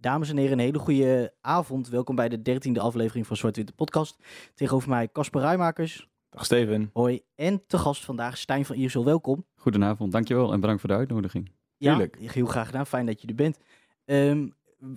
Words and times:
Dames 0.00 0.30
en 0.30 0.36
heren, 0.36 0.52
een 0.52 0.64
hele 0.64 0.78
goede 0.78 1.34
avond. 1.40 1.88
Welkom 1.88 2.14
bij 2.16 2.28
de 2.28 2.42
dertiende 2.42 2.80
aflevering 2.80 3.26
van 3.26 3.36
Zwart 3.36 3.56
Witte 3.56 3.72
Podcast. 3.72 4.16
Tegenover 4.54 4.88
mij 4.88 5.08
Casper 5.12 5.40
Ruimakers. 5.40 6.08
Dag 6.30 6.44
Steven. 6.44 6.90
Hoi. 6.92 7.20
En 7.34 7.62
te 7.66 7.78
gast 7.78 8.04
vandaag 8.04 8.38
Stijn 8.38 8.64
van 8.64 8.76
Iersel. 8.76 9.04
Welkom. 9.04 9.46
Goedenavond, 9.54 10.12
dankjewel 10.12 10.52
en 10.52 10.60
bedankt 10.60 10.80
voor 10.80 10.90
de 10.90 10.96
uitnodiging. 10.96 11.50
Ja, 11.76 11.90
Tuurlijk. 11.90 12.18
heel 12.32 12.46
graag 12.46 12.66
gedaan. 12.66 12.86
Fijn 12.86 13.06
dat 13.06 13.20
je 13.20 13.28
er 13.28 13.34
bent. 13.34 13.58
Ehm, 14.04 14.48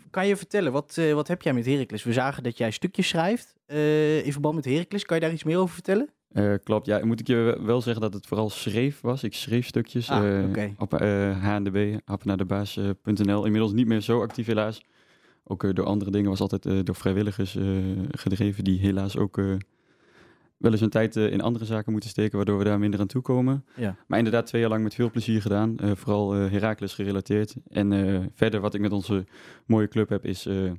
kan 0.09 0.27
je 0.27 0.35
vertellen, 0.37 0.71
wat, 0.71 0.97
eh, 0.97 1.13
wat 1.13 1.27
heb 1.27 1.41
jij 1.41 1.53
met 1.53 1.65
Heracles? 1.65 2.03
We 2.03 2.13
zagen 2.13 2.43
dat 2.43 2.57
jij 2.57 2.71
stukjes 2.71 3.07
schrijft 3.07 3.53
eh, 3.65 4.25
in 4.25 4.31
verband 4.31 4.55
met 4.55 4.65
Heracles. 4.65 5.05
Kan 5.05 5.17
je 5.17 5.23
daar 5.23 5.33
iets 5.33 5.43
meer 5.43 5.57
over 5.57 5.73
vertellen? 5.73 6.09
Eh, 6.33 6.53
klopt, 6.63 6.85
ja, 6.85 7.05
moet 7.05 7.19
ik 7.19 7.27
je 7.27 7.57
wel 7.61 7.81
zeggen 7.81 8.01
dat 8.01 8.13
het 8.13 8.27
vooral 8.27 8.49
schreef 8.49 9.01
was. 9.01 9.23
Ik 9.23 9.33
schreef 9.33 9.67
stukjes 9.67 10.09
Ah, 10.09 10.39
eh, 10.63 10.71
op 10.77 10.93
eh 10.93 11.43
HNDB, 11.43 11.97
happenaardebaas.nl. 12.05 13.45
Inmiddels 13.45 13.73
niet 13.73 13.87
meer 13.87 14.01
zo 14.01 14.21
actief 14.21 14.45
helaas. 14.45 14.81
Ook 15.43 15.63
eh, 15.63 15.73
door 15.73 15.85
andere 15.85 16.11
dingen 16.11 16.29
was 16.29 16.39
altijd 16.39 16.65
eh, 16.65 16.79
door 16.83 16.95
vrijwilligers 16.95 17.55
eh, 17.55 17.65
gedreven 18.11 18.63
die 18.63 18.79
helaas 18.79 19.17
ook 19.17 19.37
eh, 19.37 19.45
wel 20.57 20.71
eens 20.71 20.81
een 20.81 20.89
tijd 20.89 21.15
eh, 21.15 21.31
in 21.31 21.41
andere 21.41 21.65
zaken 21.65 21.91
moeten 21.91 22.09
steken, 22.09 22.35
waardoor 22.37 22.57
we 22.57 22.63
daar 22.63 22.79
minder 22.79 22.99
aan 22.99 23.07
toe 23.07 23.21
komen. 23.21 23.65
Ja. 23.75 23.95
Maar 24.07 24.17
inderdaad 24.17 24.45
twee 24.45 24.61
jaar 24.61 24.69
lang 24.69 24.83
met 24.83 24.95
veel 24.95 25.11
plezier 25.11 25.41
gedaan, 25.41 25.77
eh, 25.77 25.91
vooral 25.95 26.35
eh 26.35 26.51
Heracles 26.51 26.93
gerelateerd. 26.93 27.55
En 27.67 27.91
eh, 27.93 28.19
verder 28.33 28.59
wat 28.59 28.73
ik 28.73 28.81
met 28.81 28.91
onze 28.91 29.25
mooie 29.65 29.87
club 29.87 30.09
heb 30.09 30.25
is 30.25 30.45
eh, 30.45 30.71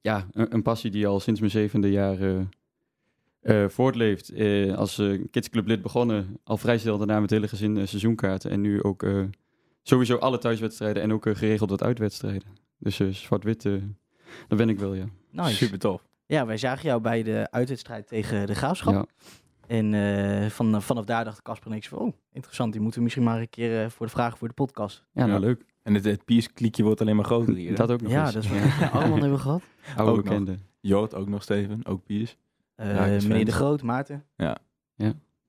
ja, 0.00 0.26
een, 0.32 0.54
een 0.54 0.62
passie 0.62 0.90
die 0.90 1.06
al 1.06 1.20
sinds 1.20 1.40
mijn 1.40 1.52
zevende 1.52 1.90
jaar 1.90 2.18
eh, 3.48 3.68
voortleeft. 3.68 4.28
Eh, 4.32 4.74
als 4.76 4.98
eh, 4.98 5.22
kidsclub 5.30 5.66
lid 5.66 5.82
begonnen, 5.82 6.36
al 6.44 6.56
vrij 6.56 6.78
snel 6.78 6.98
daarna 6.98 7.14
met 7.14 7.22
het 7.22 7.30
hele 7.30 7.48
gezin 7.48 7.88
seizoenkaarten. 7.88 8.50
En 8.50 8.60
nu 8.60 8.82
ook 8.82 9.02
eh, 9.02 9.22
sowieso 9.82 10.16
alle 10.16 10.38
thuiswedstrijden 10.38 11.02
en 11.02 11.12
ook 11.12 11.22
geregeld 11.28 11.70
wat 11.70 11.82
uitwedstrijden. 11.82 12.48
Dus 12.78 13.00
eh, 13.00 13.08
zwart-wit, 13.08 13.64
eh 13.64 13.72
daar 14.48 14.58
ben 14.58 14.68
ik 14.68 14.78
wel, 14.78 14.94
ja. 14.94 15.04
Nice. 15.30 15.54
Super 15.54 15.78
tof. 15.78 16.02
Ja, 16.26 16.46
wij 16.46 16.56
zagen 16.56 16.84
jou 16.88 17.00
bij 17.00 17.22
de 17.22 17.48
uitwedstrijd 17.50 18.06
tegen 18.08 18.46
de 18.46 18.54
Graafschap. 18.54 18.94
ja. 18.94 19.06
En 19.66 19.94
eh, 19.94 20.50
van, 20.50 20.82
vanaf 20.82 21.04
daar 21.04 21.24
dacht 21.24 21.42
Casper 21.42 21.70
en 21.70 21.76
ik 21.76 21.88
van, 21.88 21.98
oh, 21.98 22.12
interessant. 22.32 22.72
Die 22.72 22.80
moeten 22.80 22.98
we 22.98 23.04
misschien 23.04 23.26
maar 23.26 23.40
een 23.40 23.48
keer 23.50 23.82
eh, 23.84 23.90
voor 23.90 24.06
de 24.06 24.12
vragen 24.12 24.38
voor 24.38 24.48
de 24.48 24.54
podcast. 24.54 25.04
Ja, 25.12 25.26
nou 25.26 25.40
Ja. 25.40 25.46
leuk. 25.46 25.64
En 25.82 25.94
het, 25.94 26.04
het 26.04 26.24
Piers-kliekje 26.24 26.82
wordt 26.82 27.00
alleen 27.00 27.16
maar 27.16 27.24
groter 27.24 27.54
hier. 27.54 27.68
hè? 27.68 27.74
Dat 27.74 27.90
ook 27.90 28.00
nog 28.00 28.12
Ja, 28.12 28.24
eens. 28.24 28.32
dat 28.34 28.42
is 28.44 28.48
wel. 28.50 28.58
Ja, 28.58 28.88
allemaal 28.92 29.12
hebben 29.18 29.30
we 29.32 29.38
gehad. 29.38 29.62
Oude 29.96 30.10
Ook 30.10 30.16
nog. 30.16 30.24
bekende. 30.24 30.56
Jort 30.80 31.14
ook 31.14 31.28
nog, 31.28 31.42
Steven. 31.42 31.86
Ook 31.86 32.04
Piers. 32.04 32.36
Eh, 32.78 32.94
Ja, 32.94 33.04
is 33.04 33.26
meneer. 33.26 33.44
De 33.44 33.52
Groot, 33.52 33.82
Maarten. 33.82 34.24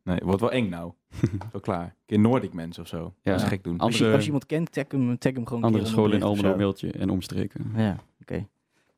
Nee, 0.03 0.19
wordt 0.23 0.41
wel 0.41 0.51
eng 0.51 0.69
nou. 0.69 0.91
Zo 1.53 1.59
klaar. 1.59 1.83
Een 1.83 1.93
keer 2.05 2.19
Nordic 2.19 2.53
mens 2.53 2.79
of 2.79 2.87
zo. 2.87 3.13
Ja. 3.21 3.31
Dat 3.31 3.41
is 3.41 3.47
gek 3.47 3.63
doen. 3.63 3.77
Als 3.77 3.97
je, 3.97 4.11
als 4.11 4.19
je 4.19 4.25
iemand 4.25 4.45
kent, 4.45 4.71
tag 4.71 4.85
hem, 4.87 5.17
tag 5.17 5.33
hem 5.33 5.45
gewoon 5.45 5.61
een 5.63 5.67
Andere 5.67 5.85
scholen 5.85 6.15
in 6.17 6.23
Almelo, 6.23 6.55
mailtje 6.55 6.91
en 6.91 7.09
omstreken. 7.09 7.71
Ja, 7.75 7.95
oké. 8.21 8.33
Zullen 8.33 8.47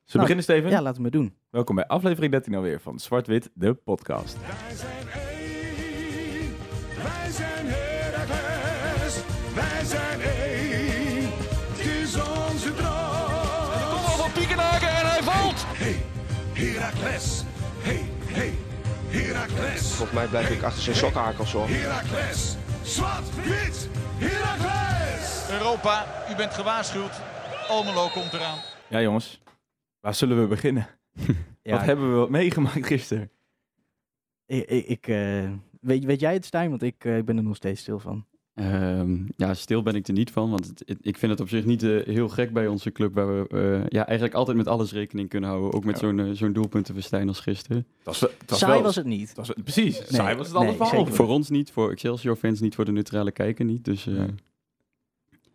we 0.06 0.18
beginnen, 0.18 0.44
Steven? 0.44 0.70
Ja, 0.70 0.82
laten 0.82 0.98
we 0.98 1.04
het 1.04 1.14
doen. 1.14 1.34
Welkom 1.50 1.76
bij 1.76 1.88
aflevering 1.88 2.32
13 2.32 2.56
alweer 2.56 2.80
van 2.82 3.00
Zwart-Wit, 3.00 3.50
de 3.54 3.74
podcast. 3.74 4.38
Wij 4.40 4.76
zijn 4.76 5.08
één, 5.08 6.54
wij 7.04 7.32
zijn 7.32 7.66
Heracles, 7.66 9.24
wij 9.56 9.84
zijn 9.86 10.20
één, 10.22 11.30
het 11.72 11.80
is 11.80 12.16
onze 12.16 12.74
droom. 12.74 13.90
Kom 13.90 14.04
al 14.06 14.18
van 14.18 14.32
Piekenhaken 14.32 14.88
en 14.88 15.06
hij 15.10 15.24
valt. 15.24 15.64
Hey, 15.66 15.96
hey, 16.54 16.66
Heracles, 16.66 17.44
Volgens 19.56 20.12
mij 20.12 20.28
blijf 20.28 20.50
ik 20.50 20.64
achter 20.64 20.82
zijn 20.84 20.96
sokkenhakels 20.96 21.52
hoor. 21.52 21.68
Heracles, 21.68 22.56
zwart-wit, 22.84 23.90
Heracles. 24.18 25.50
Europa, 25.52 26.06
u 26.32 26.36
bent 26.36 26.54
gewaarschuwd. 26.54 27.22
Almelo 27.68 28.08
komt 28.08 28.34
eraan. 28.34 28.58
Ja, 28.90 29.02
jongens. 29.02 29.42
Waar 30.00 30.16
zullen 30.16 30.42
we 30.42 30.48
beginnen? 30.48 30.88
Ja, 31.64 31.76
Wat 31.76 31.86
hebben 31.86 32.22
we 32.22 32.30
meegemaakt 32.30 32.86
gisteren? 32.86 33.32
ik, 34.46 34.70
ik, 34.70 34.86
ik, 34.88 35.08
eh, 35.08 35.50
weet, 35.82 36.06
weet 36.06 36.20
jij 36.20 36.34
het, 36.34 36.46
Stijn? 36.46 36.70
Want 36.70 36.82
ik, 36.84 37.06
eh, 37.06 37.18
ik 37.18 37.26
ben 37.26 37.38
er 37.38 37.44
nog 37.44 37.56
steeds 37.56 37.82
stil 37.82 38.00
van. 38.00 38.26
Ehm, 38.54 39.18
ja, 39.36 39.54
stil 39.54 39.82
ben 39.84 39.96
ik 39.96 40.08
er 40.08 40.14
niet 40.14 40.32
van, 40.32 40.50
want 40.50 40.68
het, 40.68 40.84
het- 40.86 40.98
ik 41.02 41.18
vind 41.18 41.32
het 41.32 41.42
op 41.42 41.50
zich 41.50 41.66
niet 41.66 41.84
eh, 41.84 42.06
heel 42.06 42.30
gek 42.30 42.54
bij 42.54 42.68
onze 42.68 42.92
club, 42.92 43.14
waar 43.14 43.28
we 43.28 43.48
eh, 43.50 43.88
ja, 43.88 44.06
eigenlijk 44.06 44.38
altijd 44.38 44.58
met 44.58 44.68
alles 44.68 44.92
rekening 44.92 45.30
kunnen 45.30 45.50
houden. 45.50 45.74
Ook 45.74 45.84
met 45.86 46.00
Ja. 46.00 46.08
zo'n 46.08 46.20
eh, 46.20 46.30
zo'n 46.32 46.54
doelpuntenverstijn 46.54 47.28
als 47.28 47.40
gisteren. 47.40 47.78
Het 47.78 48.06
was, 48.06 48.20
het 48.20 48.32
was 48.50 48.60
Saai 48.60 48.74
wel- 48.74 48.82
was 48.84 48.96
het 48.96 49.06
niet. 49.06 49.34
was- 49.34 49.54
precies. 49.64 50.08
Saai 50.16 50.36
was 50.38 50.48
het 50.48 50.58
nee, 50.60 50.78
zeker 50.88 51.14
Voor 51.14 51.28
ons 51.28 51.50
niet, 51.50 51.72
voor 51.72 51.92
Excelsior-fans 51.92 52.60
niet, 52.60 52.76
voor 52.76 52.86
de 52.86 52.92
neutrale 52.92 53.32
kijker 53.32 53.66
niet. 53.66 53.86
Dus 53.86 54.08
eh, 54.08 54.14
Nee. 54.14 54.30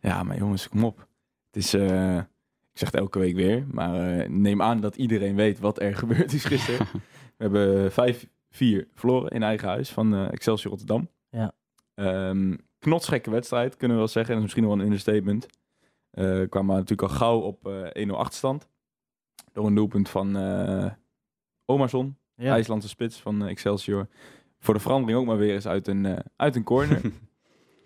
Ja, 0.00 0.22
maar 0.22 0.38
jongens, 0.38 0.68
kom 0.68 0.84
op. 0.84 1.06
Het 1.46 1.56
is, 1.64 1.74
eh, 1.74 2.16
ik 2.16 2.78
zeg 2.82 2.90
het 2.90 3.00
elke 3.00 3.18
week 3.18 3.34
weer, 3.34 3.66
maar 3.70 4.18
eh, 4.18 4.28
neem 4.28 4.62
aan 4.62 4.80
dat 4.80 4.96
iedereen 4.96 5.34
weet 5.34 5.58
wat 5.58 5.80
er 5.80 5.94
gebeurd 6.04 6.32
is 6.32 6.44
gisteren. 6.44 6.86
We 7.36 7.42
hebben 7.44 7.90
5-4 7.92 8.88
verloren 8.94 9.30
in 9.30 9.42
eigen 9.42 9.68
huis 9.68 9.90
van 9.90 10.14
eh, 10.14 10.32
Excelsior 10.32 10.70
Rotterdam. 10.70 11.08
Ja. 11.30 11.52
Ehm, 11.94 12.54
knotsgekke 12.86 13.30
wedstrijd, 13.30 13.76
kunnen 13.76 13.96
we 13.96 14.02
wel 14.02 14.12
zeggen. 14.12 14.34
Dat 14.34 14.44
is 14.44 14.54
misschien 14.54 14.64
wel 14.70 14.78
een 14.78 14.84
understatement. 14.92 15.46
Eh 16.10 16.24
kwamen 16.48 16.74
we 16.74 16.80
natuurlijk 16.80 17.02
al 17.02 17.16
gauw 17.16 17.38
op 17.40 17.66
eh 17.66 18.06
1-0 18.08 18.10
achterstand. 18.10 18.68
Door 19.52 19.66
een 19.66 19.74
doelpunt 19.74 20.08
van 20.08 20.36
eh 20.36 20.92
Omarsson, 21.64 22.16
Ja. 22.34 22.52
IJslandse 22.52 22.88
spits 22.88 23.20
van 23.20 23.42
eh, 23.42 23.48
Excelsior. 23.50 24.08
Voor 24.58 24.74
de 24.74 24.80
verandering 24.80 25.18
ook 25.18 25.26
maar 25.26 25.36
weer 25.36 25.54
eens 25.54 25.66
uit 25.66 25.86
een, 25.88 26.06
eh, 26.06 26.18
uit 26.36 26.56
een 26.56 26.64
corner. 26.64 27.00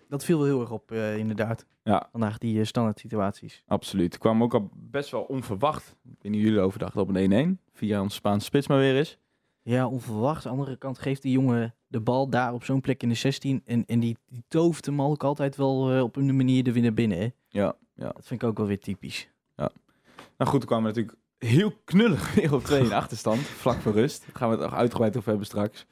Dat 0.09 0.23
viel 0.25 0.37
wel 0.37 0.45
heel 0.47 0.61
erg 0.61 0.71
op, 0.71 0.91
eh, 0.91 1.17
inderdaad. 1.17 1.65
ja, 1.83 2.07
Vandaag 2.11 2.37
die 2.37 2.59
eh, 2.59 2.65
standaard 2.65 2.99
situaties. 2.99 3.63
Absoluut. 3.67 4.17
Kwam 4.17 4.43
ook 4.43 4.53
al 4.53 4.69
best 4.73 5.09
wel 5.11 5.21
onverwacht. 5.21 5.95
Ik 6.03 6.21
weet 6.21 6.31
niet 6.31 6.41
of 6.41 6.47
jullie 6.47 6.77
dachten 6.77 7.01
op 7.01 7.15
een 7.15 7.57
1-1. 7.59 7.61
Via 7.73 8.01
onze 8.01 8.15
Spaanse 8.15 8.45
spits 8.45 8.67
maar 8.67 8.77
weer 8.77 8.95
is. 8.95 9.19
Ja, 9.61 9.87
onverwacht. 9.87 10.45
Aan 10.45 10.51
de 10.53 10.57
andere 10.59 10.77
kant 10.77 10.99
geeft 10.99 11.21
die 11.21 11.31
jongen 11.31 11.75
de 11.91 11.99
bal 11.99 12.29
daar 12.29 12.53
op 12.53 12.63
zo'n 12.63 12.81
plek 12.81 13.03
in 13.03 13.09
de 13.09 13.15
16. 13.15 13.61
En, 13.65 13.85
en 13.85 13.99
die, 13.99 14.17
die 14.29 14.43
tovert 14.47 14.85
hem 14.85 15.01
ook 15.01 15.23
altijd 15.23 15.55
wel 15.55 15.91
eh, 15.91 16.01
op 16.01 16.15
een 16.15 16.35
manier 16.35 16.63
de 16.63 16.71
winnaar 16.71 16.93
binnen. 16.93 17.17
Hè? 17.17 17.29
Ja, 17.49 17.75
ja. 17.95 18.11
Dat 18.11 18.27
vind 18.27 18.41
ik 18.41 18.47
ook 18.47 18.57
wel 18.57 18.67
weer 18.67 18.79
typisch. 18.79 19.29
Nou 20.37 20.53
goed, 20.53 20.61
we 20.61 20.67
kwamen 20.67 20.85
natuurlijk 20.85 21.17
heel 21.37 21.73
knullig 21.85 22.33
weer 22.35 22.53
op 22.53 22.63
2 22.63 22.83
in 22.83 22.93
achterstand. 22.93 23.39
Vlak 23.39 23.79
voor 23.79 23.91
rust. 23.91 24.25
Daar 24.25 24.35
gaan 24.35 24.49
we 24.49 24.55
het 24.55 24.63
nog 24.63 24.73
uitgebreid 24.73 25.17
over 25.17 25.29
hebben 25.29 25.47
straks. 25.47 25.85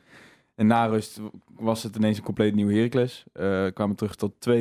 En 0.55 0.67
na 0.67 0.85
rust 0.85 1.19
was 1.55 1.83
het 1.83 1.95
ineens 1.95 2.17
een 2.17 2.23
compleet 2.23 2.55
nieuwe 2.55 2.73
Heracles. 2.73 3.23
Eh 3.33 3.67
kwamen 3.73 3.95
terug 3.95 4.15
tot 4.15 4.33
2-2, 4.49 4.53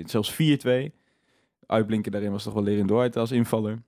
3-2, 0.00 0.04
zelfs 0.04 0.32
4-2. 0.32 0.36
Uitblinken 1.66 2.12
daarin 2.12 2.30
was 2.30 2.42
toch 2.42 2.52
wel 2.52 2.62
Lerin 2.62 2.86
Dooit 2.86 3.16
als 3.16 3.30
invaller. 3.30 3.82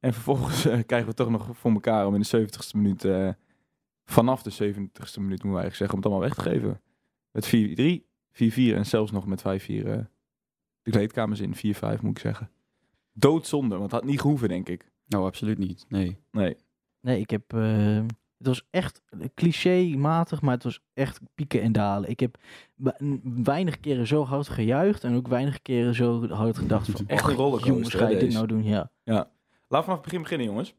En 0.00 0.12
vervolgens 0.12 0.64
eh, 0.66 0.78
krijgen 0.86 1.08
we 1.08 1.14
toch 1.14 1.30
nog 1.30 1.48
voor 1.52 1.72
elkaar 1.72 2.06
om 2.06 2.14
in 2.14 2.22
de 2.28 2.46
70ste 2.46 2.76
minuut, 2.76 3.04
vanaf 4.12 4.42
de 4.42 4.50
70ste 4.52 5.20
minuut 5.20 5.42
moeten 5.42 5.50
we 5.50 5.58
eigenlijk 5.60 5.74
zeggen, 5.74 5.90
om 5.90 5.96
het 6.02 6.04
allemaal 6.06 6.20
weg 6.28 6.34
te 6.34 6.40
geven. 6.50 6.80
Met 7.30 7.46
4-3, 7.46 8.04
4-4 8.74 8.76
en 8.76 8.86
zelfs 8.86 9.10
nog 9.12 9.26
met 9.26 9.40
5-4 9.40 9.44
eh, 9.44 9.98
de 10.82 10.90
kleedkamers 10.90 11.40
in. 11.40 11.54
4-5 11.56 12.00
moet 12.00 12.10
ik 12.10 12.18
zeggen. 12.18 12.50
Doodzonde, 13.12 13.76
want 13.76 13.90
dat 13.90 14.00
had 14.00 14.10
niet 14.10 14.20
gehoeven, 14.20 14.48
denk 14.48 14.68
ik. 14.68 14.90
nou, 15.06 15.24
absoluut 15.24 15.58
niet. 15.58 15.84
Nee. 15.88 16.18
Nee. 16.30 16.56
Nee, 17.00 17.20
ik 17.20 17.30
heb... 17.30 17.52
eh, 17.52 18.00
het 18.38 18.46
was 18.50 18.66
echt 18.70 19.02
clichématig, 19.34 20.40
maar 20.42 20.54
het 20.54 20.62
was 20.64 20.80
echt 20.94 21.20
pieken 21.34 21.62
en 21.62 21.72
dalen. 21.72 22.10
Ik 22.10 22.20
heb 22.20 22.38
we- 22.74 23.20
weinig 23.42 23.80
keren 23.80 24.06
zo 24.06 24.24
hard 24.24 24.48
gejuicht 24.48 25.04
en 25.04 25.14
ook 25.14 25.28
weinig 25.28 25.62
keren 25.62 25.94
zo 25.94 26.28
hard 26.28 26.56
gedacht 26.58 26.90
van... 26.90 27.06
Echt 27.06 27.22
"Och, 27.22 27.28
een 27.30 27.34
rollercoaster, 27.36 27.72
Jongens, 27.74 27.94
ga 27.94 28.08
je 28.08 28.18
dit 28.18 28.32
nou 28.32 28.46
doen? 28.46 28.64
Ja. 28.64 28.90
Laten 29.04 29.28
we 29.68 29.82
vanaf 29.82 29.92
het 29.94 30.02
begin 30.02 30.20
beginnen, 30.22 30.46
jongens. 30.46 30.74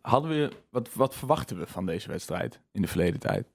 Hadden 0.00 0.30
we, 0.30 0.50
wat, 0.70 0.94
wat 0.94 1.14
verwachten 1.14 1.58
we 1.58 1.66
van 1.66 1.86
deze 1.86 2.08
wedstrijd 2.08 2.60
in 2.72 2.82
de 2.82 2.88
verleden 2.88 3.20
tijd? 3.20 3.46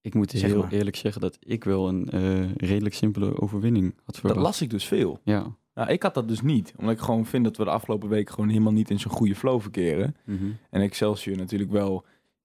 Ik 0.00 0.14
moet 0.14 0.30
Zeg 0.30 0.42
heel 0.42 0.58
maar. 0.60 0.72
eerlijk 0.72 0.96
zeggen 0.96 1.20
dat 1.20 1.36
ik 1.40 1.64
wel 1.64 1.88
een 1.88 2.08
eh, 2.10 2.54
redelijk 2.54 2.94
simpele 2.94 3.40
overwinning 3.40 3.92
had 3.96 4.04
Dat 4.06 4.16
verwacht. 4.16 4.40
las 4.40 4.60
ik 4.60 4.70
dus 4.70 4.84
veel. 4.84 5.20
Ja. 5.24 5.56
Nou, 5.74 5.90
ik 5.90 6.02
had 6.02 6.14
dat 6.14 6.28
dus 6.28 6.40
niet. 6.40 6.72
Omdat 6.76 6.94
ik 6.94 7.00
gewoon 7.00 7.26
vind 7.26 7.44
dat 7.44 7.56
we 7.56 7.64
de 7.64 7.70
afgelopen 7.70 8.08
week 8.08 8.30
gewoon 8.30 8.48
helemaal 8.48 8.72
niet 8.72 8.90
in 8.90 8.98
zo'n 9.00 9.12
goede 9.12 9.34
flow 9.34 9.60
verkeren. 9.60 10.16
Mhm. 10.24 10.50
En 10.70 10.80
Excelsior 10.80 11.36
natuurlijk 11.36 11.70
wel... 11.70 11.94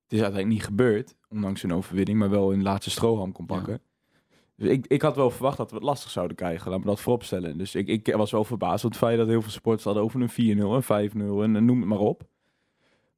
Het 0.03 0.13
is 0.13 0.21
uiteindelijk 0.21 0.47
niet 0.59 0.63
gebeurd, 0.65 1.15
ondanks 1.29 1.63
een 1.63 1.73
overwinning, 1.73 2.19
maar 2.19 2.29
wel 2.29 2.51
in 2.51 2.57
de 2.57 2.63
laatste 2.63 2.89
strohalm 2.89 3.31
kon 3.31 3.45
pakken. 3.45 3.81
Dus 4.55 4.69
ik, 4.69 4.87
ik 4.87 5.01
had 5.01 5.15
wel 5.15 5.29
verwacht 5.31 5.57
dat 5.57 5.69
we 5.69 5.75
het 5.75 5.85
lastig 5.85 6.09
zouden 6.11 6.35
krijgen. 6.35 6.71
Laat 6.71 6.79
me 6.79 6.85
dat 6.85 7.01
vooropstellen. 7.01 7.57
Dus 7.57 7.75
ik, 7.75 7.87
ik 7.87 8.15
was 8.15 8.31
wel 8.31 8.43
verbaasd 8.43 8.83
op 8.85 8.89
het 8.89 8.99
feit 8.99 9.17
dat 9.17 9.27
heel 9.27 9.41
veel 9.41 9.51
supporters 9.51 9.83
hadden 9.83 10.03
over 10.03 10.21
een 10.21 10.57
4-0 10.57 10.61
en 10.87 11.09
5-0 11.11 11.17
en, 11.43 11.55
en 11.55 11.65
noem 11.65 11.79
het 11.79 11.89
maar 11.89 11.99
op. 11.99 12.27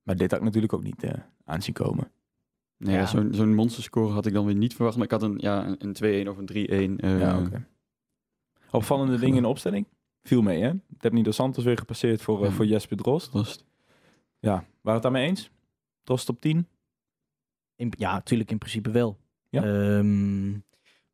Maar 0.03 0.15
dit 0.15 0.29
had 0.31 0.39
ik 0.39 0.45
natuurlijk 0.45 0.73
ook 0.73 0.83
niet 0.83 1.03
eh 1.03 1.13
aanzien 1.45 1.73
komen. 1.73 2.11
Nee, 2.77 2.93
ja. 2.93 2.99
Ja. 2.99 3.05
Zo'n 3.05 3.33
zo'n 3.33 3.55
monsterscore 3.55 4.11
had 4.13 4.25
ik 4.25 4.33
dan 4.33 4.45
weer 4.45 4.55
niet 4.55 4.75
verwacht. 4.75 4.95
Maar 4.95 5.05
ik 5.05 5.11
had 5.11 5.21
een, 5.23 5.37
ja, 5.37 5.65
een- 5.67 5.75
een 5.79 6.25
2-1 6.25 6.29
of 6.29 6.37
een 6.37 6.45
3-1. 6.45 6.99
eh, 7.03 7.19
ja, 7.19 7.39
oké. 7.39 7.67
Opvallende 8.71 9.17
dingen 9.19 9.35
in 9.35 9.41
de 9.41 9.47
opstelling? 9.47 9.87
Viel 10.23 10.41
mee, 10.41 10.61
hè? 10.61 10.67
Het 10.67 11.03
heb 11.03 11.11
niet 11.11 11.25
de 11.25 11.31
Santos 11.31 11.63
weer 11.63 11.77
gepasseerd 11.77 12.21
voor, 12.21 12.41
eh, 12.43 12.49
Ja. 12.49 12.55
voor 12.55 12.65
Jesper 12.65 12.97
Drost. 12.97 13.31
Drost. 13.31 13.65
Ja, 14.39 14.51
waren 14.53 14.65
we 14.81 14.91
het 14.91 15.01
daarmee 15.01 15.27
eens? 15.27 15.51
Drost 16.03 16.29
op 16.29 16.41
10? 16.41 16.67
In, 17.75 17.93
ja, 17.97 18.13
natuurlijk 18.13 18.51
in 18.51 18.57
principe 18.57 18.91
wel. 18.91 19.17
Ja? 19.49 19.63
Ehm, 19.63 20.53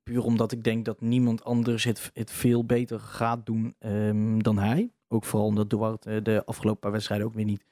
Puur 0.04 0.24
omdat 0.24 0.52
ik 0.52 0.64
denk 0.64 0.86
dat 0.86 1.02
niemand 1.02 1.44
anders 1.44 1.84
het, 1.84 2.12
het 2.14 2.32
veel 2.32 2.66
beter 2.66 3.00
gaat 3.00 3.46
doen 3.46 3.76
ehm, 3.80 4.40
dan 4.40 4.58
hij. 4.58 4.92
Ook 5.08 5.26
vooral 5.26 5.48
omdat 5.48 5.70
Duarte 5.70 6.10
eh, 6.16 6.24
de 6.24 6.46
afgelopen 6.46 6.80
paar 6.82 6.92
wedstrijden 6.92 7.28
ook 7.28 7.34
weer 7.34 7.46
niet 7.46 7.66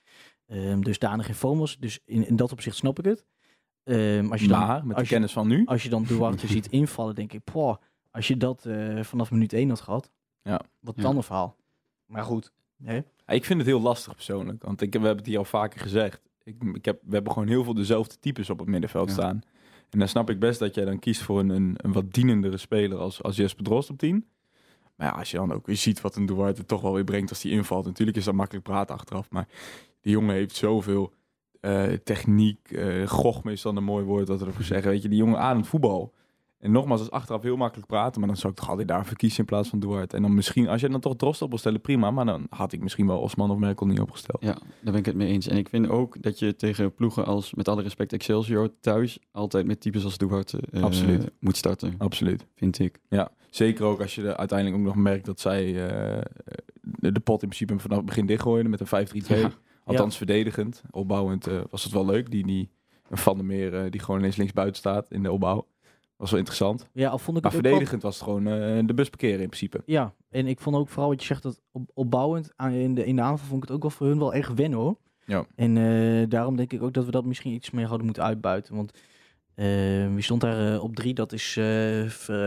ehm 0.48 0.81
dusdanig 0.81 1.28
in 1.28 1.33
vorm 1.36 1.60
was. 1.60 1.78
Dus 1.80 2.00
in, 2.06 2.28
in 2.28 2.36
dat 2.36 2.51
opzicht 2.51 2.75
snap 2.75 3.00
ik 3.00 3.06
het. 3.06 3.25
Ehm, 3.83 4.31
als 4.31 4.42
je 4.42 4.48
dan, 4.48 4.60
Maar 4.60 4.86
met 4.86 4.95
de 4.98 5.01
je- 5.04 5.07
kennis 5.10 5.31
van 5.31 5.48
nu. 5.48 5.66
als 5.66 5.83
je 5.83 5.89
dan 5.89 6.04
Duarte 6.04 6.48
ziet 6.48 6.68
invallen, 6.81 7.16
denk 7.16 7.33
ik, 7.33 7.44
poh, 7.44 7.75
als 8.12 8.28
je 8.28 8.38
dat 8.38 8.66
eh, 8.66 9.04
vanaf 9.04 9.31
minuut 9.31 9.54
1 9.54 9.69
had 9.69 9.81
gehad, 9.81 10.12
Ja. 10.44 10.62
wat 10.80 10.95
Ja. 10.95 11.01
dan 11.01 11.16
een 11.16 11.24
verhaal. 11.24 11.56
Maar 12.06 12.24
goed, 12.24 12.51
hè? 12.84 12.95
Ja, 12.95 13.04
Ik 13.27 13.45
vind 13.45 13.60
het 13.60 13.68
heel 13.68 13.81
lastig 13.81 14.13
persoonlijk. 14.16 14.63
Want 14.63 14.81
ik, 14.81 14.92
we 14.92 14.98
hebben 15.00 15.18
het 15.18 15.25
hier 15.25 15.38
al 15.38 15.45
vaker 15.45 15.80
gezegd. 15.80 16.22
Ik, 16.44 16.63
ik 16.74 16.86
heb, 16.86 17.01
we 17.06 17.13
hebben 17.13 17.34
gewoon 17.34 17.48
heel 17.48 17.63
veel 17.63 17.74
dezelfde 17.74 18.16
types 18.19 18.50
op 18.50 18.60
het 18.60 18.68
middenveld 18.68 19.07
Ja. 19.07 19.13
staan. 19.13 19.42
En 19.92 20.00
dan 20.00 20.08
snap 20.08 20.30
ik 20.30 20.40
best 20.40 20.60
dat 20.60 20.76
jij 20.76 20.86
dan 20.86 21.00
kiest 21.00 21.22
voor 21.22 21.40
een, 21.40 21.50
een, 21.50 21.74
een 21.78 21.94
wat 21.94 22.14
dienendere 22.14 22.58
speler 22.58 22.98
als, 22.98 23.24
als 23.24 23.36
Jesper 23.36 23.64
Drost 23.64 23.90
op 23.90 23.98
10. 23.98 24.26
Maar 24.96 25.12
als 25.12 25.32
je 25.32 25.38
dan 25.38 25.54
ook 25.54 25.66
weer 25.66 25.76
ziet 25.76 26.02
wat 26.02 26.16
een 26.16 26.26
Duarte 26.26 26.66
toch 26.66 26.82
wel 26.82 26.94
weer 26.94 27.04
brengt 27.04 27.30
als 27.30 27.42
die 27.42 27.52
invalt. 27.52 27.86
Natuurlijk 27.86 28.18
is 28.18 28.24
dat 28.24 28.34
makkelijk 28.34 28.66
praten 28.66 28.96
achteraf. 28.96 29.30
Maar 29.30 29.48
die 30.02 30.12
jongen 30.12 30.36
heeft 30.36 30.56
zoveel 30.56 31.14
eh, 31.60 31.94
techniek. 32.04 32.72
eh 32.72 33.08
gochme 33.08 33.52
is 33.52 33.62
dan 33.62 33.76
een 33.76 33.84
mooi 33.84 34.06
woord 34.06 34.28
we 34.28 34.46
ervoor 34.46 34.64
zeggen. 34.64 34.92
Weet 34.92 35.02
je, 35.02 35.10
die 35.10 35.18
jongen 35.18 35.40
aan 35.40 35.58
het 35.58 35.68
voetbal. 35.68 36.14
En 36.62 36.72
nogmaals, 36.72 37.00
dat 37.00 37.10
is 37.10 37.16
achteraf 37.16 37.42
heel 37.42 37.58
makkelijk 37.58 37.88
praten. 37.88 38.19
Maar 38.19 38.30
dan 38.30 38.38
zou 38.38 38.54
ik 38.54 38.60
toch 38.60 38.69
altijd 38.69 38.88
daarvoor 38.88 39.18
kiezen 39.18 39.40
in 39.40 39.46
plaats 39.46 39.69
van 39.69 39.80
Duarte. 39.80 40.16
En 40.16 40.22
dan 40.22 40.34
misschien, 40.34 40.68
als 40.68 40.81
je 40.81 40.90
dan 40.90 41.00
toch 41.00 41.16
Drost 41.16 41.42
op 41.42 41.50
wil 41.50 41.58
stellen, 41.58 41.81
prima. 41.81 42.12
Maar 42.12 42.25
dan 42.25 42.46
had 42.50 42.74
ik 42.74 42.81
misschien 42.81 43.08
wel 43.08 43.19
Osman 43.19 43.52
of 43.52 43.58
Merkel 43.58 43.86
niet 43.86 44.00
opgesteld. 44.00 44.42
Ja, 44.42 44.54
daar 44.54 44.63
ben 44.81 44.96
ik 44.96 45.06
het 45.06 45.16
mee 45.16 45.28
eens. 45.28 45.48
En 45.48 45.58
ik 45.58 45.69
vind 45.69 45.90
ook 45.90 46.22
dat 46.22 46.40
je 46.40 46.56
tegen 46.56 46.94
ploegen 46.94 47.25
als, 47.25 47.54
met 47.54 47.68
alle 47.68 47.81
respect, 47.81 48.13
Excelsior 48.13 48.69
thuis 48.80 49.19
altijd 49.31 49.66
met 49.66 49.81
types 49.81 50.04
als 50.04 50.18
Duarte 50.18 50.60
eh, 50.72 50.84
Absoluut. 50.84 51.31
moet 51.40 51.58
starten, 51.58 51.96
Absoluut. 51.98 52.46
vind 52.56 52.80
ik. 52.80 53.00
Ja, 53.10 53.31
zeker 53.50 53.86
ook 53.86 54.02
als 54.02 54.16
je 54.16 54.28
er 54.28 54.38
uiteindelijk 54.38 54.80
ook 54.80 54.86
nog 54.86 54.96
merkt 54.96 55.25
dat 55.25 55.40
zij 55.40 55.88
eh, 55.88 56.22
de, 56.81 57.12
de 57.12 57.19
pot 57.19 57.42
in 57.42 57.48
principe 57.48 57.80
vanaf 57.80 57.98
het 57.98 58.06
begin 58.06 58.25
dichtgooiden 58.25 58.72
met 58.72 58.80
een 58.80 59.08
5-3-2. 59.08 59.28
Ja. 59.28 59.52
Althans 59.84 60.18
verdedigend. 60.18 60.84
Opbouwend 60.92 61.48
eh, 61.48 61.60
was 61.69 61.84
het 61.84 61.94
wel 61.94 62.06
leuk. 62.06 62.31
Die, 62.31 62.46
die 62.46 62.69
een 63.10 63.18
Van 63.18 63.36
der 63.36 63.46
Meer 63.46 63.92
die 63.92 64.00
gewoon 64.00 64.19
ineens 64.19 64.36
links 64.36 64.54
buiten 64.54 64.78
staat 64.78 65.12
in 65.12 65.24
de 65.24 65.31
opbouw. 65.31 65.68
Was 66.22 66.30
wel 66.30 66.40
interessant. 66.40 66.88
Ja, 66.94 67.10
al 67.10 67.18
vond 67.18 67.38
ik 67.38 67.44
Maar 67.44 67.52
het 67.52 67.60
ook 67.62 67.66
wel- 67.68 67.72
verdedigend 67.80 68.02
was 68.04 68.16
het 68.16 68.24
gewoon 68.24 68.48
eh, 68.48 68.80
de 68.88 68.94
bus 68.94 69.10
parkeren 69.10 69.40
in 69.42 69.48
principe. 69.48 69.82
Ja, 69.86 70.14
en 70.30 70.48
ik 70.48 70.60
vond 70.60 70.76
ook 70.76 70.90
vooral 70.90 71.10
wat 71.10 71.20
je 71.22 71.26
zegt, 71.28 71.44
dat 71.44 71.62
op, 71.72 71.90
opbouwend 71.94 72.52
aan, 72.56 72.72
in, 72.72 72.96
de, 72.96 73.06
in 73.06 73.16
de 73.16 73.22
aanval 73.22 73.48
vond 73.48 73.64
ik 73.64 73.68
het 73.68 73.78
ook 73.78 73.82
wel 73.82 73.92
voor 73.92 74.08
hun 74.08 74.20
wel 74.20 74.34
echt 74.34 74.54
wennen 74.54 74.80
hoor. 74.80 74.98
Ja. 75.26 75.46
En 75.56 75.78
eh, 75.78 76.30
daarom 76.30 76.56
denk 76.56 76.72
ik 76.74 76.82
ook 76.84 76.94
dat 76.94 77.06
we 77.06 77.12
dat 77.12 77.26
misschien 77.26 77.54
iets 77.54 77.72
meer 77.72 77.86
hadden 77.86 78.06
moeten 78.06 78.24
uitbuiten. 78.24 78.76
Want 78.76 78.92
eh, 79.54 79.66
wie 80.14 80.22
stond 80.24 80.42
daar 80.42 80.74
eh, 80.74 80.84
op 80.84 80.96
drie? 80.96 81.14
Dat 81.14 81.34
is 81.34 81.56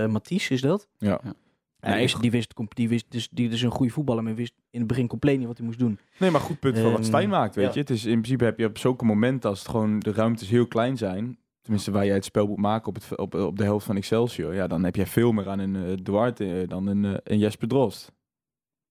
Mathies, 0.09 0.50
is 0.50 0.61
dat? 0.61 0.88
Ja. 0.99 1.21
Ja. 1.25 1.35
Nee, 1.81 1.93
die, 1.93 2.03
wist, 2.03 2.21
die, 2.21 2.31
wist, 2.31 2.55
com- 2.55 2.69
die, 2.69 2.88
wist, 2.88 3.05
dus, 3.09 3.29
die 3.31 3.49
is 3.50 3.62
een 3.62 3.71
goede 3.71 3.93
voetballer, 3.93 4.23
maar 4.23 4.35
wist 4.35 4.55
in 4.71 4.79
het 4.79 4.88
begin 4.88 5.06
compleet 5.06 5.38
niet 5.38 5.47
wat 5.47 5.56
hij 5.56 5.67
moest 5.67 5.79
doen. 5.79 5.99
Nee, 6.19 6.31
maar 6.31 6.41
goed 6.41 6.61
punt 6.61 6.75
van 6.79 6.85
wat 6.91 6.94
Ehm, 6.94 7.03
Stijn 7.03 7.29
maakt, 7.29 7.55
weet 7.55 7.65
ja. 7.67 7.73
je. 7.73 7.79
Het 7.81 7.91
is 7.91 8.05
in 8.05 8.12
principe 8.21 8.44
heb 8.44 8.59
je 8.59 8.67
op 8.67 8.79
zulke 8.79 9.05
momenten 9.05 9.50
als 9.50 9.59
het 9.59 9.69
gewoon 9.69 9.99
de 9.99 10.12
ruimtes 10.12 10.49
heel 10.49 10.67
klein 10.67 10.97
zijn. 10.97 11.38
Tenminste, 11.64 11.90
waar 11.90 12.06
jij 12.06 12.14
het 12.14 12.25
spel 12.25 12.46
moet 12.46 12.56
maken 12.56 12.88
op, 12.88 12.94
het, 12.94 13.19
op, 13.19 13.34
op 13.34 13.56
de 13.58 13.64
helft 13.64 13.87
van 13.87 13.96
Excelsior. 13.96 14.55
Ja, 14.55 14.66
dan 14.66 14.84
heb 14.84 14.96
jij 14.96 15.06
veel 15.06 15.32
meer 15.32 15.49
aan 15.49 15.58
een 15.58 15.76
eh, 15.76 15.96
Duarte 16.02 16.61
eh, 16.61 16.69
dan 16.69 16.87
een, 16.87 17.05
eh, 17.05 17.14
een 17.25 17.38
Jesper 17.38 17.69
Drost. 17.69 18.12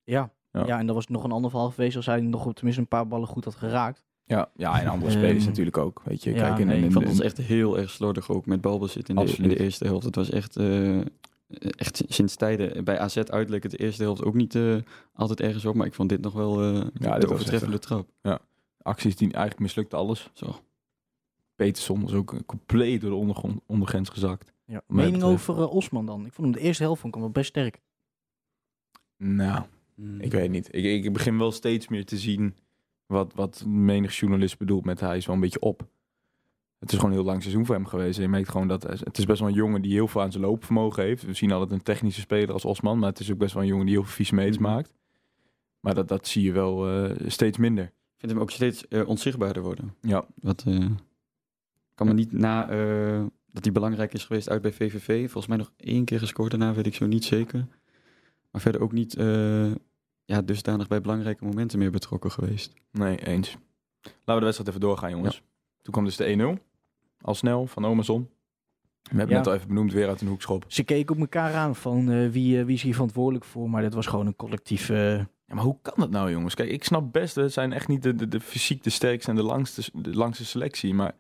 Ja. 0.04 0.32
Ja. 0.52 0.66
Ja. 0.66 0.80
en 0.80 0.86
dat 0.86 0.96
was 0.96 1.08
nog 1.08 1.24
een 1.24 1.32
ander 1.32 1.50
verhaal 1.50 1.70
geweest 1.70 1.96
als 1.96 2.06
hij 2.06 2.22
nog 2.22 2.54
tenminste 2.54 2.82
een 2.82 2.88
paar 2.88 3.08
ballen 3.08 3.28
goed 3.28 3.44
had 3.44 3.56
geraakt. 3.56 4.04
Ja, 4.26 4.50
ja 4.56 4.82
en 4.82 4.88
andere 4.88 5.12
Ehm, 5.12 5.20
spelers 5.20 5.46
natuurlijk 5.46 5.78
ook. 5.78 6.02
Weet 6.04 6.24
je, 6.24 6.34
ja, 6.34 6.38
kijk, 6.38 6.60
in, 6.60 6.68
nee, 6.68 6.78
in, 6.78 6.82
ik 6.82 6.88
Ik 6.88 6.94
vond 6.96 7.08
ons 7.08 7.22
echt 7.22 7.38
heel 7.38 7.78
erg 7.78 7.90
slordig 7.90 8.30
ook 8.30 8.46
met 8.46 8.62
balbezit 8.62 9.10
in 9.10 9.16
de, 9.16 9.36
in 9.38 9.50
de 9.50 9.60
eerste 9.60 9.86
helft. 9.86 10.06
Het 10.06 10.16
was 10.16 10.30
echt, 10.30 10.56
eh, 10.56 11.00
echt 11.76 12.04
sinds 12.08 12.36
tijden. 12.36 12.84
Bij 12.84 13.00
AZ 13.00 13.18
uit 13.18 13.50
leek 13.50 13.64
het 13.64 13.72
de 13.72 13.78
eerste 13.78 14.04
helft 14.04 14.24
ook 14.24 14.34
niet 14.34 14.56
eh, 14.56 14.76
altijd 15.14 15.42
ergens 15.42 15.66
op. 15.66 15.76
Maar 15.76 15.88
ik 15.88 15.94
vond 15.94 16.10
dit 16.10 16.22
nog 16.22 16.34
wel 16.34 16.62
eh, 16.62 16.82
dit 16.94 17.22
de 17.22 17.30
overtreffende 17.30 17.80
trap. 17.80 18.10
acties 18.82 19.16
die 19.16 19.28
eigenlijk 19.28 19.60
mislukte 19.60 19.96
alles. 19.96 20.30
Zo. 20.34 20.56
Peterson 21.64 22.02
was 22.02 22.14
ook 22.14 22.36
compleet 22.46 23.02
door 23.02 23.10
de 23.10 23.16
ondergrond, 23.16 23.62
ondergrens 23.66 24.10
gezakt. 24.10 24.54
Ja. 24.66 24.82
Mening 24.88 25.14
betreft. 25.14 25.34
over 25.34 25.58
eh, 25.64 25.74
Osman 25.76 26.06
dan? 26.06 26.26
Ik 26.26 26.34
vond 26.34 26.48
hem 26.48 26.56
de 26.56 26.68
eerste 26.68 26.84
helft 26.84 27.02
vond 27.02 27.16
ik 27.16 27.20
hem 27.22 27.30
wel 27.32 27.42
best 27.42 27.50
sterk. 27.50 27.80
Nou, 29.18 29.64
ik 30.20 30.32
weet 30.32 30.50
niet. 30.50 30.76
Ik, 30.76 30.84
ik 31.04 31.14
begin 31.14 31.38
wel 31.38 31.52
steeds 31.52 31.88
meer 31.88 32.06
te 32.06 32.18
zien 32.18 32.56
wat, 33.06 33.34
wat 33.34 33.66
menig 33.66 34.16
journalist 34.20 34.58
bedoelt 34.58 34.86
met 34.86 35.00
hij 35.00 35.18
is 35.18 35.26
wel 35.26 35.36
een 35.36 35.42
beetje 35.42 35.60
op. 35.60 35.88
Het 36.80 36.92
is 36.92 36.98
gewoon 36.98 37.12
een 37.12 37.18
heel 37.18 37.28
lang 37.28 37.42
seizoen 37.42 37.66
voor 37.66 37.76
hem 37.76 37.86
geweest. 37.86 38.18
En 38.18 38.24
je 38.24 38.30
merkt 38.30 38.50
gewoon 38.50 38.68
dat 38.68 38.84
het 38.84 39.18
is 39.18 39.26
best 39.26 39.40
wel 39.40 39.50
een 39.50 39.56
jongen 39.56 39.82
die 39.82 39.92
heel 39.92 40.08
veel 40.08 40.22
aan 40.22 40.32
zijn 40.32 40.44
loopvermogen 40.44 41.04
heeft. 41.04 41.24
We 41.24 41.34
zien 41.34 41.52
altijd 41.52 41.72
een 41.72 41.84
technische 41.84 42.22
speler 42.22 42.54
als 42.54 42.66
Osman, 42.66 43.00
maar 43.00 43.10
het 43.10 43.20
is 43.20 43.32
ook 43.32 43.38
best 43.38 43.54
wel 43.54 43.64
een 43.64 43.70
jongen 43.70 43.86
die 43.86 43.96
heel 43.96 44.04
veel 44.04 44.14
vieze 44.14 44.36
meters 44.36 44.58
Mhm. 44.58 44.66
maakt. 44.72 44.94
Maar 45.80 45.94
dat, 45.96 46.08
dat 46.08 46.28
zie 46.28 46.44
je 46.44 46.52
wel 46.52 46.90
eh, 46.90 47.28
steeds 47.28 47.58
minder. 47.58 47.84
Ik 47.84 48.20
vind 48.20 48.32
hem 48.32 48.42
ook 48.42 48.52
steeds 48.52 48.88
eh, 48.88 49.08
onzichtbaarder 49.08 49.64
worden. 49.64 49.96
Ja, 50.02 50.26
Wat 50.36 50.64
eh, 50.68 50.86
kan 51.96 52.08
me 52.08 52.14
niet 52.14 52.32
na 52.32 52.70
eh, 52.70 53.24
dat 53.52 53.64
hij 53.64 53.74
belangrijk 53.74 54.14
is 54.14 54.26
geweest 54.26 54.50
uit 54.50 54.62
bij 54.62 54.72
VVV. 54.74 55.20
Volgens 55.22 55.48
mij 55.48 55.58
nog 55.58 55.72
één 55.78 56.06
keer 56.06 56.20
gescoord 56.20 56.52
daarna, 56.52 56.74
weet 56.74 56.86
ik 56.86 56.96
zo 56.96 57.06
niet 57.06 57.26
zeker. 57.26 57.68
Maar 58.52 58.62
verder 58.62 58.82
ook 58.82 58.92
niet 58.92 59.16
eh, 59.16 59.72
ja, 60.26 60.42
dusdanig 60.42 60.88
bij 60.88 61.02
belangrijke 61.02 61.46
momenten 61.46 61.80
meer 61.80 61.92
betrokken 61.92 62.32
geweest. 62.32 62.74
nee, 62.92 63.26
eens. 63.26 63.58
Laten 64.04 64.14
we 64.26 64.40
de 64.40 64.46
wedstrijd 64.46 64.70
even 64.70 64.82
doorgaan, 64.82 65.10
jongens. 65.10 65.42
Toen 65.82 65.94
kwam 65.94 66.06
dus 66.06 66.16
de 66.16 66.58
1-0. 66.60 66.64
Al 67.22 67.34
snel 67.36 67.68
van 67.68 67.86
Amazon. 67.86 68.30
We 69.02 69.18
hebben 69.18 69.30
Ja. 69.30 69.38
net 69.38 69.48
al 69.48 69.54
even 69.54 69.68
benoemd, 69.68 69.94
weer 69.94 70.08
uit 70.08 70.22
een 70.22 70.28
hoekschop. 70.28 70.66
Ze 70.68 70.84
keken 70.84 71.16
op 71.16 71.22
elkaar 71.22 71.54
aan 71.54 71.76
van 71.76 72.10
eh, 72.12 72.30
wie, 72.30 72.64
wie 72.64 72.76
is 72.76 72.82
hier 72.82 72.94
verantwoordelijk 72.94 73.46
voor. 73.46 73.70
Maar 73.70 73.82
dit 73.82 73.94
was 73.94 74.06
gewoon 74.06 74.28
een 74.28 74.36
collectief... 74.36 74.88
Ja, 74.88 75.56
maar 75.56 75.64
hoe 75.64 75.78
kan 75.82 75.94
dat 75.98 76.10
nou, 76.10 76.32
jongens? 76.32 76.56
Kijk, 76.56 76.70
ik 76.70 76.84
snap 76.84 77.12
best, 77.12 77.36
we 77.36 77.50
zijn 77.50 77.74
echt 77.74 77.88
niet 77.88 78.04
de, 78.04 78.16
de, 78.16 78.28
de 78.28 78.40
fysiek 78.40 78.84
de 78.84 78.90
sterkste 78.90 79.30
en 79.30 79.36
de 79.36 79.44
langste, 79.44 79.92
de 79.94 80.16
langste 80.16 80.46
selectie. 80.46 80.94
Maar 80.94 81.16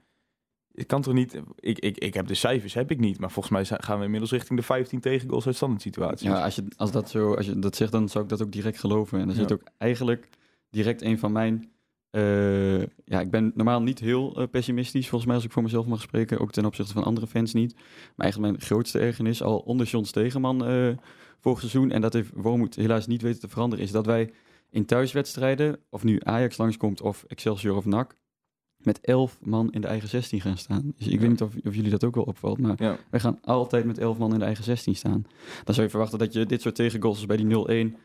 ik 0.73 0.87
kan 0.87 1.01
toch 1.01 1.13
niet... 1.13 1.41
Ik, 1.59 1.79
ik, 1.79 1.97
ik 1.97 2.13
heb 2.13 2.27
de 2.27 2.33
cijfers, 2.33 2.73
heb 2.73 2.91
ik 2.91 2.99
niet. 2.99 3.19
Maar 3.19 3.31
volgens 3.31 3.53
mij 3.69 3.79
gaan 3.79 3.97
we 3.97 4.03
inmiddels 4.03 4.31
richting 4.31 4.59
de 4.59 4.65
15 4.65 4.99
tegengoals 4.99 5.45
uit 5.45 5.55
standaard 5.55 5.81
situaties. 5.81 6.27
Ja, 6.27 6.43
als 6.43 6.55
je, 6.55 6.63
als, 6.75 6.91
dat 6.91 7.09
zo, 7.09 7.33
als 7.33 7.45
je 7.45 7.59
dat 7.59 7.75
zegt, 7.75 7.91
dan 7.91 8.09
zou 8.09 8.23
ik 8.23 8.29
dat 8.29 8.41
ook 8.41 8.51
direct 8.51 8.79
geloven. 8.79 9.19
En 9.19 9.27
dan 9.27 9.35
zit 9.35 9.51
ook 9.51 9.63
eigenlijk 9.77 10.29
direct 10.69 11.01
een 11.01 11.19
van 11.19 11.31
mijn... 11.31 11.71
eh, 12.09 12.79
ja, 12.81 13.19
ik 13.19 13.31
ben 13.31 13.51
normaal 13.55 13.81
niet 13.81 13.99
heel 13.99 14.35
eh, 14.35 14.47
pessimistisch, 14.51 15.07
volgens 15.07 15.25
mij, 15.25 15.35
als 15.35 15.45
ik 15.45 15.51
voor 15.51 15.63
mezelf 15.63 15.85
mag 15.85 16.01
spreken. 16.01 16.39
Ook 16.39 16.51
ten 16.51 16.65
opzichte 16.65 16.93
van 16.93 17.03
andere 17.03 17.27
fans 17.27 17.53
niet. 17.53 17.73
Maar 17.73 17.83
eigenlijk 18.15 18.51
mijn 18.51 18.65
grootste 18.65 18.99
ergernis, 18.99 19.43
al 19.43 19.57
onder 19.57 19.85
John 19.87 20.05
Stegeman 20.05 20.65
eh 20.65 20.97
vorig 21.39 21.59
seizoen... 21.59 21.91
en 21.91 22.01
dat 22.01 22.13
heeft 22.13 22.31
Wormoed 22.33 22.75
helaas 22.75 23.07
niet 23.07 23.21
weten 23.21 23.39
te 23.39 23.47
veranderen... 23.47 23.85
is 23.85 23.91
dat 23.91 24.05
wij 24.05 24.33
in 24.69 24.85
thuiswedstrijden, 24.85 25.79
of 25.89 26.03
nu 26.03 26.19
Ajax 26.23 26.57
langskomt 26.57 27.01
of 27.01 27.23
Excelsior 27.27 27.75
of 27.75 27.85
NAC... 27.85 28.15
met 28.85 28.99
elf 29.01 29.39
man 29.41 29.71
in 29.71 29.81
de 29.81 29.87
eigen 29.87 30.09
16 30.09 30.41
gaan 30.41 30.57
staan. 30.57 30.93
Dus 30.97 31.05
ik 31.07 31.13
Ja. 31.13 31.19
weet 31.19 31.29
niet 31.29 31.41
of, 31.41 31.53
of 31.65 31.75
jullie 31.75 31.91
dat 31.91 32.03
ook 32.03 32.15
wel 32.15 32.23
opvalt, 32.23 32.59
maar... 32.59 32.75
Ja. 32.77 32.97
Wij 33.09 33.19
gaan 33.19 33.39
altijd 33.43 33.85
met 33.85 33.97
11 33.97 34.17
man 34.17 34.33
in 34.33 34.39
de 34.39 34.45
eigen 34.45 34.63
16 34.63 34.95
staan. 34.95 35.25
Dan 35.63 35.73
zou 35.73 35.81
je 35.85 35.89
verwachten 35.91 36.19
dat 36.19 36.33
je 36.33 36.45
dit 36.45 36.61
soort 36.61 36.75
tegengoals 36.75 37.17
als 37.17 37.25
bij 37.25 37.37
die 37.37 37.91
0-1 37.91 37.95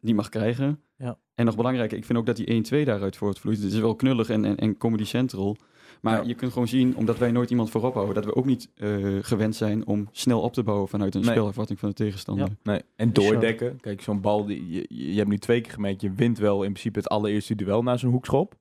niet 0.00 0.14
mag 0.16 0.28
krijgen. 0.28 0.80
Ja. 0.96 1.18
En 1.34 1.44
nog 1.44 1.56
belangrijker, 1.56 1.96
ik 1.98 2.04
vind 2.04 2.18
ook 2.18 2.26
dat 2.26 2.36
die 2.36 2.46
1-2 2.82 2.84
daaruit 2.86 3.16
voortvloeit. 3.16 3.62
Het 3.62 3.72
is 3.72 3.78
wel 3.78 3.94
knullig 3.94 4.28
en, 4.30 4.44
en, 4.44 4.56
en 4.56 4.76
comedy 4.76 5.04
central. 5.04 5.56
Maar 6.00 6.22
Ja. 6.22 6.28
je 6.28 6.34
kunt 6.34 6.52
gewoon 6.52 6.68
zien, 6.68 6.96
omdat 6.96 7.18
wij 7.18 7.30
nooit 7.30 7.50
iemand 7.50 7.70
voorop 7.70 7.94
houden, 7.94 8.14
dat 8.14 8.24
we 8.24 8.34
ook 8.34 8.44
niet 8.44 8.68
eh, 8.74 8.88
gewend 9.20 9.56
zijn 9.56 9.86
om 9.86 10.08
snel 10.12 10.40
op 10.40 10.52
te 10.52 10.62
bouwen 10.62 10.88
vanuit 10.88 11.14
een 11.14 11.20
Nee. 11.20 11.30
spelervatting 11.30 11.78
van 11.78 11.88
de 11.88 11.94
tegenstander. 11.94 12.46
Ja. 12.48 12.54
Nee. 12.72 12.82
En 12.96 13.12
doordekken. 13.12 13.80
Kijk, 13.80 14.00
zo'n 14.02 14.20
bal, 14.20 14.44
die, 14.44 14.70
je, 14.70 14.86
je 14.88 15.16
hebt 15.16 15.28
nu 15.28 15.38
twee 15.38 15.60
keer 15.60 15.72
gemerkt, 15.72 16.00
je 16.00 16.12
wint 16.12 16.38
wel 16.38 16.62
in 16.62 16.70
principe 16.72 16.98
het 16.98 17.08
allereerste 17.08 17.54
duel 17.54 17.82
na 17.82 17.96
zo'n 17.96 18.10
hoekschop. 18.10 18.54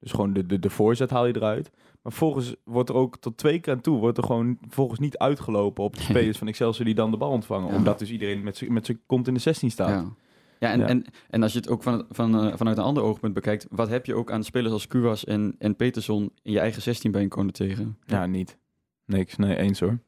Dus 0.00 0.10
gewoon 0.10 0.32
de, 0.32 0.46
de, 0.46 0.58
de 0.58 0.70
voorzet 0.70 1.10
haal 1.10 1.26
je 1.26 1.36
eruit. 1.36 1.70
Maar 2.02 2.12
volgens 2.12 2.56
wordt 2.64 2.88
er 2.88 2.94
ook 2.94 3.16
tot 3.18 3.36
twee 3.36 3.58
keer 3.58 3.72
aan 3.72 3.80
toe, 3.80 3.98
wordt 3.98 4.18
er 4.18 4.24
gewoon 4.24 4.58
volgens 4.68 5.00
niet 5.00 5.18
uitgelopen 5.18 5.84
op 5.84 5.96
de 5.96 6.02
spelers 6.02 6.38
van 6.38 6.48
Excelsior 6.48 6.84
die 6.84 6.94
dan 6.94 7.10
de 7.10 7.16
bal 7.16 7.30
ontvangen. 7.30 7.70
Ja. 7.70 7.76
Omdat 7.76 7.98
dus 7.98 8.10
iedereen 8.10 8.42
met 8.42 8.56
zijn 8.56 8.72
met 8.72 8.96
kont 9.06 9.28
in 9.28 9.34
de 9.34 9.40
16 9.40 9.70
staat. 9.70 9.88
Ja. 9.88 10.14
Ja, 10.60 10.72
en, 10.72 10.78
Ja. 10.78 10.86
En, 10.86 11.04
en 11.30 11.42
als 11.42 11.52
je 11.52 11.58
het 11.58 11.68
ook 11.68 11.82
van, 11.82 12.06
van, 12.10 12.40
eh, 12.40 12.56
vanuit 12.56 12.78
een 12.78 12.84
ander 12.84 13.02
oogpunt 13.02 13.34
bekijkt, 13.34 13.66
wat 13.70 13.88
heb 13.88 14.06
je 14.06 14.14
ook 14.14 14.32
aan 14.32 14.44
spelers 14.44 14.72
als 14.72 14.86
Kuwas 14.86 15.24
en, 15.24 15.54
en 15.58 15.76
Peterson 15.76 16.32
in 16.42 16.52
je 16.52 16.58
eigen 16.58 16.82
16 16.82 17.10
bij 17.10 17.22
een 17.22 17.28
corner 17.28 17.52
tegen? 17.52 17.98
Ja, 18.06 18.26
niet. 18.26 18.58
Niks. 19.04 19.36
Nee, 19.36 19.56
eens 19.56 19.80
hoor. 19.80 19.98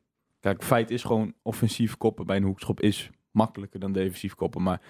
Kijk, 0.41 0.63
feit 0.63 0.91
is 0.91 1.03
gewoon 1.05 1.35
offensief 1.43 1.97
koppen 1.97 2.27
bij 2.27 2.37
een 2.37 2.43
hoekschop 2.43 2.81
is 2.81 3.11
makkelijker 3.31 3.81
dan 3.81 3.93
defensief 3.93 4.35
koppen. 4.35 4.63
Maar 4.63 4.81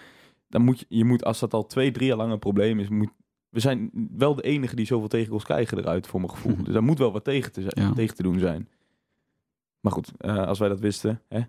dan 0.49 0.63
moet 0.63 0.79
je, 0.79 0.87
je 0.89 1.05
moet, 1.05 1.25
als 1.25 1.39
dat 1.39 1.55
al 1.55 1.67
twee, 1.67 1.91
drie 1.91 2.07
jaar 2.07 2.17
lang 2.17 2.33
een 2.33 2.39
probleem 2.39 2.79
is, 2.79 2.89
moet, 2.89 3.13
we 3.53 3.61
zijn 3.61 3.91
wel 4.17 4.35
de 4.35 4.43
enige 4.43 4.77
die 4.77 4.87
zoveel 4.87 5.09
tegengoals 5.09 5.45
krijgen 5.45 5.79
eruit, 5.79 6.07
voor 6.07 6.21
mijn 6.21 6.33
gevoel. 6.33 6.53
Mhm. 6.53 6.63
Dus 6.65 6.73
daar 6.73 6.83
moet 6.83 6.99
wel 6.99 7.13
wat 7.13 7.25
tegen 7.25 7.53
te, 7.53 7.61
zijn, 7.61 7.87
Ja. 7.89 7.93
tegen 7.93 8.17
te 8.17 8.23
doen 8.23 8.39
zijn. 8.39 8.69
Maar 9.81 9.93
goed, 9.93 10.13
eh, 10.19 10.47
als 10.47 10.59
wij 10.59 10.69
dat 10.69 10.81
wisten, 10.81 11.23
hè, 11.29 11.41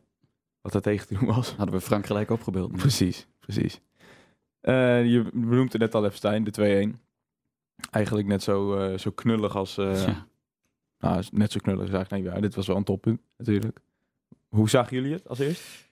wat 0.61 0.71
daar 0.71 0.81
tegen 0.81 1.07
te 1.07 1.13
doen 1.13 1.27
was. 1.27 1.53
Hadden 1.57 1.75
we 1.75 1.81
Frank 1.81 2.05
gelijk 2.05 2.29
opgebeld. 2.29 2.71
Precies, 2.85 3.27
precies. 3.39 3.81
Eh, 4.59 5.05
je 5.05 5.29
benoemt 5.33 5.71
het 5.71 5.81
net 5.81 5.95
al 5.95 6.05
even, 6.05 6.17
Stijn, 6.17 6.43
de 6.43 6.51
2-1. 6.51 6.99
Eigenlijk 7.91 8.27
net 8.27 8.43
zo, 8.43 8.75
eh, 8.75 8.97
zo 8.97 9.11
knullig 9.11 9.55
als... 9.55 9.75
Ja. 9.75 10.27
nou, 10.99 11.23
net 11.31 11.51
zo 11.51 11.59
knullig 11.61 11.83
is 11.87 11.93
eigenlijk 11.93 12.23
niet 12.23 12.31
waar. 12.31 12.41
Dit 12.41 12.55
was 12.55 12.67
wel 12.67 12.75
een 12.75 12.83
toppunt, 12.83 13.21
natuurlijk. 13.37 13.79
Hoe 14.49 14.69
zagen 14.69 14.95
jullie 14.95 15.13
het 15.13 15.27
als 15.27 15.39
eerst? 15.39 15.82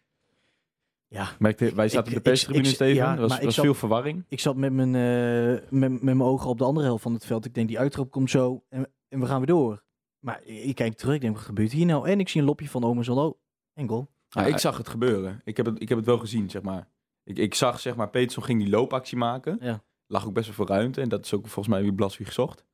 Ja, 1.13 1.29
Merkte, 1.39 1.75
wij 1.75 1.87
zaten 1.89 2.05
Ik- 2.05 2.11
in 2.11 2.23
de 2.23 2.29
perstribune, 2.29 2.65
Steven. 2.65 2.95
ja, 2.95 3.13
er 3.15 3.21
was, 3.21 3.39
was 3.39 3.55
zat- 3.55 3.63
veel 3.65 3.73
verwarring. 3.73 4.23
ik 4.27 4.39
zat 4.39 4.55
met 4.55 4.73
mijn, 4.73 4.95
eh, 4.95 5.69
met, 5.69 5.91
met 5.91 6.01
mijn 6.01 6.21
ogen 6.21 6.49
op 6.49 6.57
de 6.57 6.63
andere 6.63 6.85
helft 6.85 7.03
van 7.03 7.13
het 7.13 7.25
veld. 7.25 7.45
Ik 7.45 7.53
denk, 7.53 7.67
die 7.67 7.79
uittrap 7.79 8.11
komt 8.11 8.29
zo 8.29 8.63
en, 8.69 8.91
en 9.07 9.19
we 9.19 9.25
gaan 9.25 9.37
weer 9.37 9.47
door. 9.47 9.83
Maar 10.19 10.43
ik 10.43 10.75
kijk 10.75 10.93
terug, 10.97 11.15
ik 11.15 11.21
denk, 11.21 11.35
wat 11.35 11.45
gebeurt 11.45 11.71
hier 11.71 11.85
nou? 11.85 12.07
En 12.09 12.19
ik 12.19 12.29
zie 12.29 12.41
een 12.41 12.47
lopje 12.47 12.69
van 12.69 12.83
Ome 12.83 13.03
Zolo. 13.03 13.39
En 13.73 13.87
goal. 13.87 14.07
Ja, 14.27 14.45
ik 14.45 14.57
zag 14.57 14.77
het 14.77 14.89
gebeuren. 14.89 15.41
Ik 15.43 15.57
heb 15.57 15.65
het, 15.65 15.81
ik 15.81 15.89
heb 15.89 15.97
het 15.97 16.07
wel 16.07 16.17
gezien, 16.19 16.49
zeg 16.49 16.61
maar. 16.61 16.87
Ik, 17.23 17.37
ik 17.37 17.53
zag, 17.55 17.79
zeg 17.79 17.95
maar, 17.95 18.09
Peterson 18.09 18.43
ging 18.43 18.59
die 18.59 18.69
loopactie 18.69 19.17
maken. 19.17 19.57
Ja. 19.61 19.83
Lag 20.07 20.25
ook 20.25 20.33
best 20.33 20.45
wel 20.45 20.55
veel 20.55 20.75
ruimte. 20.75 21.01
En 21.01 21.09
dat 21.09 21.25
is 21.25 21.33
ook 21.33 21.41
volgens 21.47 21.67
mij 21.67 21.81
wie 21.83 21.93
Blaswieg 21.93 22.27
gezocht. 22.27 22.65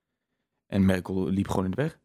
En 0.66 0.86
Merkel 0.86 1.26
liep 1.28 1.48
gewoon 1.48 1.66
in 1.66 1.72
de 1.72 1.82
weg. 1.82 2.00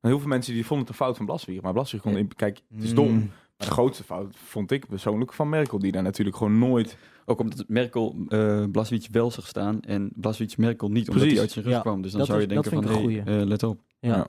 En 0.00 0.08
heel 0.08 0.18
veel 0.18 0.28
mensen 0.28 0.52
die 0.54 0.66
vonden 0.66 0.86
het 0.86 0.88
een 0.94 1.04
fout 1.04 1.16
van 1.16 1.26
Blaswieg. 1.26 1.60
Maar 1.60 1.72
Blaswieg 1.72 2.02
kon... 2.02 2.28
Kijk, 2.36 2.60
het 2.74 2.82
is 2.82 2.94
dom. 2.94 3.30
Maar 3.56 3.66
de 3.66 3.72
grootste 3.72 4.04
fout 4.04 4.36
vond 4.36 4.70
ik 4.70 4.86
persoonlijk 4.88 5.32
van 5.32 5.48
Merkel. 5.48 5.78
Die 5.78 5.92
daar 5.92 6.02
natuurlijk 6.02 6.36
gewoon 6.36 6.58
nooit... 6.58 6.96
Ook 7.28 7.40
omdat 7.40 7.64
Merkel 7.68 8.16
eh 8.28 8.64
Blaswich 8.72 9.08
wel 9.10 9.30
zag 9.30 9.46
staan 9.46 9.80
en 9.80 10.10
Blaswich 10.14 10.56
Merkel 10.56 10.88
niet, 10.88 11.08
omdat 11.08 11.14
Precies. 11.14 11.32
hij 11.32 11.40
uit 11.40 11.50
zijn 11.50 11.64
rug 11.64 11.74
Ja, 11.74 11.80
kwam. 11.80 12.02
Dus 12.02 12.12
dan 12.12 12.26
zou 12.26 12.40
je 12.40 12.46
was- 12.46 12.54
denken 12.54 12.82
van, 12.82 12.96
een 13.06 13.22
hey, 13.24 13.38
eh, 13.40 13.46
let 13.46 13.62
op. 13.62 13.80
Ja. 13.98 14.08
Ja. 14.16 14.26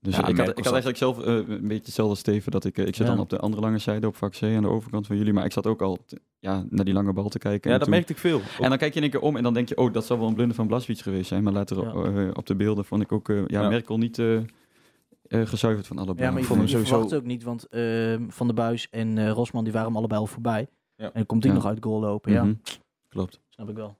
Dus 0.00 0.16
Ja, 0.16 0.26
ik, 0.26 0.36
had, 0.36 0.48
ik 0.48 0.54
had 0.54 0.64
zat- 0.64 0.72
eigenlijk 0.72 0.96
zelf 0.96 1.24
eh, 1.24 1.34
een 1.34 1.68
beetje 1.68 1.84
hetzelfde 1.84 2.16
Steven, 2.16 2.52
dat 2.52 2.64
ik, 2.64 2.76
ik 2.78 2.84
zit 2.96 2.96
Ja. 2.96 3.04
dan 3.12 3.18
op 3.18 3.30
de 3.30 3.38
andere 3.38 3.62
lange 3.62 3.78
zijde 3.78 4.06
op 4.06 4.16
vak 4.16 4.32
C 4.32 4.42
aan 4.42 4.62
de 4.62 4.68
overkant 4.68 5.06
van 5.06 5.16
jullie, 5.16 5.32
maar 5.32 5.44
ik 5.44 5.52
zat 5.52 5.66
ook 5.66 5.82
al 5.82 5.98
te- 6.06 6.20
ja, 6.38 6.64
naar 6.70 6.84
die 6.84 6.94
lange 6.94 7.12
bal 7.12 7.28
te 7.28 7.38
kijken. 7.38 7.70
Ja, 7.70 7.76
dat 7.76 7.84
toen- 7.86 7.94
merkte 7.96 8.12
ik 8.12 8.18
veel. 8.18 8.40
En 8.60 8.68
dan 8.68 8.78
kijk 8.78 8.90
je 8.94 8.96
in 8.96 9.02
één 9.02 9.10
keer 9.10 9.20
om 9.20 9.36
en 9.36 9.42
dan 9.42 9.54
denk 9.54 9.68
je, 9.68 9.76
oh, 9.76 9.92
dat 9.92 10.06
zal 10.06 10.18
wel 10.18 10.28
een 10.28 10.34
blunder 10.34 10.56
van 10.56 10.66
Blaswich 10.66 11.02
geweest 11.02 11.28
zijn. 11.28 11.42
Maar 11.42 11.52
later 11.52 11.82
Ja. 11.82 12.30
op 12.32 12.46
de 12.46 12.54
beelden 12.54 12.84
vond 12.84 13.02
ik 13.02 13.12
ook 13.12 13.26
ja, 13.28 13.44
Ja. 13.46 13.68
Merkel 13.68 13.98
niet 13.98 14.18
eh, 15.40 15.46
gezuiverd 15.46 15.86
van 15.86 15.98
alle 15.98 16.06
Ja, 16.06 16.14
ballen. 16.14 16.32
maar 16.32 16.40
je, 16.40 16.46
vond 16.46 16.58
hem 16.58 16.68
je 16.68 16.72
sowieso- 16.74 16.94
verwacht 16.94 17.14
ook 17.14 17.24
niet, 17.24 17.42
want 17.42 17.68
ehm, 17.68 18.28
Van 18.28 18.46
der 18.46 18.56
Buis 18.56 18.88
en 18.90 19.18
eh, 19.18 19.30
Rosman 19.30 19.64
die 19.64 19.72
waren 19.72 19.88
hem 19.88 19.96
allebei 19.96 20.20
al 20.20 20.26
voorbij. 20.26 20.66
Ja. 20.96 21.04
En 21.04 21.10
dan 21.14 21.26
komt 21.26 21.42
hij 21.42 21.52
Ja. 21.52 21.58
nog 21.58 21.66
uit 21.68 21.78
goal 21.84 22.00
lopen, 22.00 22.32
ja. 22.32 22.44
Mhm. 22.44 22.54
Klopt. 23.08 23.40
Snap 23.48 23.68
ik 23.68 23.76
wel. 23.76 23.96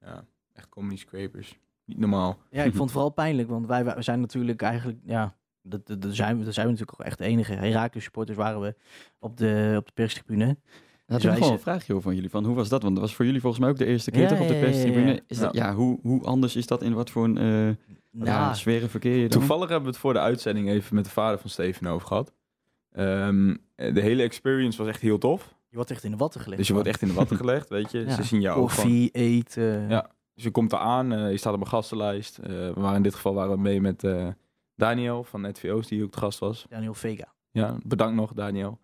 Ja, 0.00 0.24
echt 0.52 0.68
comedy 0.68 0.96
scrapers. 0.96 1.58
Niet 1.84 1.98
normaal. 1.98 2.38
Ja, 2.50 2.62
ik 2.62 2.70
vond 2.76 2.82
het 2.82 2.90
vooral 2.92 3.10
pijnlijk, 3.10 3.48
want 3.48 3.66
wij, 3.66 3.84
wij 3.84 4.02
zijn 4.02 4.20
natuurlijk 4.20 4.62
eigenlijk, 4.62 4.98
ja, 5.04 5.36
dat, 5.62 5.86
dat, 5.86 6.02
dat 6.02 6.14
zijn, 6.14 6.38
we, 6.38 6.44
dat 6.44 6.54
zijn 6.54 6.66
we 6.66 6.72
natuurlijk 6.72 7.00
ook 7.00 7.06
echt 7.06 7.18
de 7.18 7.24
enige 7.24 7.52
Herakles 7.52 8.02
supporters 8.04 8.36
waren 8.38 8.60
we 8.60 8.74
op 9.18 9.36
de, 9.36 9.74
op 9.78 9.86
de 9.86 9.92
perstribune. 9.94 10.56
Dus 11.06 11.16
ik 11.16 11.22
wij 11.22 11.32
nog 11.32 11.40
wel 11.40 11.52
een 11.52 11.58
vraagje 11.60 11.92
over 11.92 12.04
van 12.04 12.14
jullie. 12.14 12.30
Van, 12.30 12.44
hoe 12.44 12.54
was 12.54 12.68
dat? 12.68 12.82
Want 12.82 12.94
dat 12.94 13.04
was 13.04 13.14
voor 13.14 13.24
jullie 13.24 13.40
volgens 13.40 13.62
mij 13.62 13.70
ook 13.70 13.78
de 13.78 13.84
eerste 13.84 14.10
keer 14.10 14.20
Ja, 14.22 14.28
toch 14.28 14.40
op 14.40 14.48
de 14.48 14.54
ja, 14.54 14.60
ja, 14.60 14.66
ja, 14.66 14.70
perstribune. 14.72 15.12
ja. 15.12 15.20
Is 15.26 15.38
dat, 15.38 15.54
ja, 15.54 15.74
hoe, 15.74 15.98
hoe 16.02 16.22
anders 16.24 16.56
is 16.56 16.66
dat 16.66 16.82
in 16.82 16.92
wat 16.94 17.10
voor 17.10 17.24
een 17.24 17.38
eh 17.38 17.66
ja, 17.68 17.76
Nou, 18.10 18.56
verkeer 18.88 19.14
je 19.14 19.28
dan? 19.28 19.38
Toevallig 19.38 19.68
hebben 19.68 19.84
we 19.86 19.90
het 19.90 19.98
voor 19.98 20.12
de 20.12 20.18
uitzending 20.18 20.68
even 20.68 20.94
met 20.94 21.04
de 21.04 21.10
vader 21.10 21.38
van 21.38 21.50
Steven 21.50 21.86
over 21.86 22.06
gehad. 22.06 22.32
Ehm, 22.92 23.54
de 23.74 24.00
hele 24.00 24.22
experience 24.22 24.78
was 24.78 24.86
echt 24.86 25.00
heel 25.00 25.18
tof. 25.18 25.54
je 25.68 25.76
wordt 25.76 25.90
echt 25.90 26.04
in 26.04 26.10
de 26.10 26.16
watten 26.16 26.40
gelegd. 26.40 26.58
Dus 26.58 26.66
je 26.66 26.72
wordt 26.72 26.88
echt 26.88 27.02
in 27.02 27.08
de 27.08 27.14
watten 27.14 27.36
gelegd, 27.36 27.68
weet 27.68 27.90
je. 27.90 27.98
Ja. 27.98 28.14
Ze 28.14 28.22
zien 28.22 28.40
jou 28.40 28.60
ook 28.60 28.70
van. 28.70 28.84
Koffie, 28.84 29.10
eten. 29.10 29.88
Ja. 29.88 30.10
Dus 30.34 30.44
je 30.44 30.50
komt 30.50 30.72
eraan, 30.72 31.12
eh 31.12 31.30
je 31.30 31.36
staat 31.36 31.54
op 31.54 31.60
een 31.60 31.66
gastenlijst. 31.66 32.38
Eh, 32.38 32.48
we 32.48 32.72
waren 32.74 32.96
in 32.96 33.02
dit 33.02 33.14
geval 33.14 33.34
waren 33.34 33.52
we 33.52 33.60
mee 33.60 33.80
met 33.80 34.04
eh, 34.04 34.28
Daniel 34.74 35.24
van 35.24 35.40
NVO's, 35.40 35.88
die 35.88 36.04
ook 36.04 36.12
de 36.12 36.18
gast 36.18 36.38
was. 36.38 36.66
Daniel 36.68 36.94
Vega. 36.94 37.32
Ja, 37.50 37.76
bedankt 37.84 38.16
nog, 38.16 38.32
Daniel. 38.32 38.78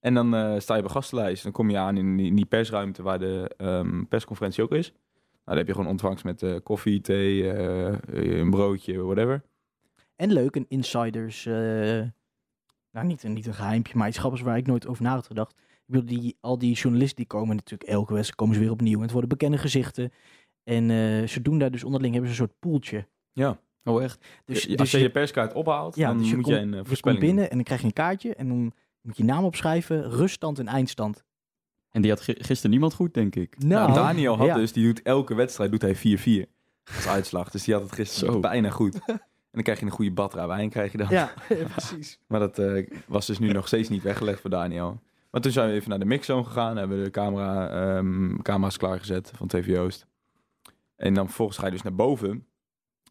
En 0.00 0.14
dan 0.14 0.34
eh, 0.34 0.54
sta 0.58 0.74
je 0.74 0.80
op 0.80 0.86
een 0.86 0.94
gastenlijst. 0.94 1.42
Dan 1.42 1.52
kom 1.52 1.70
je 1.70 1.78
aan 1.78 1.96
in 1.96 2.16
die, 2.16 2.26
in 2.26 2.34
die 2.34 2.44
persruimte 2.44 3.02
waar 3.02 3.18
de 3.18 3.50
ehm, 3.56 4.04
persconferentie 4.04 4.62
ook 4.62 4.72
is. 4.72 4.92
Nou, 5.44 5.56
dan 5.56 5.56
heb 5.56 5.66
je 5.66 5.72
gewoon 5.72 5.90
ontvangst 5.90 6.24
met 6.24 6.42
eh, 6.42 6.56
koffie, 6.62 7.00
thee, 7.00 7.52
eh, 7.52 8.38
een 8.38 8.50
broodje, 8.50 9.02
whatever. 9.02 9.42
En 10.16 10.32
leuk, 10.32 10.56
een 10.56 10.66
insiders, 10.68 11.46
eh, 11.46 11.52
nou 12.90 13.06
niet, 13.06 13.22
een- 13.22 13.32
niet 13.32 13.46
een 13.46 13.54
geheimpje, 13.54 13.96
maar 13.98 14.08
iets 14.08 14.18
grappigs 14.18 14.42
waar 14.42 14.56
ik 14.56 14.66
nooit 14.66 14.86
over 14.86 15.02
na 15.02 15.10
had 15.14 15.26
gedacht. 15.26 15.52
Ik 15.52 15.84
bedoel, 15.86 16.06
die, 16.18 16.36
al 16.40 16.58
die 16.58 16.74
journalisten 16.74 17.16
die 17.16 17.26
komen 17.26 17.56
natuurlijk 17.56 17.90
elke 17.90 18.12
wedstrijd 18.12 18.38
komen 18.40 18.54
ze 18.54 18.60
weer 18.60 18.70
opnieuw. 18.70 18.96
En 18.96 19.02
het 19.02 19.10
worden 19.10 19.28
bekende 19.30 19.58
gezichten. 19.58 20.12
En 20.64 20.90
eh, 20.90 21.26
ze 21.26 21.42
doen 21.42 21.58
daar 21.58 21.70
dus 21.70 21.84
onderling, 21.84 22.12
hebben 22.14 22.34
ze 22.34 22.40
een 22.42 22.48
soort 22.48 22.58
poeltje. 22.60 23.06
Ja, 23.32 23.60
Oh, 23.84 24.02
echt? 24.02 24.24
Dus, 24.44 24.66
als 24.68 24.76
dus 24.76 24.90
je 24.90 24.98
je 24.98 25.10
perskaart 25.10 25.52
ophaalt, 25.52 25.94
ja, 25.96 26.08
dan 26.08 26.18
dus 26.18 26.30
je 26.30 26.36
moet 26.36 26.46
je 26.46 26.54
een 26.56 26.68
je 26.68 26.74
komt 26.74 26.86
voorspelling 26.86 27.20
doen. 27.20 27.28
binnen 27.28 27.50
en 27.50 27.56
dan 27.56 27.64
krijg 27.64 27.80
je 27.80 27.86
een 27.86 27.92
kaartje. 27.92 28.34
En 28.34 28.48
dan 28.48 28.72
moet 29.00 29.16
je 29.16 29.24
naam 29.24 29.44
opschrijven, 29.44 30.10
ruststand 30.10 30.58
en 30.58 30.66
eindstand. 30.68 31.24
En 31.92 32.02
die 32.02 32.10
had 32.10 32.20
gi- 32.20 32.36
gisteren 32.38 32.70
niemand 32.70 32.94
goed, 32.94 33.14
denk 33.14 33.34
ik. 33.34 33.56
Nou, 33.58 33.92
Daniel 33.94 34.36
had 34.36 34.46
ja. 34.46 34.54
dus, 34.54 34.72
die 34.72 34.84
doet 34.84 35.02
elke 35.02 35.34
wedstrijd 35.34 35.70
doet 35.70 35.82
hij 35.82 35.96
4-4 36.46 36.50
als 36.96 37.08
uitslag. 37.08 37.50
Dus 37.50 37.64
die 37.64 37.74
had 37.74 37.82
het 37.82 37.92
gisteren 37.92 38.32
Zo. 38.34 38.40
bijna 38.40 38.70
goed. 38.70 38.98
En 39.52 39.58
dan 39.58 39.62
krijg 39.66 39.80
je 39.80 39.86
een 39.86 39.98
goede 39.98 40.12
badra 40.12 40.46
wijn, 40.46 40.70
krijg 40.70 40.92
je 40.92 40.98
dan. 40.98 41.06
Ja, 41.18 41.32
precies. 41.72 42.18
Maar 42.26 42.40
dat 42.40 42.58
eh, 42.58 42.86
was 43.06 43.26
dus 43.26 43.38
nu 43.38 43.52
nog 43.52 43.66
steeds 43.66 43.88
niet 43.88 44.02
weggelegd 44.02 44.40
voor 44.40 44.50
Daniel. 44.50 45.00
Maar 45.30 45.40
toen 45.40 45.52
zijn 45.52 45.68
we 45.68 45.74
even 45.74 45.90
naar 45.90 45.98
de 45.98 46.04
mixzone 46.04 46.44
gegaan. 46.44 46.76
Hebben 46.76 46.98
we 46.98 47.04
de 47.04 47.10
camera, 47.10 47.68
ehm, 47.96 48.36
camera's 48.42 48.76
klaargezet 48.76 49.32
van 49.34 49.46
TV 49.46 49.78
Oost. 49.78 50.06
En 50.96 51.14
dan 51.14 51.24
vervolgens 51.26 51.58
ga 51.58 51.64
je 51.66 51.72
dus 51.72 51.82
naar 51.82 51.94
boven. 51.94 52.46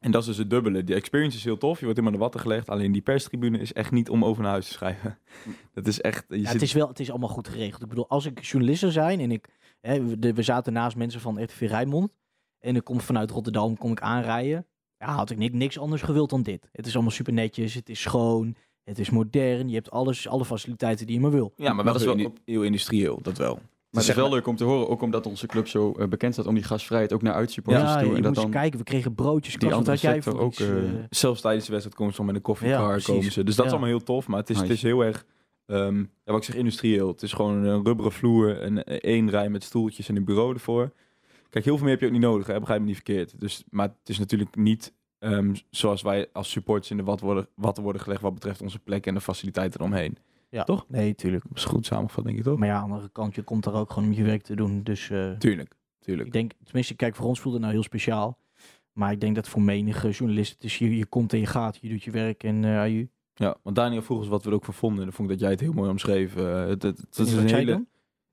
En 0.02 0.12
dat 0.12 0.22
is 0.22 0.28
dus 0.28 0.38
het 0.38 0.50
dubbele. 0.50 0.84
Die 0.84 0.96
experience 0.96 1.38
is 1.38 1.44
heel 1.44 1.58
tof. 1.58 1.80
Je 1.80 1.86
wordt 1.86 2.00
helemaal 2.00 2.12
in 2.12 2.18
de 2.18 2.24
watten 2.24 2.40
gelegd. 2.42 2.70
Alleen 2.70 2.92
die 2.92 3.02
perstribune 3.02 3.58
is 3.60 3.74
echt 3.74 3.92
niet 3.92 4.10
om 4.10 4.26
over 4.26 4.42
naar 4.44 4.52
huis 4.52 4.68
te 4.68 4.74
schrijven. 4.74 5.18
Dat 5.74 5.88
is 5.88 6.02
echt... 6.02 6.26
Je 6.28 6.36
Ja, 6.38 6.44
zit, 6.44 6.54
het, 6.54 6.62
is 6.62 6.74
wel, 6.74 6.88
het 6.88 7.00
is 7.00 7.10
allemaal 7.10 7.30
goed 7.30 7.48
geregeld. 7.48 7.82
Ik 7.82 7.90
bedoel, 7.90 8.08
als 8.10 8.26
ik 8.26 8.44
journalist 8.44 8.80
zou 8.80 8.92
zijn 8.92 9.20
en 9.20 9.32
ik, 9.32 9.48
hè, 9.82 10.04
we, 10.06 10.20
de- 10.20 10.34
we 10.34 10.42
zaten 10.42 10.74
naast 10.74 10.96
mensen 10.96 11.22
van 11.22 11.44
RTV 11.44 11.62
Rijnmond 11.62 12.12
en 12.60 12.76
ik 12.76 12.84
kom 12.84 13.00
vanuit 13.02 13.32
Rotterdam, 13.32 13.78
kom 13.78 13.92
ik 13.92 14.02
aanrijden, 14.02 14.66
ja, 14.98 15.08
had 15.16 15.30
ik 15.30 15.38
niks, 15.38 15.54
niks 15.56 15.80
anders 15.80 16.02
gewild 16.02 16.30
dan 16.30 16.44
dit. 16.44 16.70
Het 16.72 16.86
is 16.88 16.94
allemaal 16.94 17.12
super 17.12 17.34
netjes, 17.34 17.74
het 17.74 17.90
is 17.90 18.02
schoon, 18.02 18.56
het 18.84 19.00
is 19.00 19.10
modern, 19.10 19.68
je 19.70 19.76
hebt 19.76 19.92
alles, 19.92 20.28
alle 20.28 20.46
faciliteiten 20.46 21.06
die 21.06 21.16
je 21.16 21.22
maar 21.22 21.32
wil. 21.32 21.54
ja, 21.56 21.74
maar 21.74 21.84
wel 21.84 21.94
dat 21.94 22.02
is 22.02 22.08
wel- 22.08 22.34
heel 22.46 22.64
industrieel, 22.64 23.20
dat 23.22 23.38
wel. 23.38 23.60
Maar 23.92 24.02
het 24.02 24.10
is 24.12 24.18
wel 24.18 24.30
leuk 24.30 24.48
om 24.48 24.56
te 24.56 24.64
horen, 24.64 24.90
ook 24.90 25.02
omdat 25.02 25.26
onze 25.26 25.48
club 25.48 25.68
zo 25.68 25.92
eh, 25.92 26.08
bekend 26.08 26.34
staat 26.34 26.46
om 26.48 26.54
die 26.56 26.64
gastvrijheid 26.64 27.14
ook 27.14 27.22
naar 27.22 27.34
uitsupporters 27.34 27.90
ja, 27.90 28.00
toe. 28.00 28.10
je 28.10 28.16
En 28.16 28.22
dat 28.22 28.26
moet 28.28 28.36
eens 28.44 28.52
dan 28.52 28.62
kijken, 28.62 28.80
we 28.80 28.86
kregen 28.86 29.16
broodjes, 29.16 29.54
die 29.58 29.70
wat 29.70 29.78
andere 29.78 29.92
had 29.92 30.24
jij 30.24 30.34
ook, 30.34 30.52
iets, 30.52 30.60
eh, 30.60 30.78
eh, 30.78 30.94
Zelfs 31.10 31.42
tijdens 31.42 31.66
de 31.66 31.72
wedstrijd 31.72 31.98
komen 32.00 32.14
ze 32.14 32.22
met 32.24 32.30
een 32.30 32.36
Ja, 32.36 32.42
koffiecar 32.42 32.90
precies. 32.92 33.06
komen 33.06 33.32
ze. 33.32 33.44
Dus 33.44 33.56
dat 33.56 33.66
is 33.66 33.72
Ja. 33.72 33.78
allemaal 33.78 33.96
heel 33.98 34.06
tof. 34.06 34.28
Maar 34.28 34.40
het 34.40 34.50
is, 34.50 34.60
het 34.60 34.70
is 34.70 34.82
heel 34.82 35.02
erg, 35.04 35.26
ehm, 35.66 35.98
ja, 36.00 36.06
wat 36.24 36.38
ik 36.38 36.44
zeg, 36.44 36.56
industrieel. 36.56 37.08
Het 37.08 37.22
is 37.22 37.34
gewoon 37.34 37.64
een 37.64 37.84
rubberen 37.86 38.12
vloer 38.12 38.60
en 38.62 38.84
eh, 38.84 38.96
één 38.96 39.30
rij 39.30 39.50
met 39.50 39.64
stoeltjes 39.64 40.10
en 40.10 40.16
een 40.16 40.26
bureau 40.26 40.54
ervoor. 40.54 40.92
Kijk, 41.50 41.66
heel 41.66 41.76
veel 41.76 41.84
meer 41.84 41.94
heb 41.94 42.00
je 42.02 42.08
ook 42.08 42.14
niet 42.14 42.22
nodig. 42.22 42.48
Hè? 42.48 42.60
Begrijp 42.60 42.80
me 42.80 42.86
niet 42.86 42.96
verkeerd. 42.96 43.40
Dus, 43.40 43.64
maar 43.70 43.88
het 43.88 44.10
is 44.10 44.20
natuurlijk 44.20 44.56
niet 44.56 44.94
ehm, 45.20 45.56
zoals 45.70 46.02
wij 46.02 46.28
als 46.34 46.52
supporters 46.52 46.92
in 46.92 46.98
de 46.98 47.04
wat 47.04 47.20
worden, 47.20 47.48
watten 47.56 47.84
worden 47.84 48.02
gelegd 48.02 48.22
wat 48.22 48.34
betreft 48.34 48.62
onze 48.62 48.80
plek 48.80 49.06
en 49.06 49.14
de 49.14 49.22
faciliteiten 49.22 49.80
eromheen. 49.80 50.18
Ja. 50.52 50.64
toch? 50.64 50.86
Nee, 50.88 51.16
tuurlijk. 51.16 51.44
Dat 51.48 51.58
is 51.58 51.64
goed 51.66 51.86
samengevat, 51.86 52.24
denk 52.24 52.38
ik 52.38 52.44
toch? 52.44 52.58
Maar 52.60 52.68
ja, 52.68 52.76
aan 52.76 52.88
de 52.88 52.94
andere 52.94 53.12
kant, 53.12 53.36
je 53.36 53.42
komt 53.42 53.64
daar 53.64 53.74
ook 53.74 53.92
gewoon 53.92 54.10
om 54.10 54.16
je 54.16 54.24
werk 54.24 54.42
te 54.44 54.56
doen. 54.56 54.84
Dus 54.84 55.10
eh, 55.10 55.32
Tuurlijk, 55.32 55.74
tuurlijk. 56.00 56.28
ik 56.28 56.34
denk, 56.34 56.52
tenminste, 56.64 56.96
kijk, 56.96 57.16
voor 57.16 57.26
ons 57.26 57.40
voelt 57.40 57.54
het 57.54 57.64
nou 57.64 57.74
heel 57.76 57.84
speciaal. 57.84 58.38
Maar 58.94 59.12
ik 59.12 59.20
denk 59.20 59.36
dat 59.36 59.48
voor 59.50 59.62
menige 59.62 60.10
journalist, 60.10 60.54
het 60.54 60.64
is 60.64 60.78
je, 60.78 60.98
je 60.98 61.06
komt 61.06 61.34
en 61.34 61.40
je 61.40 61.46
gaat, 61.46 61.78
je 61.82 61.90
doet 61.90 62.04
je 62.04 62.12
werk 62.12 62.44
en 62.44 62.66
aju. 62.66 63.10
Ja, 63.34 63.56
want 63.64 63.76
Daniel 63.76 64.02
vroeg 64.02 64.18
ons 64.18 64.28
wat 64.28 64.44
we 64.44 64.50
er 64.50 64.56
ook 64.56 64.66
van 64.66 64.74
vonden. 64.74 65.00
En 65.00 65.06
dan 65.06 65.14
vond 65.14 65.28
ik 65.30 65.34
dat 65.34 65.44
jij 65.44 65.52
het 65.52 65.60
heel 65.60 65.74
mooi 65.74 65.90
omschreef. 65.90 66.36
Eh, 66.36 66.66
het, 66.66 66.82
het, 66.84 66.98
het 67.00 67.18
is 67.20 67.34
een 67.34 67.50
zei 67.50 67.66
hele... 67.66 67.86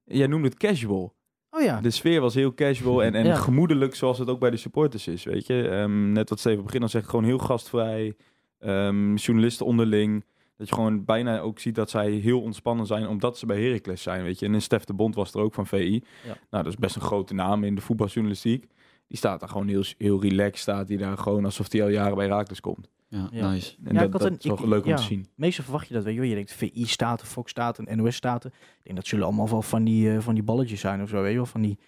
Jij 0.05 0.27
noemde 0.27 0.49
het 0.49 0.57
casual. 0.59 1.15
Oh 1.51 1.63
ja, 1.63 1.81
De 1.81 1.91
sfeer 1.91 2.21
was 2.21 2.35
heel 2.35 2.55
casual 2.55 3.03
en, 3.03 3.15
en 3.15 3.25
Ja. 3.27 3.35
gemoedelijk, 3.35 3.95
zoals 3.95 4.19
het 4.19 4.29
ook 4.29 4.41
bij 4.41 4.51
de 4.51 4.57
supporters 4.57 5.07
is. 5.09 5.25
Weet 5.25 5.47
je, 5.47 5.69
Ehm, 5.69 6.13
net 6.13 6.29
wat 6.29 6.39
Steven 6.39 6.65
begin 6.65 6.83
al 6.83 6.89
zegt, 6.89 7.09
gewoon 7.09 7.25
heel 7.25 7.39
gastvrij. 7.39 8.15
Ehm, 8.59 9.15
journalisten 9.15 9.67
onderling. 9.67 10.25
Dat 10.59 10.69
je 10.69 10.75
gewoon 10.75 11.05
bijna 11.05 11.39
ook 11.41 11.59
ziet 11.59 11.75
dat 11.75 11.91
zij 11.91 12.11
heel 12.11 12.41
ontspannen 12.43 12.87
zijn, 12.87 13.09
omdat 13.09 13.39
ze 13.39 13.47
bij 13.47 13.63
Heracles 13.63 14.03
zijn. 14.03 14.23
Weet 14.23 14.39
je, 14.39 14.47
en 14.47 14.63
Stef 14.63 14.85
de 14.85 14.95
Bond 14.95 15.15
was 15.15 15.35
er 15.35 15.41
ook 15.41 15.55
van 15.55 15.67
VI. 15.67 16.03
Ja. 16.25 16.37
Nou, 16.51 16.65
dat 16.65 16.67
is 16.67 16.77
best 16.79 16.95
een 16.97 17.01
grote 17.03 17.35
naam 17.35 17.65
in 17.65 17.75
de 17.75 17.81
voetbaljournalistiek. 17.81 18.67
Die 19.09 19.17
staat 19.19 19.41
daar 19.41 19.49
gewoon 19.49 19.69
heel, 19.69 19.85
heel 19.99 20.21
relaxed, 20.23 20.59
staat 20.59 20.87
die 20.87 20.99
daar 20.99 21.19
gewoon 21.19 21.45
alsof 21.45 21.73
hij 21.73 21.83
al 21.83 21.89
jaren 21.89 22.17
bij 22.17 22.27
Heracles 22.27 22.61
komt. 22.61 22.89
ja, 23.09 23.29
Ja. 23.31 23.51
nice. 23.51 23.75
En 23.85 23.93
Ja, 23.95 23.99
dat, 23.99 24.07
ik 24.07 24.13
had 24.13 24.21
dat 24.21 24.31
een- 24.31 24.39
is 24.39 24.45
wel 24.45 24.59
ik- 24.59 24.65
leuk 24.65 24.83
om 24.85 24.89
ja. 24.91 24.97
te 24.97 25.03
zien. 25.03 25.27
meestal 25.35 25.65
verwacht 25.65 25.89
je 25.89 25.95
dat, 25.95 26.05
weet 26.05 26.15
je 26.15 26.21
wel. 26.21 26.29
Je 26.29 26.35
denkt 26.35 26.53
VI-staten, 26.53 27.27
Fox-staten, 27.27 27.97
NOS-staten. 27.97 28.51
Ik 28.51 28.85
denk 28.85 28.97
dat 28.97 29.07
zullen 29.07 29.25
allemaal 29.27 29.49
wel 29.49 29.63
van 29.63 29.85
die, 29.85 30.13
eh, 30.13 30.21
van 30.21 30.35
die 30.35 30.43
balletjes 30.43 30.81
zijn 30.81 31.03
of 31.03 31.09
zo, 31.09 31.21
weet 31.23 31.31
je 31.31 31.37
wel. 31.37 31.47
Van 31.47 31.61
die 31.63 31.79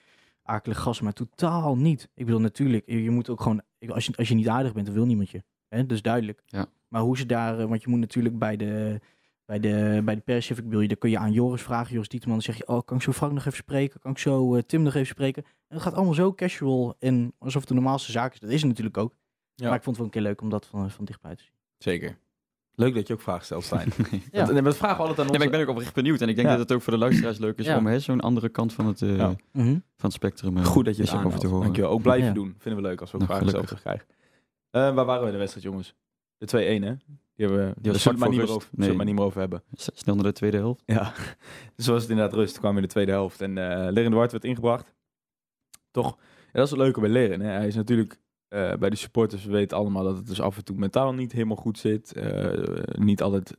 akelige 0.42 0.80
gasten, 0.80 1.04
maar 1.04 1.12
totaal 1.12 1.76
niet. 1.76 2.08
Ik 2.14 2.24
bedoel, 2.24 2.40
natuurlijk, 2.40 2.82
je, 2.86 3.02
je 3.02 3.10
moet 3.10 3.28
ook 3.30 3.40
gewoon... 3.40 3.62
Als 3.88 4.06
je, 4.06 4.12
als 4.16 4.28
je 4.28 4.34
niet 4.34 4.48
aardig 4.48 4.72
bent, 4.72 4.86
dan 4.86 4.94
wil 4.94 5.04
niemand 5.06 5.30
je. 5.30 5.42
Hè? 5.68 5.80
Dat 5.86 5.90
is 5.96 6.02
duidelijk. 6.02 6.42
Ja. 6.46 6.66
Maar 6.90 7.02
hoe 7.02 7.16
ze 7.16 7.26
daar... 7.26 7.59
eh, 7.59 7.66
Want 7.66 7.82
je 7.82 7.88
moet 7.88 7.99
natuurlijk 8.00 8.38
bij 8.38 8.56
de... 8.56 9.00
Bij 9.44 9.61
de, 9.61 10.00
bij 10.04 10.14
de 10.14 10.20
perschef, 10.20 10.59
ik 10.59 10.64
bedoel, 10.64 10.80
je, 10.80 10.88
dan 10.88 10.99
kun 10.99 11.11
je 11.11 11.18
aan 11.18 11.32
Joris 11.32 11.62
vragen, 11.62 11.92
Joris 11.92 12.09
Dietman, 12.09 12.32
dan 12.32 12.42
zeg 12.42 12.56
je, 12.56 12.66
oh, 12.66 12.80
kan 12.85 12.97
ik 12.97 13.02
zo 13.02 13.12
Frank 13.12 13.32
nog 13.32 13.40
even 13.44 13.52
spreken? 13.59 14.00
Kan 14.00 14.11
ik 14.11 14.18
zo 14.18 14.54
eh, 14.54 14.62
Tim 14.62 14.82
nog 14.82 14.94
even 14.94 15.06
spreken? 15.06 15.42
En 15.44 15.75
het 15.75 15.82
gaat 15.82 15.94
allemaal 15.94 16.14
zo 16.14 16.35
casual 16.35 16.94
en 16.99 17.32
alsof 17.38 17.61
het 17.61 17.68
de 17.68 17.75
normaalste 17.75 18.12
zaak 18.12 18.32
is. 18.32 18.40
Dat 18.40 18.50
is 18.50 18.61
het 18.61 18.68
natuurlijk 18.68 18.97
ook. 18.97 19.14
Ja. 19.54 19.66
Maar 19.68 19.76
ik 19.76 19.82
vond 19.82 19.97
het 19.97 19.97
wel 19.97 20.04
een 20.04 20.11
keer 20.11 20.23
leuk 20.23 20.40
om 20.40 20.49
dat 20.49 20.66
van, 20.66 20.90
van 20.90 21.04
dichtbij 21.04 21.37
te 21.37 21.42
zien. 21.42 21.52
Zeker. 21.78 22.16
Leuk 22.75 22.94
dat 22.94 23.06
je 23.06 23.12
ook 23.12 23.20
vragen 23.20 23.44
stelt, 23.44 23.64
Stijn. 23.64 23.88
Ja. 24.32 24.44
Want- 24.44 24.56
en 24.56 24.64
we 24.64 24.73
vragen 24.73 24.97
we 24.97 25.02
altijd 25.02 25.18
aan 25.18 25.25
Ja, 25.25 25.30
ons. 25.30 25.38
maar 25.38 25.47
ik 25.47 25.52
ben 25.52 25.61
ook 25.61 25.68
oprecht 25.68 25.94
benieuwd. 25.94 26.20
En 26.20 26.28
ik 26.28 26.35
denk 26.37 26.49
Ja. 26.49 26.56
dat 26.56 26.68
het 26.68 26.73
ook 26.76 26.82
voor 26.82 26.92
de 26.92 26.99
luisteraars 26.99 27.38
leuk 27.38 27.59
is 27.59 27.66
Ja. 27.66 27.76
om 27.78 27.87
hè, 27.87 27.99
zo'n 28.00 28.20
andere 28.20 28.49
kant 28.49 28.73
van 28.73 28.87
het, 28.87 29.02
eh, 29.02 29.16
Ja. 29.16 29.35
Mhm. 29.52 29.66
van 29.73 29.80
het 29.97 30.12
spectrum 30.12 30.56
eh, 30.56 30.64
Goed 30.64 30.85
dat 30.85 30.97
je 30.97 31.02
het 31.02 31.14
over 31.25 31.38
te 31.38 31.47
horen. 31.47 31.62
Dankjewel. 31.62 31.90
Ook 31.90 32.02
blijven 32.02 32.26
Ja. 32.28 32.35
doen. 32.35 32.54
Vinden 32.59 32.82
we 32.82 32.88
leuk 32.88 33.00
als 33.00 33.11
we 33.11 33.16
ook 33.18 33.23
Nou, 33.23 33.35
vragen 33.35 33.52
zelf 33.52 33.64
terugkrijgen. 33.66 34.06
Eh 34.70 34.94
waar 34.94 35.04
waren 35.04 35.20
we 35.20 35.26
in 35.26 35.32
de 35.32 35.38
wedstrijd, 35.38 35.66
jongens? 35.66 35.94
De 36.40 36.78
2-1, 36.80 36.85
hè? 36.85 36.94
Die 37.35 37.47
hebben 37.49 37.68
we, 37.68 37.75
Die 37.80 37.92
was 37.92 38.02
zullen 38.02 38.18
maar 38.18 38.28
niet 38.28 38.38
meer 38.38 38.50
over, 38.50 38.68
zullen 38.70 38.87
Nee. 38.88 38.97
maar 38.97 39.06
niet 39.06 39.14
meer 39.14 39.25
over 39.25 39.40
hebben. 39.40 39.62
Snel 39.73 40.14
naar 40.14 40.25
de 40.25 40.32
tweede 40.32 40.56
helft. 40.56 40.82
Ja, 40.87 41.12
dus 41.76 41.87
was 41.87 42.02
het 42.02 42.11
inderdaad 42.11 42.35
rust. 42.35 42.61
We 42.61 42.68
in 42.68 42.75
de 42.75 42.87
tweede 42.87 43.11
helft. 43.11 43.40
En 43.40 43.59
eh 43.59 43.92
Leren 43.92 44.11
de 44.11 44.16
Wart 44.16 44.32
werd 44.32 44.44
ingebracht. 44.44 44.94
Toch, 45.90 46.16
ja, 46.18 46.52
dat 46.52 46.64
is 46.64 46.70
het 46.70 46.78
leuke 46.78 47.00
bij 47.00 47.09
Leren. 47.09 47.40
Hè? 47.40 47.50
Hij 47.50 47.66
is 47.66 47.75
natuurlijk 47.75 48.20
eh, 48.49 48.75
bij 48.76 48.90
de 48.90 48.97
supporters, 48.97 49.44
we 49.44 49.50
weten 49.52 49.76
allemaal 49.76 50.04
dat 50.04 50.16
het 50.16 50.26
dus 50.26 50.40
af 50.40 50.56
en 50.56 50.64
toe 50.64 50.76
mentaal 50.76 51.14
niet 51.14 51.32
helemaal 51.32 51.56
goed 51.56 51.78
zit. 51.78 52.12
Eh, 52.12 52.82
niet 52.92 53.23
altijd 53.23 53.56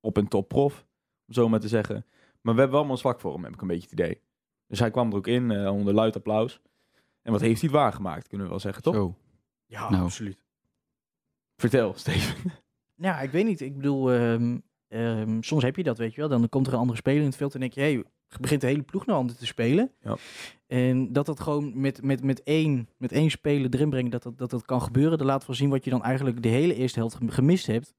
op 0.00 0.16
en 0.18 0.28
top 0.28 0.48
prof, 0.48 0.86
om 1.26 1.34
zo 1.34 1.48
maar 1.48 1.60
te 1.60 1.68
zeggen. 1.68 1.94
Maar 2.40 2.54
we 2.54 2.60
hebben 2.60 2.68
wel 2.70 2.76
allemaal 2.78 2.94
een 2.94 2.98
zwak 3.00 3.20
voor 3.20 3.32
hem, 3.34 3.44
heb 3.44 3.52
ik 3.52 3.60
een 3.60 3.66
beetje 3.66 3.88
het 3.90 4.00
idee. 4.00 4.20
Dus 4.66 4.78
hij 4.78 4.90
kwam 4.90 5.10
er 5.10 5.16
ook 5.16 5.26
in, 5.26 5.50
eh, 5.50 5.72
onder 5.74 5.94
luid 5.94 6.16
applaus. 6.16 6.60
En 7.22 7.32
wat 7.32 7.40
heeft 7.40 7.60
hij 7.60 7.70
het 7.70 7.78
waargemaakt, 7.78 8.28
kunnen 8.28 8.46
we 8.46 8.52
wel 8.52 8.60
zeggen, 8.62 8.82
toch? 8.82 8.94
Zo. 8.94 9.14
Ja, 9.66 9.90
Nou. 9.90 10.02
absoluut. 10.02 10.38
Vertel, 11.58 11.92
Steven. 11.96 12.36
Ja, 13.00 13.20
ik 13.20 13.30
weet 13.30 13.44
niet. 13.44 13.60
Ik 13.60 13.76
bedoel, 13.76 14.12
ehm, 14.12 14.58
ehm, 14.88 15.40
soms 15.40 15.62
heb 15.62 15.76
je 15.76 15.82
dat, 15.82 15.98
weet 15.98 16.14
je 16.14 16.20
wel. 16.20 16.28
Dan 16.28 16.48
komt 16.48 16.66
er 16.66 16.72
een 16.72 16.78
andere 16.78 16.98
speler 16.98 17.20
in 17.20 17.26
het 17.26 17.36
veld 17.36 17.54
en 17.54 17.60
denk 17.60 17.72
je, 17.72 17.80
hé, 17.80 17.92
hey, 17.92 18.04
begint 18.40 18.60
de 18.60 18.66
hele 18.66 18.82
ploeg 18.82 19.06
naar 19.06 19.16
handen 19.16 19.36
te 19.36 19.46
spelen. 19.46 19.92
Ja. 20.02 20.16
En 20.66 21.12
dat 21.12 21.26
dat 21.26 21.40
gewoon 21.40 21.80
met, 21.80 22.02
met, 22.02 22.22
met, 22.24 22.42
één, 22.42 22.88
met 22.96 23.12
één 23.12 23.30
speler 23.30 23.74
erin 23.74 23.90
brengen, 23.90 24.10
dat 24.10 24.22
dat, 24.22 24.38
dat 24.38 24.50
dat 24.50 24.64
kan 24.64 24.82
gebeuren. 24.82 25.18
Dat 25.18 25.26
laat 25.26 25.46
wel 25.46 25.56
zien 25.56 25.70
wat 25.70 25.84
je 25.84 25.90
dan 25.90 26.02
eigenlijk 26.02 26.42
de 26.42 26.48
hele 26.48 26.74
eerste 26.74 26.98
helft 26.98 27.16
gemist 27.26 27.66
hebt 27.66 27.94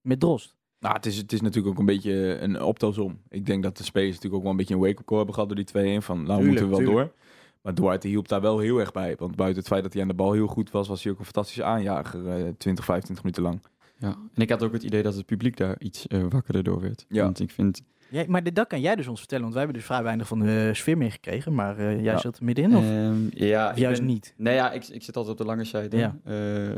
met 0.00 0.20
Drost. 0.20 0.56
Nou, 0.78 0.94
het 0.94 1.06
is, 1.06 1.16
het 1.16 1.32
is 1.32 1.40
natuurlijk 1.40 1.74
ook 1.74 1.78
een 1.78 1.94
beetje 1.94 2.38
een 2.40 2.62
optelsom. 2.62 3.22
Ik 3.28 3.46
denk 3.46 3.62
dat 3.62 3.76
de 3.76 3.84
spelers 3.84 4.14
natuurlijk 4.14 4.34
ook 4.34 4.42
wel 4.42 4.50
een 4.50 4.56
beetje 4.56 4.74
een 4.74 4.80
wake-up 4.80 5.06
call 5.06 5.16
hebben 5.16 5.34
gehad 5.34 5.48
door 5.48 5.82
die 5.82 5.98
2-1. 6.00 6.04
Van, 6.04 6.22
nou 6.22 6.40
Tuurlijk, 6.40 6.46
moeten 6.46 6.64
we 6.64 6.70
wel 6.70 6.78
tuurlijk. 6.78 7.08
door. 7.08 7.18
Maar 7.62 7.74
Duarte 7.74 8.08
hielp 8.08 8.28
daar 8.28 8.40
wel 8.40 8.58
heel 8.58 8.78
erg 8.78 8.92
bij. 8.92 9.16
Want 9.18 9.36
buiten 9.36 9.58
het 9.58 9.68
feit 9.68 9.82
dat 9.82 9.92
hij 9.92 10.02
aan 10.02 10.08
de 10.08 10.14
bal 10.14 10.32
heel 10.32 10.46
goed 10.46 10.70
was, 10.70 10.88
was 10.88 11.02
hij 11.02 11.12
ook 11.12 11.18
een 11.18 11.24
fantastische 11.24 11.64
aanjager. 11.64 12.28
eh 12.28 12.48
20, 12.58 12.84
25 12.84 13.24
minuten 13.24 13.42
lang. 13.42 13.62
Ja. 13.98 14.08
En 14.34 14.42
ik 14.42 14.50
had 14.50 14.62
ook 14.62 14.72
het 14.72 14.82
idee 14.82 15.02
dat 15.02 15.14
het 15.14 15.26
publiek 15.26 15.56
daar 15.56 15.76
iets 15.78 16.06
eh, 16.06 16.22
wakkerder 16.28 16.62
door 16.62 16.80
werd. 16.80 17.04
Ja. 17.08 17.22
Want 17.24 17.40
ik 17.40 17.50
vind... 17.50 17.82
Ja, 18.10 18.24
maar 18.26 18.42
dit, 18.42 18.54
dat 18.54 18.66
kan 18.66 18.80
jij 18.80 18.96
dus 18.96 19.06
ons 19.08 19.18
vertellen, 19.18 19.42
want 19.44 19.54
wij 19.54 19.62
hebben 19.64 19.80
dus 19.82 19.90
vrij 19.90 20.02
weinig 20.02 20.26
van 20.26 20.38
de 20.38 20.70
sfeer 20.74 20.96
meegekregen. 20.98 21.54
Maar 21.54 21.78
eh, 21.78 21.92
jij 21.94 22.02
Ja. 22.12 22.18
zat 22.18 22.36
er 22.38 22.44
middenin, 22.44 22.76
of, 22.76 22.84
Ehm, 22.84 23.44
ja, 23.46 23.70
of 23.70 23.76
juist 23.78 23.98
ben- 24.00 24.08
niet? 24.08 24.34
Nee, 24.36 24.54
ja, 24.54 24.72
ik, 24.72 24.88
ik 24.88 25.02
zit 25.02 25.16
altijd 25.16 25.32
op 25.34 25.40
de 25.40 25.48
lange 25.50 25.64
zijde. 25.64 25.96
Ja. 25.96 26.16
Eh, 26.24 26.34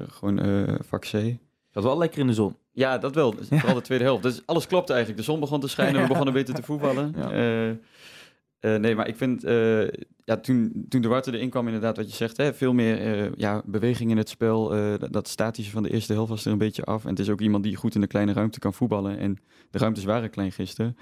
gewoon 0.09 0.39
eh 0.39 0.75
vak 0.81 1.01
C. 1.11 1.37
Dat 1.71 1.83
wel 1.83 1.99
lekker 1.99 2.21
in 2.21 2.27
de 2.27 2.33
zon. 2.35 2.57
Ja, 2.73 2.99
dat 2.99 3.15
wel. 3.15 3.35
Dus 3.35 3.49
Vooral 3.61 3.75
de 3.75 3.81
tweede 3.81 4.05
helft. 4.05 4.23
Dus 4.23 4.43
alles 4.47 4.67
klopt 4.67 4.91
eigenlijk. 4.91 5.19
De 5.21 5.25
zon 5.25 5.41
begon 5.41 5.61
te 5.61 5.69
schijnen, 5.69 6.03
we 6.03 6.09
begonnen 6.09 6.35
beter 6.35 6.55
te 6.55 6.63
voetballen. 6.63 7.15
Ja. 7.17 7.31
Eh, 7.31 7.69
eh, 7.71 8.81
nee, 8.81 8.95
maar 8.95 9.09
ik 9.09 9.17
vind, 9.17 9.45
eh, 9.45 9.83
ja, 10.25 10.37
toen, 10.37 10.87
toen 10.89 11.03
de 11.03 11.09
Warte 11.09 11.33
erin 11.33 11.51
kwam, 11.51 11.67
inderdaad, 11.67 11.97
wat 11.97 12.11
je 12.11 12.17
zegt, 12.17 12.37
hè, 12.37 12.55
veel 12.55 12.73
meer 12.73 13.01
eh, 13.01 13.33
ja, 13.37 13.63
beweging 13.67 14.11
in 14.11 14.17
het 14.17 14.29
spel. 14.29 14.75
eh, 14.75 14.95
dat, 15.11 15.29
statische 15.29 15.71
van 15.71 15.83
de 15.83 15.93
eerste 15.93 16.13
helft 16.13 16.31
was 16.31 16.45
er 16.45 16.53
een 16.53 16.59
beetje 16.59 16.85
af. 16.85 17.05
En 17.05 17.11
het 17.11 17.19
is 17.19 17.31
ook 17.31 17.41
iemand 17.41 17.65
die 17.65 17.77
goed 17.77 17.95
in 17.95 18.01
de 18.01 18.07
kleine 18.07 18.33
ruimte 18.33 18.59
kan 18.59 18.75
voetballen. 18.75 19.19
En 19.19 19.39
de 19.71 19.79
ruimtes 19.79 20.05
waren 20.05 20.31
klein 20.31 20.53
gisteren. 20.53 20.97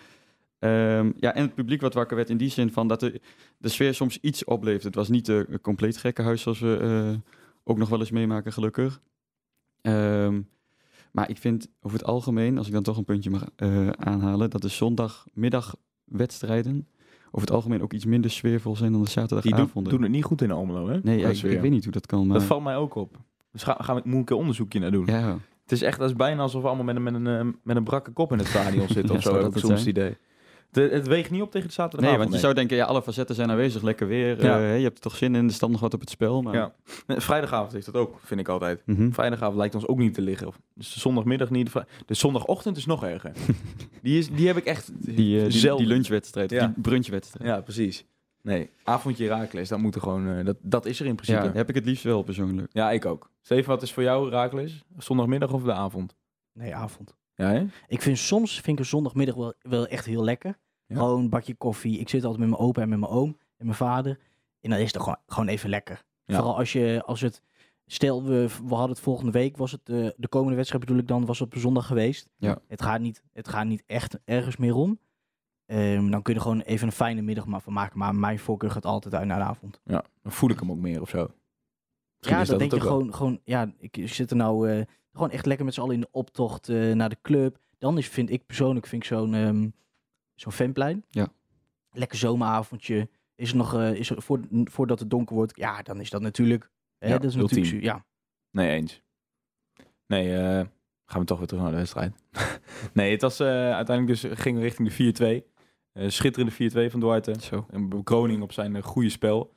Ehm, 0.58 1.12
ja, 1.16 1.34
en 1.34 1.42
het 1.42 1.54
publiek 1.54 1.80
wat 1.80 1.94
wakker 1.94 2.16
werd 2.16 2.30
in 2.30 2.36
die 2.36 2.50
zin 2.50 2.72
van 2.72 2.88
dat 2.88 3.00
de, 3.00 3.20
de 3.58 3.68
sfeer 3.68 3.94
soms 3.94 4.18
iets 4.20 4.44
opleeft. 4.44 4.84
Het 4.84 4.94
was 4.94 5.08
niet 5.08 5.28
een 5.28 5.60
compleet 5.62 5.96
gekke 5.96 6.22
huis 6.22 6.42
zoals 6.42 6.58
we 6.58 6.78
eh, 6.80 7.12
ook 7.64 7.78
nog 7.78 7.88
wel 7.88 8.00
eens 8.00 8.10
meemaken, 8.10 8.52
gelukkig. 8.52 9.00
Ehm, 9.80 10.40
maar 11.12 11.30
ik 11.30 11.38
vind 11.38 11.68
over 11.80 11.98
het 11.98 12.06
algemeen, 12.06 12.58
als 12.58 12.66
ik 12.66 12.72
dan 12.72 12.82
toch 12.82 12.96
een 12.96 13.04
puntje 13.04 13.30
mag 13.30 13.44
aanhalen, 13.96 14.50
dat 14.50 14.62
de 14.62 14.68
zondagmiddagwedstrijden 14.68 16.88
over 17.30 17.40
het 17.40 17.50
algemeen 17.50 17.82
ook 17.82 17.92
iets 17.92 18.04
minder 18.04 18.30
sfeervol 18.30 18.76
zijn 18.76 18.92
dan 18.92 19.02
de 19.02 19.06
Die 19.06 19.14
doen, 19.16 19.28
zaterdagavonden. 19.28 19.92
doen 19.92 20.02
het 20.02 20.10
niet 20.10 20.24
goed 20.24 20.42
in 20.42 20.50
Almelo, 20.50 20.88
hè? 20.88 20.98
nee, 21.02 21.18
ja, 21.18 21.28
ik, 21.28 21.42
ik 21.42 21.60
weet 21.60 21.70
niet 21.70 21.84
hoe 21.84 21.92
dat 21.92 22.06
kan. 22.06 22.26
Maar... 22.26 22.38
Dat 22.38 22.46
valt 22.46 22.62
mij 22.62 22.76
ook 22.76 22.94
op. 22.94 23.16
Dus 23.52 23.62
ga, 23.62 23.76
we, 23.86 23.92
moet 23.92 24.04
ik 24.06 24.12
een 24.12 24.24
keer 24.24 24.36
onderzoekje 24.36 24.78
naar 24.78 24.90
doen. 24.90 25.06
Ja, 25.06 25.38
Het 25.62 25.72
is 25.72 25.82
echt 25.82 25.98
dat 25.98 26.08
is 26.10 26.16
bijna 26.16 26.42
alsof 26.42 26.62
we 26.62 26.68
allemaal 26.68 26.84
met 26.84 26.96
een, 26.96 27.02
met 27.02 27.14
een, 27.14 27.26
eh, 27.26 27.54
met 27.62 27.76
een 27.76 27.84
brakke 27.84 28.10
kop 28.10 28.32
in 28.32 28.38
het 28.38 28.46
stadion 28.46 28.88
zitten. 28.96 29.06
Ja, 29.12 29.14
of 29.14 29.22
zo 29.22 29.28
zou 29.28 29.36
heb 29.36 29.46
ik 29.46 29.52
dat 29.52 29.62
soms 29.62 29.78
het 29.78 29.88
idee. 29.88 30.16
Het, 30.72 30.90
het 30.90 31.06
weegt 31.06 31.30
niet 31.30 31.42
op 31.42 31.50
tegen 31.50 31.68
de 31.68 31.74
nee, 31.76 31.86
zaterdagavond. 31.86 32.22
want 32.22 32.34
je 32.34 32.40
zou 32.40 32.54
denken, 32.54 32.76
ja, 32.76 32.84
alle 32.84 33.02
facetten 33.02 33.34
zijn 33.34 33.50
aanwezig, 33.50 33.82
lekker 33.82 34.06
weer. 34.06 34.42
Ja. 34.44 34.54
eh, 34.56 34.60
hè, 34.60 34.74
je 34.74 34.82
hebt 34.82 34.96
er 34.96 35.02
toch 35.02 35.16
zin 35.16 35.34
in, 35.34 35.46
er 35.46 35.52
staat 35.52 35.70
nog 35.70 35.80
wat 35.80 35.94
op 35.94 36.00
het 36.00 36.10
spel. 36.10 36.42
Maar... 36.42 36.54
Ja. 36.54 36.72
Nee, 37.06 37.20
Vrijdagavond 37.20 37.72
heeft 37.72 37.86
dat 37.86 37.94
ook, 37.94 38.18
vind 38.24 38.40
ik 38.40 38.48
altijd. 38.48 38.82
Mhm. 38.86 39.10
Vrijdagavond 39.10 39.56
lijkt 39.58 39.74
ons 39.74 39.86
ook 39.86 39.98
niet 39.98 40.14
te 40.14 40.20
liggen. 40.22 40.46
Of- 40.46 40.60
Dus 40.74 40.92
de 40.94 41.00
zondagmiddag 41.00 41.50
niet. 41.50 41.72
de 41.72 41.84
De 42.06 42.14
zondagochtend 42.14 42.76
is 42.76 42.86
nog 42.86 43.04
erger. 43.04 43.32
die, 44.02 44.18
is, 44.18 44.30
die 44.30 44.46
heb 44.46 44.56
ik 44.56 44.64
echt 44.64 44.90
Die, 45.16 45.36
eh, 45.38 45.42
die, 45.42 45.52
zelden. 45.58 45.84
die 45.86 45.94
lunchwedstrijd, 45.94 46.50
Ja. 46.50 46.66
die 46.66 46.82
brunchwedstrijd. 46.82 47.50
Ja, 47.50 47.60
precies. 47.60 48.04
Nee, 48.42 48.70
avondje 48.84 49.26
Raakles, 49.28 49.68
dat 49.68 49.78
moet 49.78 49.94
er 49.94 50.00
gewoon. 50.00 50.28
eh, 50.28 50.44
dat, 50.44 50.56
dat 50.62 50.86
is 50.86 50.98
er 51.00 51.04
in 51.06 51.10
Ja, 51.10 51.16
principe. 51.16 51.42
Ja, 51.46 51.52
heb 51.52 51.68
ik 51.68 51.74
het 51.74 51.84
liefst 51.84 52.04
wel 52.04 52.22
persoonlijk. 52.22 52.72
ik 52.92 53.04
ook. 53.06 53.30
Steven, 53.42 53.68
wat 53.68 53.82
is 53.82 53.92
voor 53.92 54.02
jou 54.02 54.30
Raakles? 54.30 54.84
Zondagmiddag 54.98 55.52
of 55.52 55.62
de 55.62 55.72
avond? 55.72 56.16
Nee, 56.52 56.74
avond. 56.74 57.14
Ja, 57.40 57.50
hè? 57.50 57.66
Ik 57.86 58.02
vind 58.02 58.18
soms 58.18 58.52
vind 58.52 58.66
ik 58.66 58.78
een 58.78 58.90
zondagmiddag 58.90 59.34
wel, 59.34 59.54
wel 59.60 59.86
echt 59.86 60.04
heel 60.04 60.24
lekker. 60.24 60.58
Ja. 60.86 60.96
Gewoon 60.96 61.20
een 61.20 61.28
bakje 61.28 61.54
koffie. 61.54 61.98
Ik 61.98 62.08
zit 62.08 62.24
altijd 62.24 62.40
met 62.40 62.50
mijn 62.50 62.62
opa 62.62 62.82
en 62.82 62.88
met 62.88 62.98
mijn 62.98 63.12
oom 63.12 63.36
en 63.56 63.64
mijn 63.64 63.76
vader. 63.76 64.18
En 64.60 64.70
dan 64.70 64.78
is 64.78 64.92
het 64.92 65.02
gewoon, 65.02 65.18
gewoon 65.26 65.48
even 65.48 65.70
lekker. 65.70 66.04
Ja. 66.24 66.34
Vooral 66.34 66.56
als 66.56 66.72
je, 66.72 67.02
als 67.06 67.20
het, 67.20 67.42
stel 67.86 68.24
we, 68.24 68.48
we 68.64 68.74
hadden 68.74 68.88
het 68.90 69.00
volgende 69.00 69.32
week, 69.32 69.56
was 69.56 69.72
het 69.72 69.80
de, 69.84 70.14
de 70.16 70.28
komende 70.28 70.56
wedstrijd 70.56 70.84
bedoel 70.84 71.00
ik 71.00 71.08
dan, 71.08 71.26
was 71.26 71.38
het 71.38 71.54
op 71.54 71.60
zondag 71.60 71.86
geweest. 71.86 72.28
Ja. 72.36 72.58
Het 72.68 72.82
gaat 72.82 73.00
niet, 73.00 73.22
het 73.32 73.48
gaat 73.48 73.66
niet 73.66 73.82
echt 73.86 74.18
ergens 74.24 74.56
meer 74.56 74.74
om. 74.74 74.98
Ehm, 75.66 76.10
dan 76.10 76.22
kun 76.22 76.32
je 76.32 76.38
er 76.38 76.44
gewoon 76.44 76.60
even 76.60 76.86
een 76.86 76.92
fijne 76.92 77.22
middag 77.22 77.46
maar 77.46 77.60
van 77.60 77.72
maken. 77.72 77.98
Maar 77.98 78.14
mijn 78.14 78.38
voorkeur 78.38 78.70
gaat 78.70 78.86
altijd 78.86 79.14
uit 79.14 79.26
naar 79.26 79.38
de 79.38 79.44
avond. 79.44 79.80
Ja, 79.84 80.04
dan 80.22 80.32
voel 80.32 80.50
ik 80.50 80.60
hem 80.60 80.70
ook 80.70 80.78
meer 80.78 81.00
of 81.00 81.08
zo. 81.08 81.30
Misschien 82.18 82.40
ja, 82.40 82.44
dat 82.44 82.58
denk 82.58 82.72
je 82.72 82.78
wel. 82.78 82.88
gewoon, 82.88 83.14
gewoon, 83.14 83.40
ja, 83.44 83.72
ik 83.78 83.98
zit 84.04 84.30
er 84.30 84.36
nou 84.36 84.70
eh, 84.70 84.84
gewoon 85.12 85.30
echt 85.30 85.46
lekker 85.46 85.64
met 85.64 85.74
z'n 85.74 85.80
allen 85.80 85.94
in 85.94 86.00
de 86.00 86.08
optocht 86.10 86.68
eh, 86.68 86.92
naar 86.92 87.08
de 87.08 87.18
club. 87.22 87.58
Dan 87.78 87.98
is, 87.98 88.08
vind 88.08 88.30
ik 88.30 88.46
persoonlijk, 88.46 88.86
vind 88.86 89.02
ik 89.02 89.08
zo'n 89.08 89.34
ehm 89.34 89.68
zo'n 90.34 90.52
fanplein. 90.52 91.04
Ja. 91.10 91.28
Lekker 91.92 92.18
zomeravondje. 92.18 93.08
Is 93.34 93.50
er 93.50 93.56
nog, 93.56 93.74
eh, 93.74 93.94
is 93.94 94.10
er, 94.10 94.22
voor, 94.22 94.40
voordat 94.64 94.98
het 95.00 95.10
donker 95.10 95.36
wordt, 95.36 95.56
ja, 95.56 95.82
dan 95.82 96.00
is 96.00 96.10
dat 96.10 96.20
natuurlijk, 96.20 96.70
hè, 96.98 97.08
Ja, 97.08 97.12
dat 97.18 97.24
is 97.24 97.34
natuurlijk, 97.34 97.64
ultiem. 97.64 97.80
su- 97.80 97.84
ja. 97.86 98.04
Nee, 98.50 98.70
eens. 98.76 99.02
Nee, 100.06 100.36
eh, 100.36 100.66
gaan 101.04 101.20
we 101.20 101.26
toch 101.26 101.38
weer 101.38 101.46
terug 101.46 101.62
naar 101.62 101.72
de 101.72 101.76
wedstrijd. 101.78 102.14
nee, 102.94 103.10
het 103.10 103.22
was 103.22 103.40
uiteindelijk 103.40 104.06
dus 104.20 104.38
ging 104.40 104.58
richting 104.58 104.88
de 104.88 104.94
4-2. 104.94 105.46
Eh, 105.92 106.08
schitterende 106.08 106.52
4-2 106.88 106.90
van 106.90 107.00
Duarte. 107.00 107.34
Zo. 107.40 107.66
Een 107.70 107.88
bekroning 107.88 108.42
op 108.42 108.52
zijn 108.52 108.82
goede 108.82 109.08
spel. 109.08 109.52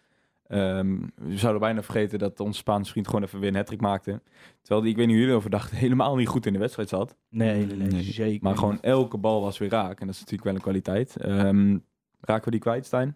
Ehm, 0.47 0.97
we 1.15 1.37
zouden 1.37 1.61
bijna 1.61 1.83
vergeten 1.83 2.19
dat 2.19 2.39
onze 2.39 2.57
Spaanse 2.59 2.91
vriend 2.91 3.07
gewoon 3.07 3.23
even 3.23 3.39
weer 3.39 3.49
een 3.49 3.55
hattrick 3.55 3.81
maakte. 3.81 4.21
Terwijl 4.61 4.81
die, 4.81 4.91
ik 4.91 4.97
weet 4.97 5.05
niet 5.05 5.15
hoe 5.15 5.15
jullie 5.15 5.29
erover 5.31 5.49
dachten, 5.49 5.77
helemaal 5.85 6.15
niet 6.15 6.27
goed 6.27 6.45
in 6.45 6.53
de 6.53 6.59
wedstrijd 6.59 6.89
zat. 6.89 7.15
Nee, 7.29 7.65
nee, 7.65 7.75
nee, 7.77 7.87
Nee. 7.87 8.03
zeker. 8.03 8.43
Maar 8.43 8.57
gewoon 8.57 8.81
elke 8.81 9.17
bal 9.17 9.41
was 9.41 9.57
weer 9.57 9.69
raak. 9.69 9.99
En 9.99 10.05
dat 10.05 10.15
is 10.15 10.19
natuurlijk 10.21 10.43
wel 10.47 10.55
een 10.55 10.61
kwaliteit. 10.61 11.17
Ehm, 11.17 11.77
raken 12.21 12.45
we 12.45 12.51
die 12.51 12.59
kwijt, 12.59 12.85
Stijn? 12.85 13.15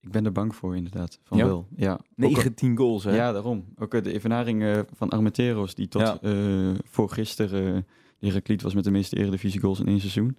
Ik 0.00 0.10
ben 0.10 0.24
er 0.24 0.32
bang 0.32 0.54
voor, 0.54 0.76
inderdaad. 0.76 1.18
Van 1.22 1.38
Ja? 1.38 1.44
wel. 1.44 1.66
Ja. 1.76 1.92
Ook 1.92 1.98
al- 1.98 2.04
19 2.16 2.76
goals, 2.76 3.04
hè? 3.04 3.14
Ja, 3.16 3.32
daarom. 3.32 3.64
Ook 3.76 3.90
de 4.04 4.12
evenaring 4.12 4.62
eh, 4.62 4.78
van 4.94 5.08
Armenteros, 5.08 5.74
die 5.74 5.88
tot 5.88 6.00
Ja. 6.02 6.18
eh, 6.20 6.70
voor 6.84 7.10
gisteren 7.10 7.74
uh, 7.76 7.80
de 8.18 8.26
Herakliet 8.26 8.62
was 8.62 8.74
met 8.74 8.84
de 8.84 8.90
meeste 8.90 9.16
eredivisie 9.16 9.60
goals 9.60 9.80
in 9.80 9.86
één 9.86 10.00
seizoen. 10.00 10.38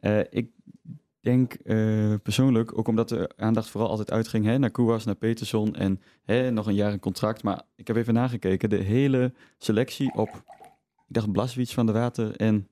Eh, 0.00 0.20
ik 0.30 0.50
denk 1.28 1.54
eh, 1.54 2.14
persoonlijk, 2.22 2.78
ook 2.78 2.88
omdat 2.88 3.08
de 3.08 3.30
aandacht 3.36 3.68
vooral 3.68 3.90
altijd 3.90 4.10
uitging 4.10 4.44
hè, 4.44 4.58
naar 4.58 4.70
Kouas, 4.70 5.04
naar 5.04 5.14
Peterson 5.14 5.74
en 5.74 6.00
hè, 6.24 6.50
nog 6.50 6.66
een 6.66 6.74
jaar 6.74 6.92
een 6.92 7.00
contract. 7.00 7.42
Maar 7.42 7.62
ik 7.76 7.86
heb 7.86 7.96
even 7.96 8.14
nagekeken, 8.14 8.70
de 8.70 8.76
hele 8.76 9.32
selectie 9.58 10.14
op, 10.14 10.28
ik 11.08 11.14
dacht 11.14 11.32
Blaswitz 11.32 11.74
van 11.74 11.86
de 11.86 11.92
Water 11.92 12.36
en... 12.36 12.68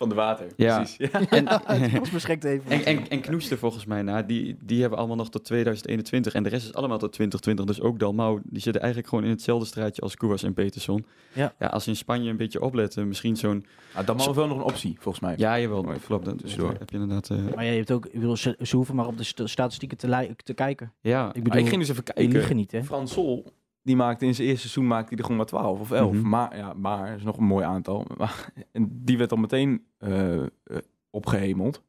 Van 0.00 0.08
de 0.08 0.14
water, 0.14 0.46
Ja. 0.56 0.76
precies. 0.76 0.96
Ja. 1.12 1.64
En, 1.66 1.98
Ons 1.98 2.10
beschikt 2.10 2.44
even. 2.44 2.70
en, 2.70 2.84
en, 2.84 3.08
en 3.08 3.20
Knoester 3.20 3.58
volgens 3.58 3.84
mij 3.86 4.02
na, 4.02 4.22
die, 4.22 4.56
die 4.64 4.80
hebben 4.80 4.98
allemaal 4.98 5.16
nog 5.16 5.30
tot 5.30 5.44
2021 5.44 6.34
en 6.34 6.42
de 6.42 6.48
rest 6.48 6.64
is 6.66 6.74
allemaal 6.74 6.98
tot 6.98 7.12
2020. 7.12 7.64
Dus 7.76 7.80
ook 7.84 7.98
Dalmau, 7.98 8.40
die 8.44 8.60
zitten 8.62 8.80
eigenlijk 8.82 9.10
gewoon 9.10 9.24
in 9.24 9.30
hetzelfde 9.30 9.66
straatje 9.66 10.02
als 10.02 10.16
Kouas 10.16 10.42
en 10.42 10.54
Peterson. 10.54 11.06
Ja. 11.32 11.54
ja, 11.58 11.66
als 11.66 11.84
ze 11.84 11.90
in 11.90 11.96
Spanje 11.96 12.30
een 12.30 12.36
beetje 12.36 12.60
opletten, 12.62 13.08
misschien 13.08 13.36
zo'n... 13.36 13.64
Ah, 13.94 14.06
dan 14.06 14.16
mag 14.16 14.34
wel 14.34 14.46
nog 14.46 14.56
een 14.56 14.62
optie, 14.64 14.96
volgens 15.00 15.24
mij. 15.24 15.34
Ja, 15.36 15.60
jawel, 15.60 15.82
Mooi, 15.82 15.98
klopt. 16.06 16.24
Dat 16.24 16.38
tussendoor. 16.38 16.74
heb 16.78 16.90
je 16.90 16.96
inderdaad... 16.98 17.30
eh, 17.30 17.36
Maar 17.54 17.64
ja, 17.64 17.70
je 17.70 17.76
hebt 17.76 17.90
ook, 17.90 18.06
ik 18.06 18.12
bedoel, 18.20 18.36
ze, 18.36 18.56
ze 18.62 18.76
hoeven 18.76 18.94
maar 18.94 19.06
op 19.06 19.16
de 19.16 19.24
st- 19.24 19.40
statistieken 19.44 19.96
te, 19.98 20.34
te 20.44 20.54
kijken. 20.54 20.92
ja, 21.00 21.28
Ik 21.28 21.34
Maar 21.34 21.42
bedoel, 21.42 21.60
ik 21.60 21.68
ging 21.68 21.80
dus 21.80 21.90
even 21.90 22.04
die 22.04 22.14
kijken. 22.14 22.32
liegen 22.32 22.56
niet, 22.56 22.72
hè? 22.72 22.84
Frans 22.84 23.12
Sol, 23.12 23.52
die 23.90 23.98
maakte 23.98 24.26
in 24.26 24.34
zijn 24.34 24.48
eerste 24.48 24.60
seizoen 24.68 24.86
maakte 24.86 25.08
hij 25.08 25.16
er 25.18 25.22
gewoon 25.22 25.36
maar 25.36 25.46
12 25.46 25.80
of 25.80 25.90
11. 25.90 26.12
Mhm. 26.12 26.28
Maar, 26.28 26.56
ja, 26.56 26.72
maar 26.72 27.14
is 27.14 27.22
nog 27.22 27.36
een 27.36 27.44
mooi 27.44 27.64
aantal. 27.64 28.06
Maar- 28.18 28.52
en 28.72 28.88
die 29.04 29.18
werd 29.18 29.30
al 29.32 29.38
meteen 29.38 29.84
eh, 29.98 30.42
eh, 30.42 30.48
opgehemeld. 31.10 31.82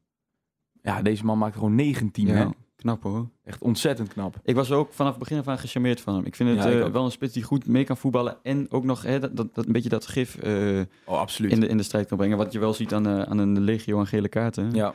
Ja, 0.82 1.02
deze 1.02 1.24
man 1.24 1.38
maakte 1.38 1.58
gewoon 1.58 1.74
19. 1.74 2.28
Hè? 2.28 2.38
ja, 2.42 2.52
knap 2.76 3.02
hoor. 3.02 3.28
Echt 3.44 3.62
ontzettend 3.62 4.08
knap. 4.08 4.40
Ik 4.42 4.54
was 4.54 4.70
ook 4.72 4.92
vanaf 4.92 5.10
het 5.10 5.18
begin 5.18 5.38
af 5.38 5.48
aan 5.48 5.58
gecharmeerd 5.58 6.00
van 6.00 6.14
hem. 6.14 6.24
Ik 6.24 6.34
vind 6.36 6.48
het 6.48 6.58
Ja, 6.58 6.70
ik 6.70 6.84
eh, 6.86 6.92
wel 6.92 7.04
een 7.04 7.10
spits 7.10 7.32
die 7.32 7.42
goed 7.42 7.66
mee 7.66 7.84
kan 7.84 7.96
voetballen 7.96 8.36
en 8.42 8.70
ook 8.70 8.84
nog 8.84 9.02
hè, 9.02 9.18
dat, 9.18 9.36
dat, 9.36 9.54
dat 9.54 9.66
een 9.66 9.72
beetje 9.72 9.88
dat 9.88 10.06
gif 10.06 10.36
eh, 10.36 10.80
Oh, 11.04 11.18
absoluut. 11.18 11.52
in, 11.52 11.60
de, 11.60 11.66
in 11.66 11.76
de 11.76 11.82
strijd 11.82 12.06
kan 12.08 12.16
brengen. 12.16 12.36
Wat 12.36 12.52
je 12.52 12.58
wel 12.58 12.74
ziet 12.74 12.94
aan, 12.94 13.08
aan 13.08 13.38
een 13.38 13.60
legio 13.60 13.98
aan 13.98 14.06
gele 14.06 14.28
kaarten. 14.28 14.64
Ja, 14.64 14.70
ja 14.72 14.84
Maar, 14.84 14.94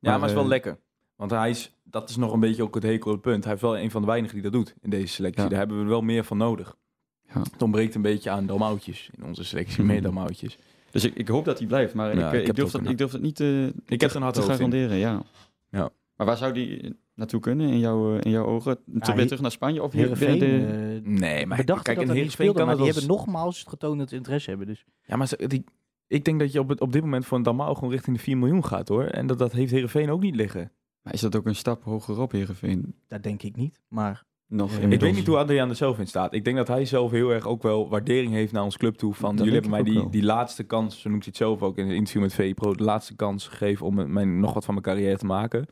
maar, 0.00 0.20
het 0.20 0.28
is 0.28 0.34
wel 0.34 0.46
lekker. 0.48 0.78
Want 1.16 1.30
hij 1.30 1.50
is, 1.50 1.77
dat 1.90 2.08
is 2.10 2.16
nog 2.16 2.32
een 2.32 2.40
beetje 2.40 2.62
ook 2.62 2.74
het 2.74 2.82
hekel 2.84 3.16
punt. 3.16 3.44
Hij 3.44 3.54
is 3.54 3.60
wel 3.60 3.78
een 3.78 3.90
van 3.90 4.00
de 4.00 4.06
weinigen 4.06 4.34
die 4.34 4.42
dat 4.42 4.52
doet 4.52 4.74
in 4.80 4.90
deze 4.90 5.06
selectie. 5.14 5.42
Ja. 5.42 5.48
Daar 5.48 5.58
hebben 5.58 5.78
we 5.82 5.84
wel 5.88 6.00
meer 6.02 6.24
van 6.24 6.36
nodig. 6.36 6.76
Ja. 7.34 7.40
Het 7.52 7.62
ontbreekt 7.62 7.94
een 7.94 8.02
beetje 8.02 8.30
aan 8.30 8.46
dalmoutjes 8.46 9.10
in 9.16 9.24
onze 9.24 9.44
selectie. 9.44 9.78
Mhm. 9.82 9.86
Meer 9.92 10.02
dalmoutjes. 10.02 10.58
Dus 10.90 11.04
ik, 11.04 11.14
ik 11.14 11.28
hoop 11.28 11.44
dat 11.44 11.58
hij 11.58 11.66
blijft, 11.66 11.94
maar 11.94 12.16
Ja, 12.18 12.26
ik, 12.28 12.32
ik 12.34 12.40
ik, 12.40 12.46
heb 12.46 12.56
durf 12.56 12.72
het 12.72 12.82
dat, 12.82 12.90
ik 12.92 12.98
durf 12.98 13.12
het 13.12 13.22
niet 13.22 13.40
eh, 13.40 13.66
Ik 13.66 13.72
te, 13.72 13.94
heb 13.96 14.00
er 14.10 14.16
een 14.16 14.22
hard 14.22 14.34
te 14.34 14.40
in. 14.40 14.46
garanderen. 14.46 14.96
Ja. 14.96 15.22
Ja. 15.70 15.90
Maar 16.16 16.26
waar 16.26 16.36
zou 16.36 16.52
die 16.52 16.96
naartoe 17.14 17.40
kunnen 17.40 17.68
in, 17.68 17.78
jouw, 17.78 18.14
eh, 18.16 18.20
in 18.22 18.30
jouw 18.30 18.44
ogen? 18.44 18.78
Weer 18.84 19.26
terug 19.26 19.40
naar 19.40 19.50
Spanje? 19.50 19.82
Of 19.82 19.92
hier 19.92 20.00
Heerenveen, 20.02 20.38
de, 20.38 20.46
eh, 21.04 21.10
Nee, 21.20 21.46
maar 21.46 21.56
we 21.58 21.64
dachten 21.64 21.84
kijk, 21.84 21.96
dat 21.98 22.06
hij 22.06 22.16
Heerenveen 22.16 22.22
niet 22.22 22.32
speelde, 22.32 22.52
kan 22.58 22.66
maar 22.66 22.74
het 22.76 22.84
die 22.84 22.92
hebben 22.92 23.10
nogmaals 23.16 23.64
getoond 23.68 23.98
dat 23.98 24.08
ze 24.08 24.14
interesse 24.16 24.48
hebben. 24.50 24.66
Dus 24.68 24.84
Ja, 25.02 25.16
maar 25.16 25.26
ze- 25.28 25.44
die, 25.46 25.64
ik 26.06 26.24
denk 26.24 26.38
dat 26.40 26.52
je 26.52 26.58
op, 26.60 26.68
het, 26.68 26.80
op 26.80 26.92
dit 26.92 27.02
moment 27.02 27.26
voor 27.26 27.36
een 27.36 27.42
Dalmau 27.42 27.74
gewoon 27.74 27.90
richting 27.90 28.16
de 28.16 28.22
4 28.22 28.36
miljoen 28.38 28.64
gaat 28.64 28.88
hoor. 28.88 29.04
En 29.04 29.26
dat, 29.26 29.38
dat 29.38 29.52
heeft 29.52 29.70
Heerenveen 29.72 30.10
ook 30.10 30.20
niet 30.20 30.34
liggen. 30.34 30.72
Maar 31.02 31.12
is 31.12 31.20
dat 31.20 31.36
ook 31.36 31.46
een 31.46 31.54
stap 31.56 31.84
hoger 31.84 32.20
op, 32.20 32.32
Heerenveen? 32.32 32.94
dat 33.08 33.22
denk 33.22 33.42
ik 33.42 33.56
niet. 33.56 33.80
Maar 33.88 34.26
Nog 34.46 34.76
Ik 34.76 35.00
weet 35.00 35.14
niet 35.14 35.26
hoe 35.26 35.36
Adriaan 35.36 35.68
er 35.68 35.76
zelf 35.76 35.98
in 35.98 36.06
staat. 36.06 36.34
Ik 36.34 36.44
denk 36.44 36.56
dat 36.56 36.68
hij 36.68 36.84
zelf 36.84 37.10
heel 37.10 37.30
erg 37.30 37.46
ook 37.46 37.62
wel 37.62 37.88
waardering 37.88 38.32
heeft 38.32 38.52
naar 38.52 38.62
ons 38.62 38.76
club 38.76 38.94
toe. 38.94 39.14
Van 39.14 39.36
Dat 39.36 39.38
jullie 39.46 39.52
hebben 39.52 39.70
mij 39.70 39.82
die, 39.82 40.08
die 40.10 40.22
laatste 40.22 40.64
kans, 40.64 41.00
zo 41.00 41.08
noemt 41.08 41.22
hij 41.22 41.32
het 41.32 41.42
zelf 41.42 41.62
ook 41.62 41.78
in 41.78 41.86
het 41.86 41.94
interview 41.96 42.22
met 42.22 42.34
VE 42.34 42.54
Pro, 42.54 42.74
de 42.74 42.84
laatste 42.84 43.16
kans 43.16 43.48
gegeven 43.48 43.86
om 43.86 43.94
mijn- 43.94 44.12
mijn, 44.12 44.40
nog 44.40 44.54
wat 44.54 44.64
van 44.64 44.74
mijn 44.74 44.86
carrière 44.86 45.16
te 45.18 45.26
maken. 45.26 45.66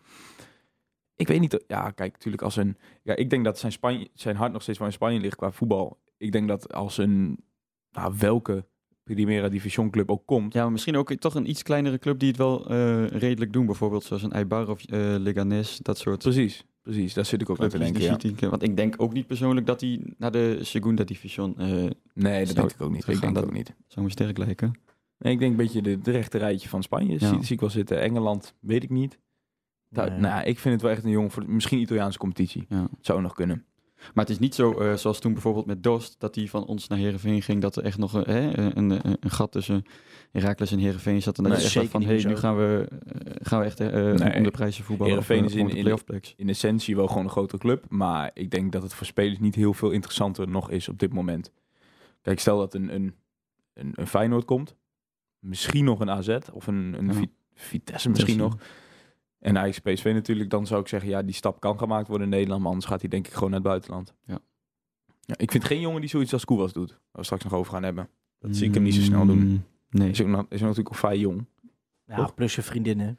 Ik 1.14 1.28
weet 1.28 1.40
niet, 1.40 1.64
ja 1.66 1.90
kijk, 1.90 2.12
natuurlijk 2.12 2.42
als 2.42 2.56
een, 2.56 2.76
ja 3.02 3.16
ik 3.16 3.30
denk 3.30 3.44
dat 3.44 3.58
zijn, 3.58 3.72
Spanje, 3.72 4.08
zijn 4.14 4.36
hart 4.36 4.52
nog 4.52 4.62
steeds 4.62 4.78
wel 4.78 4.86
in 4.86 4.92
Spanje 4.92 5.20
ligt 5.20 5.36
qua 5.36 5.52
voetbal. 5.52 5.98
Ik 6.16 6.32
denk 6.32 6.48
dat 6.48 6.72
als 6.72 6.98
een, 6.98 7.44
nou 7.90 8.14
welke 8.18 8.66
Primera 9.14 9.48
Division 9.48 9.90
club 9.90 10.10
ook 10.10 10.22
komt, 10.26 10.52
Ja, 10.52 10.62
maar 10.62 10.72
misschien 10.72 10.96
ook 10.96 11.14
toch 11.14 11.34
een 11.34 11.48
iets 11.48 11.62
kleinere 11.62 11.98
club 11.98 12.18
die 12.18 12.28
het 12.28 12.36
wel 12.36 12.68
eh, 12.70 13.06
redelijk 13.06 13.52
doen. 13.52 13.66
Bijvoorbeeld 13.66 14.04
zoals 14.04 14.22
een 14.22 14.32
Eibar 14.32 14.68
of 14.70 14.84
eh 14.84 15.14
Leganés, 15.18 15.78
dat 15.82 15.98
soort. 15.98 16.18
precies, 16.22 16.64
precies, 16.82 17.14
daar 17.14 17.24
zit 17.24 17.40
ik 17.40 17.50
ook 17.50 17.60
aan 17.60 17.68
te 17.68 17.78
denken. 17.78 18.02
Ja. 18.02 18.48
Want 18.48 18.62
ik 18.62 18.76
denk 18.76 18.94
ook 18.98 19.12
niet 19.12 19.26
persoonlijk 19.26 19.66
dat 19.66 19.80
hij 19.80 20.00
naar 20.18 20.30
de 20.30 20.58
Segunda 20.62 21.04
Division 21.04 21.58
eh, 21.58 21.68
Nee, 22.14 22.46
dat 22.46 22.54
denk 22.54 22.70
ik 22.72 22.80
ook 22.80 22.92
niet. 22.92 23.08
Ik 23.08 23.20
denk 23.20 23.34
dat- 23.34 23.44
ook 23.44 23.52
niet. 23.52 23.74
zou 23.86 24.04
me 24.06 24.10
sterk 24.12 24.38
lijken. 24.38 24.72
Nee, 25.18 25.32
ik 25.32 25.38
denk 25.38 25.50
een 25.50 25.56
beetje 25.56 25.82
de, 25.82 26.00
de 26.00 26.10
rechte 26.10 26.38
rijtje 26.38 26.68
van 26.68 26.82
Spanje. 26.82 27.16
Ja. 27.18 27.28
Zie, 27.28 27.44
zie 27.44 27.54
ik 27.54 27.60
wel 27.60 27.70
zitten. 27.70 28.00
Engeland, 28.00 28.54
weet 28.60 28.82
ik 28.82 28.90
niet. 28.90 29.18
Nee. 29.88 30.10
Nou, 30.10 30.44
ik 30.46 30.58
vind 30.58 30.74
het 30.74 30.82
wel 30.82 30.90
echt 30.92 31.04
een 31.04 31.10
jongen 31.10 31.30
voor 31.30 31.44
misschien 31.50 31.78
Italiaanse 31.80 32.18
competitie. 32.18 32.66
Ja. 32.68 32.88
Zou 33.00 33.20
nog 33.22 33.34
kunnen. 33.34 33.64
Maar 34.14 34.24
het 34.24 34.30
is 34.30 34.38
niet 34.38 34.54
zo 34.54 34.72
eh, 34.80 34.94
zoals 34.94 35.18
toen 35.20 35.32
bijvoorbeeld 35.32 35.66
met 35.66 35.82
Dost, 35.82 36.14
dat 36.18 36.34
hij 36.34 36.46
van 36.48 36.66
ons 36.66 36.88
naar 36.88 36.98
Heerenveen 36.98 37.42
ging, 37.42 37.60
dat 37.62 37.76
er 37.76 37.84
echt 37.84 37.98
nog 37.98 38.12
een, 38.12 38.24
hè, 38.34 38.58
een, 38.58 38.78
een, 38.78 39.00
een 39.20 39.30
gat 39.30 39.52
tussen 39.52 39.82
Herakles 40.30 40.72
en 40.72 40.78
Heerenveen 40.78 41.22
zat. 41.22 41.36
En 41.38 41.42
dat 41.42 41.52
Nee, 41.52 41.60
je 41.60 41.66
echt 41.66 41.74
dacht 41.74 41.88
van, 41.90 42.02
hé, 42.02 42.14
meer 42.14 42.26
nu 42.26 42.36
gaan 42.36 42.56
we, 42.56 42.88
eh, 42.88 43.32
gaan 43.42 43.58
we 43.60 43.64
echt 43.64 43.80
eh, 43.80 43.88
Nee. 44.12 44.34
om 44.36 44.42
de 44.42 44.50
prijzen 44.50 44.84
voetballen. 44.84 45.12
Heerenveen 45.12 45.44
of, 45.44 45.50
is 45.50 45.54
in- 45.54 45.66
de 45.84 45.90
in-. 46.12 46.22
In 46.36 46.48
essentie 46.48 46.96
wel 46.96 47.06
gewoon 47.06 47.24
een 47.24 47.30
grote 47.30 47.58
club. 47.58 47.84
Maar 47.88 48.30
ik 48.34 48.50
denk 48.50 48.72
dat 48.72 48.82
het 48.82 48.94
voor 48.94 49.06
spelers 49.06 49.38
niet 49.38 49.54
heel 49.54 49.74
veel 49.74 49.90
interessanter 49.90 50.48
nog 50.48 50.70
is 50.70 50.88
op 50.88 50.98
dit 50.98 51.12
moment. 51.12 51.52
Kijk, 52.22 52.40
stel 52.40 52.58
dat 52.58 52.74
een, 52.74 52.94
een, 52.94 53.14
een, 53.74 53.92
een 53.94 54.06
Feyenoord 54.06 54.44
komt. 54.44 54.76
Misschien 55.38 55.84
nog 55.84 56.00
een 56.00 56.10
AZ 56.10 56.38
of 56.52 56.66
een, 56.66 56.94
een 56.98 57.12
Ja. 57.12 57.26
Vitesse 57.54 58.08
misschien 58.10 58.36
nog. 58.38 58.56
En 59.46 59.58
Ajax 59.58 59.78
PSV 59.78 60.10
natuurlijk. 60.14 60.50
Dan 60.50 60.66
zou 60.66 60.80
ik 60.80 60.88
zeggen, 60.88 61.08
ja, 61.10 61.22
die 61.22 61.34
stap 61.34 61.60
kan 61.60 61.78
gemaakt 61.78 62.08
worden 62.08 62.26
in 62.26 62.32
Nederland. 62.32 62.60
Maar 62.62 62.70
anders 62.70 62.90
gaat 62.90 63.00
hij 63.00 63.10
denk 63.10 63.26
ik 63.26 63.32
gewoon 63.32 63.50
naar 63.50 63.58
het 63.58 63.68
buitenland. 63.68 64.14
Ja. 64.26 64.38
Ja, 65.20 65.34
ik 65.38 65.50
vind 65.50 65.64
geen 65.64 65.80
jongen 65.80 66.00
die 66.00 66.10
zoiets 66.10 66.32
als 66.32 66.44
Koewas 66.44 66.72
doet. 66.72 66.90
Waar 66.90 66.98
we 67.12 67.22
straks 67.24 67.44
nog 67.44 67.52
over 67.52 67.72
gaan 67.72 67.82
hebben. 67.82 68.08
Dat 68.38 68.56
zie 68.56 68.68
ik 68.68 68.74
hem 68.74 68.82
niet 68.82 68.94
zo 68.94 69.00
snel 69.00 69.26
doen. 69.26 69.38
Mm, 69.38 69.64
Nee. 69.90 70.10
Is 70.10 70.20
ook, 70.22 70.26
nog- 70.28 70.40
is 70.48 70.56
ook 70.60 70.60
natuurlijk 70.60 70.88
ook 70.88 70.94
vrij 70.94 71.18
jong. 71.18 71.44
ja, 72.06 72.16
toch? 72.16 72.34
plus 72.34 72.54
je 72.54 72.62
vriendinnen. 72.62 73.18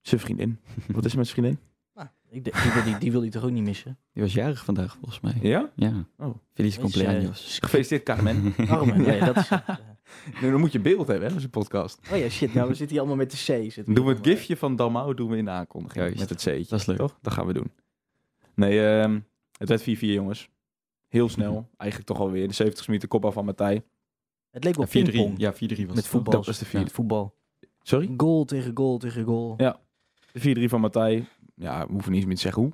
Zijn 0.00 0.20
vriendin. 0.20 0.58
Wat 0.94 1.04
is 1.04 1.12
er 1.12 1.18
met 1.18 1.26
zijn 1.28 1.38
vriendin? 1.40 1.58
Nou, 1.94 2.08
ik 2.30 2.44
denk- 2.44 2.62
die, 2.62 2.72
wil 2.72 2.82
die, 2.84 2.98
die 2.98 3.12
wil 3.12 3.20
hij 3.20 3.30
toch 3.30 3.42
ook 3.44 3.50
niet 3.50 3.64
missen? 3.64 3.98
Die 4.12 4.22
was 4.22 4.32
jarig 4.32 4.64
vandaag 4.64 4.96
volgens 4.96 5.20
mij. 5.20 5.34
Ja? 5.40 5.70
Ja. 5.76 6.06
Oh. 6.18 6.34
Feliz 6.54 6.78
cumpleaños. 6.78 7.58
Gefeliciteerd 7.60 8.02
Carmen. 8.02 8.54
Armen, 8.68 9.00
nee, 9.02 9.20
dat 9.20 9.36
is... 9.36 9.50
eh. 9.50 9.68
Nee, 10.40 10.50
dan 10.50 10.60
moet 10.60 10.72
je 10.72 10.80
beeld 10.80 11.06
hebben, 11.06 11.22
hè, 11.22 11.28
dat 11.28 11.38
is 11.38 11.44
een 11.44 11.50
podcast. 11.50 11.98
Oh 12.12 12.18
ja, 12.18 12.28
shit, 12.28 12.54
nou 12.54 12.68
we 12.68 12.74
zitten 12.74 12.88
hier 12.88 12.98
allemaal 12.98 13.16
met 13.16 13.30
de 13.30 13.36
C. 13.36 13.72
zitten 13.72 13.84
doen 13.84 14.04
we 14.04 14.10
het 14.10 14.18
allemaal. 14.18 14.36
gifje 14.36 14.56
van 14.56 14.76
Dalmau 14.76 15.14
doen 15.14 15.30
we 15.30 15.36
in 15.36 15.44
de 15.44 15.50
aankondiging. 15.50 16.04
Juist. 16.04 16.18
Met 16.18 16.28
het 16.28 16.38
C'tje. 16.38 16.66
Dat 16.68 16.80
is 16.80 16.86
leuk. 16.86 16.96
Toch? 16.96 17.18
Dat 17.22 17.32
gaan 17.32 17.46
we 17.46 17.52
doen. 17.52 17.70
Nee, 18.54 18.86
ehm, 18.86 19.20
het 19.58 19.68
werd 19.68 19.82
4-4 19.82 19.84
jongens. 20.12 20.48
Heel 21.08 21.28
snel. 21.28 21.68
Eigenlijk 21.76 22.10
toch 22.10 22.20
alweer. 22.20 22.48
De 22.48 22.54
70 22.54 22.86
minuten 22.86 23.08
kopbal 23.08 23.32
van 23.32 23.44
Matthij. 23.44 23.84
Het 24.50 24.64
leek 24.64 24.74
wel 24.76 24.84
Ja, 24.84 24.90
4-3. 24.90 25.10
pingpong. 25.12 25.38
Ja, 25.38 25.54
4-3 25.54 25.56
was 25.58 25.78
Met 25.86 25.96
het, 25.96 26.06
voetbal. 26.06 26.32
Dat 26.32 26.46
was 26.46 26.58
de 26.58 26.64
vierde. 26.64 26.84
Met 26.84 26.94
voetbal. 26.94 27.34
Sorry? 27.82 28.14
Goal 28.16 28.44
tegen 28.44 28.70
goal 28.74 28.98
tegen 28.98 29.24
goal. 29.24 29.54
Ja. 29.56 29.80
De 30.32 30.40
4-3 30.40 30.68
van 30.70 30.80
Matthij. 30.80 31.24
Ja, 31.54 31.86
we 31.86 31.92
hoeven 31.92 32.10
niet 32.10 32.18
eens 32.20 32.26
meer 32.26 32.34
te 32.36 32.40
zeggen 32.42 32.62
hoe. 32.62 32.72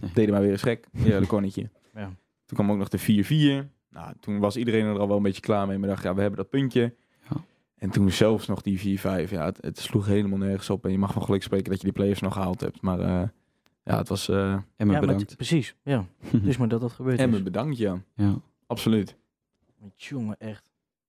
Nee. 0.00 0.10
Deden 0.14 0.32
maar 0.32 0.42
weer 0.42 0.50
eens 0.50 0.62
gek. 0.62 0.86
Ja, 0.92 1.20
de 1.20 1.26
konnetje. 1.26 1.70
Ja. 1.94 2.04
Toen 2.46 2.56
kwam 2.58 2.70
ook 2.70 2.78
nog 2.78 2.88
de 2.88 3.64
4-4. 3.64 3.70
Nou, 3.96 4.12
toen 4.20 4.38
was 4.38 4.56
iedereen 4.56 4.84
er 4.84 4.98
al 4.98 5.08
wel 5.08 5.16
een 5.16 5.22
beetje 5.22 5.40
klaar 5.40 5.66
mee. 5.66 5.78
Maar 5.78 5.88
dacht, 5.88 6.02
ja, 6.02 6.14
we 6.14 6.20
hebben 6.20 6.38
dat 6.38 6.48
puntje. 6.50 6.94
Ja. 7.30 7.36
En 7.78 7.90
toen 7.90 8.10
zelfs 8.10 8.46
nog 8.46 8.62
die 8.62 8.98
4-5. 8.98 9.02
Ja, 9.30 9.44
het, 9.44 9.58
het 9.60 9.78
sloeg 9.78 10.06
helemaal 10.06 10.38
nergens 10.38 10.70
op. 10.70 10.84
En 10.84 10.90
je 10.92 10.98
mag 10.98 11.12
van 11.12 11.22
geluk 11.22 11.42
spreken 11.42 11.68
dat 11.70 11.78
je 11.78 11.84
die 11.84 11.92
players 11.92 12.20
nog 12.20 12.32
gehaald 12.32 12.60
hebt. 12.60 12.80
Maar 12.80 13.00
eh, 13.00 13.22
ja, 13.84 13.96
het 13.98 14.08
was... 14.08 14.28
eh 14.28 14.36
Emma 14.36 14.62
Ja, 14.76 14.84
maar 14.86 15.00
bedankt. 15.00 15.20
het- 15.22 15.36
precies, 15.36 15.74
ja. 15.82 16.04
Dus 16.42 16.56
maar 16.56 16.68
dat 16.68 16.80
dat 16.80 16.92
gebeurt 16.92 17.18
Emmen 17.18 17.38
is. 17.38 17.44
bedankt, 17.44 17.76
ja. 17.78 18.02
ja. 18.14 18.34
Absoluut. 18.66 19.16
Jongen, 19.94 20.36
echt. 20.38 20.64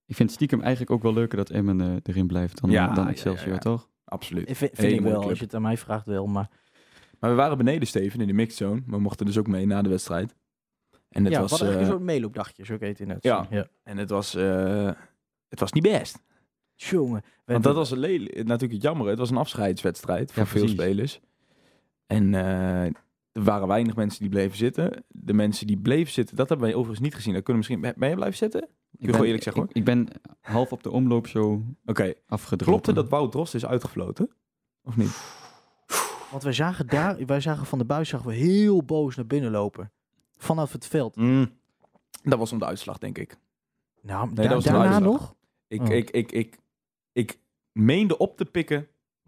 Ik 0.06 0.14
vind 0.16 0.28
het 0.28 0.30
stiekem 0.38 0.60
eigenlijk 0.60 0.90
ook 0.90 1.02
wel 1.02 1.12
leuker 1.12 1.36
dat 1.36 1.50
Emmen 1.50 1.80
eh, 1.80 1.94
erin 2.02 2.26
blijft 2.26 2.60
dan, 2.60 2.70
Ja, 2.70 2.94
dan 2.94 3.04
ja, 3.04 3.10
Excelsior, 3.10 3.46
ja, 3.48 3.52
ja. 3.52 3.58
toch? 3.58 3.88
Absoluut. 4.04 4.48
Ik 4.48 4.56
vind, 4.56 4.70
vind 4.74 4.92
ik 4.92 5.00
wel, 5.00 5.12
club. 5.18 5.28
als 5.28 5.38
je 5.38 5.44
het 5.44 5.54
aan 5.54 5.62
mij 5.62 5.76
vraagt 5.76 6.06
wel. 6.06 6.26
Maar 6.26 6.48
Maar 7.18 7.30
we 7.30 7.36
waren 7.36 7.56
beneden, 7.56 7.88
Steven, 7.88 8.20
in 8.20 8.26
de 8.26 8.32
mixed 8.32 8.56
zone. 8.56 8.82
We 8.86 8.98
mochten 8.98 9.26
dus 9.26 9.38
ook 9.38 9.46
mee 9.46 9.66
na 9.66 9.82
de 9.82 9.88
wedstrijd. 9.88 10.34
En 11.08 11.24
het 11.24 11.32
ja, 11.32 11.40
was... 11.40 11.50
wat 11.50 11.60
een 11.60 11.78
eh, 11.78 11.86
soort 11.86 12.00
meeloopdagje, 12.00 12.64
zo 12.64 12.76
heet 12.78 12.88
het 12.88 13.00
inderdaad. 13.00 13.50
Ja. 13.50 13.56
ja. 13.56 13.66
en 13.82 13.96
het 13.96 14.10
was... 14.10 14.34
eh, 14.34 14.90
het 15.48 15.60
was 15.60 15.72
niet 15.72 15.82
best. 15.82 16.22
Jongen. 16.74 17.22
Want 17.44 17.62
dat 17.62 17.74
was 17.74 17.90
een 17.90 17.98
lelijk- 17.98 18.36
natuurlijk 18.36 18.72
het 18.72 18.82
jammer. 18.82 19.08
Het 19.08 19.18
was 19.18 19.30
een 19.30 19.36
afscheidswedstrijd 19.36 20.32
voor 20.32 20.42
Ja, 20.42 20.48
veel 20.48 20.68
spelers. 20.68 21.20
En 22.06 22.34
eh, 22.34 22.84
er 23.32 23.44
waren 23.44 23.68
weinig 23.68 23.96
mensen 23.96 24.20
die 24.20 24.28
bleven 24.28 24.56
zitten. 24.56 25.04
De 25.08 25.32
mensen 25.32 25.66
die 25.66 25.78
bleven 25.78 26.12
zitten, 26.12 26.36
dat 26.36 26.48
hebben 26.48 26.66
wij 26.66 26.76
overigens 26.76 27.04
niet 27.06 27.14
gezien. 27.14 27.34
Dat 27.34 27.42
kunnen 27.42 27.62
we 27.62 27.68
misschien... 27.68 27.94
Ben 27.98 28.08
je 28.08 28.14
blijven 28.14 28.38
zitten? 28.38 28.62
Oké. 28.62 28.72
Ik 28.98 29.10
gewoon 29.10 29.24
eerlijk 29.26 29.42
zeggen, 29.42 29.62
ik, 29.62 29.72
ik 29.72 29.84
ben 29.84 30.08
half 30.40 30.72
op 30.72 30.82
de 30.82 30.90
omloop 30.90 31.26
zo 31.26 31.62
afgedropen. 32.26 32.66
Klopte 32.66 32.92
dat 32.92 33.08
Wout 33.08 33.32
Drost 33.32 33.54
is 33.54 33.66
uitgefloten? 33.66 34.30
Of 34.82 34.96
niet? 34.96 35.20
Want 36.30 36.42
wij 36.42 36.52
zagen 36.52 36.86
daar, 36.86 37.26
wij 37.26 37.40
zagen 37.40 37.66
van 37.66 37.78
de 37.78 37.84
buis 37.84 38.08
zagen 38.08 38.26
we 38.26 38.34
heel 38.34 38.84
boos 38.84 39.16
naar 39.16 39.26
binnen 39.26 39.50
lopen. 39.50 39.92
Vanaf 40.38 40.72
het 40.72 40.86
veld. 40.86 41.16
Dat 42.22 42.38
was 42.38 42.52
om 42.52 42.58
de 42.58 42.64
uitslag, 42.66 42.98
denk 42.98 43.18
ik. 43.18 43.36
Nou, 44.02 44.34
dat 44.34 44.44
da- 44.48 44.54
was 44.54 44.64
de 44.64 44.70
daarna 44.70 44.84
uitslag. 44.94 45.02
nog? 45.12 45.34
Ik, 45.68 45.80
Oh. 45.80 45.88
ik, 45.90 46.10
ik, 46.10 46.32
ik, 46.32 46.58
ik 47.12 47.38
meende 47.72 48.18
op 48.18 48.36
te 48.36 48.44
pikken 48.44 48.86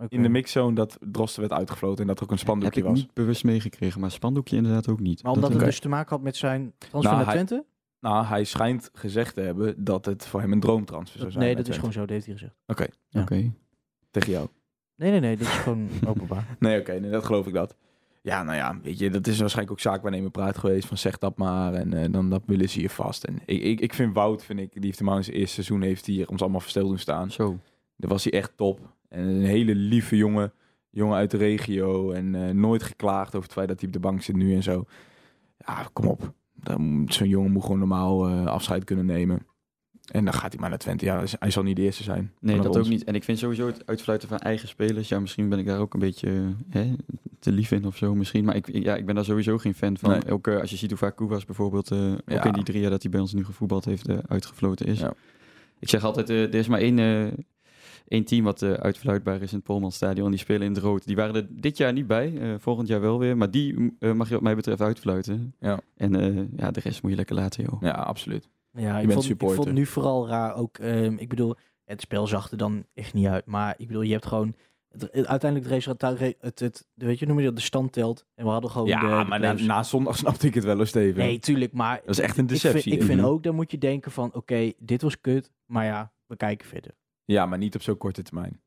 in 0.09 0.23
de 0.23 0.29
mixzone 0.29 0.75
dat 0.75 0.99
Drosten 1.01 1.41
werd 1.41 1.53
uitgefloten 1.53 2.01
en 2.01 2.07
dat 2.07 2.17
er 2.17 2.23
ook 2.23 2.31
een 2.31 2.37
heb 2.37 2.45
spandoekje 2.47 2.81
ik 2.81 2.87
was. 2.87 2.99
niet 2.99 3.15
bewust 3.15 3.45
meegekregen, 3.45 4.01
maar 4.01 4.11
spandoekje 4.11 4.57
inderdaad 4.57 4.89
ook 4.89 5.01
niet. 5.01 5.23
Maar 5.23 5.33
omdat 5.33 5.51
Dat, 5.51 5.61
het 5.61 5.69
dus 5.71 5.81
te 5.81 5.89
maken 5.89 6.11
had 6.11 6.23
met 6.25 6.37
zijn 6.37 6.73
transfer 6.79 7.13
Nou, 7.13 7.25
naar 7.25 7.35
hij- 7.35 7.45
Twente? 7.45 7.65
Nou, 8.01 8.25
hij 8.25 8.45
schijnt 8.45 8.91
gezegd 8.93 9.35
te 9.35 9.41
hebben 9.41 9.85
dat 9.85 10.05
het 10.05 10.27
voor 10.27 10.41
hem 10.41 10.53
een 10.53 10.61
droomtransfer 10.61 11.19
zou 11.21 11.31
zijn. 11.33 11.45
nee, 11.45 11.57
dat 11.57 11.69
is 11.69 11.75
gewoon 11.77 11.93
zo, 11.93 12.01
dat 12.01 12.09
heeft 12.09 12.25
hij 12.27 12.35
gezegd. 12.35 12.55
Oké, 12.67 12.87
ja. 13.09 13.21
Oké. 13.23 13.53
tegen 14.11 14.33
jou. 14.33 14.49
Nee, 14.97 15.11
nee, 15.11 15.21
nee, 15.21 15.37
dat 15.37 15.47
is 15.47 15.53
gewoon 15.55 15.89
openbaar. 16.07 16.57
Nee, 16.59 16.81
oké, 16.81 16.93
nee, 17.01 17.11
dat 17.11 17.25
geloof 17.25 17.47
ik 17.47 17.53
dat. 17.55 17.77
Ja, 18.23 18.43
nou 18.43 18.57
ja, 18.57 18.79
weet 18.83 18.99
je, 18.99 19.11
dat 19.11 19.27
is 19.27 19.39
waarschijnlijk 19.39 19.73
ook 19.79 19.81
zaakwaarnemer 19.81 20.31
praat 20.31 20.59
geweest 20.59 20.89
van 20.89 20.99
zeg 20.99 21.19
dat 21.19 21.37
maar 21.37 21.75
en 21.75 21.93
eh, 21.93 22.13
dan 22.13 22.31
dat 22.31 22.43
willen 22.47 22.69
ze 22.69 22.79
hier 22.79 22.91
vast. 22.91 23.25
En 23.25 23.39
ik, 23.45 23.63
ik, 23.63 23.81
ik 23.81 23.95
vind 23.95 24.15
Wout, 24.15 24.45
vind 24.45 24.61
ik, 24.61 24.73
die 24.73 24.85
heeft 24.85 24.99
hem 24.99 25.09
in 25.09 25.25
zijn 25.25 25.37
eerste 25.37 25.55
seizoen 25.55 25.83
heeft 25.83 26.07
hij 26.07 26.15
hier 26.15 26.29
ons 26.29 26.41
allemaal 26.41 26.61
versteld 26.61 26.89
doen 26.89 26.99
staan. 26.99 27.31
Zo. 27.31 27.59
Daar 27.97 28.11
was 28.11 28.25
hij 28.25 28.33
echt 28.33 28.57
top. 28.57 28.81
En 29.09 29.25
een 29.27 29.45
hele 29.45 29.75
lieve 29.75 30.17
jongen, 30.17 30.53
jongen 30.91 31.17
uit 31.17 31.31
de 31.31 31.37
regio 31.37 32.11
en 32.13 32.35
eh, 32.35 32.55
nooit 32.55 32.83
geklaagd 32.83 33.35
over 33.35 33.43
het 33.43 33.53
feit 33.53 33.69
dat 33.69 33.79
hij 33.79 33.87
op 33.87 33.95
de 33.95 34.01
bank 34.01 34.23
zit 34.23 34.37
nu 34.37 34.55
en 34.55 34.63
zo. 34.63 34.85
Ja, 35.59 35.89
kom 35.93 36.07
op. 36.07 36.33
Zo'n 37.07 37.29
jongen 37.29 37.53
moet 37.53 37.63
gewoon 37.63 37.79
normaal 37.79 38.29
eh, 38.29 38.47
afscheid 38.47 38.85
kunnen 38.85 39.07
nemen. 39.07 39.47
En 40.11 40.25
dan 40.25 40.35
gaat 40.35 40.53
hij 40.53 40.61
maar 40.61 40.69
naar 40.69 40.79
Twente. 40.79 41.05
Ja, 41.05 41.25
hij 41.39 41.51
zal 41.51 41.63
niet 41.63 41.77
de 41.77 41.83
eerste 41.83 42.03
zijn. 42.03 42.33
Nee, 42.41 42.61
dat 42.61 42.79
ook 42.79 42.89
niet. 42.89 43.05
En 43.05 43.15
ik 43.15 43.25
vind 43.25 43.39
sowieso 43.39 43.67
het 43.67 43.87
uitfluiten 43.87 44.29
van 44.29 44.39
eigen 44.39 44.69
spelers. 44.69 45.09
Ja, 45.09 45.21
misschien 45.21 45.49
ben 45.49 45.59
ik 45.59 45.67
daar 45.67 45.79
ook 45.79 45.95
een 45.95 46.01
beetje 46.01 46.55
hè, 46.69 46.95
te 47.39 47.53
lief 47.53 47.71
in 47.71 47.87
of 47.87 47.97
zo 47.97 48.15
misschien. 48.15 48.45
Maar 48.45 48.57
ik, 48.57 48.69
ja, 48.73 48.97
ik 48.97 49.07
ben 49.07 49.15
daar 49.15 49.25
sowieso 49.25 49.59
geen 49.59 49.75
fan 49.75 49.99
van. 49.99 50.11
Nee. 50.11 50.33
Ook 50.33 50.47
eh, 50.47 50.61
als 50.61 50.71
je 50.71 50.77
ziet 50.77 50.91
hoe 50.91 50.99
vaak 50.99 51.17
Koewas 51.17 51.45
bijvoorbeeld, 51.45 51.91
eh, 51.91 52.13
ook 52.13 52.45
in 52.45 52.53
die 52.53 52.63
drie 52.63 52.81
jaar 52.81 52.91
dat 52.91 53.03
hij 53.03 53.11
bij 53.11 53.21
ons 53.21 53.33
nu 53.33 53.45
gevoetbald 53.45 53.85
heeft, 53.85 54.09
eh, 54.09 54.19
uitgefloten 54.29 54.87
is. 54.87 55.01
Ja. 55.01 55.13
Ik 55.79 55.89
zeg 55.89 56.05
altijd, 56.05 56.29
er 56.29 56.55
is 56.55 56.69
maar 56.69 56.81
één, 56.81 56.99
één 58.09 58.25
team 58.25 58.45
wat 58.45 58.63
uitfluitbaar 58.63 59.43
is 59.43 59.51
in 59.51 59.57
het 59.57 59.67
Polmanstadion. 59.67 60.31
Die 60.31 60.39
spelen 60.39 60.63
in 60.63 60.73
het 60.75 60.83
rood. 60.83 61.07
Die 61.07 61.17
waren 61.17 61.35
er 61.35 61.47
dit 61.51 61.77
jaar 61.77 61.93
niet 61.93 62.07
bij, 62.07 62.57
volgend 62.59 62.89
jaar 62.89 63.01
wel 63.01 63.19
weer. 63.19 63.37
Maar 63.37 63.51
die 63.51 63.97
mag 64.15 64.29
je 64.29 64.35
wat 64.35 64.43
mij 64.43 64.55
betreft 64.55 64.81
uitfluiten. 64.81 65.55
Ja. 65.61 65.81
En 65.97 66.13
ja, 66.57 66.71
de 66.71 66.81
rest 66.81 67.03
moet 67.03 67.11
je 67.11 67.17
lekker 67.17 67.35
laten, 67.35 67.65
joh. 67.65 67.83
Ja, 67.83 67.91
absoluut. 67.91 68.49
Ja, 68.73 68.99
ik 68.99 69.11
vond, 69.13 69.29
ik 69.31 69.39
vond 69.51 69.73
nu 69.73 69.87
vooral 69.87 70.29
raar 70.29 70.55
ook. 70.55 70.79
ehm, 70.79 71.15
ik 71.17 71.29
bedoel, 71.29 71.55
het 71.85 72.01
spel 72.01 72.27
zag 72.27 72.51
er 72.51 72.57
dan 72.57 72.85
echt 72.95 73.15
niet 73.15 73.27
uit. 73.27 73.47
Maar 73.47 73.75
ik 73.79 73.87
bedoel, 73.87 74.03
je 74.03 74.13
hebt 74.13 74.27
gewoon. 74.27 74.55
Het, 74.89 75.03
het- 75.03 75.27
uiteindelijk 75.27 75.65
het 75.65 75.75
resultaat, 75.75 76.19
het, 76.19 76.59
het, 76.61 76.87
de, 76.95 77.07
weet 77.07 77.19
je, 77.19 77.27
noem 77.27 77.39
je 77.39 77.45
dat, 77.45 77.57
de 77.57 77.63
stand 77.63 77.93
telt. 77.93 78.25
En 78.35 78.45
we 78.45 78.51
hadden 78.51 78.71
gewoon. 78.71 78.87
Ja, 78.89 79.01
de, 79.01 79.07
de 79.23 79.29
maar 79.29 79.41
na, 79.41 79.53
na 79.53 79.83
zondag 79.83 80.17
snapte 80.23 80.47
ik 80.47 80.55
het 80.55 80.65
wel, 80.65 80.77
hoor, 80.77 80.87
Steven. 80.87 81.19
Nee, 81.23 81.39
tuurlijk, 81.39 81.73
maar. 81.73 82.01
Dat 82.05 82.09
is 82.19 82.19
echt 82.21 82.37
een 82.39 82.45
ik 82.45 82.51
vind, 82.51 82.63
deceptie. 82.63 82.93
ik 82.93 83.03
vind 83.03 83.21
Mhm. 83.21 83.29
ook, 83.29 83.43
dan 83.43 83.55
moet 83.55 83.71
je 83.71 83.79
denken 83.79 84.11
van, 84.11 84.35
oké, 84.35 84.73
dit 84.79 85.03
was 85.03 85.21
kut. 85.21 85.51
Maar 85.67 85.85
ja, 85.85 86.13
we 86.27 86.37
kijken 86.37 86.69
verder. 86.69 86.91
Ja, 87.25 87.47
maar 87.47 87.59
niet 87.59 87.75
op 87.75 87.83
zo'n 87.83 87.97
korte 87.97 88.23
termijn. 88.23 88.61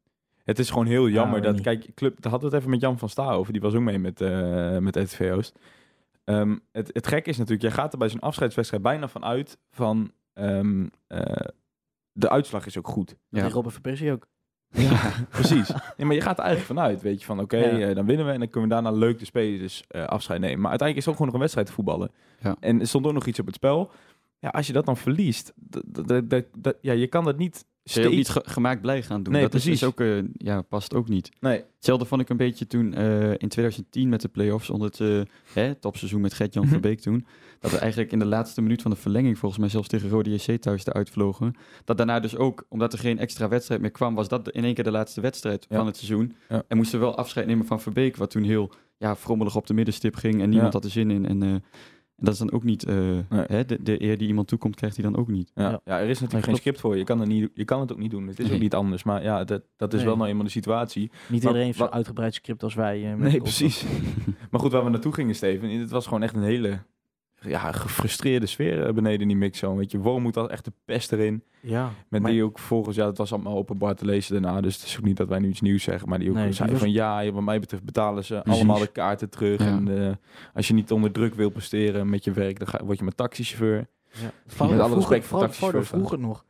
Het 0.43 0.59
is 0.59 0.69
gewoon 0.69 0.85
heel 0.85 1.09
jammer 1.09 1.33
weet 1.35 1.43
dat, 1.43 1.53
niet. 1.53 1.63
kijk, 1.63 1.93
club, 1.95 2.17
we 2.23 2.29
het 2.29 2.53
even 2.53 2.69
met 2.69 2.81
Jan 2.81 2.99
van 2.99 3.09
Sta 3.09 3.31
over, 3.31 3.53
die 3.53 3.61
was 3.61 3.73
ook 3.73 3.81
mee 3.81 3.99
met, 3.99 4.21
eh 4.21 4.77
met 4.77 4.95
RTV 4.95 5.31
Ehm, 6.23 6.57
het, 6.71 6.89
het 6.93 7.07
gekke 7.07 7.29
is 7.29 7.37
natuurlijk, 7.37 7.61
jij 7.61 7.71
gaat 7.71 7.93
er 7.93 7.99
bij 7.99 8.09
zo'n 8.09 8.19
afscheidswedstrijd 8.19 8.83
bijna 8.83 9.07
van 9.07 9.23
uit 9.25 9.57
van, 9.71 10.11
ehm, 10.33 10.87
eh, 11.07 11.45
de 12.11 12.29
uitslag 12.29 12.65
is 12.65 12.77
ook 12.77 12.87
goed. 12.87 13.15
Ja. 13.29 13.47
Robert 13.47 13.73
van 13.73 13.81
Persie 13.81 14.11
ook. 14.11 14.27
Ja, 14.67 15.11
precies. 15.29 15.69
Nee, 15.97 16.07
maar 16.07 16.15
je 16.15 16.21
gaat 16.21 16.37
er 16.37 16.43
eigenlijk 16.45 16.79
vanuit, 16.79 17.01
weet 17.01 17.19
je, 17.19 17.25
van 17.25 17.39
oké, 17.39 17.57
Ja. 17.57 17.87
eh, 17.89 17.95
dan 17.95 18.05
winnen 18.05 18.25
we 18.25 18.31
en 18.31 18.39
dan 18.39 18.49
kunnen 18.49 18.69
we 18.69 18.75
daarna 18.75 18.91
leuk 18.97 19.19
de 19.19 19.25
spelers 19.25 19.83
eh, 19.87 20.05
afscheid 20.05 20.39
nemen. 20.39 20.59
Maar 20.59 20.69
uiteindelijk 20.69 20.97
is 20.97 21.05
het 21.05 21.07
ook 21.07 21.13
gewoon 21.13 21.25
nog 21.25 21.33
een 21.35 21.39
wedstrijd 21.39 21.67
te 21.67 21.73
voetballen. 21.73 22.11
Ja. 22.39 22.55
En 22.59 22.79
er 22.79 22.87
stond 22.87 23.05
ook 23.05 23.13
nog 23.13 23.25
iets 23.25 23.39
op 23.39 23.45
het 23.45 23.55
spel. 23.55 23.91
Ja, 24.39 24.49
als 24.49 24.67
je 24.67 24.73
dat 24.73 24.85
dan 24.85 24.97
verliest, 24.97 25.53
ja, 26.81 26.93
je 26.93 27.07
kan 27.07 27.23
dat 27.23 27.37
niet 27.37 27.65
Je 27.83 28.05
ook 28.07 28.13
niet 28.13 28.29
ge- 28.29 28.43
gemaakt 28.45 28.81
blij 28.81 29.01
gaan 29.03 29.23
doen. 29.23 29.33
Nee, 29.33 29.41
dat 29.41 29.51
precies. 29.51 29.83
ook, 29.83 29.99
eh, 29.99 30.17
ja, 30.33 30.61
past 30.61 30.93
ook 30.93 31.09
niet. 31.09 31.29
Nee, 31.39 31.63
Hetzelfde 31.75 32.05
vond 32.05 32.21
ik 32.21 32.29
een 32.29 32.37
beetje 32.37 32.67
toen 32.67 32.93
eh, 32.93 33.29
in 33.31 33.47
2010 33.47 34.09
met 34.09 34.21
de 34.21 34.27
play-offs 34.27 34.69
onder 34.69 34.87
het 34.87 34.99
eh, 34.99 35.21
hè, 35.53 35.75
topseizoen 35.75 36.21
met 36.21 36.33
Gert-Jan. 36.33 36.67
Verbeek 36.67 36.99
toen. 37.07 37.25
Dat 37.59 37.71
we 37.71 37.77
eigenlijk 37.77 38.11
in 38.11 38.19
de 38.19 38.25
laatste 38.25 38.61
minuut 38.61 38.81
van 38.81 38.91
de 38.91 38.97
verlenging 38.97 39.37
volgens 39.37 39.61
mij 39.61 39.69
zelfs 39.69 39.87
tegen 39.87 40.09
Rode 40.09 40.33
JC 40.33 40.61
thuis 40.61 40.85
eruit 40.85 41.09
vlogen. 41.09 41.53
Dat 41.85 41.97
daarna 41.97 42.19
dus 42.19 42.35
ook, 42.35 42.65
omdat 42.69 42.93
er 42.93 42.99
geen 42.99 43.19
extra 43.19 43.47
wedstrijd 43.47 43.81
meer 43.81 43.91
kwam, 43.91 44.15
was 44.15 44.27
dat 44.27 44.49
in 44.49 44.63
één 44.63 44.73
keer 44.73 44.83
de 44.83 44.91
laatste 44.91 45.21
wedstrijd 45.21 45.65
Ja. 45.69 45.77
van 45.77 45.85
het 45.85 45.97
seizoen. 45.97 46.35
Ja. 46.49 46.63
En 46.67 46.77
moesten 46.77 46.99
we 46.99 47.05
wel 47.05 47.17
afscheid 47.17 47.45
nemen 47.47 47.65
van 47.65 47.81
Verbeek, 47.81 48.15
wat 48.15 48.31
toen 48.31 48.43
heel 48.43 48.71
ja, 48.97 49.15
frommelig 49.15 49.55
op 49.55 49.67
de 49.67 49.73
middenstip 49.73 50.15
ging 50.15 50.33
en 50.41 50.49
niemand 50.49 50.73
Ja. 50.73 50.79
had 50.79 50.83
er 50.83 50.91
zin 50.91 51.11
in. 51.11 51.25
En, 51.25 51.43
en 51.43 51.63
dat 52.23 52.33
is 52.33 52.39
dan 52.39 52.51
ook 52.51 52.63
niet, 52.63 52.83
eh, 52.83 52.95
Nee. 53.29 53.45
hè, 53.47 53.65
de, 53.65 53.83
de 53.83 54.01
eer 54.03 54.17
die 54.17 54.27
iemand 54.27 54.47
toekomt, 54.47 54.75
krijgt 54.75 54.95
hij 54.95 55.05
dan 55.05 55.15
ook 55.17 55.27
niet. 55.27 55.51
Ja, 55.55 55.63
Ja. 55.63 55.81
ja. 55.85 55.99
er 55.99 56.09
is 56.09 56.19
natuurlijk 56.19 56.31
Nee, 56.33 56.41
geen 56.43 56.55
script 56.55 56.79
voor. 56.79 56.97
Je 56.97 57.03
kan, 57.03 57.21
er 57.21 57.27
niet, 57.27 57.49
je 57.53 57.65
kan 57.65 57.79
het 57.79 57.91
ook 57.91 57.97
niet 57.97 58.11
doen. 58.11 58.27
Het 58.27 58.39
is 58.39 58.45
Nee. 58.45 58.55
ook 58.55 58.61
niet 58.61 58.73
anders. 58.73 59.03
Maar 59.03 59.23
ja, 59.23 59.43
dat, 59.43 59.61
dat 59.77 59.91
is 59.93 59.99
Nee. 59.99 60.07
wel 60.07 60.17
nou 60.17 60.29
eenmaal 60.29 60.43
de 60.45 60.51
situatie. 60.51 61.11
Niet 61.29 61.43
iedereen 61.43 61.65
heeft 61.65 61.77
zo'n 61.77 61.91
uitgebreid 61.91 62.33
script 62.33 62.63
als 62.63 62.73
wij. 62.73 63.03
eh, 63.11 63.15
met 63.17 63.31
Nee, 63.31 63.41
precies. 63.41 63.83
maar 64.51 64.59
goed, 64.61 64.71
waar 64.71 64.83
we 64.83 64.89
naartoe 64.89 65.13
gingen, 65.13 65.35
Steven, 65.35 65.69
het 65.69 65.89
was 65.89 66.05
gewoon 66.05 66.23
echt 66.23 66.35
een 66.35 66.43
hele 66.43 66.79
ja, 67.47 67.71
gefrustreerde 67.71 68.45
sfeer 68.45 68.85
eh, 68.87 68.93
beneden 68.93 69.21
in 69.21 69.27
die 69.27 69.37
mixzone. 69.37 69.77
Weet 69.77 69.91
je, 69.91 69.97
Wormoed 69.97 70.35
had 70.35 70.49
echt 70.49 70.65
de 70.65 70.71
pest 70.85 71.11
erin. 71.11 71.43
Ja, 71.61 71.91
Met 72.09 72.21
maar- 72.21 72.31
die 72.31 72.43
ook 72.43 72.59
volgens, 72.59 72.95
ja, 72.95 73.05
het 73.05 73.17
was 73.17 73.33
allemaal 73.33 73.55
openbaar 73.57 73.95
te 73.95 74.05
lezen 74.05 74.41
daarna. 74.41 74.61
Dus 74.61 74.75
het 74.75 74.85
is 74.85 74.97
ook 74.97 75.03
niet 75.05 75.17
dat 75.17 75.27
wij 75.27 75.39
nu 75.39 75.47
iets 75.47 75.61
nieuws 75.61 75.83
zeggen. 75.83 76.09
Maar 76.09 76.19
die 76.19 76.29
ook 76.29 76.35
Nee, 76.35 76.45
die 76.45 76.53
zei 76.53 76.69
was- 76.71 76.79
van 76.79 76.91
ja, 76.91 77.31
wat 77.31 77.43
mij 77.43 77.59
betreft 77.59 77.83
betalen 77.83 78.23
ze 78.25 78.39
Precies. 78.43 78.59
allemaal 78.61 78.79
de 78.79 78.87
kaarten 78.91 79.29
terug. 79.29 79.59
Ja. 79.59 79.65
En 79.67 80.07
eh, 80.07 80.13
als 80.53 80.67
je 80.67 80.73
niet 80.73 80.91
onder 80.91 81.11
druk 81.11 81.33
wil 81.35 81.49
presteren 81.49 82.09
met 82.09 82.23
je 82.23 82.31
werk, 82.31 82.59
dan 82.59 82.67
ga, 82.67 82.83
word 82.85 82.97
je 82.97 83.03
maar 83.03 83.15
taxichauffeur. 83.15 83.87
Ja. 84.11 84.31
Met 84.45 84.59
alle 84.59 84.69
vroeger, 84.77 84.95
respect 84.95 85.25
voor 85.25 85.39
taxichauffeurs 85.39 85.87
vroeger 85.87 86.19
nog. 86.19 86.45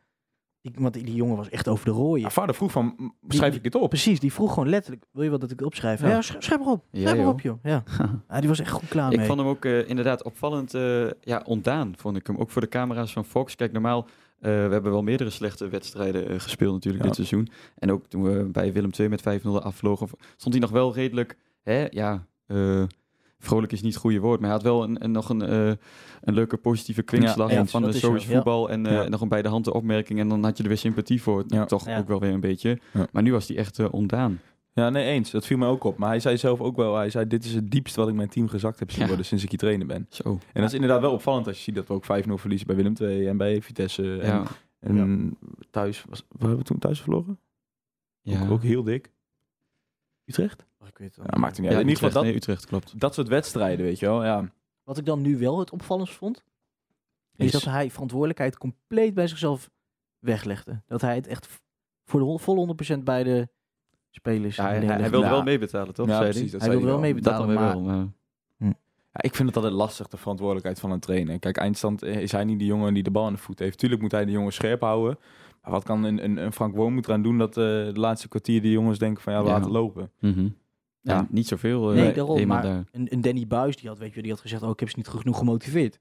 Die, 0.64 0.72
want 0.78 0.94
die, 0.94 1.04
die 1.04 1.16
jongen 1.16 1.38
was 1.38 1.50
echt 1.50 1.68
over 1.68 1.86
de 1.86 1.92
rooien. 1.92 2.22
Ja, 2.24 2.30
vader 2.30 2.56
vroeg 2.56 2.72
van, 2.72 3.14
schrijf 3.28 3.56
ik 3.56 3.64
dit 3.64 3.76
op? 3.76 3.90
Precies, 3.90 4.20
die 4.20 4.34
vroeg 4.34 4.54
gewoon 4.54 4.70
letterlijk, 4.70 5.06
wil 5.12 5.24
je 5.24 5.30
wat 5.30 5.42
dat 5.42 5.52
ik 5.52 5.62
opschrijf? 5.62 6.02
Ja, 6.02 6.08
Ja. 6.08 6.22
sch- 6.22 6.36
schrijf 6.40 6.60
maar 6.62 6.72
op. 6.72 6.84
Ja, 6.92 7.00
Schrijf 7.00 7.16
maar 7.16 7.26
joh. 7.26 7.34
op, 7.34 7.42
joh. 7.42 7.58
Ja. 7.64 7.84
ja, 8.30 8.40
die 8.40 8.50
was 8.50 8.60
echt 8.60 8.72
goed 8.72 8.88
klaar 8.88 9.12
Ik 9.12 9.18
mee. 9.18 9.26
vond 9.28 9.40
hem 9.40 9.48
ook 9.48 9.66
eh, 9.66 9.90
inderdaad 9.90 10.24
opvallend 10.24 10.74
eh, 10.74 11.10
ja, 11.22 11.42
ontdaan, 11.46 11.94
vond 11.98 12.18
ik 12.18 12.28
hem. 12.28 12.38
Ook 12.38 12.50
voor 12.50 12.62
de 12.62 12.68
camera's 12.68 13.14
van 13.14 13.26
Fox. 13.26 13.56
Kijk, 13.56 13.72
normaal, 13.72 14.04
eh, 14.40 14.52
we 14.52 14.72
hebben 14.72 14.92
wel 14.92 15.04
meerdere 15.04 15.30
slechte 15.30 15.68
wedstrijden 15.68 16.28
eh, 16.30 16.40
gespeeld 16.40 16.74
natuurlijk 16.74 17.04
Ja. 17.04 17.10
dit 17.10 17.18
seizoen. 17.28 17.50
En 17.78 17.92
ook 17.92 18.08
toen 18.08 18.24
we 18.24 18.44
bij 18.52 18.74
Willem 18.74 18.92
II 19.00 19.10
met 19.10 19.22
5-0 19.22 19.48
afvlogen, 19.64 20.08
stond 20.38 20.54
hij 20.54 20.64
nog 20.64 20.72
wel 20.72 20.94
redelijk, 20.94 21.38
hè, 21.64 21.88
ja, 21.90 22.26
eh, 22.46 22.84
vrolijk 23.44 23.72
is 23.72 23.82
niet 23.82 23.94
het 23.94 24.02
goede 24.02 24.20
woord, 24.20 24.40
maar 24.40 24.50
hij 24.50 24.58
had 24.58 24.68
wel 24.68 24.84
een, 24.84 25.04
een, 25.04 25.12
nog 25.12 25.30
een, 25.30 25.42
eh, 25.42 25.68
een 26.22 26.34
leuke 26.34 26.58
positieve 26.58 27.02
kwinkslag 27.02 27.52
Ja, 27.52 27.66
van, 27.66 27.82
de 27.82 27.88
is 27.88 28.00
zo 28.00 28.14
is 28.14 28.26
voetbal 28.26 28.70
en, 28.70 28.86
eh, 28.86 28.94
Ja. 28.94 29.08
nog 29.10 29.22
een 29.22 29.28
bij 29.28 29.42
de 29.42 29.48
hand 29.48 29.66
de 29.66 29.74
opmerking 29.74 30.20
en 30.20 30.28
dan 30.28 30.44
had 30.44 30.58
je 30.58 30.64
er 30.64 30.70
weer 30.70 30.78
sympathie 30.78 31.22
voor, 31.22 31.44
Ja. 31.48 31.66
toch 31.66 31.86
Ja. 31.86 31.98
ook 31.98 32.08
wel 32.08 32.20
weer 32.20 32.32
een 32.32 32.40
beetje. 32.40 32.80
Ja. 32.94 33.08
Maar 33.12 33.24
nu 33.24 33.32
was 33.32 33.48
hij 33.48 33.58
echt 33.58 33.80
eh, 33.80 33.94
ontdaan. 33.94 34.40
Ja, 34.74 34.90
nee, 34.90 35.06
eens. 35.06 35.32
Dat 35.32 35.46
viel 35.46 35.58
me 35.58 35.66
ook 35.68 35.84
op. 35.84 35.98
Maar 35.98 36.10
hij 36.10 36.20
zei 36.20 36.38
zelf 36.38 36.62
ook 36.62 36.76
wel, 36.76 36.96
hij 36.96 37.10
zei, 37.10 37.28
dit 37.28 37.44
is 37.46 37.54
het 37.54 37.72
diepst 37.72 37.96
wat 37.96 38.08
ik 38.08 38.14
mijn 38.14 38.30
team 38.30 38.48
gezakt 38.48 38.80
heb 38.80 38.92
zien 38.92 39.02
Ja. 39.02 39.08
worden 39.08 39.26
sinds 39.26 39.44
ik 39.44 39.50
hier 39.50 39.60
trainer 39.60 39.88
ben. 39.88 40.06
Zo. 40.10 40.24
En 40.30 40.40
dat 40.62 40.64
is 40.64 40.74
inderdaad 40.74 41.02
wel 41.02 41.12
opvallend 41.14 41.48
als 41.48 41.58
je 41.58 41.64
ziet 41.64 41.76
dat 41.76 41.88
we 41.88 41.94
ook 41.94 42.06
5-0 42.06 42.38
verliezen 42.38 42.68
bij 42.68 42.76
Willem 42.76 42.94
II 43.02 43.28
en 43.28 43.38
bij 43.38 43.62
Vitesse. 43.62 44.18
En, 44.20 44.28
Ja. 44.28 44.44
en 44.80 45.38
thuis, 45.72 46.06
was, 46.10 46.20
we 46.30 46.38
hebben 46.40 46.58
we 46.58 46.64
toen 46.64 46.80
thuis 46.80 47.02
verloren? 47.02 47.40
Ja. 48.22 48.44
Ook, 48.44 48.52
ook 48.52 48.64
heel 48.64 48.84
dik. 48.84 49.12
Utrecht? 50.26 50.66
Oh, 50.84 50.90
ik 50.90 50.98
weet 50.98 51.08
het 51.08 51.18
wel 51.18 51.26
Ja, 51.30 51.40
maakt 51.40 51.58
niet 51.60 51.68
Ja, 51.70 51.74
uit. 51.76 51.82
In 51.82 51.88
ieder 51.88 52.04
geval 52.04 52.22
dat, 52.22 52.24
nee, 52.30 52.36
Utrecht, 52.40 52.66
klopt. 52.66 53.00
dat 53.00 53.14
soort 53.14 53.28
wedstrijden, 53.28 53.86
weet 53.86 54.00
je 54.00 54.06
wel. 54.06 54.24
Ja, 54.24 54.52
Wat 54.84 54.98
ik 54.98 55.06
dan 55.06 55.22
nu 55.22 55.38
wel 55.38 55.60
het 55.60 55.72
opvallendst 55.72 56.16
vond, 56.16 56.44
is, 57.36 57.46
Is- 57.46 57.52
dat 57.52 57.64
hij 57.64 57.92
verantwoordelijkheid 57.92 58.58
compleet 58.58 59.14
bij 59.14 59.28
zichzelf 59.28 59.70
weglegde. 60.20 60.82
Dat 60.88 61.02
hij 61.02 61.16
het 61.16 61.28
echt 61.28 61.62
voor 62.06 62.20
de 62.20 62.40
volle 62.44 62.60
100% 62.60 63.04
bij 63.04 63.24
de 63.24 63.48
spelers 64.10 64.56
Ja, 64.56 64.64
hij, 64.68 64.80
hij, 64.80 65.10
wilde 65.10 65.26
Ja. 65.26 65.32
wel 65.32 65.44
meebetalen, 65.44 65.94
toch? 65.94 66.08
Ja, 66.08 66.18
zei 66.18 66.30
precies. 66.30 66.52
hij? 66.52 66.60
Dat 66.60 66.62
hij 66.62 66.70
zei 66.70 66.80
wilde 66.86 66.94
wel 66.94 67.12
meebetalen, 67.12 67.54
maar 67.54 67.84
wel. 67.84 68.12
Ja, 69.16 69.22
ik 69.22 69.36
vind 69.36 69.48
het 69.48 69.58
altijd 69.58 69.74
lastig, 69.74 70.08
de 70.08 70.18
verantwoordelijkheid 70.18 70.80
van 70.80 70.92
een 70.92 71.00
trainer. 71.00 71.40
Kijk, 71.40 71.58
eindstand 71.58 72.04
eh, 72.04 72.16
is 72.22 72.32
hij 72.32 72.44
niet 72.44 72.60
de 72.60 72.66
jongen 72.66 72.94
die 72.94 73.04
de 73.04 73.12
bal 73.12 73.26
aan 73.26 73.34
de 73.34 73.40
voet 73.40 73.60
heeft. 73.60 73.78
Tuurlijk 73.78 74.02
moet 74.02 74.12
hij 74.12 74.26
de 74.26 74.32
jongen 74.32 74.54
scherp 74.54 74.82
houden. 74.82 75.18
Maar 75.62 75.72
wat 75.72 75.84
kan 75.84 76.04
een, 76.04 76.24
een, 76.24 76.38
een 76.38 76.54
Frank 76.54 76.76
Woon 76.76 76.94
moet 76.94 77.08
eraan 77.08 77.22
doen 77.22 77.38
dat 77.38 77.50
eh, 77.50 77.64
de 77.64 77.92
laatste 77.94 78.28
kwartier 78.28 78.62
die 78.62 78.72
jongens 78.72 79.00
denken 79.00 79.24
van 79.24 79.34
ja, 79.34 79.42
we 79.42 79.48
Ja. 79.48 79.54
laten 79.54 79.72
lopen. 79.72 80.12
Mhm. 80.20 80.48
Ja, 81.04 81.28
niet 81.30 81.48
zoveel. 81.48 81.90
eh, 81.92 81.96
Nee, 81.96 82.14
daarom, 82.14 82.48
maar- 82.48 82.62
daar. 82.62 82.84
een, 82.92 83.08
een 83.14 83.22
Danny 83.22 83.48
Buis 83.48 83.76
die 83.76 83.90
had, 83.90 83.98
weet 83.98 84.14
je, 84.14 84.22
die 84.22 84.32
had 84.32 84.40
gezegd, 84.42 84.64
oh, 84.64 84.70
ik 84.70 84.80
heb 84.80 84.90
ze 84.90 84.98
niet 84.98 85.08
genoeg 85.08 85.38
gemotiveerd. 85.38 86.00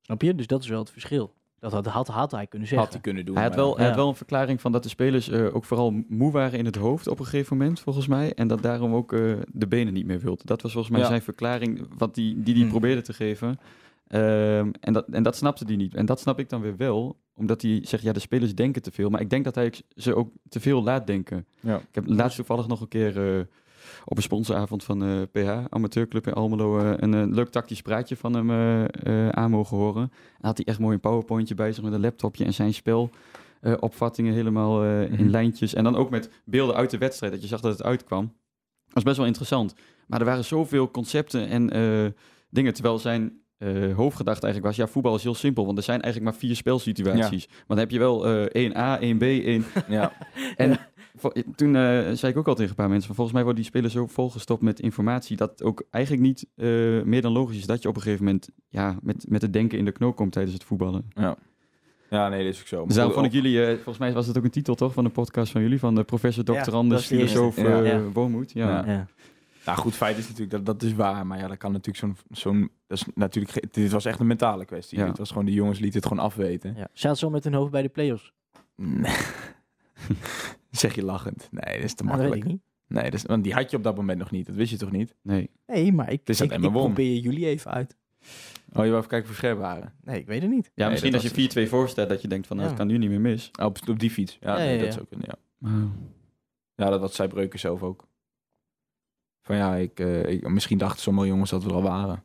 Snap 0.00 0.22
je? 0.22 0.34
Dus 0.34 0.46
dat 0.46 0.62
is 0.62 0.68
wel 0.68 0.78
het 0.78 0.90
verschil. 0.90 1.34
Dat 1.58 1.72
had, 1.72 1.86
had, 1.86 2.08
had 2.08 2.30
hij 2.30 2.46
kunnen 2.46 2.68
zeggen. 2.68 2.86
Had 2.86 2.94
hij 2.96 3.02
kunnen 3.02 3.24
doen. 3.24 3.34
Hij 3.34 3.44
had, 3.44 3.54
wel, 3.54 3.76
hij 3.76 3.86
had 3.86 3.96
wel 3.96 4.08
een 4.08 4.14
verklaring 4.14 4.60
van 4.60 4.72
dat 4.72 4.82
de 4.82 4.88
spelers 4.88 5.28
eh, 5.28 5.54
ook 5.54 5.64
vooral 5.64 5.90
moe 6.08 6.32
waren 6.32 6.58
in 6.58 6.64
het 6.64 6.76
hoofd 6.76 7.08
op 7.08 7.18
een 7.18 7.24
gegeven 7.24 7.56
moment, 7.56 7.80
volgens 7.80 8.06
mij. 8.06 8.34
En 8.34 8.48
dat 8.48 8.62
daarom 8.62 8.94
ook 8.94 9.12
eh, 9.12 9.32
de 9.52 9.66
benen 9.66 9.92
niet 9.92 10.06
meer 10.06 10.20
wilden. 10.20 10.46
Dat 10.46 10.62
was 10.62 10.72
volgens 10.72 10.92
mij 10.92 11.02
Ja. 11.02 11.08
zijn 11.08 11.22
verklaring 11.22 11.86
wat 11.98 12.14
die, 12.14 12.42
die 12.42 12.52
hij 12.54 12.62
Hmm. 12.62 12.70
probeerde 12.70 13.02
te 13.02 13.12
geven. 13.12 13.58
Ehm, 14.06 14.70
en, 14.80 14.92
dat, 14.92 15.08
en 15.08 15.22
dat 15.22 15.36
snapte 15.36 15.64
hij 15.64 15.76
niet. 15.76 15.94
En 15.94 16.06
dat 16.06 16.20
snap 16.20 16.38
ik 16.38 16.48
dan 16.48 16.60
weer 16.60 16.76
wel, 16.76 17.16
omdat 17.34 17.62
hij 17.62 17.80
zegt, 17.82 18.02
ja, 18.02 18.12
de 18.12 18.20
spelers 18.20 18.54
denken 18.54 18.82
te 18.82 18.90
veel. 18.92 19.10
Maar 19.10 19.20
ik 19.20 19.30
denk 19.30 19.44
dat 19.44 19.54
hij 19.54 19.72
ze 19.96 20.14
ook 20.14 20.30
te 20.48 20.60
veel 20.60 20.82
laat 20.82 21.06
denken. 21.06 21.46
Ja. 21.60 21.76
Ik 21.76 21.94
heb 21.94 22.04
laatst 22.06 22.36
toevallig 22.36 22.66
nog 22.66 22.80
een 22.80 22.88
keer 22.88 23.36
eh, 23.38 23.44
op 24.04 24.16
een 24.16 24.22
sponsoravond 24.22 24.84
van 24.84 25.04
eh 25.04 25.22
PH, 25.32 25.64
amateurclub 25.68 26.26
in 26.26 26.32
Almelo, 26.32 26.78
eh, 26.78 26.92
een, 26.96 27.14
eh, 27.14 27.22
leuk 27.26 27.48
tactisch 27.48 27.82
praatje 27.82 28.16
van 28.16 28.34
hem 28.34 28.50
eh, 28.50 28.84
eh, 28.84 29.28
aan 29.28 29.50
mogen 29.50 29.76
horen. 29.76 30.02
En 30.40 30.46
had 30.46 30.56
hij 30.56 30.66
echt 30.66 30.78
mooi 30.78 30.94
een 30.94 31.00
powerpointje 31.00 31.54
bij 31.54 31.72
zich 31.72 31.84
met 31.84 31.92
een 31.92 32.00
laptopje 32.00 32.44
en 32.44 32.54
zijn 32.54 32.74
spel. 32.74 33.10
eh, 33.60 33.72
opvattingen 33.80 34.32
helemaal 34.34 34.84
eh, 34.84 34.88
Mhm. 35.10 35.14
in 35.14 35.30
lijntjes. 35.30 35.74
En 35.74 35.84
dan 35.84 35.96
ook 35.96 36.10
met 36.10 36.30
beelden 36.44 36.74
uit 36.76 36.90
de 36.90 36.98
wedstrijd, 36.98 37.32
dat 37.32 37.42
je 37.42 37.48
zag 37.48 37.60
dat 37.60 37.72
het 37.72 37.82
uitkwam. 37.82 38.22
Dat 38.84 38.94
was 38.94 39.02
best 39.02 39.16
wel 39.16 39.26
interessant. 39.26 39.74
Maar 40.06 40.20
er 40.20 40.26
waren 40.26 40.44
zoveel 40.44 40.90
concepten 40.90 41.48
en 41.48 41.70
eh, 41.70 42.06
dingen. 42.50 42.74
Terwijl 42.74 42.98
zijn 42.98 43.40
eh, 43.58 43.94
hoofdgedachte 43.94 44.44
eigenlijk 44.46 44.76
was, 44.76 44.86
ja, 44.86 44.92
voetbal 44.92 45.14
is 45.14 45.22
heel 45.22 45.34
simpel. 45.34 45.66
Want 45.66 45.78
er 45.78 45.84
zijn 45.84 46.00
eigenlijk 46.02 46.32
maar 46.32 46.40
vier 46.40 46.56
spelsituaties. 46.56 47.46
Maar 47.48 47.64
dan 47.66 47.78
heb 47.78 47.90
je 47.90 47.98
wel 47.98 48.26
eh 48.26 48.70
1A, 48.70 48.98
1B, 49.00 49.22
1... 49.44 49.64
Ja. 49.88 50.12
En 50.56 50.78
toen 51.32 51.76
eh, 51.76 52.10
zei 52.12 52.32
ik 52.32 52.36
ook 52.36 52.48
al 52.48 52.54
tegen 52.54 52.70
een 52.70 52.76
paar 52.76 52.88
mensen, 52.88 53.06
van, 53.06 53.14
volgens 53.14 53.34
mij 53.36 53.44
worden 53.44 53.62
die 53.62 53.70
spelers 53.70 53.92
zo 53.92 54.06
volgestopt 54.06 54.62
met 54.62 54.80
informatie, 54.80 55.36
dat 55.36 55.50
het 55.50 55.62
ook 55.62 55.82
eigenlijk 55.90 56.24
niet 56.24 56.46
eh, 56.56 56.66
meer 57.02 57.22
dan 57.22 57.32
logisch 57.32 57.56
is 57.58 57.66
dat 57.66 57.82
je 57.82 57.88
op 57.88 57.96
een 57.96 58.02
gegeven 58.02 58.24
moment 58.24 58.48
ja, 58.68 58.96
met, 59.02 59.24
met 59.28 59.42
het 59.42 59.52
denken 59.52 59.78
in 59.78 59.84
de 59.84 59.92
knoop 59.92 60.16
komt 60.16 60.32
tijdens 60.32 60.54
het 60.54 60.64
voetballen. 60.64 61.06
ja. 61.14 61.36
Ja, 62.10 62.28
nee, 62.28 62.44
dat 62.44 62.54
is 62.54 62.60
ook 62.60 62.66
zo. 62.66 62.86
Dus 62.86 62.94
daarom 62.94 63.12
vond 63.14 63.26
ik 63.26 63.32
jullie, 63.32 63.64
eh, 63.64 63.74
volgens 63.74 63.98
mij 63.98 64.12
was 64.12 64.26
het 64.26 64.38
ook 64.38 64.44
een 64.44 64.50
titel 64.50 64.74
toch 64.74 64.92
van 64.92 65.04
de 65.04 65.10
podcast 65.10 65.52
van 65.52 65.62
jullie, 65.62 65.78
van 65.78 65.94
de 65.94 66.04
professor, 66.04 66.44
dokter 66.44 66.72
Ja, 66.74 66.82
de 66.82 66.98
filosoof 66.98 67.56
Ja. 67.56 67.64
eh, 67.82 67.86
Ja. 67.86 68.00
Woonmoed. 68.02 68.52
Ja. 68.52 68.68
Ja. 68.68 68.92
Ja. 68.92 69.06
Nou 69.66 69.78
goed, 69.78 69.94
feit 69.94 70.18
is 70.18 70.24
natuurlijk 70.28 70.50
dat 70.50 70.66
dat 70.66 70.82
is 70.82 70.94
waar. 70.94 71.26
Maar 71.26 71.38
ja, 71.38 71.48
dat 71.48 71.56
kan 71.56 71.72
natuurlijk 71.72 71.96
zo'n... 71.98 72.16
zo'n 72.30 72.70
dat 72.86 72.98
is 72.98 73.04
natuurlijk, 73.14 73.72
dit 73.74 73.90
was 73.90 74.04
echt 74.04 74.20
een 74.20 74.26
mentale 74.26 74.64
kwestie. 74.64 74.98
Ja. 74.98 75.06
Dit 75.06 75.18
was 75.18 75.28
gewoon, 75.28 75.44
die 75.44 75.54
jongens 75.54 75.78
lieten 75.78 76.00
het 76.00 76.08
gewoon 76.08 76.24
afweten. 76.24 76.74
Ja. 76.76 76.88
Zaten 76.92 77.18
ze 77.18 77.24
al 77.24 77.30
met 77.30 77.44
hun 77.44 77.54
hoofd 77.54 77.70
bij 77.70 77.82
de 77.82 77.88
play-offs? 77.88 78.32
Nee. 78.76 79.14
zeg 80.76 80.94
je 80.94 81.04
lachend. 81.04 81.48
Nee, 81.50 81.74
dat 81.74 81.84
is 81.84 81.94
te 81.94 82.02
dat 82.04 82.06
weet 82.12 82.20
makkelijk. 82.20 82.44
ik 82.44 82.50
niet. 82.50 82.62
Nee, 82.86 83.04
dat 83.04 83.14
is, 83.14 83.22
want 83.22 83.44
die 83.44 83.54
had 83.54 83.70
je 83.70 83.76
op 83.76 83.82
dat 83.82 83.96
moment 83.96 84.18
nog 84.18 84.30
niet. 84.30 84.46
Dat 84.46 84.54
wist 84.54 84.70
je 84.70 84.76
toch 84.76 84.90
niet? 84.90 85.14
Nee. 85.22 85.50
Nee, 85.66 85.92
maar 85.92 86.12
ik, 86.12 86.26
dat 86.26 86.40
ik, 86.40 86.50
Emma 86.50 86.66
ik 86.66 86.72
won. 86.72 86.84
probeer 86.84 87.16
jullie 87.18 87.46
even 87.46 87.70
uit. 87.70 87.96
Oh, 88.72 88.84
je 88.84 88.90
wou 88.90 88.96
even 88.96 89.06
kijken 89.08 89.22
of 89.22 89.28
we 89.28 89.34
scherp 89.34 89.58
waren. 89.58 89.92
Nee, 90.00 90.20
ik 90.20 90.26
weet 90.26 90.42
het 90.42 90.50
niet. 90.50 90.64
Ja, 90.74 90.82
Nee, 90.82 90.90
misschien 90.90 91.12
dat 91.12 91.22
als 91.22 91.30
je 91.54 91.66
4-2 91.66 91.68
voorstelt 91.68 92.08
dat 92.08 92.22
je 92.22 92.28
denkt 92.28 92.46
van, 92.46 92.56
nou, 92.56 92.68
Ja. 92.68 92.74
het 92.74 92.84
kan 92.84 92.92
nu 92.92 92.98
niet 92.98 93.10
meer 93.10 93.20
mis. 93.20 93.50
Oh, 93.60 93.64
op, 93.66 93.78
op 93.88 93.98
die 93.98 94.10
fiets. 94.10 94.36
Ja, 94.40 94.50
Ja, 94.52 94.56
nee, 94.64 94.72
ja, 94.72 94.78
dat 94.78 94.86
ja. 94.86 94.92
zou 94.92 95.06
kunnen, 95.06 95.28
ja. 95.30 95.68
Ja, 96.74 96.90
dat, 96.90 97.00
dat 97.00 97.14
zei 97.14 97.28
Breuken 97.28 97.58
zelf 97.58 97.82
ook. 97.82 98.06
Van 99.42 99.56
ja, 99.56 99.74
ik, 99.76 100.00
eh, 100.00 100.24
ik- 100.28 100.48
misschien 100.48 100.78
dachten 100.78 101.00
sommige 101.02 101.26
jongens 101.26 101.50
dat 101.50 101.62
we 101.62 101.68
er 101.68 101.74
al 101.74 101.82
waren. 101.82 102.23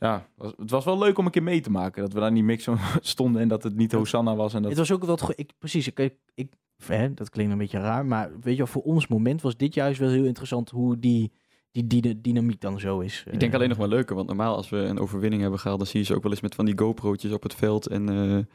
Ja, 0.00 0.26
het 0.56 0.70
was 0.70 0.84
wel 0.84 0.98
leuk 0.98 1.18
om 1.18 1.24
een 1.24 1.30
keer 1.30 1.42
mee 1.42 1.60
te 1.60 1.70
maken. 1.70 2.02
Dat 2.02 2.12
we 2.12 2.18
daar 2.18 2.28
in 2.28 2.34
die 2.34 2.44
mix 2.44 2.64
zo 2.64 2.76
stonden 3.00 3.42
en 3.42 3.48
dat 3.48 3.62
het 3.62 3.76
niet 3.76 3.92
Hosanna 3.92 4.36
was. 4.36 4.54
En 4.54 4.60
dat, 4.62 4.70
Het 4.70 4.78
was 4.80 4.92
ook 4.92 5.04
wat... 5.04 5.22
ge- 5.22 5.32
Ik, 5.36 5.52
precies, 5.58 5.86
ik, 5.86 5.98
ik, 5.98 6.14
ik- 6.34 6.52
hè, 6.86 7.14
dat 7.14 7.30
klinkt 7.30 7.52
een 7.52 7.58
beetje 7.58 7.78
raar, 7.78 8.06
maar 8.06 8.30
weet 8.40 8.52
je 8.52 8.56
wel, 8.62 8.66
voor 8.66 8.82
ons 8.82 9.06
moment 9.06 9.42
was 9.42 9.56
dit 9.56 9.74
juist 9.74 9.98
wel 10.00 10.08
heel 10.10 10.24
interessant 10.24 10.70
hoe 10.70 10.98
die 10.98 11.32
die, 11.72 11.86
die 11.86 12.20
dynamiek 12.20 12.60
dan 12.60 12.80
zo 12.80 13.00
is. 13.00 13.24
Ik 13.30 13.40
denk 13.40 13.52
Eh, 13.52 13.56
alleen 13.58 13.68
nog 13.68 13.78
wel 13.78 13.88
leuker, 13.88 14.14
want 14.16 14.26
normaal 14.28 14.56
als 14.56 14.68
we 14.68 14.76
een 14.76 14.98
overwinning 14.98 15.42
hebben 15.42 15.60
gehaald, 15.60 15.78
dan 15.80 15.88
zie 15.88 16.00
je 16.00 16.06
ze 16.06 16.14
ook 16.14 16.22
wel 16.22 16.30
eens 16.32 16.40
met 16.40 16.54
van 16.54 16.64
die 16.64 16.78
GoPro'tjes 16.78 17.32
op 17.32 17.42
het 17.42 17.54
veld. 17.54 17.86
En, 17.86 18.08
eh, 18.08 18.34
en 18.34 18.46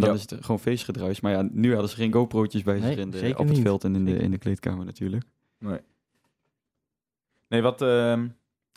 dan 0.00 0.08
Ja. 0.08 0.12
is 0.12 0.20
het 0.20 0.34
gewoon 0.40 0.60
feestgedruis. 0.60 1.20
Maar 1.20 1.32
ja, 1.32 1.48
nu 1.52 1.70
hadden 1.72 1.90
ze 1.90 1.96
geen 1.96 2.12
GoPro'tjes 2.12 2.62
bij 2.62 2.74
zich 2.74 2.84
Nee, 2.84 2.96
in 2.96 3.10
de, 3.10 3.30
op 3.32 3.38
het 3.46 3.48
niet. 3.56 3.62
veld 3.62 3.84
en 3.84 3.94
in 3.94 4.04
de, 4.04 4.16
in 4.16 4.30
de 4.30 4.38
kleedkamer 4.38 4.84
natuurlijk. 4.84 5.24
Nee, 7.48 7.62
wat 7.62 7.82
ehm 7.82 8.26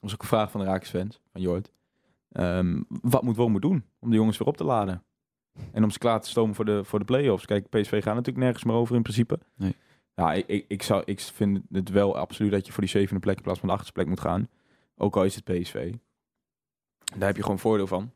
was 0.08 0.14
ook 0.16 0.22
een 0.22 0.38
vraag 0.38 0.52
van 0.52 0.60
de 0.60 0.66
Raakers-fans, 0.66 1.20
van 1.32 1.42
Jord. 1.42 1.72
Ehm, 2.32 2.82
wat 2.88 3.24
moet 3.24 3.36
Wormoed 3.36 3.62
doen 3.62 3.86
om 4.00 4.10
de 4.10 4.16
jongens 4.16 4.38
weer 4.38 4.48
op 4.48 4.58
te 4.58 4.64
laden? 4.64 5.04
En 5.72 5.84
om 5.84 5.92
ze 5.92 5.98
klaar 6.00 6.22
te 6.22 6.30
stomen 6.30 6.56
voor 6.56 6.66
de, 6.66 6.84
voor 6.84 7.00
de 7.00 7.06
play-offs. 7.06 7.46
Kijk, 7.46 7.70
PSV 7.70 8.04
gaat 8.04 8.16
natuurlijk 8.16 8.38
nergens 8.38 8.64
meer 8.64 8.76
over 8.76 8.96
in 8.96 9.02
principe. 9.02 9.40
Nee. 9.56 9.76
Ja, 10.16 10.34
ik, 10.34 10.48
ik, 10.48 10.66
ik, 10.68 10.84
zou, 10.84 11.02
ik 11.06 11.20
vind 11.20 11.62
het 11.72 11.90
wel 11.90 12.18
absoluut 12.18 12.52
dat 12.52 12.66
je 12.66 12.72
voor 12.72 12.82
die 12.82 12.92
zevende 12.92 13.20
plek 13.20 13.38
in 13.38 13.44
plaats 13.44 13.60
van 13.60 13.68
de 13.68 13.74
achtste 13.74 13.94
plek 13.94 14.08
moet 14.08 14.20
gaan. 14.20 14.48
Ook 14.96 15.16
al 15.16 15.24
is 15.24 15.36
het 15.36 15.44
PSV. 15.44 15.94
Daar 17.18 17.28
heb 17.28 17.36
je 17.36 17.42
gewoon 17.42 17.60
voordeel 17.60 17.88
van. 17.88 18.12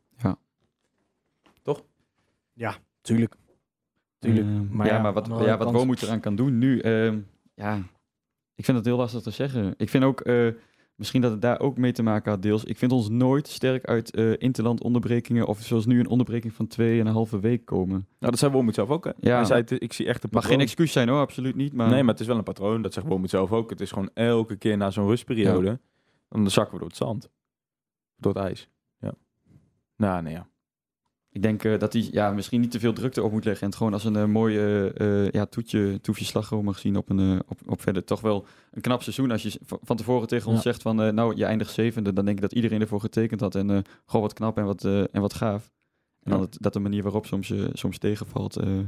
Tuurlijk. 3.00 3.34
Tuurlijk. 4.18 4.46
Eh, 4.46 4.76
Maar 4.76 4.86
ja, 4.86 4.94
ja, 4.94 5.02
maar 5.02 5.12
wat, 5.12 5.26
ja, 5.26 5.58
wat 5.58 6.02
eraan 6.02 6.20
kan 6.20 6.36
doen 6.36 6.58
nu, 6.58 6.80
ehm, 6.80 7.20
ja, 7.54 7.82
ik 8.54 8.64
vind 8.64 8.76
het 8.76 8.86
heel 8.86 8.96
lastig 8.96 9.22
te 9.22 9.30
zeggen. 9.30 9.74
Ik 9.76 9.88
vind 9.88 10.04
ook, 10.04 10.20
eh, 10.20 10.48
misschien 10.96 11.20
dat 11.20 11.30
het 11.30 11.40
daar 11.40 11.60
ook 11.60 11.76
mee 11.76 11.92
te 11.92 12.02
maken 12.02 12.30
had 12.30 12.42
deels. 12.42 12.64
Ik 12.64 12.78
vind 12.78 12.92
ons 12.92 13.08
nooit 13.08 13.48
sterk 13.48 13.84
uit 13.84 14.14
eh 14.14 14.32
interland 14.38 14.82
onderbrekingen 14.82 15.46
of 15.46 15.60
zoals 15.60 15.86
nu 15.86 15.98
een 16.00 16.08
onderbreking 16.08 16.52
van 16.52 16.66
twee 16.66 17.00
en 17.00 17.06
een 17.06 17.12
halve 17.12 17.40
week 17.40 17.64
komen. 17.64 18.06
Nou, 18.18 18.30
dat 18.30 18.38
zei 18.38 18.52
Wormoed 18.52 18.74
zelf 18.74 18.88
ook. 18.88 19.04
Hè? 19.04 19.10
Ja. 19.20 19.36
Hij 19.36 19.44
zei, 19.44 19.64
ik 19.78 19.92
zie 19.92 20.06
echt 20.06 20.22
een 20.24 20.28
Mag 20.32 20.40
patroon. 20.42 20.58
geen 20.58 20.66
excuus 20.68 20.92
zijn 20.92 21.08
hoor, 21.08 21.18
absoluut 21.20 21.54
niet. 21.54 21.72
Maar, 21.72 21.90
Nee, 21.90 22.02
maar 22.02 22.12
het 22.12 22.20
is 22.20 22.26
wel 22.26 22.36
een 22.36 22.42
patroon. 22.42 22.82
Dat 22.82 22.92
zegt 22.92 23.06
Wormoed 23.06 23.30
zelf 23.30 23.52
ook. 23.52 23.70
Het 23.70 23.80
is 23.80 23.90
gewoon 23.90 24.10
elke 24.14 24.56
keer 24.56 24.76
na 24.76 24.90
zo'n 24.90 25.06
rustperiode. 25.06 25.80
Dan 26.28 26.50
zakken 26.50 26.72
we 26.72 26.78
door 26.78 26.88
het 26.88 26.96
zand. 26.96 27.28
Door 28.16 28.34
het 28.34 28.42
ijs. 28.44 28.68
Ja. 28.98 29.12
Nou, 29.96 30.22
nee, 30.22 30.32
ja. 30.32 30.48
Ik 31.34 31.42
denk 31.42 31.64
eh, 31.64 31.78
dat 31.78 31.92
hij 31.92 32.08
ja, 32.10 32.30
misschien 32.30 32.60
niet 32.60 32.70
te 32.70 32.80
veel 32.80 32.92
drukte 32.92 33.22
op 33.22 33.32
moet 33.32 33.44
leggen. 33.44 33.62
En 33.62 33.68
het 33.68 33.76
gewoon 33.76 33.92
als 33.92 34.04
een 34.04 34.16
eh, 34.16 34.24
mooi 34.24 34.58
eh, 34.58 35.24
eh, 35.24 35.30
ja, 35.30 35.46
toetje, 35.46 36.00
toefje 36.00 36.24
slagroom 36.24 36.64
mag 36.64 36.78
zien 36.78 36.96
op, 36.96 37.10
een, 37.10 37.42
op, 37.48 37.58
op 37.66 37.80
verder 37.82 38.04
toch 38.04 38.20
wel 38.20 38.46
een 38.70 38.80
knap 38.80 39.02
seizoen. 39.02 39.30
Als 39.30 39.42
je 39.42 39.58
van 39.66 39.96
tevoren 39.96 40.28
tegen 40.28 40.46
ons 40.46 40.56
Ja. 40.56 40.62
zegt 40.62 40.82
van 40.82 41.02
eh, 41.02 41.12
nou, 41.12 41.36
je 41.36 41.44
eindigt 41.44 41.70
zevende. 41.72 42.12
Dan 42.12 42.24
denk 42.24 42.36
ik 42.36 42.42
dat 42.42 42.52
iedereen 42.52 42.80
ervoor 42.80 43.00
getekend 43.00 43.40
had. 43.40 43.54
En 43.54 43.70
eh, 43.70 43.78
gewoon 44.06 44.22
wat 44.22 44.32
knap 44.32 44.58
en 44.58 44.64
wat, 44.64 44.84
eh, 44.84 45.00
en 45.00 45.20
wat 45.20 45.34
gaaf. 45.34 45.70
En 46.22 46.30
dan 46.30 46.40
Ja. 46.40 46.44
het, 46.44 46.56
dat 46.60 46.72
de 46.72 46.80
manier 46.80 47.02
waarop 47.02 47.26
soms, 47.26 47.52
soms 47.72 47.98
tegenvalt, 47.98 48.56
eh, 48.56 48.78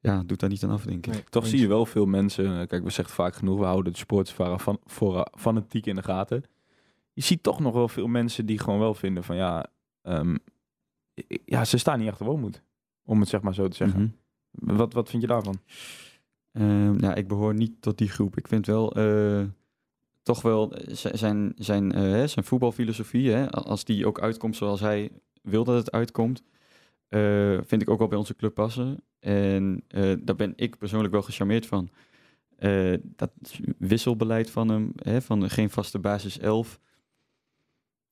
ja, 0.00 0.22
doet 0.26 0.40
daar 0.40 0.50
niet 0.50 0.64
aan 0.64 0.70
af, 0.70 0.82
denk 0.84 1.06
ik. 1.06 1.12
Nee, 1.12 1.24
Toch 1.30 1.42
eens. 1.42 1.50
zie 1.52 1.60
je 1.60 1.66
wel 1.66 1.86
veel 1.86 2.06
mensen, 2.06 2.66
kijk, 2.66 2.84
we 2.84 2.90
zeggen 2.90 3.14
vaak 3.14 3.34
genoeg, 3.34 3.58
we 3.58 3.64
houden 3.64 3.92
de 3.92 3.98
sportsvaren 3.98 4.60
van, 4.60 4.78
voor, 4.84 5.26
fanatiek 5.34 5.86
in 5.86 5.94
de 5.94 6.02
gaten. 6.02 6.42
Je 7.12 7.22
ziet 7.22 7.42
toch 7.42 7.60
nog 7.60 7.74
wel 7.74 7.88
veel 7.88 8.06
mensen 8.06 8.46
die 8.46 8.58
gewoon 8.58 8.78
wel 8.78 8.94
vinden 8.94 9.24
van 9.24 9.36
ja, 9.36 9.66
ehm, 10.02 10.36
ja 11.44 11.64
ze 11.64 11.78
staan 11.78 11.98
niet 11.98 12.08
achter 12.08 12.26
Wormoed. 12.26 12.62
Om 13.04 13.20
het 13.20 13.28
zeg 13.28 13.40
maar 13.40 13.54
zo 13.54 13.68
te 13.68 13.76
zeggen. 13.76 14.16
Mhm. 14.50 14.76
wat, 14.76 14.92
wat 14.92 15.10
vind 15.10 15.22
je 15.22 15.28
daarvan? 15.28 15.60
Ehm, 16.52 17.00
ja, 17.00 17.14
ik 17.14 17.28
behoor 17.28 17.54
niet 17.54 17.82
tot 17.82 17.98
die 17.98 18.08
groep. 18.08 18.36
Ik 18.36 18.48
vind 18.48 18.66
wel 18.66 18.92
eh, 18.92 19.42
toch 20.22 20.42
wel 20.42 20.72
eh, 20.72 20.94
zijn, 20.94 21.52
zijn, 21.56 21.92
eh, 21.92 22.24
zijn 22.26 22.44
voetbalfilosofie, 22.44 23.30
hè, 23.30 23.50
als 23.50 23.84
die 23.84 24.06
ook 24.06 24.20
uitkomt 24.20 24.56
zoals 24.56 24.80
hij 24.80 25.10
wil 25.42 25.64
dat 25.64 25.76
het 25.76 25.92
uitkomt, 25.92 26.42
vind 27.66 27.82
ik 27.82 27.90
ook 27.90 27.98
wel 27.98 28.08
bij 28.08 28.18
onze 28.18 28.36
club 28.36 28.54
passen. 28.54 29.02
En 29.18 29.84
daar 30.18 30.36
ben 30.36 30.52
ik 30.56 30.78
persoonlijk 30.78 31.12
wel 31.12 31.22
gecharmeerd 31.22 31.66
van. 31.66 31.90
Dat 33.02 33.30
wisselbeleid 33.78 34.50
van 34.50 34.68
hem, 34.68 34.92
hè, 34.96 35.22
van 35.22 35.50
geen 35.50 35.70
vaste 35.70 35.98
basis 35.98 36.38
11. 36.38 36.80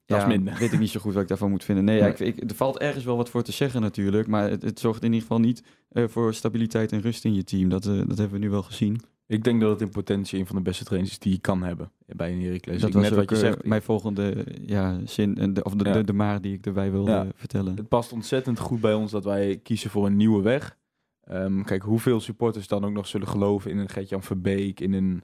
Dat 0.06 0.18
is 0.20 0.26
minder. 0.26 0.56
Weet 0.58 0.72
ik 0.72 0.78
niet 0.78 0.90
zo 0.90 1.00
goed 1.00 1.12
wat 1.12 1.22
ik 1.22 1.28
daarvan 1.28 1.50
moet 1.50 1.64
vinden. 1.64 1.84
Nee, 1.84 1.98
ja, 1.98 2.06
ik, 2.06 2.18
ik, 2.18 2.50
er 2.50 2.56
valt 2.56 2.78
ergens 2.78 3.04
wel 3.04 3.16
wat 3.16 3.30
voor 3.30 3.42
te 3.42 3.52
zeggen 3.52 3.80
natuurlijk. 3.80 4.26
Maar 4.28 4.50
het, 4.50 4.62
het 4.62 4.80
zorgt 4.80 5.00
in 5.02 5.06
ieder 5.12 5.20
geval 5.20 5.38
niet 5.40 5.62
eh, 5.88 6.04
voor 6.08 6.34
stabiliteit 6.34 6.92
en 6.92 7.00
rust 7.00 7.24
in 7.24 7.34
je 7.34 7.44
team. 7.44 7.68
Dat, 7.68 7.86
eh, 7.86 7.96
dat 7.96 8.18
hebben 8.18 8.30
we 8.38 8.44
nu 8.44 8.50
wel 8.50 8.62
gezien. 8.62 9.00
Ik 9.26 9.44
denk 9.44 9.60
dat 9.60 9.70
het 9.70 9.80
in 9.80 9.88
potentie 9.88 10.38
een 10.38 10.46
van 10.46 10.56
de 10.56 10.62
beste 10.62 10.84
trainers 10.84 11.12
is 11.12 11.18
die 11.18 11.32
je 11.32 11.38
kan 11.38 11.62
hebben 11.62 11.90
bij 12.06 12.32
een 12.32 12.42
Heracles. 12.42 12.80
dat 12.80 12.88
Ik- 12.88 12.94
was 12.94 13.02
net 13.02 13.14
wat 13.14 13.28
je 13.30 13.34
eh, 13.34 13.40
zegt. 13.40 13.64
mijn 13.64 13.82
volgende 13.82 14.46
ja, 14.66 15.00
zin, 15.04 15.56
of 15.64 15.74
de, 15.74 15.84
Ja. 15.84 15.92
de, 15.92 16.04
de 16.04 16.12
maar 16.12 16.40
die 16.40 16.52
ik 16.54 16.66
erbij 16.66 16.90
wilde 16.90 17.10
Ja. 17.10 17.26
vertellen. 17.34 17.76
Het 17.76 17.88
past 17.88 18.12
ontzettend 18.12 18.58
goed 18.58 18.80
bij 18.80 18.94
ons 18.94 19.10
dat 19.10 19.24
wij 19.24 19.60
kiezen 19.62 19.90
voor 19.90 20.06
een 20.06 20.16
nieuwe 20.16 20.42
weg. 20.42 20.76
Ehm, 21.24 21.62
kijk, 21.62 21.82
hoeveel 21.82 22.20
supporters 22.20 22.68
dan 22.68 22.84
ook 22.84 22.92
nog 22.92 23.06
zullen 23.06 23.28
geloven 23.28 23.70
in 23.70 23.78
een 23.78 23.88
Gert-Jan 23.88 24.22
Verbeek, 24.22 24.80
in 24.80 24.92
een... 24.92 25.22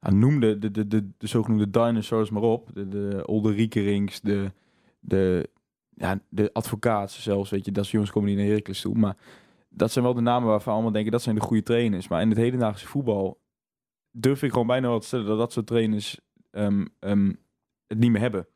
Ja, 0.00 0.10
noem 0.10 0.40
de, 0.40 0.58
de, 0.58 0.70
de, 0.70 0.86
de, 0.86 1.08
de 1.18 1.26
zogenoemde 1.26 1.70
dinosaurs 1.70 2.30
maar 2.30 2.42
op. 2.42 2.70
De, 2.74 2.88
de 2.88 3.22
Olderiekerings, 3.26 4.20
de, 4.20 4.52
de, 5.00 5.48
ja, 5.94 6.20
de 6.28 6.52
advocaats 6.52 7.22
zelfs, 7.22 7.50
weet 7.50 7.64
je. 7.64 7.72
Dat 7.72 7.88
jongens 7.88 8.10
komen 8.10 8.28
niet 8.28 8.38
naar 8.38 8.46
Heracles 8.46 8.80
toe. 8.80 8.94
Maar 8.94 9.16
dat 9.68 9.92
zijn 9.92 10.04
wel 10.04 10.14
de 10.14 10.20
namen 10.20 10.48
waarvan 10.48 10.72
allemaal 10.72 10.92
denken, 10.92 11.12
dat 11.12 11.22
zijn 11.22 11.34
de 11.34 11.40
goede 11.40 11.62
trainers. 11.62 12.08
Maar 12.08 12.20
in 12.20 12.28
het 12.28 12.38
hedendaagse 12.38 12.86
voetbal 12.86 13.40
durf 14.10 14.42
ik 14.42 14.50
gewoon 14.50 14.66
bijna 14.66 14.88
wel 14.88 15.00
te 15.00 15.06
stellen 15.06 15.26
dat 15.26 15.38
dat 15.38 15.52
soort 15.52 15.66
trainers 15.66 16.20
ehm, 16.50 16.86
ehm, 16.98 17.32
het 17.86 17.98
niet 17.98 18.10
meer 18.10 18.20
hebben. 18.20 18.46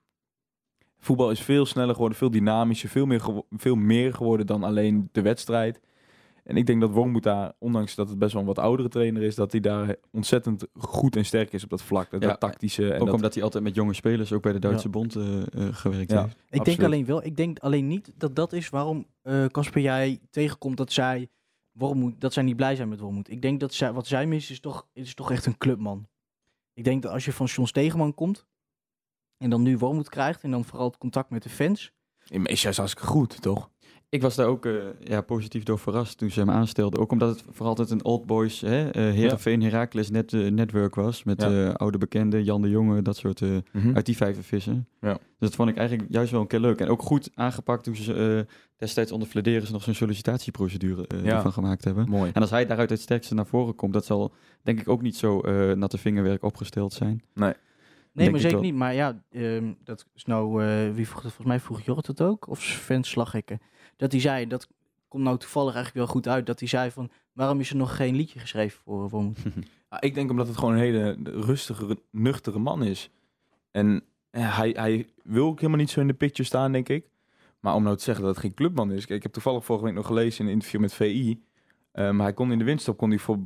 Voetbal 0.99 1.31
is 1.31 1.41
veel 1.41 1.67
sneller 1.67 1.95
geworden, 1.95 2.19
veel 2.19 2.31
dynamischer, 2.31 2.89
veel 2.89 3.07
meer, 3.07 3.23
veel 3.51 3.75
meer 3.75 4.15
geworden 4.15 4.47
dan 4.47 4.63
alleen 4.63 5.09
de 5.13 5.23
wedstrijd. 5.23 5.81
En 6.45 6.57
ik 6.57 6.67
denk 6.67 6.81
dat 6.81 6.91
Wormoed 6.91 7.23
daar, 7.23 7.53
ondanks 7.59 7.95
dat 7.95 8.09
het 8.09 8.19
best 8.19 8.33
wel 8.33 8.41
een 8.41 8.47
wat 8.47 8.59
oudere 8.59 8.89
trainer 8.89 9.23
is, 9.23 9.35
dat 9.35 9.53
hij 9.53 9.61
daar 9.61 9.97
ontzettend 10.11 10.67
goed 10.79 11.17
en 11.17 11.25
sterk 11.25 11.53
is 11.53 11.65
op 11.65 11.71
dat 11.71 11.83
vlak. 11.83 12.11
Dat, 12.11 12.23
Ja, 12.23 12.29
dat 12.29 12.41
tactische. 12.41 12.93
En 12.93 13.01
ook 13.01 13.07
dat, 13.07 13.15
omdat 13.15 13.35
hij 13.35 13.43
altijd 13.43 13.65
met 13.65 13.75
jonge 13.75 13.95
spelers, 13.95 14.33
ook 14.33 14.43
bij 14.43 14.53
de 14.53 14.59
Duitse 14.59 14.89
bond, 14.89 15.17
eh, 15.17 15.41
eh, 15.41 15.75
gewerkt 15.75 16.11
Ja. 16.11 16.23
heeft. 16.23 16.37
Ik 16.51 16.65
denk 16.65 16.83
alleen 16.83 17.05
wel, 17.05 17.25
ik 17.25 17.37
denk 17.37 17.59
alleen 17.59 17.87
niet 17.87 18.13
dat 18.17 18.37
dat 18.37 18.53
is 18.53 18.69
waarom 18.69 19.07
eh 19.23 19.47
Casper 19.47 19.81
jij 19.81 20.21
tegenkomt 20.31 20.77
dat 20.77 20.93
zij 20.93 21.29
Wormoed, 21.73 22.21
dat 22.21 22.33
zij 22.33 22.43
niet 22.43 22.57
blij 22.57 22.77
zijn 22.77 22.89
met 22.89 23.01
Wormoed. 23.01 23.31
Ik 23.31 23.43
denk 23.43 23.61
dat 23.61 23.75
zij, 23.75 23.93
wat 23.93 24.07
zij 24.07 24.27
mis 24.27 24.51
is 24.51 24.61
toch, 24.61 24.89
is 24.93 25.15
toch 25.15 25.31
echt 25.31 25.47
een 25.47 25.59
clubman. 25.59 26.09
Ik 26.75 26.85
denk 26.85 27.03
dat 27.03 27.13
als 27.13 27.25
je 27.25 27.33
van 27.33 27.47
John 27.47 27.69
Stegeman 27.69 28.15
komt 28.15 28.47
en 29.37 29.51
dan 29.51 29.63
nu 29.63 29.79
Wormoed 29.79 30.09
krijgt 30.09 30.43
en 30.43 30.51
dan 30.51 30.65
vooral 30.65 30.87
het 30.87 30.99
contact 30.99 31.31
met 31.31 31.43
de 31.43 31.49
fans. 31.49 31.93
is 32.29 32.63
juist 32.63 32.79
hartstikke 32.79 33.09
goed, 33.09 33.43
toch? 33.43 33.71
Ik 34.11 34.23
was 34.23 34.35
daar 34.35 34.47
ook 34.47 34.67
eh, 34.67 34.73
ja, 35.01 35.21
positief 35.21 35.63
door 35.63 35.79
verrast 35.79 36.19
toen 36.19 36.31
ze 36.31 36.41
hem 36.41 36.51
aanstelden. 36.51 37.01
Ook 37.01 37.13
omdat 37.13 37.29
het 37.29 37.45
vooral 37.51 37.69
altijd 37.69 37.91
een 37.91 38.05
old 38.05 38.27
boys, 38.27 38.61
hè, 38.61 38.91
eh 38.91 39.03
Heerenveen, 39.03 39.63
Heracles 39.63 40.11
net, 40.11 40.33
eh, 40.33 40.47
netwerk 40.51 40.95
was. 40.95 41.25
Met 41.25 41.43
Ja. 41.43 41.69
eh, 41.69 41.75
oude 41.75 41.99
bekenden, 41.99 42.45
Jan 42.45 42.63
de 42.63 42.69
Jonge, 42.69 43.03
dat 43.03 43.17
soort, 43.17 43.41
eh, 43.43 43.49
uit 43.95 44.07
die 44.07 44.17
vijven 44.17 44.45
vissen. 44.45 44.89
Ja. 45.01 45.13
Dus 45.13 45.21
dat 45.39 45.55
vond 45.55 45.69
ik 45.69 45.77
eigenlijk 45.77 46.09
juist 46.13 46.31
wel 46.33 46.41
een 46.41 46.47
keer 46.47 46.61
leuk. 46.61 46.81
En 46.81 46.89
ook 46.89 47.03
goed 47.03 47.31
aangepakt 47.35 47.85
toen 47.85 47.97
ze 47.97 48.45
eh, 48.47 48.55
destijds 48.77 49.13
onder 49.13 49.29
Flederis 49.29 49.71
nog 49.71 49.83
zo'n 49.83 49.95
sollicitatieprocedure 49.95 51.07
eh 51.07 51.25
Ja. 51.25 51.35
ervan 51.37 51.53
gemaakt 51.53 51.85
hebben. 51.85 52.09
Mooi. 52.09 52.31
En 52.35 52.41
als 52.41 52.51
hij 52.51 52.67
daaruit 52.67 52.91
het 52.91 53.01
sterkste 53.01 53.35
naar 53.35 53.47
voren 53.47 53.75
komt, 53.75 53.93
dat 53.93 54.05
zal 54.05 54.33
denk 54.63 54.81
ik 54.81 54.89
ook 54.89 55.03
niet 55.03 55.17
zo 55.17 55.41
eh 55.41 55.73
natte 55.77 55.99
vingerwerk 55.99 56.43
opgesteld 56.43 56.93
zijn. 56.93 57.23
Nee, 57.35 57.53
Denk 58.13 58.31
maar 58.31 58.41
zeker 58.41 58.61
niet. 58.61 58.75
Maar 58.75 58.95
ja, 58.95 59.23
ehm, 59.31 59.73
dat 59.85 60.07
is 60.15 60.25
nou, 60.25 60.65
eh, 60.65 60.91
wie 60.95 61.07
vroeg 61.09 61.23
dat? 61.23 61.33
Volgens 61.33 61.47
mij 61.47 61.61
vroeg 61.61 61.81
Jorrit 61.81 62.07
het 62.07 62.21
ook. 62.21 62.49
Of 62.49 62.63
Sven 62.63 63.03
Slaghekken. 63.05 63.61
Dat 64.01 64.13
hij 64.13 64.21
zei, 64.21 64.47
dat 64.47 64.69
komt 65.09 65.25
nou 65.25 65.39
toevallig 65.39 65.75
eigenlijk 65.75 66.07
wel 66.07 66.15
goed 66.15 66.29
uit. 66.29 66.47
Dat 66.47 66.59
hij 66.59 66.69
zei 66.69 66.91
van, 66.91 67.11
waarom 67.33 67.61
is 67.61 67.71
er 67.71 67.77
nog 67.77 67.97
geen 67.97 68.17
liedje 68.17 68.39
geschreven 68.39 68.81
voor? 68.85 69.33
Ja, 69.91 70.01
ik 70.01 70.15
denk 70.15 70.31
omdat 70.31 70.47
het 70.47 70.57
gewoon 70.57 70.75
een 70.75 70.81
hele 70.81 71.17
rustige, 71.25 71.99
nuchtere 72.11 72.59
man 72.59 72.83
is. 72.83 73.11
En 73.71 74.03
ja, 74.31 74.41
hij, 74.41 74.71
hij 74.71 75.07
wil 75.23 75.47
ook 75.47 75.57
helemaal 75.57 75.81
niet 75.81 75.91
zo 75.91 76.01
in 76.01 76.07
de 76.07 76.15
picture 76.15 76.49
staan, 76.49 76.73
denk 76.73 76.89
ik. 76.89 77.11
Maar 77.61 77.75
om 77.75 77.83
nou 77.83 77.97
te 77.97 78.03
zeggen 78.03 78.25
dat 78.25 78.35
het 78.35 78.45
geen 78.45 78.55
clubman 78.55 78.93
is. 78.93 79.07
Kijk, 79.07 79.17
ik 79.17 79.23
heb 79.23 79.33
toevallig 79.33 79.65
vorige 79.65 79.85
week 79.85 79.95
nog 79.95 80.07
gelezen 80.07 80.41
in 80.41 80.47
een 80.47 80.53
interview 80.53 80.81
met 80.81 80.95
VI. 80.95 81.43
Ehm, 81.93 82.21
hij 82.21 82.33
kon 82.33 82.53
in 82.53 82.59
de 82.59 82.65
winststop 82.65 82.97
kon 82.97 83.09
hij 83.09 83.19
voor 83.19 83.39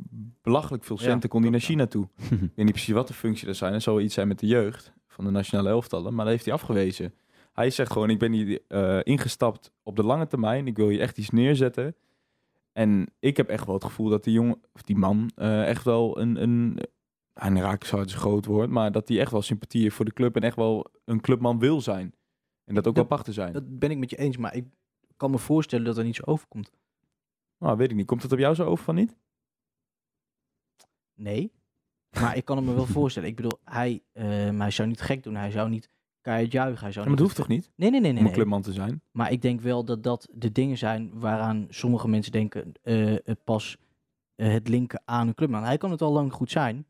belachelijk 0.42 0.84
veel 0.84 0.96
Ja, 0.98 1.02
centen 1.02 1.28
kon 1.28 1.42
hij 1.42 1.50
naar 1.50 1.60
China 1.60 1.86
toe. 1.86 2.08
Ik 2.30 2.30
weet 2.30 2.56
niet 2.56 2.70
precies 2.70 2.94
wat 2.94 3.08
de 3.08 3.14
functie 3.14 3.48
er 3.48 3.54
zijn. 3.54 3.72
Het 3.72 3.82
zou 3.82 4.02
iets 4.02 4.14
zijn 4.14 4.28
met 4.28 4.38
de 4.38 4.46
jeugd 4.46 4.92
van 5.08 5.24
de 5.24 5.30
nationale 5.30 5.68
elftallen. 5.68 6.14
Maar 6.14 6.24
dat 6.24 6.34
heeft 6.34 6.44
hij 6.44 6.54
afgewezen. 6.54 7.14
Hij 7.54 7.70
zegt 7.70 7.92
gewoon, 7.92 8.10
ik 8.10 8.18
ben 8.18 8.32
hier 8.32 8.60
eh, 8.68 9.00
ingestapt 9.02 9.72
op 9.82 9.96
de 9.96 10.02
lange 10.04 10.26
termijn. 10.26 10.66
Ik 10.66 10.76
wil 10.76 10.88
hier 10.88 11.00
echt 11.00 11.18
iets 11.18 11.30
neerzetten. 11.30 11.96
En 12.72 13.06
ik 13.18 13.36
heb 13.36 13.48
echt 13.48 13.64
wel 13.66 13.74
het 13.74 13.84
gevoel 13.84 14.08
dat 14.08 14.24
die 14.24 14.32
jongen, 14.32 14.60
of 14.72 14.82
die 14.82 14.96
man, 14.96 15.30
eh, 15.34 15.68
echt 15.68 15.84
wel 15.84 16.18
een, 16.20 16.42
een, 16.42 16.78
een 17.34 17.60
raak 17.60 17.84
zou 17.84 18.02
het 18.02 18.12
een 18.12 18.18
groot 18.18 18.44
woord, 18.46 18.70
maar 18.70 18.92
dat 18.92 19.08
hij 19.08 19.20
echt 19.20 19.30
wel 19.30 19.42
sympathie 19.42 19.82
heeft 19.82 19.94
voor 19.96 20.04
de 20.04 20.12
club 20.12 20.36
en 20.36 20.42
echt 20.42 20.56
wel 20.56 20.86
een 21.04 21.20
clubman 21.20 21.58
wil 21.58 21.80
zijn. 21.80 22.14
En 22.64 22.74
dat 22.74 22.86
ook 22.86 22.94
wel 22.94 23.04
Dat- 23.04 23.12
pacht 23.12 23.24
te 23.24 23.32
zijn. 23.32 23.52
Dat 23.52 23.78
ben 23.78 23.90
ik 23.90 23.98
met 23.98 24.10
je 24.10 24.16
eens, 24.16 24.36
maar 24.36 24.54
ik 24.54 24.64
kan 25.16 25.30
me 25.30 25.38
voorstellen 25.38 25.84
dat 25.84 25.96
er 25.98 26.04
niet 26.04 26.16
zo 26.16 26.22
overkomt. 26.24 26.70
Nou, 27.58 27.76
weet 27.76 27.90
ik 27.90 27.96
niet. 27.96 28.06
Komt 28.06 28.22
het 28.22 28.32
op 28.32 28.38
jou 28.38 28.54
zo 28.54 28.64
over 28.64 28.84
van 28.84 28.94
niet? 28.94 29.16
Nee. 31.14 31.52
Maar 32.20 32.36
ik 32.36 32.44
kan 32.44 32.56
het 32.56 32.66
me 32.66 32.74
wel 32.74 32.86
voorstellen. 32.98 33.28
Ik 33.28 33.36
bedoel, 33.36 33.58
hij, 33.64 34.02
ehm, 34.12 34.60
hij 34.60 34.70
zou 34.70 34.88
niet 34.88 35.00
gek 35.00 35.22
doen. 35.22 35.34
Hij 35.34 35.50
zou 35.50 35.68
niet 35.68 35.88
juichen. 36.24 36.58
Hij 36.58 36.72
zou 36.76 36.80
Ja, 36.80 36.90
maar 36.94 37.04
dat 37.04 37.08
niet 37.08 37.20
hoeft 37.20 37.36
toch 37.36 37.48
niet? 37.48 37.70
Nee, 37.76 37.90
nee, 37.90 38.00
nee. 38.00 38.08
Om 38.10 38.14
nee, 38.14 38.16
een 38.18 38.24
nee. 38.24 38.34
clubman 38.34 38.62
te 38.62 38.72
zijn. 38.72 39.02
Maar 39.10 39.32
ik 39.32 39.42
denk 39.42 39.60
wel 39.60 39.84
dat 39.84 40.02
dat 40.02 40.28
de 40.32 40.52
dingen 40.52 40.78
zijn 40.78 41.10
waaraan 41.14 41.66
sommige 41.68 42.08
mensen 42.08 42.32
denken 42.32 42.72
eh, 42.82 43.14
het 43.24 43.44
pas 43.44 43.76
eh, 44.36 44.52
het 44.52 44.68
linken 44.68 45.02
aan 45.04 45.28
een 45.28 45.34
clubman. 45.34 45.64
Hij 45.64 45.76
kan 45.78 45.90
het 45.90 46.02
al 46.02 46.12
lang 46.12 46.32
goed 46.32 46.50
zijn. 46.50 46.86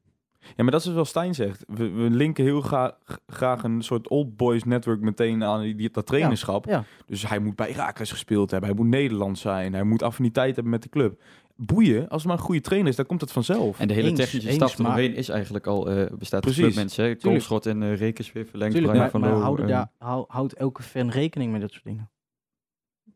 Ja, 0.57 0.63
maar 0.63 0.71
dat 0.71 0.81
is 0.81 0.87
dus 0.87 0.95
wel 0.95 1.05
Stijn 1.05 1.35
zegt. 1.35 1.65
We, 1.67 1.89
we 1.91 2.11
linken 2.11 2.45
heel 2.45 2.61
gra- 2.61 2.97
graag 3.27 3.63
een 3.63 3.83
soort 3.83 4.09
old 4.09 4.37
boys 4.37 4.65
network 4.65 5.01
meteen 5.01 5.45
aan 5.45 5.61
die, 5.63 5.91
dat 5.91 6.07
trainerschap. 6.07 6.67
Ja. 6.67 6.85
Dus 7.07 7.29
hij 7.29 7.39
moet 7.39 7.57
bij 7.57 7.71
Herakles 7.71 8.11
gespeeld 8.11 8.51
hebben. 8.51 8.69
Hij 8.69 8.79
moet 8.79 8.89
Nederlands 8.89 9.41
zijn. 9.41 9.73
Hij 9.73 9.83
moet 9.83 10.03
affiniteit 10.03 10.55
hebben 10.55 10.73
met 10.73 10.83
de 10.83 10.89
club. 10.89 11.23
Boeien, 11.57 12.09
als 12.09 12.23
het 12.23 12.31
maar 12.31 12.39
een 12.41 12.45
goede 12.45 12.61
trainer 12.61 12.91
is, 12.91 12.97
dan 12.97 13.07
komt 13.07 13.21
het 13.21 13.33
vanzelf. 13.33 13.79
En 13.81 13.89
de 13.89 13.95
hele 13.95 14.09
Eens, 14.09 14.19
technische 14.19 14.49
eens, 14.49 14.57
staf 14.57 14.79
maar- 14.79 15.01
is 15.03 15.29
eigenlijk 15.29 15.67
al, 15.67 15.91
eh, 15.91 16.13
bestaat 16.19 16.41
Precies. 16.41 16.65
uit 16.65 16.75
mensen. 16.75 17.05
Hè? 17.05 17.15
Koolschot 17.15 17.67
en 17.67 17.83
uh, 17.83 17.97
verlengd. 17.97 18.53
Tuurlijk, 18.53 18.73
Brian 18.73 18.97
maar, 18.97 19.11
van 19.11 19.21
maar 19.21 19.31
houden 19.33 19.67
daar, 19.67 19.91
hou- 19.99 20.25
houdt 20.29 20.55
elke 20.55 20.83
fan 20.83 21.09
rekening 21.11 21.53
met 21.53 21.61
dat 21.61 21.71
soort 21.73 21.85
dingen? 21.85 22.11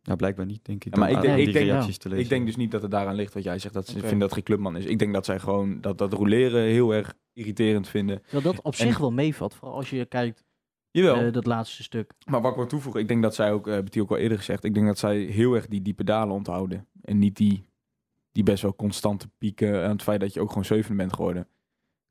Ja, 0.03 0.17
blijkbaar 0.17 0.47
niet, 0.47 0.65
denk 0.65 0.85
ik. 0.85 0.95
Ja, 0.95 1.01
maar 1.01 1.11
ik 1.11 1.21
denk- 1.21 1.39
ik 1.39 1.53
denk- 1.53 1.67
reacties 1.67 1.99
te 1.99 2.09
lezen. 2.09 2.25
Ik 2.25 2.31
denk 2.31 2.47
dus 2.47 2.57
niet 2.57 2.71
dat 2.71 2.83
het 2.83 2.91
daaraan 2.91 3.15
ligt 3.15 3.35
wat 3.35 3.43
jij 3.43 3.59
zegt. 3.59 3.75
Dat 3.75 3.87
ze 3.87 3.99
vinden 3.99 4.19
dat 4.19 4.33
geen 4.33 4.43
clubman 4.43 4.77
is. 4.77 4.85
Ik 4.85 4.99
denk 4.99 5.13
dat 5.13 5.25
zij 5.25 5.39
gewoon 5.39 5.81
dat, 5.81 5.99
dat 5.99 6.13
roleren 6.13 6.63
heel 6.63 6.95
erg 6.95 7.15
irriterend 7.33 7.89
vinden. 7.89 8.23
Terwijl 8.23 8.43
dat 8.43 8.59
op 8.65 8.73
En- 8.73 8.79
zich 8.79 8.99
wel 8.99 9.13
meevalt. 9.13 9.55
Vooral 9.55 9.77
als 9.77 9.91
je 9.91 10.05
kijkt, 10.05 10.45
Jawel. 10.91 11.17
eh, 11.17 11.33
dat 11.33 11.47
laatste 11.47 11.83
stuk. 11.83 12.13
Maar 12.27 12.41
wat 12.41 12.51
ik 12.51 12.57
wil 12.57 12.67
toevoegen, 12.67 13.01
ik 13.01 13.09
denk 13.09 13.23
dat 13.23 13.35
zij 13.35 13.53
ook, 13.53 13.67
eh 13.69 13.75
heb 13.75 13.95
ik 13.95 14.11
al 14.11 14.17
eerder 14.17 14.39
gezegd, 14.39 14.65
ik 14.65 14.75
denk 14.75 14.87
dat 14.87 14.99
zij 14.99 15.19
heel 15.19 15.55
erg 15.55 15.67
die 15.67 15.83
diepe 15.83 16.05
dalen 16.05 16.35
onthouden. 16.35 16.87
En 17.03 17.19
niet 17.19 17.37
die, 17.37 17.68
die 18.33 18.43
best 18.43 18.63
wel 18.63 18.77
constante 18.77 19.29
pieken 19.39 19.83
aan 19.85 19.91
het 19.91 20.03
feit 20.03 20.21
dat 20.21 20.35
je 20.35 20.41
ook 20.41 20.49
gewoon 20.49 20.65
zevende 20.65 20.97
bent 20.97 21.13
geworden. 21.13 21.47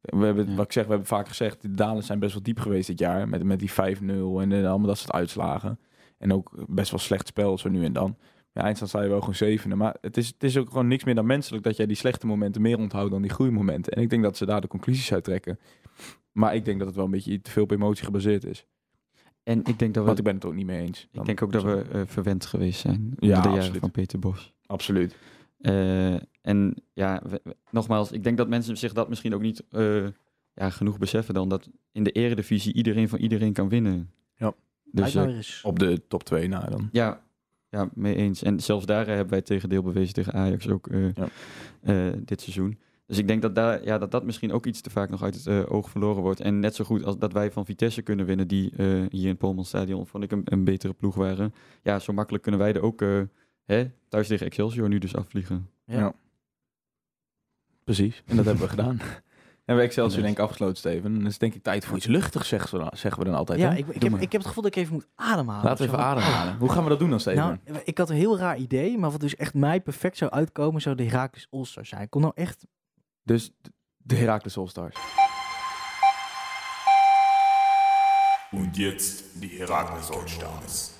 We 0.01 0.26
hebben, 0.26 0.49
Ja. 0.49 0.55
wat 0.55 0.65
ik 0.65 0.72
zeg, 0.72 0.84
we 0.84 0.89
hebben 0.89 1.07
vaak 1.07 1.28
gezegd, 1.28 1.61
de 1.61 1.74
dalen 1.74 2.03
zijn 2.03 2.20
best 2.20 2.34
wel 2.34 2.43
diep 2.43 2.59
geweest 2.59 2.88
dit 2.88 2.99
jaar. 2.99 3.30
Met, 3.30 3.43
met 3.43 3.59
die 3.59 3.72
5-0 3.72 4.41
en 4.41 4.51
eh, 4.51 4.70
allemaal 4.70 4.88
dat 4.88 4.97
soort 4.97 5.11
uitslagen. 5.11 5.80
En 6.18 6.34
ook 6.34 6.65
best 6.70 6.91
wel 6.91 6.99
slecht 6.99 7.28
spel 7.28 7.57
zo 7.57 7.70
nu 7.70 7.84
en 7.86 7.93
dan. 7.93 8.18
Ja, 8.53 8.61
eindstand 8.63 8.89
sta 8.89 9.01
je 9.01 9.09
wel 9.09 9.20
gewoon 9.20 9.36
zevende. 9.36 9.76
Maar 9.76 9.95
het 10.01 10.18
is, 10.18 10.28
het 10.28 10.43
is 10.43 10.57
ook 10.57 10.68
gewoon 10.68 10.88
niks 10.88 11.03
meer 11.03 11.15
dan 11.15 11.26
menselijk 11.26 11.63
dat 11.63 11.78
jij 11.78 11.86
die 11.86 11.95
slechte 11.95 12.28
momenten 12.28 12.61
meer 12.61 12.78
onthoudt 12.78 13.11
dan 13.11 13.22
die 13.22 13.32
groeimomenten. 13.32 13.93
En 13.93 14.01
ik 14.01 14.09
denk 14.09 14.24
dat 14.24 14.38
ze 14.38 14.45
daar 14.45 14.61
de 14.61 14.68
conclusies 14.68 15.13
uit 15.13 15.24
trekken. 15.24 15.59
Maar 16.32 16.55
ik 16.55 16.65
denk 16.65 16.78
dat 16.78 16.88
het 16.88 16.95
wel 16.95 17.05
een 17.05 17.11
beetje 17.11 17.41
te 17.41 17.51
veel 17.51 17.63
op 17.63 17.72
emotie 17.72 18.05
gebaseerd 18.05 18.43
is. 18.43 18.65
En 19.43 19.59
ik 19.63 19.80
denk 19.80 19.93
dat 19.93 19.95
we, 19.95 20.01
Want 20.05 20.18
ik 20.18 20.24
ben 20.24 20.36
het 20.36 20.45
ook 20.45 20.53
niet 20.53 20.65
mee 20.65 20.80
eens. 20.82 21.07
ik 21.11 21.26
denk 21.26 21.41
ook 21.41 21.51
dat 21.51 21.63
we 21.63 21.86
eh, 21.91 22.01
verwend 22.05 22.45
geweest 22.45 22.80
zijn. 22.80 23.13
Ja, 23.20 23.28
Ja, 23.28 23.36
de 23.36 23.41
jaren 23.47 23.53
absoluut. 23.57 23.80
van 23.80 23.91
Peter 23.91 24.20
Bos. 24.20 24.53
Absoluut. 24.65 25.15
Eh, 25.58 26.14
en 26.41 26.76
ja, 26.93 27.22
we- 27.30 27.41
we- 27.43 27.55
nogmaals, 27.72 28.12
ik 28.12 28.24
denk 28.24 28.38
dat 28.38 28.47
mensen 28.49 28.78
zich 28.78 28.93
dat 28.93 29.10
misschien 29.10 29.34
ook 29.34 29.41
niet 29.41 29.64
eh, 29.70 30.03
ja, 30.53 30.70
genoeg 30.70 30.97
beseffen 30.97 31.34
dan 31.34 31.49
dat 31.49 31.70
in 31.91 32.03
de 32.03 32.12
eredivisie 32.12 32.74
iedereen 32.74 33.10
van 33.10 33.20
iedereen 33.20 33.53
kan 33.53 33.70
winnen. 33.70 34.12
Ja. 34.36 34.53
Dus 34.91 35.14
nou 35.14 35.30
eh, 35.30 35.36
eens. 35.36 35.62
Op 35.64 35.80
de 35.80 36.08
top 36.08 36.24
2 36.24 36.47
na 36.47 36.60
dan. 36.60 36.89
ja, 36.91 37.22
ja, 37.70 37.89
mee 37.93 38.16
eens. 38.16 38.43
En 38.43 38.60
zelfs 38.60 38.86
daar 38.86 39.08
hebben 39.08 39.28
wij 39.30 39.38
het 39.38 39.47
tegendeel 39.47 39.82
bewezen 39.84 40.14
tegen 40.14 40.34
Ajax 40.34 40.68
ook 40.70 40.88
eh, 40.88 41.14
Ja. 41.14 41.28
eh, 41.82 42.14
dit 42.20 42.41
seizoen. 42.41 42.78
Dus 43.05 43.18
ik 43.18 43.28
denk 43.28 43.41
dat, 43.41 43.55
daar, 43.55 43.84
ja, 43.86 43.97
dat 43.97 44.12
dat 44.12 44.24
misschien 44.26 44.51
ook 44.51 44.66
iets 44.66 44.82
te 44.82 44.89
vaak 44.89 45.10
nog 45.10 45.24
uit 45.24 45.43
het 45.43 45.68
oog 45.68 45.89
verloren 45.89 46.22
wordt. 46.22 46.39
En 46.39 46.60
net 46.60 46.76
zo 46.76 46.84
goed 46.84 47.03
als 47.03 47.18
dat 47.18 47.34
wij 47.34 47.51
van 47.51 47.66
Vitesse 47.66 48.01
kunnen 48.01 48.26
winnen, 48.26 48.47
die 48.47 48.72
eh, 48.72 48.86
hier 49.10 49.22
in 49.24 49.28
het 49.28 49.38
Polman 49.38 49.66
Stadion 49.66 50.08
vond 50.08 50.24
ik 50.24 50.32
een, 50.32 50.41
een 50.45 50.64
betere 50.64 50.93
ploeg 50.93 51.16
waren. 51.16 51.53
Ja, 51.84 51.99
zo 51.99 52.14
makkelijk 52.14 52.43
kunnen 52.43 52.62
wij 52.62 52.74
er 52.74 52.82
ook 52.82 53.01
eh, 53.01 53.22
hè, 53.68 53.89
thuis 54.09 54.28
tegen 54.28 54.45
Excelsior 54.45 54.89
nu 54.89 54.97
dus 54.97 55.15
afvliegen. 55.15 55.70
Ja. 55.86 55.99
Ja. 55.99 56.13
Precies. 57.84 58.24
En 58.26 58.36
dat 58.36 58.45
hebben 58.45 58.63
we 58.63 58.70
gedaan. 58.70 58.99
En 59.65 59.76
we 59.76 59.82
Excelsior 59.82 60.22
denk 60.22 60.38
ik 60.38 60.43
afgesloten, 60.43 60.78
Steven. 60.78 61.03
En 61.03 61.18
dan 61.18 61.28
is 61.28 61.38
denk 61.38 61.53
ik 61.53 61.63
tijd 61.63 61.86
voor 61.86 61.97
iets 61.97 62.05
luchtigs, 62.05 62.47
zeggen, 62.47 62.70
ze 62.70 62.78
dan, 62.78 62.89
zeggen 62.93 63.20
we 63.20 63.30
dan 63.30 63.38
altijd. 63.38 63.59
Ja, 63.59 63.70
hè? 63.70 63.78
ik, 63.78 63.88
ik, 63.88 64.01
heb, 64.01 64.13
ik 64.13 64.32
heb 64.32 64.32
het 64.32 64.45
gevoel 64.45 64.63
dat 64.63 64.76
ik 64.76 64.82
even 64.82 64.93
moet 64.93 65.07
ademhalen. 65.15 65.63
Laten 65.63 65.86
we 65.86 65.91
even 65.91 66.05
ademhalen. 66.05 66.57
Hoe 66.57 66.70
gaan 66.70 66.84
we 66.84 66.89
dat 66.89 66.99
doen 66.99 67.09
dan, 67.09 67.20
Steven? 67.20 67.61
Nou, 67.65 67.80
ik 67.84 67.97
had 67.97 68.09
een 68.09 68.15
heel 68.15 68.38
raar 68.38 68.57
idee, 68.57 68.97
maar 68.97 69.11
wat 69.11 69.20
dus 69.20 69.36
echt 69.36 69.53
mij 69.53 69.82
perfect 69.82 70.18
zou 70.18 70.32
uitkomen, 70.32 70.82
zou 70.82 70.95
de 70.95 71.03
Herakles 71.03 71.47
All-Star 71.49 71.86
zijn. 71.86 72.01
Ik 72.01 72.09
kon 72.09 72.22
nou 72.22 72.34
echt... 72.36 72.65
dus 73.24 73.51
de 73.97 74.15
Heracles 74.15 74.57
All-Stars. 74.57 74.95
Und 78.51 78.78
jetzt 78.78 79.41
die 79.41 79.59
Herakles 79.59 80.09
Allstars. 80.09 80.96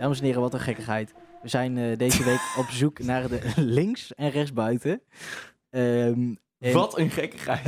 Dames 0.00 0.18
en 0.18 0.24
heren, 0.24 0.40
wat 0.40 0.54
een 0.54 0.60
gekkigheid. 0.60 1.14
We 1.42 1.48
zijn 1.48 1.78
eh, 1.78 1.96
deze 1.96 2.24
week 2.24 2.54
op 2.58 2.66
zoek 2.68 2.98
naar 2.98 3.28
de 3.28 3.52
links- 3.78 4.14
en 4.14 4.30
rechtsbuiten. 4.30 5.00
Ehm 5.70 6.34
en 6.58 6.72
Wat 6.72 6.98
een 6.98 7.10
gekkigheid. 7.10 7.64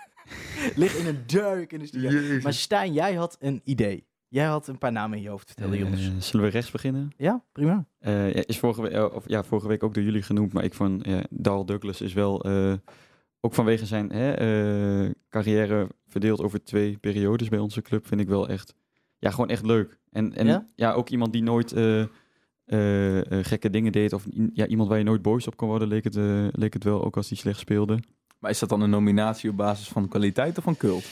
ligt 0.76 0.96
in 0.98 1.06
een 1.06 1.22
duik 1.26 1.72
in 1.72 1.78
de 1.78 1.86
studio. 1.86 2.40
Maar 2.42 2.52
Stijn, 2.54 2.92
jij 2.92 3.14
had 3.14 3.36
een 3.40 3.60
idee. 3.64 4.06
Jij 4.28 4.44
had 4.46 4.68
een 4.68 4.78
paar 4.78 4.92
namen 4.92 5.16
in 5.16 5.22
je 5.22 5.28
hoofd. 5.28 5.46
Vertel 5.46 5.72
Eh, 5.72 5.78
jongens. 5.78 6.28
zullen 6.30 6.46
we 6.46 6.52
rechts 6.52 6.70
beginnen? 6.70 7.10
Ja, 7.16 7.44
prima. 7.52 7.86
Eh, 7.98 8.34
ja, 8.34 8.42
is 8.46 8.58
vorige, 8.58 8.82
we- 8.82 8.88
eh, 8.88 9.14
of, 9.14 9.24
ja, 9.28 9.44
vorige 9.44 9.68
week 9.68 9.82
ook 9.82 9.94
door 9.94 10.02
jullie 10.02 10.22
genoemd, 10.22 10.52
maar 10.52 10.64
ik 10.64 10.74
van 10.74 11.00
ja, 11.06 11.22
Darl 11.30 11.64
Douglas 11.64 12.00
is 12.00 12.12
wel 12.12 12.42
eh, 12.44 12.72
ook 13.40 13.54
vanwege 13.54 13.86
zijn 13.86 14.10
hè, 14.12 14.32
eh, 14.32 15.10
carrière 15.28 15.88
verdeeld 16.08 16.40
over 16.42 16.64
twee 16.64 16.96
periodes 16.98 17.48
bij 17.48 17.58
onze 17.58 17.82
club, 17.82 18.06
vind 18.06 18.20
ik 18.20 18.28
wel 18.28 18.48
echt, 18.48 18.74
ja, 19.18 19.30
gewoon 19.30 19.48
echt 19.48 19.64
leuk. 19.66 19.98
En, 20.10 20.34
en 20.34 20.46
Ja? 20.46 20.66
ja? 20.74 20.92
ook 20.92 21.08
iemand 21.08 21.32
die 21.32 21.42
nooit 21.42 21.72
eh, 21.72 22.00
eh, 22.00 22.06
eh, 23.18 23.44
gekke 23.44 23.70
dingen 23.70 23.92
deed, 23.92 24.12
of 24.12 24.26
ja, 24.52 24.66
iemand 24.66 24.88
waar 24.88 24.98
je 24.98 25.04
nooit 25.04 25.22
boos 25.22 25.46
op 25.46 25.56
kon 25.56 25.68
worden, 25.68 25.88
leek 25.88 26.04
het, 26.04 26.14
leek 26.56 26.72
het 26.72 26.84
wel, 26.84 27.04
ook 27.04 27.16
als 27.16 27.28
hij 27.28 27.38
slecht 27.38 27.58
speelde. 27.58 27.98
Maar 28.38 28.50
is 28.50 28.58
dat 28.58 28.68
dan 28.68 28.80
een 28.80 28.90
nominatie 28.90 29.50
op 29.50 29.56
basis 29.56 29.88
van 29.88 30.08
kwaliteit 30.08 30.58
of 30.58 30.64
van 30.64 30.76
cult? 30.76 31.04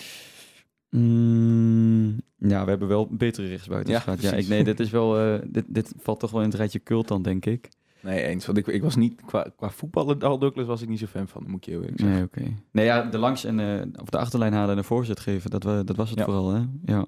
Mm, 0.90 2.20
ja, 2.38 2.64
we 2.64 2.70
hebben 2.70 2.88
wel 2.88 3.08
betere 3.10 3.46
rechtsbuitens 3.48 3.96
Ja, 3.96 4.00
gehad. 4.02 4.22
Ja, 4.22 4.32
ik, 4.32 4.48
nee, 4.48 4.64
dit 4.64 4.80
is 4.80 4.90
wel, 4.90 5.18
eh, 5.18 5.38
dit, 5.46 5.64
dit 5.68 5.92
valt 5.98 6.20
toch 6.20 6.30
wel 6.30 6.40
in 6.42 6.46
het 6.48 6.56
rijtje 6.56 6.82
cult 6.82 7.08
dan, 7.08 7.22
denk 7.22 7.46
ik. 7.46 7.68
Nee, 8.00 8.22
eens. 8.22 8.46
Want 8.46 8.58
ik, 8.58 8.66
ik 8.66 8.82
was 8.82 8.96
niet, 8.96 9.20
qua, 9.26 9.46
qua 9.56 9.70
voetballen, 9.70 10.20
Al 10.20 10.38
Douglas 10.38 10.66
was 10.66 10.82
ik 10.82 10.88
niet 10.88 10.98
zo 10.98 11.06
fan 11.06 11.28
van, 11.28 11.44
moet 11.46 11.56
ik 11.56 11.64
je 11.64 11.70
heel 11.70 11.80
eerlijk 11.80 12.00
zeggen. 12.00 12.16
Nee, 12.16 12.24
oké. 12.48 12.56
Nee, 12.70 12.84
ja, 12.84 13.02
de 13.02 13.18
langs 13.18 13.44
en 13.44 13.60
eh, 13.60 14.00
of 14.02 14.08
de 14.08 14.18
achterlijn 14.18 14.52
halen 14.52 14.70
en 14.70 14.78
een 14.78 14.84
voorzet 14.84 15.20
geven, 15.20 15.50
dat, 15.50 15.62
wa- 15.62 15.82
dat 15.82 15.96
was 15.96 16.10
het 16.10 16.18
Ja. 16.18 16.24
vooral, 16.24 16.52
hè? 16.54 16.62
Ja. 16.84 17.06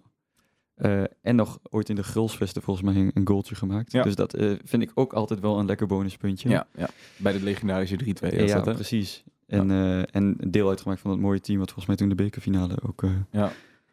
Eh, 0.77 1.03
en 1.23 1.37
nog 1.37 1.59
ooit 1.71 1.89
in 1.89 1.95
de 1.95 2.03
Grulsvesten 2.03 2.63
volgens 2.63 2.87
mij 2.87 2.97
een, 3.03 3.11
een 3.15 3.27
goaltje 3.27 3.55
gemaakt. 3.55 3.93
Ja. 3.93 4.03
Dus 4.03 4.15
dat 4.15 4.35
eh, 4.35 4.53
vind 4.65 4.83
ik 4.83 4.91
ook 4.95 5.13
altijd 5.13 5.41
wel 5.41 5.59
een 5.59 5.67
lekker 5.67 5.87
bonuspuntje. 5.87 6.49
Ja, 6.49 6.67
ja. 6.77 6.89
bij 7.17 7.33
de 7.33 7.43
legendarische 7.43 7.97
3-2. 8.05 8.37
ja, 8.37 8.55
dat, 8.55 8.67
hè? 8.67 8.75
precies. 8.75 9.25
En, 9.47 9.71
eh, 9.71 10.15
en 10.15 10.37
deel 10.51 10.69
uitgemaakt 10.69 11.01
van 11.01 11.11
dat 11.11 11.21
mooie 11.21 11.41
team 11.41 11.59
wat 11.59 11.67
volgens 11.67 11.87
mij 11.87 11.97
toen 11.97 12.09
de 12.09 12.15
bekerfinale 12.15 12.75
ook... 12.89 13.03
eh, 13.03 13.47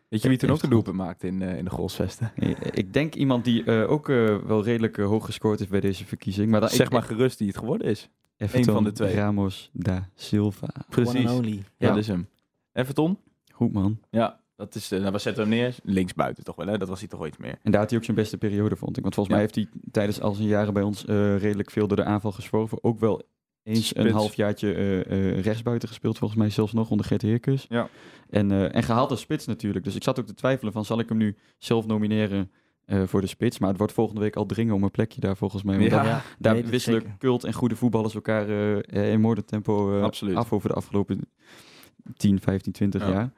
Weet 0.10 0.22
je 0.22 0.30
wie 0.30 0.38
toen 0.38 0.50
ook 0.50 0.64
een 0.64 0.70
doelpunt 0.70 0.96
maakte 0.96 1.28
in, 1.28 1.42
eh, 1.42 1.58
in 1.58 1.64
de 1.66 1.70
Golsvesten? 1.72 2.32
eh, 2.36 2.50
ik 2.72 2.94
denk 2.94 3.16
iemand 3.16 3.46
die 3.46 3.64
eh, 3.64 3.92
ook 3.92 4.08
wel 4.08 4.64
redelijk 4.64 4.98
hoog 4.98 5.26
gescoord 5.26 5.60
heeft 5.60 5.72
bij 5.72 5.80
deze 5.80 6.06
verkiezing. 6.06 6.50
Maar 6.52 6.60
dan, 6.60 6.70
Zeg 6.70 6.86
ik, 6.88 6.94
maar 6.94 7.04
gerust 7.04 7.38
die 7.38 7.48
het 7.48 7.58
geworden 7.58 7.88
is. 7.88 8.10
Everton, 8.38 8.74
van 8.74 8.84
de 8.84 8.92
twee. 8.92 9.16
Ramos 9.16 9.70
da 9.74 10.10
Silva. 10.16 10.68
Ja, 10.90 11.42
Ja. 11.78 11.88
dat 11.88 11.98
is 11.98 12.08
hem. 12.08 12.28
Everton? 12.74 13.18
Goed 13.54 13.74
man. 13.74 14.00
Ja, 14.10 14.40
dat 14.56 14.76
is, 14.76 14.92
eh, 14.92 15.00
nou, 15.00 15.12
we 15.12 15.18
zetten 15.20 15.44
hem 15.44 15.52
neer. 15.52 15.76
Links 15.84 16.14
buiten 16.14 16.44
toch 16.44 16.56
wel, 16.56 16.68
hè? 16.68 16.78
Dat 16.78 16.88
was 16.88 17.00
hij 17.00 17.08
toch 17.08 17.20
wel 17.20 17.28
iets 17.28 17.38
meer. 17.38 17.56
En 17.64 17.72
daar 17.72 17.80
had 17.82 17.90
hij 17.90 18.00
ook 18.00 18.06
zijn 18.06 18.18
beste 18.18 18.38
periode, 18.38 18.76
vond 18.76 18.98
ik. 18.98 19.04
Want 19.04 19.16
volgens 19.16 19.36
mij 19.36 19.44
heeft 19.46 19.56
hij 19.56 19.68
tijdens 19.92 20.22
al 20.22 20.34
zijn 20.34 20.48
jaren 20.48 20.74
bij 20.74 20.84
ons 20.84 21.06
eh, 21.06 21.38
redelijk 21.38 21.72
veel 21.72 21.88
door 21.88 21.98
de 21.98 22.04
aanval 22.04 22.32
geschoven. 22.32 22.84
Ook 22.84 23.00
wel 23.00 23.22
eens 23.64 23.88
Spits. 23.88 24.06
een 24.06 24.12
halfjaartje 24.14 24.74
eh 25.04 25.40
rechtsbuiten 25.42 25.88
gespeeld, 25.88 26.18
volgens 26.18 26.40
mij 26.40 26.50
zelfs 26.50 26.74
nog 26.74 26.90
onder 26.90 27.06
Gert 27.06 27.22
Heerkes. 27.22 27.66
Ja. 27.70 27.90
En, 28.30 28.72
en 28.74 28.84
gehaald 28.84 29.10
als 29.12 29.20
spits 29.22 29.46
natuurlijk. 29.46 29.86
Dus 29.86 29.96
ik 29.96 30.04
zat 30.04 30.20
ook 30.20 30.26
te 30.26 30.34
twijfelen 30.34 30.74
van, 30.74 30.86
zal 30.86 31.00
ik 31.00 31.10
hem 31.10 31.18
nu 31.18 31.36
zelf 31.58 31.86
nomineren 31.86 32.52
voor 33.06 33.22
de 33.22 33.28
spits? 33.28 33.60
Maar 33.60 33.70
het 33.70 33.78
wordt 33.78 33.94
volgende 33.94 34.22
week 34.22 34.36
al 34.36 34.46
dringen 34.46 34.74
om 34.76 34.84
een 34.84 34.92
plekje 34.92 35.20
daar 35.22 35.38
volgens 35.38 35.64
mij. 35.64 35.78
Want 35.78 35.90
Ja. 35.92 36.22
daar, 36.40 36.56
het 36.56 36.70
wisselen 36.70 37.16
cult 37.18 37.44
en 37.44 37.54
goede 37.54 37.76
voetballers 37.76 38.16
elkaar 38.16 38.50
in 38.94 39.22
moordentempo 39.22 40.02
af 40.34 40.54
over 40.54 40.70
de 40.70 40.76
afgelopen 40.76 41.20
10, 42.18 42.40
15, 42.40 42.72
20 42.72 43.02
Ja. 43.02 43.10
jaar. 43.12 43.32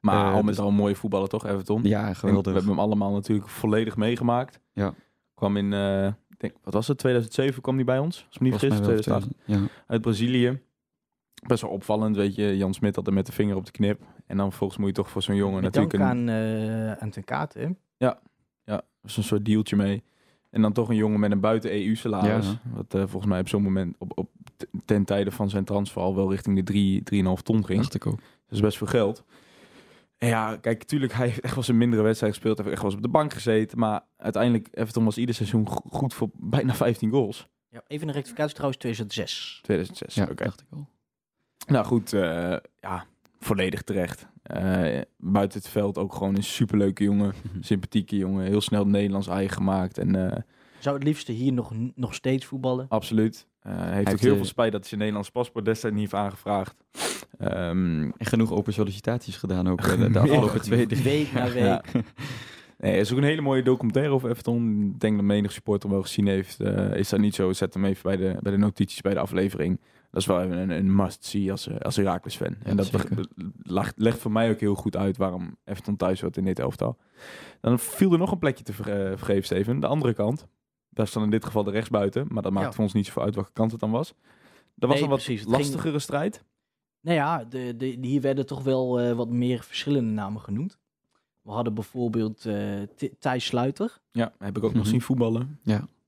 Maar 0.00 0.26
Eh, 0.26 0.32
al 0.34 0.42
met 0.42 0.46
dus- 0.46 0.58
al 0.58 0.68
een 0.68 0.74
mooie 0.74 0.94
voetballer 0.94 1.28
toch, 1.28 1.46
Everton? 1.46 1.82
Ja, 1.82 2.08
En 2.08 2.16
geweldig. 2.16 2.44
We 2.44 2.50
hebben 2.58 2.70
hem 2.70 2.80
allemaal 2.80 3.12
natuurlijk 3.12 3.48
volledig 3.48 3.96
meegemaakt. 3.96 4.60
Ja. 4.72 4.94
Kwam 5.34 5.56
in, 5.56 5.72
eh, 5.72 6.06
ik 6.06 6.38
denk, 6.38 6.54
wat 6.62 6.74
was 6.74 6.88
het, 6.88 6.98
2007 6.98 7.62
kwam 7.62 7.74
hij 7.74 7.84
bij 7.84 7.98
ons? 7.98 8.24
Als 8.26 8.34
ik 8.34 8.40
me 8.40 8.48
niet 8.48 8.58
vergis, 8.58 8.78
mij 8.78 8.86
wel 8.88 8.96
2008. 9.00 9.44
2000, 9.44 9.70
ja. 9.72 9.82
Uit 9.86 10.00
Brazilië. 10.00 10.60
Best 11.46 11.62
wel 11.62 11.70
opvallend, 11.70 12.16
weet 12.16 12.34
je. 12.34 12.56
Jan 12.56 12.74
Smit 12.74 12.96
had 12.96 13.06
er 13.06 13.12
met 13.12 13.26
de 13.26 13.32
vinger 13.32 13.56
op 13.56 13.64
de 13.64 13.70
knip. 13.70 14.00
En 14.26 14.36
dan 14.36 14.52
volgens 14.52 14.78
moet 14.78 14.88
je 14.88 14.94
toch 14.94 15.10
voor 15.10 15.22
zo'n 15.22 15.36
jongen 15.36 15.62
Met 15.62 15.74
natuurlijk 15.74 15.96
dank 15.96 16.12
een... 16.12 16.30
aan, 16.30 16.90
eh 16.90 16.92
aan 16.92 17.10
ten 17.10 17.24
Kate, 17.24 17.58
hè? 17.58 17.68
Ja, 17.96 18.18
was 19.00 19.16
een 19.16 19.22
soort 19.22 19.44
dealtje 19.44 19.76
mee. 19.76 20.02
En 20.50 20.62
dan 20.62 20.72
toch 20.72 20.88
een 20.88 20.96
jongen 20.96 21.20
met 21.20 21.30
een 21.30 21.40
buiten 21.40 21.70
EU-salaris. 21.72 22.46
Ja. 22.46 22.60
Wat 22.74 22.94
eh, 22.94 23.00
volgens 23.00 23.26
mij 23.26 23.40
op 23.40 23.48
zo'n 23.48 23.62
moment, 23.62 23.96
op, 23.98 24.12
op, 24.18 24.30
ten 24.84 25.04
tijde 25.04 25.30
van 25.30 25.50
zijn 25.50 25.64
transfer, 25.64 26.02
al 26.02 26.14
wel 26.14 26.30
richting 26.30 26.56
de 26.56 26.62
3, 26.62 27.02
3,5 27.36 27.42
ton 27.42 27.64
ging. 27.64 27.80
Dacht 27.80 27.94
ik 27.94 28.06
ook. 28.06 28.16
Dat 28.18 28.58
is 28.58 28.60
best 28.60 28.76
veel 28.78 28.86
geld. 28.86 29.24
Ja, 30.28 30.56
kijk, 30.56 30.82
tuurlijk, 30.84 31.12
hij 31.12 31.26
heeft 31.26 31.40
echt 31.40 31.54
wel 31.54 31.62
zijn 31.62 31.78
mindere 31.78 32.02
wedstrijd 32.02 32.32
gespeeld. 32.32 32.56
Hij 32.58 32.66
heeft 32.66 32.76
echt 32.78 32.86
wel 32.86 32.92
eens 32.96 33.06
op 33.06 33.12
de 33.12 33.18
bank 33.18 33.32
gezeten. 33.32 33.78
Maar 33.78 34.00
uiteindelijk, 34.16 34.68
Everton 34.72 35.04
was 35.04 35.18
ieder 35.18 35.34
seizoen 35.34 35.68
go- 35.68 35.82
goed 35.88 36.14
voor 36.14 36.28
bijna 36.56 36.74
15 36.74 37.10
goals. 37.10 37.48
Ja, 37.68 37.82
even 37.86 38.08
een 38.08 38.14
rectificatie 38.14 38.54
trouwens, 38.54 38.80
2006. 38.80 39.58
2006, 39.62 40.14
Ja, 40.14 40.22
oké. 40.30 40.44
dacht 40.44 40.60
ik 40.60 40.66
al. 40.70 40.88
Nou 41.66 41.84
goed, 41.86 42.12
eh, 42.12 42.56
ja, 42.80 43.04
volledig 43.38 43.82
terecht. 43.82 44.26
Eh, 44.42 45.00
buiten 45.16 45.58
het 45.60 45.68
veld 45.68 45.98
ook 45.98 46.14
gewoon 46.14 46.36
een 46.36 46.42
superleuke 46.42 47.04
jongen. 47.04 47.32
Sympathieke 47.60 48.16
jongen. 48.16 48.44
Heel 48.46 48.60
snel 48.60 48.80
het 48.80 48.88
Nederlands 48.88 49.26
eigen 49.26 49.56
gemaakt. 49.56 49.98
En 49.98 50.30
eh, 50.30 50.38
Zou 50.78 50.94
het 50.94 51.04
liefste 51.04 51.32
hier 51.32 51.52
nog, 51.52 51.72
nog 51.94 52.14
steeds 52.14 52.46
voetballen? 52.46 52.86
absoluut. 52.88 53.46
Eh, 53.60 53.72
hij 53.76 53.84
heeft 53.86 54.00
ook 54.00 54.06
heeft, 54.08 54.22
heel 54.22 54.36
veel 54.36 54.44
spijt 54.44 54.70
dat 54.72 54.80
hij 54.80 54.88
zijn 54.88 55.00
Nederlands 55.00 55.30
paspoort 55.30 55.64
destijds 55.64 55.96
niet 55.96 56.10
heeft 56.10 56.22
aangevraagd. 56.24 56.74
Ehm, 57.38 58.02
En 58.02 58.26
genoeg 58.26 58.52
open 58.52 58.72
sollicitaties 58.72 59.36
gedaan 59.36 59.68
ook 59.68 59.80
eh, 59.80 59.98
de, 59.98 60.10
de 60.10 60.18
afgelopen 60.18 60.60
twee, 60.62 60.86
drie 60.86 61.02
Week 61.02 61.32
na 61.32 61.44
week. 61.52 61.54
Ja. 61.64 61.82
Nee, 62.78 62.92
er 62.92 62.98
is 62.98 63.12
ook 63.12 63.18
een 63.18 63.24
hele 63.24 63.40
mooie 63.40 63.62
documentaire 63.62 64.12
over 64.12 64.30
Everton. 64.30 64.90
Ik 64.94 65.00
denk 65.00 65.16
dat 65.16 65.24
menig 65.24 65.52
supporter 65.52 65.90
wel 65.90 66.02
gezien 66.02 66.26
heeft. 66.26 66.60
Eh, 66.60 66.94
is 66.96 67.08
dat 67.08 67.20
niet 67.20 67.34
zo? 67.34 67.52
Zet 67.52 67.74
hem 67.74 67.84
even 67.84 68.02
bij 68.02 68.16
de, 68.16 68.36
bij 68.42 68.52
de 68.52 68.58
notities 68.58 69.00
bij 69.00 69.14
de 69.14 69.20
aflevering. 69.20 69.80
Dat 70.10 70.20
is 70.20 70.26
wel 70.26 70.42
even 70.42 70.56
een, 70.58 70.70
een 70.70 70.94
must-see 70.96 71.50
als, 71.50 71.68
eh, 71.68 71.78
als 71.78 71.96
Heracles 71.96 72.36
fan. 72.36 72.56
en 72.62 72.76
dat 72.76 72.90
legt, 73.96 74.18
voor 74.20 74.32
mij 74.32 74.50
ook 74.50 74.60
heel 74.60 74.74
goed 74.74 74.96
uit 74.96 75.16
waarom 75.16 75.56
Everton 75.64 75.96
thuis 75.96 76.20
wordt 76.20 76.36
in 76.36 76.44
dit 76.44 76.58
elftal. 76.58 76.98
Dan 77.60 77.78
viel 77.78 78.12
er 78.12 78.18
nog 78.18 78.32
een 78.32 78.38
plekje 78.38 78.64
te 78.64 78.72
ver, 78.72 79.16
vergeven, 79.18 79.44
Steven. 79.44 79.80
De 79.80 79.86
andere 79.86 80.14
kant. 80.14 80.46
Daar 80.90 81.06
is 81.06 81.12
dan 81.12 81.22
in 81.22 81.30
dit 81.30 81.44
geval 81.44 81.64
de 81.64 81.70
rechtsbuiten. 81.70 82.26
Maar 82.28 82.42
dat 82.42 82.52
maakt 82.52 82.66
Ja. 82.66 82.72
voor 82.72 82.84
ons 82.84 82.92
niet 82.92 83.06
zoveel 83.06 83.22
uit 83.22 83.34
welke 83.34 83.52
kant 83.52 83.70
het 83.70 83.80
dan 83.80 83.90
was. 83.90 84.08
Dat 84.74 84.88
was 84.88 84.92
Nee, 84.94 85.02
een 85.02 85.08
wat 85.10 85.22
precies. 85.24 85.40
Het 85.40 85.48
ging- 85.50 85.62
lastigere 85.62 85.98
strijd. 85.98 86.44
Nou 87.00 87.16
ja, 87.16 87.44
de, 87.44 87.74
de, 87.76 87.86
hier 88.00 88.20
werden 88.20 88.46
toch 88.46 88.62
wel 88.62 89.00
eh, 89.00 89.12
wat 89.12 89.28
meer 89.28 89.62
verschillende 89.62 90.10
namen 90.12 90.40
genoemd. 90.40 90.78
We 91.42 91.50
hadden 91.50 91.74
bijvoorbeeld 91.74 92.46
eh, 92.46 92.80
Thijs 93.18 93.44
Sluiter. 93.44 93.98
Ja, 94.12 94.32
heb 94.38 94.56
ik 94.56 94.64
ook 94.64 94.72
nog 94.72 94.82
Mhm. 94.82 94.90
zien 94.90 95.00
voetballen. 95.02 95.58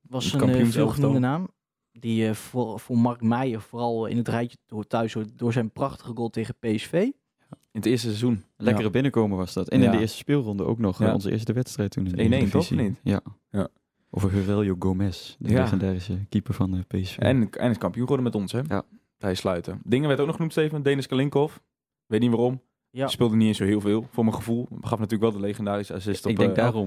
Was 0.08 0.32
Het 0.32 0.42
een 0.42 0.48
uh, 0.60 0.66
veelgenoemde 0.66 1.18
naam. 1.18 1.48
Die 1.92 2.26
eh, 2.28 2.34
voor, 2.34 2.80
voor 2.80 2.98
Mark 2.98 3.20
Meijer 3.22 3.60
vooral 3.60 4.06
in 4.06 4.16
het 4.16 4.28
rijtje 4.28 4.56
hoort 4.68 4.88
thuis 4.88 5.12
hoort 5.12 5.38
door 5.38 5.52
zijn 5.52 5.70
prachtige 5.70 6.12
goal 6.14 6.30
tegen 6.30 6.54
PSV. 6.60 6.92
In 6.92 7.14
het 7.80 7.86
eerste 7.86 8.06
seizoen. 8.06 8.44
Lekkere 8.56 8.90
binnenkomen 8.90 9.36
was 9.38 9.52
dat. 9.52 9.68
En 9.68 9.78
Ja. 9.80 9.84
in 9.84 9.90
de 9.90 9.98
eerste 9.98 10.16
speelronde 10.16 10.64
ook 10.64 10.78
nog. 10.78 10.98
Ja. 10.98 11.12
onze 11.12 11.30
eerste 11.30 11.52
wedstrijd 11.52 11.90
toen. 11.90 12.06
in 12.06 12.30
de 12.30 12.46
1-1 12.46 12.50
toch, 12.50 12.70
niet? 12.70 13.00
Ja. 13.02 13.20
Ja. 13.50 13.68
Over 14.10 14.32
Aurelio 14.34 14.76
Gomez. 14.78 15.36
De 15.38 15.48
Ja. 15.48 15.60
legendarische 15.62 16.18
keeper 16.28 16.54
van 16.54 16.70
de 16.70 16.82
PSV. 16.88 17.16
En, 17.18 17.50
en 17.50 17.70
is 17.70 17.78
kampioen 17.78 18.02
geworden 18.06 18.24
met 18.24 18.34
ons, 18.34 18.52
hè? 18.52 18.60
Ja. 18.68 18.82
Thijs 19.22 19.38
Sluiten. 19.38 19.80
Dingen 19.84 20.08
werd 20.08 20.20
ook 20.20 20.26
nog 20.26 20.34
genoemd, 20.34 20.52
Steven. 20.52 20.82
Denis 20.82 21.06
Kalinkov. 21.06 21.56
Weet 22.06 22.20
niet 22.20 22.30
waarom. 22.30 22.62
Ja, 22.90 23.06
Speelde 23.08 23.36
niet 23.36 23.46
eens 23.46 23.56
zo 23.56 23.64
heel 23.64 23.80
veel, 23.80 24.06
voor 24.10 24.24
mijn 24.24 24.36
gevoel. 24.36 24.68
Gaf 24.80 24.98
natuurlijk 24.98 25.22
wel 25.22 25.40
de 25.40 25.46
legendarische 25.46 25.94
assist 25.94 26.24
op... 26.24 26.30
ik 26.30 26.36
denk 26.36 26.50
eh, 26.50 26.56
daarom. 26.56 26.80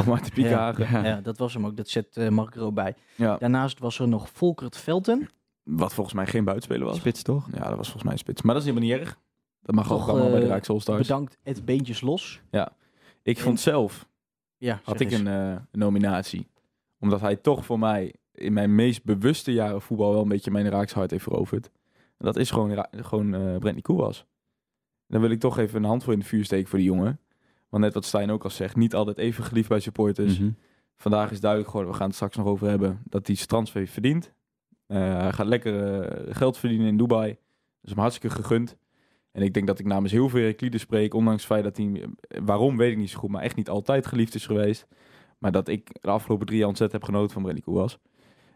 Op 0.00 0.06
Marten 0.06 0.32
Piekenhagen. 0.32 0.88
Ja. 0.90 1.04
ja, 1.04 1.20
dat 1.20 1.38
was 1.38 1.54
hem 1.54 1.66
ook. 1.66 1.76
Dat 1.76 1.88
zet 1.88 2.16
eh, 2.16 2.28
Mark 2.28 2.54
er 2.54 2.62
ook 2.62 2.74
bij. 2.74 2.94
Ja. 3.16 3.36
Daarnaast 3.36 3.78
was 3.78 3.98
er 3.98 4.08
nog 4.08 4.28
Volkert 4.32 4.76
Velten. 4.76 5.28
Wat 5.62 5.94
volgens 5.94 6.14
mij 6.16 6.26
geen 6.26 6.44
buitenspeler 6.44 6.86
was. 6.86 6.96
Spits 6.96 7.22
toch? 7.22 7.48
Ja, 7.52 7.58
dat 7.58 7.76
was 7.76 7.84
volgens 7.84 8.02
mij 8.02 8.12
een 8.12 8.18
spits. 8.18 8.42
Maar 8.42 8.54
dat 8.54 8.62
is 8.64 8.68
helemaal 8.68 8.88
niet 8.90 8.98
erg. 9.00 9.18
Dat 9.62 9.74
mag 9.74 9.86
Toch, 9.86 10.02
ook 10.02 10.08
allemaal 10.08 10.30
bij 10.30 10.38
de 10.38 10.44
eh, 10.44 10.50
Rijks 10.50 10.68
All-Stars. 10.70 11.00
Bedankt 11.06 11.38
het 11.42 11.64
beentjes 11.64 12.00
los. 12.00 12.40
Ik 13.22 13.38
vond 13.38 13.60
zelf, 13.60 14.08
Ja, 14.56 14.80
had 14.84 15.00
ik 15.00 15.10
eens. 15.10 15.22
eh, 15.22 15.48
een 15.50 15.66
nominatie. 15.70 16.48
Omdat 17.00 17.20
hij 17.20 17.36
toch 17.36 17.64
voor 17.64 17.78
mij 17.78 18.14
in 18.34 18.52
mijn 18.52 18.74
meest 18.74 19.04
bewuste 19.04 19.52
jaren 19.52 19.82
voetbal 19.82 20.12
wel 20.12 20.22
een 20.22 20.28
beetje 20.28 20.50
mijn 20.50 20.68
Raaks 20.68 20.92
hart 20.92 21.10
heeft 21.10 21.22
veroverd. 21.22 21.70
En 22.18 22.24
dat 22.24 22.36
is 22.36 22.50
gewoon, 22.50 22.86
gewoon 22.90 23.58
Brent 23.58 23.82
Koewas. 23.82 24.26
Dan 25.06 25.20
wil 25.20 25.30
ik 25.30 25.40
toch 25.40 25.58
even 25.58 25.82
een 25.82 25.88
hand 25.88 26.04
voor 26.04 26.12
in 26.12 26.18
de 26.18 26.24
vuur 26.24 26.44
steken 26.44 26.68
voor 26.68 26.78
die 26.78 26.88
jongen. 26.88 27.20
Want 27.68 27.82
net 27.82 27.94
wat 27.94 28.04
Stijn 28.04 28.30
ook 28.30 28.44
al 28.44 28.50
zegt, 28.50 28.76
niet 28.76 28.94
altijd 28.94 29.18
even 29.18 29.44
geliefd 29.44 29.68
bij 29.68 29.80
supporters. 29.80 30.38
Mhm. 30.38 30.50
Vandaag 30.96 31.30
is 31.30 31.40
duidelijk 31.40 31.70
geworden, 31.70 31.92
we 31.92 31.98
gaan 31.98 32.08
het 32.08 32.16
straks 32.16 32.36
nog 32.36 32.46
over 32.46 32.68
hebben, 32.68 33.00
dat 33.04 33.26
hij 33.26 33.36
zijn 33.36 33.48
transfer 33.48 33.80
heeft 33.80 33.92
verdiend. 33.92 34.32
Eh, 34.86 34.98
hij 34.98 35.32
gaat 35.32 35.46
lekker 35.46 36.02
eh, 36.02 36.34
geld 36.34 36.58
verdienen 36.58 36.86
in 36.86 36.96
Dubai. 36.96 37.28
Dat 37.28 37.82
is 37.82 37.90
hem 37.90 37.98
hartstikke 37.98 38.36
gegund. 38.36 38.76
En 39.32 39.42
ik 39.42 39.54
denk 39.54 39.66
dat 39.66 39.78
ik 39.78 39.86
namens 39.86 40.12
heel 40.12 40.28
veel 40.28 40.40
Heraclides 40.40 40.80
spreek, 40.80 41.14
ondanks 41.14 41.42
het 41.42 41.52
feit 41.52 41.64
dat 41.64 41.76
hij, 41.76 42.08
waarom 42.44 42.76
weet 42.76 42.92
ik 42.92 42.98
niet 42.98 43.10
zo 43.10 43.18
goed, 43.18 43.30
maar 43.30 43.42
echt 43.42 43.56
niet 43.56 43.68
altijd 43.68 44.06
geliefd 44.06 44.34
is 44.34 44.46
geweest. 44.46 44.86
Maar 45.38 45.52
dat 45.52 45.68
ik 45.68 45.96
de 46.00 46.10
afgelopen 46.10 46.46
drie 46.46 46.58
jaar 46.58 46.68
ontzettend 46.68 47.02
heb 47.02 47.10
genoten 47.10 47.32
van 47.32 47.42
Brenny 47.42 47.60
Koewas. 47.60 47.98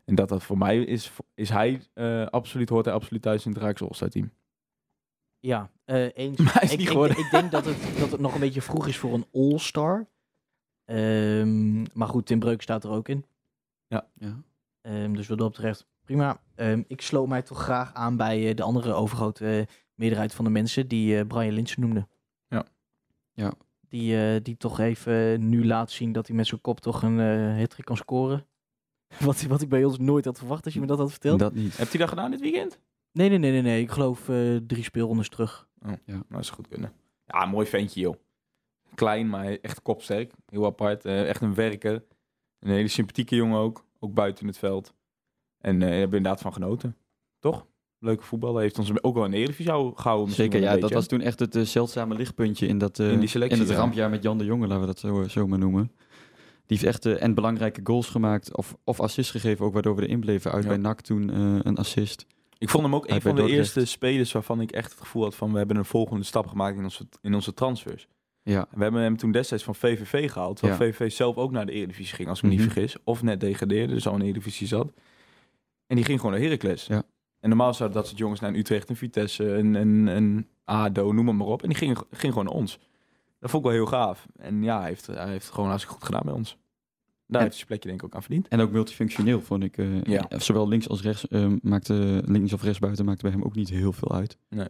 En 0.09 0.15
dat 0.15 0.29
dat 0.29 0.43
voor 0.43 0.59
mij 0.59 0.79
is, 0.79 1.13
is 1.35 1.49
hij 1.49 1.83
eh, 1.95 2.27
absoluut, 2.27 2.69
hoort 2.69 2.85
hij 2.85 2.95
absoluut 2.95 3.23
thuis 3.23 3.45
in 3.45 3.53
het 3.53 3.61
Rijks 3.61 3.83
All-Star 3.83 4.09
team. 4.09 4.33
Ja, 5.39 5.71
eh, 5.85 6.17
eens. 6.17 6.39
Maar 6.45 6.53
hij 6.53 6.63
is 6.63 6.73
ik, 6.73 6.79
niet 6.79 6.87
ik, 6.87 6.93
geworden. 6.93 7.19
ik 7.19 7.31
denk 7.31 7.51
dat 7.51 7.65
het, 7.65 7.99
dat 7.99 8.11
het 8.11 8.21
nog 8.21 8.35
een 8.35 8.41
beetje 8.41 8.63
vroeg 8.63 8.87
is 8.87 8.97
voor 8.97 9.15
een 9.15 9.27
all-star. 9.33 10.09
Ehm, 10.85 11.83
maar 11.93 12.09
goed, 12.09 12.27
Tim 12.27 12.39
Breuk 12.39 12.63
staat 12.63 12.85
er 12.85 12.91
ook 12.91 13.09
in. 13.09 13.25
Ja. 13.87 14.43
Ehm, 14.81 15.13
dus 15.13 15.29
wat 15.29 15.39
dat 15.39 15.51
betreft, 15.51 15.87
prima. 16.05 16.41
Ehm, 16.55 16.83
ik 16.87 17.01
sloot 17.01 17.29
mij 17.29 17.43
toch 17.43 17.63
graag 17.63 17.95
aan 17.95 18.17
bij 18.17 18.49
eh, 18.49 18.55
de 18.55 18.63
andere 18.63 18.93
overgrote 18.93 19.67
meerderheid 19.95 20.35
van 20.35 20.45
de 20.45 20.51
mensen 20.51 20.89
die 20.89 21.19
eh, 21.19 21.27
Brian 21.27 21.53
Lynch 21.53 21.77
noemde. 21.77 22.07
Ja. 22.49 22.65
Ja. 23.33 23.53
Die, 23.89 24.21
eh, 24.21 24.43
die 24.43 24.57
toch 24.57 24.79
even 24.79 25.49
nu 25.49 25.67
laat 25.67 25.91
zien 25.91 26.13
dat 26.13 26.27
hij 26.27 26.37
met 26.37 26.47
zijn 26.47 26.61
kop 26.61 26.81
toch 26.81 27.03
een 27.03 27.19
uh, 27.59 27.67
kan 27.85 27.97
scoren. 27.97 28.47
Wat, 29.25 29.43
wat 29.43 29.63
ik 29.63 29.69
bij 29.69 29.85
ons 29.85 29.99
nooit 29.99 30.25
had 30.25 30.39
verwacht 30.39 30.65
als 30.65 30.75
je 30.75 30.81
me 30.81 30.87
dat 30.87 30.99
had 30.99 31.11
verteld. 31.11 31.39
Dat 31.39 31.55
niet. 31.55 31.77
Hebt 31.77 31.91
hij 31.91 32.01
dat 32.01 32.09
gedaan 32.09 32.31
dit 32.31 32.41
weekend? 32.41 32.79
Nee, 33.13 33.29
nee, 33.29 33.39
nee, 33.39 33.51
nee, 33.51 33.63
nee. 33.63 33.83
Ik 33.83 33.91
geloof 33.91 34.29
eh, 34.29 34.57
drie 34.57 34.83
speelrondes 34.83 35.29
terug. 35.29 35.69
Nou, 35.81 35.99
dat 36.29 36.41
is 36.41 36.51
goed 36.51 36.69
kunnen. 36.69 36.93
Ja, 37.27 37.43
een 37.43 37.49
mooi 37.49 37.67
ventje, 37.67 38.01
joh. 38.01 38.15
Klein, 38.95 39.29
maar 39.29 39.47
echt 39.47 39.83
kopsterk. 39.83 40.33
Heel 40.47 40.65
apart. 40.65 41.05
Eh, 41.05 41.29
echt 41.29 41.43
een 41.43 41.55
werker. 41.55 42.05
Een 42.61 42.71
hele 42.71 42.89
sympathieke 42.89 43.37
jongen 43.37 43.59
ook. 43.59 43.85
Ook 43.99 44.15
buiten 44.15 44.47
het 44.47 44.59
veld. 44.59 44.95
En 45.61 45.75
eh, 45.75 45.81
daar 45.81 45.91
hebben 45.91 46.11
we 46.11 46.17
inderdaad 46.17 46.41
van 46.41 46.53
genoten. 46.53 46.97
Toch? 47.39 47.67
Leuke 47.99 48.23
voetballer. 48.23 48.63
Heeft 48.63 48.79
ons 48.79 49.03
ook 49.03 49.15
wel 49.15 49.31
de 49.31 49.37
Eredivisie 49.37 49.93
gehouden. 49.95 50.35
Zeker, 50.35 50.61
ja. 50.61 50.75
een 50.75 50.81
Dat 50.81 50.93
was 50.93 51.07
toen 51.07 51.21
echt 51.21 51.39
het 51.39 51.69
zeldzame 51.69 52.15
lichtpuntje 52.15 52.67
in, 52.67 52.79
dat, 52.79 52.99
eh, 52.99 53.13
In 53.13 53.19
die 53.19 53.29
selectie, 53.29 53.57
in 53.61 53.63
het 53.63 53.73
ja. 53.73 53.79
rampjaar 53.79 54.11
met 54.11 54.23
Jan 54.23 54.39
de 54.39 54.45
Jonge, 54.45 54.67
laten 54.67 54.81
we 54.81 54.87
dat 54.87 54.99
zo, 54.99 55.23
zo 55.29 55.47
maar 55.47 55.59
noemen. 55.59 55.93
Die 56.69 56.79
heeft 56.79 56.85
echt 56.85 57.07
eh, 57.07 57.23
en 57.23 57.35
belangrijke 57.35 57.81
goals 57.85 58.09
gemaakt 58.09 58.57
of, 58.57 58.77
of 58.85 59.01
assists 59.01 59.31
gegeven, 59.33 59.65
ook 59.65 59.73
waardoor 59.73 59.97
we 59.97 60.03
erin 60.07 60.21
bleven. 60.21 60.53
Uit 60.53 60.63
Ja. 60.63 60.69
bij 60.69 60.79
NAC 60.79 61.01
toen 61.01 61.31
eh, 61.31 61.59
een 61.63 61.77
assist. 61.77 62.27
Ik 62.59 62.69
vond 62.69 62.83
hem 62.85 62.95
ook 62.95 63.09
een 63.09 63.21
van 63.21 63.31
de 63.35 63.37
Dordrecht. 63.41 63.59
eerste 63.59 63.85
spelers 63.85 64.33
waarvan 64.33 64.61
ik 64.61 64.71
echt 64.71 64.91
het 64.91 65.01
gevoel 65.01 65.23
had 65.23 65.35
van... 65.35 65.53
we 65.53 65.59
hebben 65.59 65.77
een 65.77 65.85
volgende 65.85 66.25
stap 66.25 66.47
gemaakt 66.47 66.77
in 66.77 66.85
onze, 66.85 67.07
in 67.23 67.35
onze 67.35 67.55
transfers. 67.55 68.09
Ja, 68.43 68.67
We 68.71 68.83
hebben 68.83 69.01
hem 69.03 69.17
toen 69.17 69.33
destijds 69.33 69.65
van 69.65 69.75
VVV 69.75 70.31
gehaald. 70.33 70.57
Terwijl 70.57 70.81
Ja. 70.81 70.87
VVV 70.93 71.13
zelf 71.13 71.37
ook 71.37 71.51
naar 71.51 71.67
de 71.67 71.73
Eredivisie 71.73 72.15
ging, 72.15 72.29
als 72.29 72.39
ik 72.39 72.45
me 72.45 72.51
Mhm. 72.53 72.61
niet 72.63 72.73
vergis. 72.73 72.97
Of 73.05 73.23
net 73.23 73.41
degradeerde, 73.41 73.95
dus 73.95 74.07
al 74.07 74.13
in 74.13 74.19
de 74.19 74.25
Eredivisie 74.25 74.67
zat. 74.67 74.93
En 75.87 75.97
die 75.97 76.05
ging 76.05 76.21
gewoon 76.21 76.35
naar 76.35 76.45
Heracles. 76.45 76.87
Ja. 76.87 77.03
En 77.41 77.49
normaal 77.49 77.75
zouden 77.75 77.99
dat 77.99 78.07
soort 78.07 78.19
jongens 78.19 78.41
naar 78.41 78.51
een 78.51 78.59
Utrecht, 78.59 78.89
een 78.89 78.97
Vitesse, 78.97 79.45
een, 79.45 79.75
een, 79.75 80.07
een 80.07 80.47
ADO, 80.65 81.13
noem 81.13 81.27
het 81.29 81.37
maar 81.37 81.47
op. 81.47 81.63
En 81.63 81.69
die 81.69 81.79
ging, 81.79 81.99
ging 82.11 82.33
gewoon 82.33 82.45
naar 82.49 82.55
ons. 82.61 82.79
Dat 83.39 83.51
vond 83.51 83.65
ik 83.65 83.71
wel 83.71 83.79
heel 83.79 83.89
gaaf. 83.91 84.27
En 84.37 84.63
ja, 84.63 84.79
hij 84.79 84.89
heeft, 84.89 85.07
hij 85.07 85.29
heeft 85.29 85.51
gewoon 85.51 85.69
hartstikke 85.69 85.97
goed 85.99 86.07
gedaan 86.07 86.25
bij 86.25 86.35
ons. 86.35 86.51
Daar 86.51 87.41
En- 87.41 87.47
heeft 87.47 87.47
hij 87.47 87.53
zijn 87.53 87.67
plekje 87.67 87.89
denk 87.89 88.01
ik 88.01 88.07
ook 88.07 88.15
aan 88.15 88.23
verdiend. 88.23 88.49
en 88.49 88.61
ook 88.61 88.71
multifunctioneel 88.71 89.41
vond 89.41 89.63
ik. 89.65 89.79
eh, 89.79 90.03
Ja. 90.03 90.29
eh, 90.29 90.39
Zowel 90.41 90.69
links 90.69 90.89
als 90.89 91.03
rechts 91.03 91.29
eh, 91.29 91.53
maakte, 91.63 92.23
links 92.27 92.53
of 92.53 92.63
rechts 92.63 92.79
buiten 92.79 93.05
maakte 93.05 93.23
bij 93.23 93.31
hem 93.33 93.43
ook 93.43 93.55
niet 93.55 93.69
heel 93.69 93.93
veel 93.93 94.13
uit. 94.13 94.39
Nee. 94.49 94.67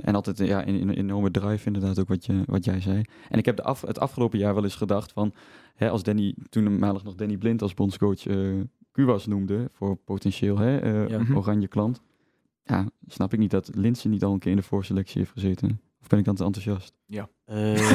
En 0.00 0.14
altijd 0.14 0.38
ja, 0.38 0.62
in 0.62 0.74
in- 0.80 0.88
een 0.88 0.94
enorme 0.96 1.30
drive 1.30 1.66
inderdaad 1.66 1.98
ook 1.98 2.08
wat 2.08 2.26
je, 2.26 2.42
wat 2.46 2.64
jij 2.64 2.80
zei. 2.80 3.02
En 3.28 3.38
ik 3.38 3.44
heb 3.44 3.56
de 3.56 3.62
af, 3.62 3.80
het 3.80 3.98
afgelopen 3.98 4.38
jaar 4.38 4.54
wel 4.54 4.64
eens 4.64 4.74
gedacht 4.74 5.12
van... 5.12 5.32
Hè, 5.74 5.90
als 5.90 6.02
Danny, 6.02 6.34
toen 6.48 6.78
maandag 6.78 7.04
nog 7.04 7.14
Danny 7.14 7.36
Blind 7.36 7.62
als 7.62 7.74
bondscoach 7.74 8.26
eh 8.26 8.60
Kuwas 8.92 9.26
noemde... 9.26 9.68
voor 9.72 9.96
potentieel 9.96 10.58
hè, 10.58 10.78
Ja. 11.06 11.18
Mhm. 11.18 11.36
oranje 11.36 11.68
klant. 11.68 12.02
Ja, 12.64 12.88
snap 13.06 13.32
ik 13.32 13.38
niet 13.38 13.50
dat 13.50 13.70
Linsen 13.74 14.10
niet 14.10 14.24
al 14.24 14.32
een 14.32 14.38
keer 14.38 14.50
in 14.50 14.56
de 14.56 14.62
voorselectie 14.62 15.18
heeft 15.18 15.32
gezeten. 15.32 15.80
Of 16.06 16.12
ben 16.12 16.18
ik 16.18 16.24
dan 16.24 16.34
te 16.34 16.44
enthousiast? 16.44 16.94
Eh, 17.08 17.18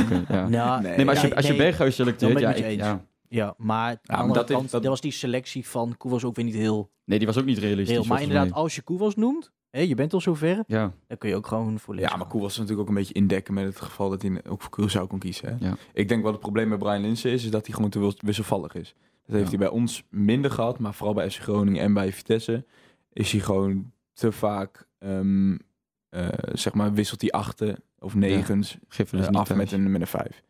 Oké, 0.04 0.24
ja. 0.34 0.48
nou, 0.50 0.82
Nee. 0.82 0.96
Nee, 0.96 1.06
maar 1.06 1.14
als 1.14 1.24
je, 1.24 1.28
ja, 1.30 1.36
als 1.36 1.46
je 1.46 1.52
nee. 1.52 1.62
Berghuis 1.62 1.96
Dan 1.96 2.06
selecteert... 2.06 2.34
ben 2.34 2.50
ik 2.50 2.58
Ja, 2.58 2.66
ik- 2.66 2.80
ja. 2.80 3.06
Ja, 3.28 3.54
maar 3.58 3.90
aan 3.90 3.98
de 4.04 4.14
andere 4.16 4.40
dat 4.40 4.50
is- 4.50 4.56
kant, 4.56 4.72
dat- 4.72 4.82
dat 4.82 4.92
was 4.92 5.02
die 5.02 5.12
selectie 5.12 5.68
van 5.68 5.98
Koewas 5.98 6.24
ook 6.24 6.36
weer 6.36 6.46
niet 6.46 6.54
heel 6.54 6.92
Nee, 7.06 7.18
die 7.18 7.28
was 7.28 7.38
ook 7.38 7.46
niet 7.46 7.58
realistisch. 7.58 7.96
reëel. 7.96 8.08
Maar 8.08 8.22
inderdaad, 8.22 8.52
als 8.54 8.76
je 8.76 8.82
Koewas 8.82 9.16
noemt, 9.16 9.52
hè, 9.70 9.80
je 9.80 9.96
bent 9.96 10.14
al 10.14 10.22
zover, 10.22 10.64
Ja, 10.68 10.92
dan 11.08 11.18
kun 11.18 11.30
je 11.30 11.36
ook 11.36 11.48
gewoon 11.48 11.80
voor 11.80 12.00
Ja, 12.00 12.16
maar. 12.18 12.28
Koel 12.28 12.42
was 12.42 12.54
natuurlijk 12.58 12.82
ook 12.82 12.88
een 12.88 13.00
beetje 13.02 13.14
indekken 13.14 13.54
met 13.54 13.66
het 13.66 13.82
geval 13.82 14.10
dat 14.10 14.22
hij 14.22 14.42
ook 14.50 14.62
voor 14.62 14.80
Curaçao 14.90 15.08
kon 15.08 15.20
kiezen. 15.20 15.58
Hè? 15.60 15.68
Ja. 15.68 15.76
Ik 15.94 16.08
denk 16.08 16.24
wat 16.24 16.32
het 16.32 16.42
probleem 16.42 16.68
met 16.68 16.80
Brian 16.80 17.02
Linsen 17.02 17.32
is, 17.32 17.44
is 17.44 17.52
dat 17.52 17.66
hij 17.66 17.76
gewoon 17.76 17.90
te 17.90 18.00
wis- 18.00 18.16
wisselvallig 18.22 18.74
is. 18.76 18.96
Dat 19.26 19.36
heeft 19.36 19.52
Ja. 19.52 19.58
hij 19.58 19.68
bij 19.68 19.78
ons 19.78 20.04
minder 20.10 20.52
gehad, 20.52 20.80
maar 20.80 20.94
vooral 20.94 21.14
bij 21.16 21.30
FC 21.30 21.40
Groningen 21.42 21.82
en 21.82 21.94
bij 21.94 22.12
Vitesse 22.14 22.66
is 23.14 23.32
hij 23.32 23.42
gewoon 23.42 23.92
te 24.14 24.32
vaak, 24.32 24.88
ehm, 25.00 25.58
eh, 26.10 26.28
zeg 26.54 26.74
maar, 26.74 26.94
wisselt 26.94 27.22
hij 27.22 27.30
achten 27.32 27.84
of 28.02 28.16
negens 28.16 28.78
geef 28.88 29.12
er 29.12 29.20
eh, 29.20 29.26
dus 29.26 29.36
af 29.36 29.48
thuis. 29.48 29.60
met 29.60 29.72
een, 29.72 29.92
met 29.92 30.02
een 30.02 30.08
vijf. 30.08 30.44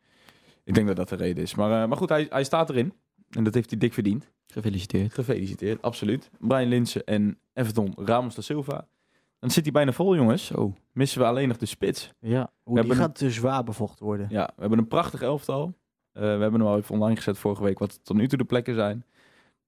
Ik 0.64 0.74
denk 0.74 0.88
dat 0.88 0.96
dat 0.96 1.10
de 1.10 1.16
reden 1.16 1.44
is. 1.44 1.56
Maar, 1.56 1.82
eh, 1.82 1.88
maar 1.88 1.98
goed, 1.98 2.10
hij, 2.10 2.28
hij 2.30 2.44
staat 2.44 2.70
erin. 2.70 2.94
En 3.30 3.44
dat 3.44 3.54
heeft 3.54 3.70
hij 3.70 3.80
dik 3.80 3.94
verdiend. 3.94 4.32
Gefeliciteerd. 4.48 5.14
Gefeliciteerd, 5.14 5.82
absoluut. 5.82 6.30
Brian 6.40 6.68
Linsen 6.68 7.04
en 7.04 7.38
Everton 7.54 7.94
Ramos 7.96 8.36
da 8.36 8.42
Silva. 8.42 8.88
Dan 9.40 9.52
zit 9.52 9.64
hij 9.64 9.72
bijna 9.72 9.92
vol, 9.92 10.16
jongens. 10.16 10.52
Missen 10.92 11.20
we 11.20 11.26
alleen 11.26 11.48
nog 11.48 11.58
de 11.58 11.66
spits. 11.66 12.14
Ja, 12.20 12.52
die 12.66 12.96
gaat 12.96 13.16
te 13.16 13.32
zwaar 13.32 13.64
bevochten 13.64 14.06
worden. 14.06 14.28
Ja, 14.30 14.52
we 14.56 14.62
hebben 14.62 14.80
een 14.80 14.88
prachtig 14.88 15.22
elftal. 15.22 15.74
Eh, 16.12 16.22
we 16.22 16.28
hebben 16.28 16.54
hem 16.54 16.62
al 16.62 16.78
even 16.78 16.96
online 16.96 17.16
gezet 17.16 17.38
vorige 17.38 17.64
week, 17.64 17.80
wat 17.80 18.04
tot 18.04 18.18
nu 18.18 18.28
toe 18.28 18.38
de 18.38 18.44
plekken 18.44 18.74
zijn. 18.74 19.06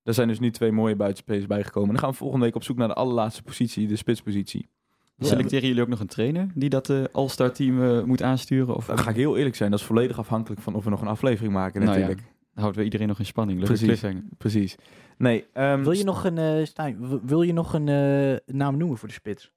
Er 0.03 0.13
zijn 0.13 0.27
dus 0.27 0.39
nu 0.39 0.51
twee 0.51 0.71
mooie 0.71 0.95
buitenspelers 0.95 1.45
bijgekomen. 1.45 1.87
En 1.87 1.95
dan 1.95 2.03
gaan 2.03 2.11
we 2.11 2.17
volgende 2.17 2.45
week 2.45 2.55
op 2.55 2.63
zoek 2.63 2.77
naar 2.77 2.87
de 2.87 2.93
allerlaatste 2.93 3.43
positie, 3.43 3.87
de 3.87 3.95
spitspositie. 3.95 4.69
Ja. 5.15 5.25
Selecteren 5.27 5.67
jullie 5.67 5.81
ook 5.81 5.87
nog 5.89 5.99
een 5.99 6.07
trainer 6.07 6.47
die 6.55 6.69
dat 6.69 6.89
eh 6.89 7.03
All-Star 7.11 7.51
team 7.51 7.83
eh, 7.83 8.03
moet 8.03 8.21
aansturen? 8.21 8.75
Of, 8.75 8.85
Dan 8.85 8.97
ga 8.97 9.09
ik 9.09 9.15
heel 9.15 9.37
eerlijk 9.37 9.55
zijn, 9.55 9.71
dat 9.71 9.79
is 9.79 9.85
volledig 9.85 10.17
afhankelijk 10.19 10.61
van 10.61 10.75
of 10.75 10.83
we 10.83 10.89
nog 10.89 11.01
een 11.01 11.07
aflevering 11.07 11.53
maken 11.53 11.81
Nou 11.81 11.93
ja. 11.93 11.99
natuurlijk. 11.99 12.27
houden 12.53 12.77
we 12.79 12.83
iedereen 12.83 13.07
nog 13.07 13.19
in 13.19 13.25
spanning. 13.25 13.59
Leuke 13.59 13.73
Precies. 13.85 14.03
Precies. 14.37 14.75
Nee, 15.17 15.45
ehm, 15.53 15.83
Wil 15.83 15.91
je 15.91 16.03
nog 16.03 16.23
een, 16.23 16.37
eh 16.37 16.65
Stijn, 16.65 17.19
wil 17.25 17.41
je 17.41 17.53
nog 17.53 17.73
een 17.73 17.87
eh, 17.87 18.55
naam 18.55 18.77
noemen 18.77 18.97
voor 18.97 19.07
de 19.07 19.13
spits? 19.13 19.51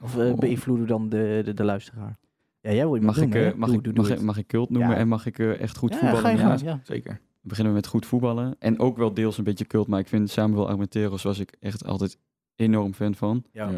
Of 0.00 0.18
eh, 0.18 0.30
Oh. 0.32 0.38
beïnvloeden 0.38 0.86
dan 0.86 1.08
de, 1.08 1.40
de, 1.44 1.54
de 1.54 1.64
luisteraar? 1.64 2.18
Ja, 2.60 2.72
jij 2.72 2.84
wil 2.84 2.94
je 2.94 3.00
Mag 3.02 3.16
ik, 3.20 3.34
eh, 3.34 3.52
mag, 3.54 3.68
Doe- 3.68 3.78
ik, 3.78 3.84
doe- 3.84 3.92
mag, 3.94 4.10
ik, 4.10 4.20
mag 4.20 4.36
ik 4.38 4.46
cult 4.46 4.70
noemen 4.70 4.90
Ja. 4.90 4.96
en 4.96 5.08
mag 5.08 5.26
ik 5.26 5.38
eh, 5.38 5.60
echt 5.60 5.76
goed 5.76 5.90
Ja, 5.92 5.98
voetballen? 5.98 6.22
ga 6.24 6.30
je 6.30 6.38
gang, 6.38 6.60
Ja, 6.60 6.66
ja. 6.66 6.80
Zeker. 6.84 7.20
beginnen 7.40 7.72
we 7.72 7.78
met 7.78 7.88
goed 7.88 8.06
voetballen. 8.06 8.56
En 8.58 8.78
ook 8.78 8.96
wel 8.96 9.14
deels 9.14 9.38
een 9.38 9.44
beetje 9.44 9.64
cult, 9.66 9.86
maar 9.86 10.00
ik 10.00 10.08
vind 10.08 10.30
Samuel 10.30 10.68
Armenteros 10.68 11.22
was 11.22 11.38
ik 11.38 11.56
echt 11.60 11.84
altijd 11.84 12.18
enorm 12.56 12.94
fan 12.94 13.14
van. 13.14 13.44
Ja. 13.52 13.70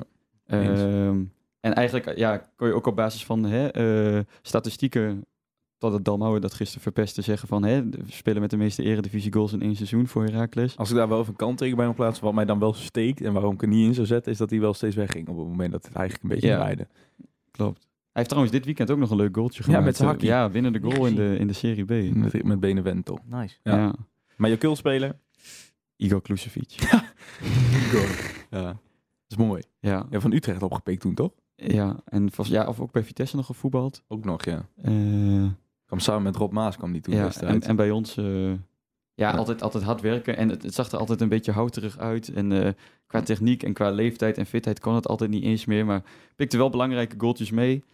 Ja. 0.63 1.07
Ehm, 1.09 1.23
en 1.61 1.75
eigenlijk 1.75 2.17
ja, 2.19 2.37
kon 2.57 2.69
je 2.69 2.75
ook 2.75 2.87
op 2.87 2.97
basis 2.97 3.25
van 3.25 3.45
hè, 3.45 3.69
eh, 3.69 4.21
statistieken, 4.43 5.25
tot 5.79 5.93
het 5.93 6.05
Dalmauer 6.05 6.41
dat 6.41 6.55
gisteren 6.55 6.83
verpestte, 6.83 7.23
zeggen 7.23 7.49
van 7.49 7.65
hè, 7.65 7.89
we 7.89 7.99
spelen 8.07 8.41
met 8.41 8.51
de 8.51 8.57
meeste 8.57 8.83
eredivisie 8.83 9.33
goals 9.33 9.53
in 9.53 9.63
één 9.63 9.77
seizoen 9.77 10.07
voor 10.07 10.25
Heracles. 10.25 10.77
Als 10.77 10.91
ik 10.91 10.97
daar 10.97 11.09
wel 11.09 11.19
even 11.19 11.31
een 11.31 11.37
kanttekening 11.37 11.77
bij 11.77 11.87
mag 11.87 11.95
plaatsen, 11.97 12.25
wat 12.25 12.35
mij 12.35 12.45
dan 12.45 12.59
wel 12.59 12.73
steekt 12.73 13.21
en 13.21 13.33
waarom 13.33 13.55
ik 13.55 13.63
er 13.63 13.69
niet 13.69 13.87
in 13.87 13.95
zou 13.95 14.07
zetten, 14.07 14.33
is 14.33 14.39
dat 14.39 14.51
hij 14.51 14.61
wel 14.61 14.75
steeds 14.75 14.97
wegging 14.97 15.29
op 15.29 15.37
het 15.39 15.47
moment 15.47 15.73
dat 15.73 15.85
het 15.87 15.95
eigenlijk 15.95 16.25
een 16.25 16.31
beetje 16.31 16.49
Ja. 16.49 16.57
draaide. 16.57 16.87
Klopt. 17.51 17.79
Hij 17.79 18.23
heeft 18.23 18.29
trouwens 18.29 18.55
dit 18.57 18.65
weekend 18.65 18.91
ook 18.91 18.99
nog 18.99 19.11
een 19.11 19.17
leuk 19.17 19.37
goaltje 19.37 19.59
Ja, 19.59 19.65
gemaakt. 19.65 19.85
met 19.85 19.97
zijn 19.97 20.09
Eh, 20.09 20.15
hakkie. 20.15 20.31
Ja, 20.33 20.51
winnen 20.51 20.73
de 20.73 20.81
goal 20.81 21.07
in 21.07 21.15
de, 21.15 21.37
in 21.39 21.47
de 21.47 21.53
Serie 21.53 21.85
B. 21.85 22.15
Met, 22.15 22.43
met 22.45 22.61
Benevento. 22.61 23.19
Nice. 23.25 23.57
Ja. 23.63 23.77
Ja. 23.77 23.95
Maar 24.37 24.51
je 24.51 24.57
kultspeler? 24.57 25.17
Igor 25.97 26.23
Klusevic. 26.23 26.75
Ja. 28.51 28.77
Dat 29.27 29.39
is 29.39 29.45
mooi. 29.47 29.63
ja. 29.81 30.07
Ja, 30.11 30.21
van 30.21 30.33
Utrecht 30.33 30.63
opgepikt 30.63 31.01
toen, 31.01 31.15
toch? 31.15 31.33
ja, 31.57 31.97
en 32.05 32.33
vast, 32.33 32.51
ja, 32.51 32.67
of 32.67 32.81
ook 32.81 32.93
bij 32.93 33.05
Vitesse 33.05 33.37
nog 33.37 33.47
gevoetbald. 33.47 34.03
Ook 34.09 34.25
nog, 34.25 34.45
ja. 34.45 34.69
Eh, 34.83 34.93
Kwam 35.87 35.99
samen 35.99 36.23
met 36.23 36.37
Rob 36.37 36.53
Maas 36.53 36.77
kwam 36.77 36.93
die 36.93 37.01
toen 37.01 37.15
ja, 37.15 37.31
en, 37.41 37.63
en 37.63 37.77
bij 37.77 37.91
ons 37.91 38.17
eh, 38.17 38.49
ja, 38.49 38.57
Ja. 39.15 39.31
Altijd, 39.31 39.63
altijd 39.63 39.85
hard 39.85 40.01
werken. 40.01 40.37
En 40.37 40.49
het, 40.49 40.63
het 40.63 40.75
zag 40.75 40.91
er 40.91 40.99
altijd 40.99 41.21
een 41.21 41.29
beetje 41.29 41.53
houterig 41.53 41.99
uit. 41.99 42.29
En 42.33 42.65
eh, 42.65 42.73
qua 43.07 43.23
techniek 43.23 43.63
en 43.63 43.73
qua 43.73 43.91
leeftijd 43.91 44.39
en 44.39 44.47
fitheid 44.47 44.81
kon 44.81 44.95
het 44.95 45.09
altijd 45.09 45.31
niet 45.31 45.45
eens 45.45 45.65
meer. 45.65 45.87
Maar 45.87 46.03
pikte 46.37 46.57
wel 46.57 46.71
belangrijke 46.71 47.15
goaltjes 47.19 47.51
mee. 47.51 47.85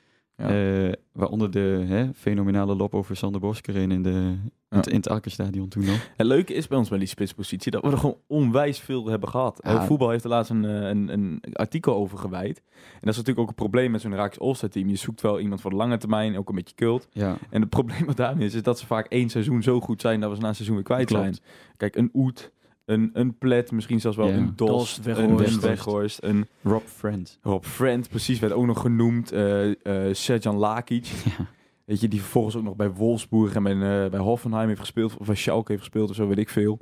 Ja. 0.41 0.49
Eh, 0.87 0.93
waaronder 1.13 1.51
de 1.51 1.85
hè, 1.87 2.15
fenomenale 2.15 2.75
lop 2.77 2.95
over 2.95 3.17
Sander 3.17 3.41
Boskeren 3.41 3.91
in, 3.91 4.03
de, 4.03 4.11
in, 4.11 4.77
het, 4.77 4.87
in 4.87 4.97
het 4.97 5.09
Arkenstadion 5.09 5.69
toen 5.69 5.85
nog. 5.85 6.11
Het 6.17 6.27
leuke 6.27 6.55
is 6.55 6.67
bij 6.67 6.79
ons 6.79 6.91
met 6.91 6.99
die 6.99 7.09
spitspositie 7.09 7.71
dat 7.71 7.83
we 7.83 7.91
er 7.91 7.99
gewoon 7.99 8.19
onwijs 8.27 8.79
veel 8.79 9.07
hebben 9.07 9.29
gehad. 9.29 9.61
Ja. 9.63 9.71
Eh, 9.71 9.83
voetbal 9.83 10.11
heeft 10.11 10.25
er 10.25 10.31
laatst 10.31 10.51
een, 10.51 10.65
eh, 10.65 10.89
een, 10.89 11.09
een 11.13 11.41
artikel 11.53 11.95
over 11.95 12.19
gewijd. 12.19 12.63
En 12.67 13.01
dat 13.01 13.11
is 13.11 13.17
natuurlijk 13.17 13.39
ook 13.39 13.49
een 13.49 13.55
probleem 13.55 13.91
met 13.91 14.01
zo'n 14.01 14.15
Raaks 14.15 14.41
All-Star 14.41 14.69
team. 14.69 14.89
Je 14.89 14.97
zoekt 14.97 15.21
wel 15.21 15.41
iemand 15.41 15.61
voor 15.61 15.71
de 15.71 15.77
lange 15.77 15.97
termijn, 15.99 16.39
ook 16.39 16.49
een 16.49 16.55
beetje 16.55 16.75
cult. 16.75 17.09
Ja, 17.13 17.37
En 17.51 17.61
het 17.61 17.71
probleem 17.71 18.07
wat 18.07 18.17
daarmee 18.17 18.47
is, 18.47 18.55
is 18.55 18.63
dat 18.63 18.79
ze 18.79 18.87
vaak 18.87 19.07
één 19.07 19.29
seizoen 19.29 19.63
zo 19.63 19.81
goed 19.81 20.01
zijn 20.01 20.21
dat 20.21 20.29
we 20.31 20.37
ze 20.37 20.43
na 20.43 20.49
een 20.49 20.55
seizoen 20.55 20.77
weer 20.77 20.85
kwijt 20.85 21.07
Klopt. 21.07 21.23
zijn. 21.23 21.39
Kijk, 21.77 21.97
een 21.97 22.11
Oet, 22.15 22.51
een, 22.91 23.11
een 23.13 23.39
Plet, 23.39 23.73
misschien 23.73 24.01
zelfs 24.01 24.17
wel 24.17 24.29
Ja. 24.29 24.35
een 24.37 24.53
Dos, 24.57 25.01
een 25.05 25.37
Weghorst. 25.61 26.19
Een 26.23 26.47
Rob 26.63 26.83
Friend. 26.87 27.39
Rob 27.43 27.65
Friend, 27.65 28.09
precies, 28.09 28.39
werd 28.39 28.53
ook 28.53 28.67
nog 28.67 28.81
genoemd. 28.81 29.33
eh 29.33 29.71
eh 30.09 30.15
Serjan 30.15 30.57
Lakic. 30.57 31.05
Ja. 31.07 31.47
Weet 31.85 32.01
je, 32.01 32.09
die 32.09 32.21
vervolgens 32.21 32.57
ook 32.57 32.63
nog 32.63 32.77
bij 32.77 32.91
Wolfsburg 32.91 33.55
en 33.55 33.63
bij, 33.63 33.73
eh, 34.05 34.11
bij 34.11 34.21
Hoffenheim 34.21 34.69
heeft 34.69 34.81
gespeeld. 34.81 35.17
Of 35.17 35.27
bij 35.27 35.35
Schalke 35.37 35.71
heeft 35.73 35.85
gespeeld 35.85 36.11
of 36.11 36.17
zo, 36.17 36.27
weet 36.29 36.39
ik 36.39 36.49
veel. 36.49 36.79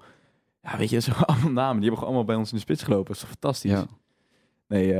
Ja, 0.62 0.76
weet 0.76 0.90
je, 0.90 1.00
zo 1.00 1.12
allemaal 1.26 1.50
namen. 1.52 1.80
Die 1.80 1.88
hebben 1.88 1.90
gewoon 1.90 2.04
allemaal 2.06 2.24
bij 2.24 2.36
ons 2.36 2.50
in 2.50 2.56
de 2.56 2.62
spits 2.62 2.82
gelopen. 2.82 3.06
Dat 3.06 3.14
is 3.14 3.20
toch 3.20 3.30
fantastisch? 3.30 3.70
Ja. 3.70 3.86
Nee, 4.68 4.94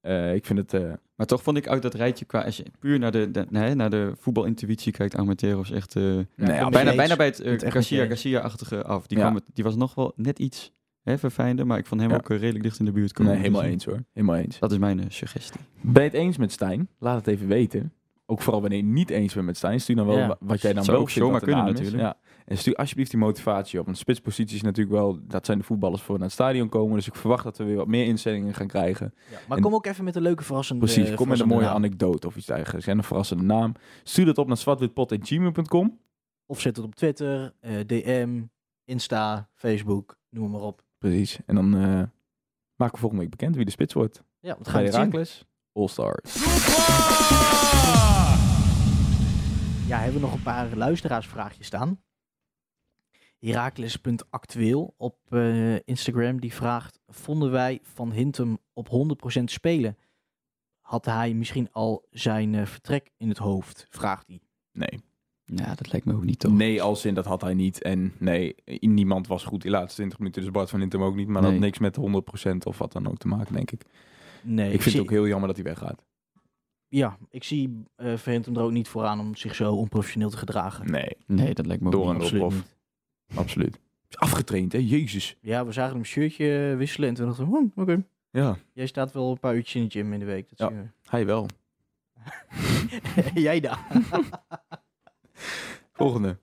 eh, 0.00 0.34
ik 0.34 0.46
vind 0.46 0.58
het... 0.58 0.74
eh, 0.74 0.92
Maar 1.16 1.26
toch 1.26 1.42
vond 1.42 1.56
ik 1.56 1.68
uit 1.68 1.82
dat 1.82 1.94
rijtje, 1.94 2.24
qua, 2.24 2.40
als 2.44 2.56
je 2.56 2.64
puur 2.78 2.98
naar 2.98 3.12
de, 3.12 3.30
de, 3.30 3.46
nee, 3.50 3.74
naar 3.74 3.90
de 3.90 4.12
voetbalintuïtie 4.18 4.92
kijkt, 4.92 5.14
Armenteros 5.16 5.70
echt 5.70 5.96
eh, 5.96 6.02
nee, 6.02 6.26
bijna, 6.70 6.94
bijna 6.94 7.16
bij 7.16 7.26
het 7.26 7.40
uh, 7.44 7.58
Garcia. 7.58 8.06
Garcia-achtige 8.06 8.82
af. 8.84 9.06
Die, 9.06 9.18
Ja. 9.18 9.24
kwam 9.24 9.34
het, 9.36 9.44
die 9.54 9.64
was 9.64 9.76
nog 9.76 9.94
wel 9.94 10.12
net 10.16 10.38
iets 10.38 10.72
hè, 11.02 11.18
verfijnder, 11.18 11.66
maar 11.66 11.78
ik 11.78 11.86
vond 11.86 12.00
hem 12.00 12.10
Ja. 12.10 12.16
ook 12.16 12.28
redelijk 12.28 12.62
dicht 12.62 12.78
in 12.78 12.84
de 12.84 12.92
buurt 12.92 13.12
komen. 13.12 13.32
nee, 13.32 13.40
helemaal 13.40 13.62
Dus, 13.62 13.70
eens 13.70 13.84
hoor. 13.84 14.04
Helemaal 14.12 14.36
eens. 14.36 14.58
Dat 14.58 14.72
is 14.72 14.78
mijn 14.78 15.04
suggestie. 15.08 15.60
Ben 15.80 16.02
je 16.02 16.08
het 16.08 16.18
eens 16.18 16.36
met 16.36 16.52
Stijn? 16.52 16.88
Laat 16.98 17.16
het 17.16 17.26
even 17.26 17.46
weten. 17.48 17.92
Ook 18.30 18.40
vooral 18.40 18.60
wanneer 18.60 18.78
je 18.78 18.84
niet 18.84 19.10
eens 19.10 19.34
bent 19.34 19.46
met 19.46 19.56
Stijn. 19.56 19.80
Stuur 19.80 19.96
dan 19.96 20.06
wel 20.06 20.16
Ja. 20.18 20.26
wa- 20.26 20.36
wat 20.40 20.60
jij 20.60 20.72
dan 20.72 20.84
wel 20.84 20.96
ook 20.96 21.10
zomaar 21.10 21.40
kunnen 21.40 21.64
natuurlijk. 21.64 21.96
Ja. 21.96 22.16
En 22.44 22.58
stuur 22.58 22.74
alsjeblieft 22.74 23.10
die 23.10 23.20
motivatie 23.20 23.78
op. 23.78 23.84
Want 23.84 23.98
spitspositie 23.98 24.56
is 24.56 24.62
natuurlijk 24.62 24.96
wel... 24.96 25.18
Dat 25.22 25.46
zijn 25.46 25.58
de 25.58 25.64
voetballers 25.64 26.02
voor 26.02 26.14
naar 26.14 26.24
het 26.24 26.32
stadion 26.32 26.68
komen. 26.68 26.96
Dus 26.96 27.06
ik 27.06 27.14
verwacht 27.14 27.44
dat 27.44 27.58
we 27.58 27.64
weer 27.64 27.76
wat 27.76 27.86
meer 27.86 28.04
instellingen 28.04 28.54
gaan 28.54 28.66
krijgen. 28.66 29.14
Maar 29.48 29.56
En- 29.56 29.62
kom 29.62 29.74
ook 29.74 29.86
even 29.86 30.04
met 30.04 30.16
een 30.16 30.22
leuke 30.22 30.44
verrassende 30.44 30.84
Precies, 30.84 31.14
kom 31.14 31.28
met 31.28 31.40
een 31.40 31.48
mooie 31.48 31.64
naam. 31.64 31.74
anekdote 31.74 32.26
of 32.26 32.36
iets 32.36 32.46
dergelijks. 32.46 32.86
En 32.86 32.98
een 32.98 33.04
verrassende 33.04 33.42
naam. 33.44 33.72
Stuur 34.02 34.24
dat 34.24 34.38
op 34.38 34.46
naar 34.46 34.56
zwartwitpot.gmail.com. 34.56 35.98
Of 36.46 36.60
zet 36.60 36.76
het 36.76 36.84
op 36.84 36.94
Twitter, 36.94 37.52
eh, 37.60 37.72
DM, 37.86 38.42
Insta, 38.84 39.48
Facebook, 39.54 40.16
noem 40.28 40.50
maar 40.50 40.60
op. 40.60 40.82
Precies. 40.98 41.38
En 41.46 41.54
dan 41.54 41.74
eh, 41.74 41.80
maken 42.76 42.94
we 42.94 42.98
volgende 42.98 43.22
week 43.22 43.30
bekend 43.30 43.56
wie 43.56 43.64
de 43.64 43.70
spits 43.70 43.94
wordt. 43.94 44.22
Ja, 44.40 44.54
wat 44.58 44.66
Ga 44.68 44.72
gaan 44.72 44.82
je 44.82 45.10
we 45.10 45.24
zien? 45.24 45.38
Ja, 49.90 49.98
hebben 49.98 50.20
we 50.20 50.26
nog 50.26 50.34
een 50.34 50.42
paar 50.42 50.76
luisteraarsvraagjes 50.76 51.66
staan. 51.66 52.00
Herakles.actueel 53.38 54.94
op 54.96 55.16
eh, 55.28 55.74
Instagram 55.78 56.40
die 56.40 56.54
vraagt: 56.54 57.00
Vonden 57.06 57.50
wij 57.50 57.78
Van 57.82 58.12
Hintem 58.12 58.58
op 58.72 58.88
100% 59.38 59.42
spelen? 59.44 59.96
Had 60.80 61.04
hij 61.04 61.34
misschien 61.34 61.68
al 61.72 62.06
zijn 62.10 62.54
eh, 62.54 62.66
vertrek 62.66 63.10
in 63.16 63.28
het 63.28 63.38
hoofd? 63.38 63.86
Vraagt 63.90 64.26
hij. 64.26 64.40
Nee. 64.72 65.00
Ja, 65.44 65.74
dat 65.74 65.92
lijkt 65.92 66.06
me 66.06 66.14
ook 66.14 66.24
niet 66.24 66.38
toch. 66.38 66.52
Nee, 66.52 66.82
als 66.82 67.04
in 67.04 67.14
dat 67.14 67.24
had 67.24 67.40
hij 67.40 67.54
niet. 67.54 67.82
En 67.82 68.12
nee, 68.18 68.54
niemand 68.80 69.26
was 69.26 69.44
goed 69.44 69.62
die 69.62 69.70
laatste 69.70 69.94
20 69.94 70.18
minuten. 70.18 70.42
Dus 70.42 70.50
Bart 70.50 70.70
van 70.70 70.80
Hintem 70.80 71.02
ook 71.02 71.14
niet. 71.16 71.26
Maar 71.28 71.42
dat 71.42 71.50
Nee. 71.50 71.60
had 71.60 71.68
niks 71.68 71.78
met 71.78 71.96
100% 71.96 72.66
of 72.66 72.78
wat 72.78 72.92
dan 72.92 73.08
ook 73.08 73.18
te 73.18 73.28
maken, 73.28 73.54
denk 73.54 73.70
ik. 73.70 73.82
Nee, 74.42 74.66
ik 74.72 74.82
vind 74.82 74.82
zie, 74.82 74.92
het 74.92 75.00
ook 75.00 75.10
heel 75.10 75.26
jammer 75.26 75.46
dat 75.48 75.56
hij 75.56 75.64
weggaat. 75.66 76.04
Ja, 76.92 77.16
ik 77.30 77.44
zie 77.44 77.82
eh 77.96 78.16
Van 78.16 78.32
Hintem 78.32 78.56
er 78.56 78.62
ook 78.62 78.70
niet 78.70 78.88
voor 78.88 79.04
aan 79.04 79.20
om 79.20 79.36
zich 79.36 79.54
zo 79.54 79.74
onprofessioneel 79.74 80.30
te 80.30 80.36
gedragen. 80.36 80.90
Nee, 80.90 81.16
Nee, 81.26 81.54
dat 81.54 81.66
lijkt 81.66 81.82
me 81.82 81.90
Door 81.90 82.18
niet. 82.18 82.32
en 82.32 82.64
Absoluut. 83.34 83.80
Is 84.08 84.16
afgetraind, 84.18 84.72
hè? 84.72 84.78
Jezus. 84.78 85.36
Ja, 85.40 85.66
we 85.66 85.72
zagen 85.72 85.90
hem 85.90 86.00
een 86.00 86.06
shirtje 86.06 86.74
wisselen 86.78 87.08
en 87.08 87.14
toen 87.14 87.26
dachten 87.26 87.50
we, 87.50 87.68
hm, 87.74 87.80
oké. 87.80 88.04
Ja, 88.30 88.56
Jij 88.72 88.86
staat 88.86 89.12
wel 89.12 89.30
een 89.30 89.38
paar 89.38 89.54
uurtjes 89.54 89.74
in 89.74 89.84
de 89.84 89.90
gym 89.90 90.12
in 90.12 90.18
de 90.18 90.24
week. 90.24 90.48
Dat 90.56 90.70
Ja. 90.70 90.92
hij 91.04 91.26
wel. 91.26 91.46
Jij 93.34 93.60
daar. 93.60 93.86
Volgende. 95.92 96.38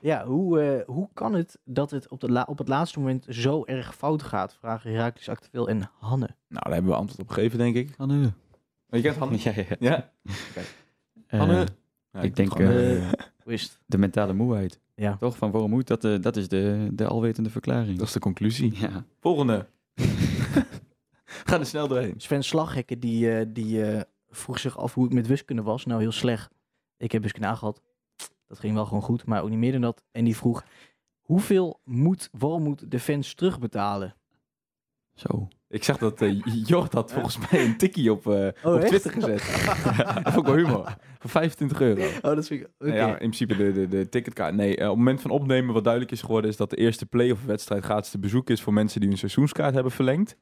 Ja, 0.00 0.26
hoe, 0.26 0.60
eh, 0.60 0.86
hoe 0.86 1.08
kan 1.12 1.34
het 1.34 1.58
dat 1.64 1.90
het 1.90 2.08
op, 2.08 2.20
de 2.20 2.30
la- 2.32 2.46
op 2.48 2.58
het 2.58 2.68
laatste 2.68 2.98
moment 2.98 3.26
zo 3.28 3.64
erg 3.64 3.96
fout 3.96 4.22
gaat? 4.22 4.56
Vragen 4.60 4.90
Herakles 4.90 5.28
Actueel 5.28 5.68
en 5.68 5.90
Hanne. 5.98 6.26
Nou, 6.48 6.62
daar 6.64 6.72
hebben 6.72 6.90
we 6.90 6.96
antwoord 6.96 7.20
op 7.20 7.28
gegeven, 7.28 7.58
denk 7.58 7.76
ik. 7.76 7.94
Hanne. 7.96 8.32
Je 8.94 9.00
kent 9.02 9.16
Hanne? 9.16 9.38
Ja, 9.42 9.52
ja. 9.56 9.64
Ja? 9.78 10.12
Eh, 11.26 11.38
Hanne? 11.38 11.66
Ja, 12.12 12.20
ik 12.20 12.36
denk, 12.36 12.54
eh, 12.58 13.12
Hoe 13.42 13.52
is 13.52 13.62
het? 13.62 13.80
de 13.86 13.98
mentale 13.98 14.32
moeheid. 14.32 14.80
Ja. 14.94 15.16
Toch, 15.16 15.36
van 15.36 15.50
waarom 15.50 15.70
moet 15.70 15.86
dat, 15.86 16.04
eh, 16.04 16.20
dat 16.20 16.36
is 16.36 16.48
de, 16.48 16.88
de 16.92 17.06
alwetende 17.06 17.50
verklaring. 17.50 17.98
dat 17.98 18.06
is 18.06 18.12
de 18.12 18.18
conclusie. 18.18 18.78
ja. 18.78 19.04
Volgende. 19.20 19.66
Ga 21.46 21.58
er 21.58 21.66
snel 21.66 21.88
doorheen. 21.88 22.14
Sven 22.16 22.42
Slaghekken 22.44 23.00
die, 23.00 23.38
eh, 23.38 23.46
die 23.48 23.84
eh, 23.84 24.00
vroeg 24.30 24.58
zich 24.58 24.78
af 24.78 24.94
hoe 24.94 25.06
ik 25.06 25.12
met 25.12 25.26
wiskunde 25.26 25.62
was. 25.62 25.84
Nou, 25.84 26.00
heel 26.00 26.12
slecht. 26.12 26.54
Ik 26.96 27.12
heb 27.12 27.22
wiskunde 27.22 27.48
aangehad. 27.48 27.82
Dat 28.46 28.58
ging 28.58 28.74
wel 28.74 28.86
gewoon 28.86 29.02
goed, 29.02 29.26
maar 29.26 29.42
ook 29.42 29.48
niet 29.50 29.58
meer 29.58 29.72
dan 29.72 29.80
dat. 29.80 30.02
En 30.12 30.24
die 30.24 30.36
vroeg, 30.36 30.64
hoeveel 31.20 31.80
moet, 31.84 32.28
waarom 32.32 32.62
moet 32.62 32.90
de 32.90 33.00
fans 33.00 33.34
terugbetalen? 33.34 34.14
Zo. 35.14 35.48
Ik 35.74 35.84
zag 35.84 35.98
dat 35.98 36.24
Jort 36.66 36.92
had 36.92 37.12
volgens 37.12 37.38
mij 37.38 37.64
een 37.64 37.76
tikkie 37.76 38.12
op, 38.12 38.26
eh, 38.26 38.46
op 38.62 38.76
echt? 38.76 38.86
Twitter 38.86 39.10
gezet. 39.10 39.64
dat 40.24 40.36
ik 40.36 40.44
wel 40.44 40.54
humor. 40.54 40.96
Voor 41.18 41.30
25 41.30 41.80
euro. 41.80 42.02
Oh, 42.02 42.20
dat 42.22 42.46
vind 42.46 42.60
ik... 42.60 42.68
Oké. 42.78 42.86
Nou 42.86 42.96
Ja, 42.96 43.08
in 43.08 43.16
principe 43.16 43.56
de, 43.56 43.72
de, 43.72 43.88
de 43.88 44.08
ticketkaart. 44.08 44.54
Nee, 44.54 44.76
eh, 44.76 44.84
op 44.84 44.88
het 44.88 44.98
moment 44.98 45.20
van 45.20 45.30
opnemen 45.30 45.74
wat 45.74 45.82
duidelijk 45.84 46.12
is 46.12 46.20
geworden... 46.20 46.50
is 46.50 46.56
dat 46.56 46.70
de 46.70 46.76
eerste 46.76 47.06
play-off 47.06 47.44
wedstrijd 47.44 47.84
gratis 47.84 48.10
te 48.10 48.18
bezoek 48.18 48.50
is... 48.50 48.62
voor 48.62 48.72
mensen 48.72 49.00
die 49.00 49.08
hun 49.08 49.18
seizoenskaart 49.18 49.74
hebben 49.74 49.92
verlengd. 49.92 50.36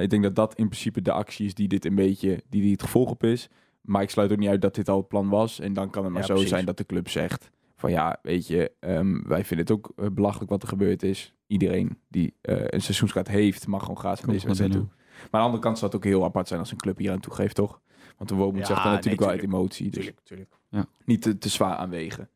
Ik 0.00 0.10
denk 0.10 0.22
dat 0.22 0.34
dat 0.34 0.54
in 0.54 0.68
principe 0.68 1.02
de 1.02 1.12
actie 1.12 1.46
is 1.46 1.54
die 1.54 1.68
dit 1.68 1.84
een 1.84 1.94
beetje... 1.94 2.42
die, 2.48 2.62
die 2.62 2.72
het 2.72 2.82
gevolg 2.82 3.10
op 3.10 3.24
is. 3.24 3.48
Maar 3.80 4.02
ik 4.02 4.10
sluit 4.10 4.32
ook 4.32 4.38
niet 4.38 4.48
uit 4.48 4.62
dat 4.62 4.74
dit 4.74 4.88
al 4.88 4.96
het 4.96 5.08
plan 5.08 5.28
was. 5.28 5.60
En 5.60 5.72
dan 5.72 5.90
kan 5.90 6.04
het 6.04 6.12
maar 6.12 6.20
Ja, 6.20 6.26
zo 6.26 6.32
precies. 6.32 6.52
zijn 6.52 6.64
dat 6.64 6.76
de 6.76 6.86
club 6.86 7.08
zegt... 7.08 7.50
van 7.76 7.90
ja, 7.90 8.18
weet 8.22 8.46
je, 8.46 8.72
ehm, 8.80 9.22
wij 9.22 9.44
vinden 9.44 9.66
het 9.66 9.70
ook 9.70 9.92
eh, 9.96 10.06
belachelijk 10.12 10.50
wat 10.50 10.62
er 10.62 10.68
gebeurd 10.68 11.02
is. 11.02 11.34
Iedereen 11.46 11.98
die 12.08 12.34
eh, 12.40 12.56
een 12.66 12.82
seizoenskaart 12.82 13.28
heeft... 13.28 13.66
mag 13.66 13.80
gewoon 13.80 13.98
gratis 13.98 14.24
naar 14.24 14.34
deze 14.34 14.46
wedstrijd 14.46 14.72
toe. 14.72 14.86
Maar 14.86 15.28
aan 15.30 15.40
de 15.40 15.46
andere 15.46 15.62
kant 15.62 15.78
zou 15.78 15.90
het 15.90 16.00
ook 16.00 16.06
heel 16.06 16.24
apart 16.24 16.48
zijn... 16.48 16.60
als 16.60 16.70
een 16.70 16.76
club 16.76 16.98
hier 16.98 17.10
aan 17.12 17.20
toegeeft, 17.20 17.54
toch? 17.54 17.80
Want 18.16 18.28
de 18.28 18.36
Wormoed 18.36 18.60
Ja, 18.60 18.66
zegt 18.66 18.82
dan 18.82 18.92
natuurlijk 18.92 19.20
nee, 19.20 19.28
wel 19.28 19.38
uit 19.38 19.46
emotie. 19.46 19.90
Dus 19.90 19.94
Tuurlijk, 19.94 20.20
tuurlijk. 20.24 20.54
niet 21.04 21.22
te, 21.22 21.38
te 21.38 21.48
zwaar 21.48 21.76
aanwegen. 21.76 22.28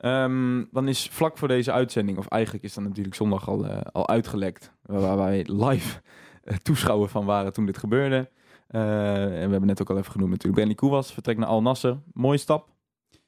Ehm, 0.00 0.64
dan 0.70 0.88
is 0.88 1.08
vlak 1.08 1.38
voor 1.38 1.48
deze 1.48 1.72
uitzending, 1.72 2.18
of 2.18 2.26
eigenlijk 2.26 2.64
is 2.64 2.74
dat 2.74 2.84
natuurlijk 2.84 3.14
zondag 3.14 3.48
al, 3.48 3.66
eh, 3.66 3.80
al 3.92 4.08
uitgelekt, 4.08 4.72
waar 4.82 5.16
wij 5.16 5.44
live 5.46 6.00
eh, 6.44 6.56
toeschouwer 6.56 7.08
van 7.08 7.24
waren 7.24 7.52
toen 7.52 7.66
dit 7.66 7.78
gebeurde. 7.78 8.30
Eh, 8.66 9.24
en 9.24 9.44
we 9.44 9.50
hebben 9.50 9.66
net 9.66 9.80
ook 9.80 9.90
al 9.90 9.98
even 9.98 10.12
genoemd 10.12 10.30
natuurlijk. 10.30 10.58
Benny 10.58 10.74
Koewas 10.74 11.12
vertrekt 11.12 11.38
naar 11.38 11.48
Al 11.48 11.62
Nasser. 11.62 11.98
Mooie 12.12 12.38
stap. 12.38 12.68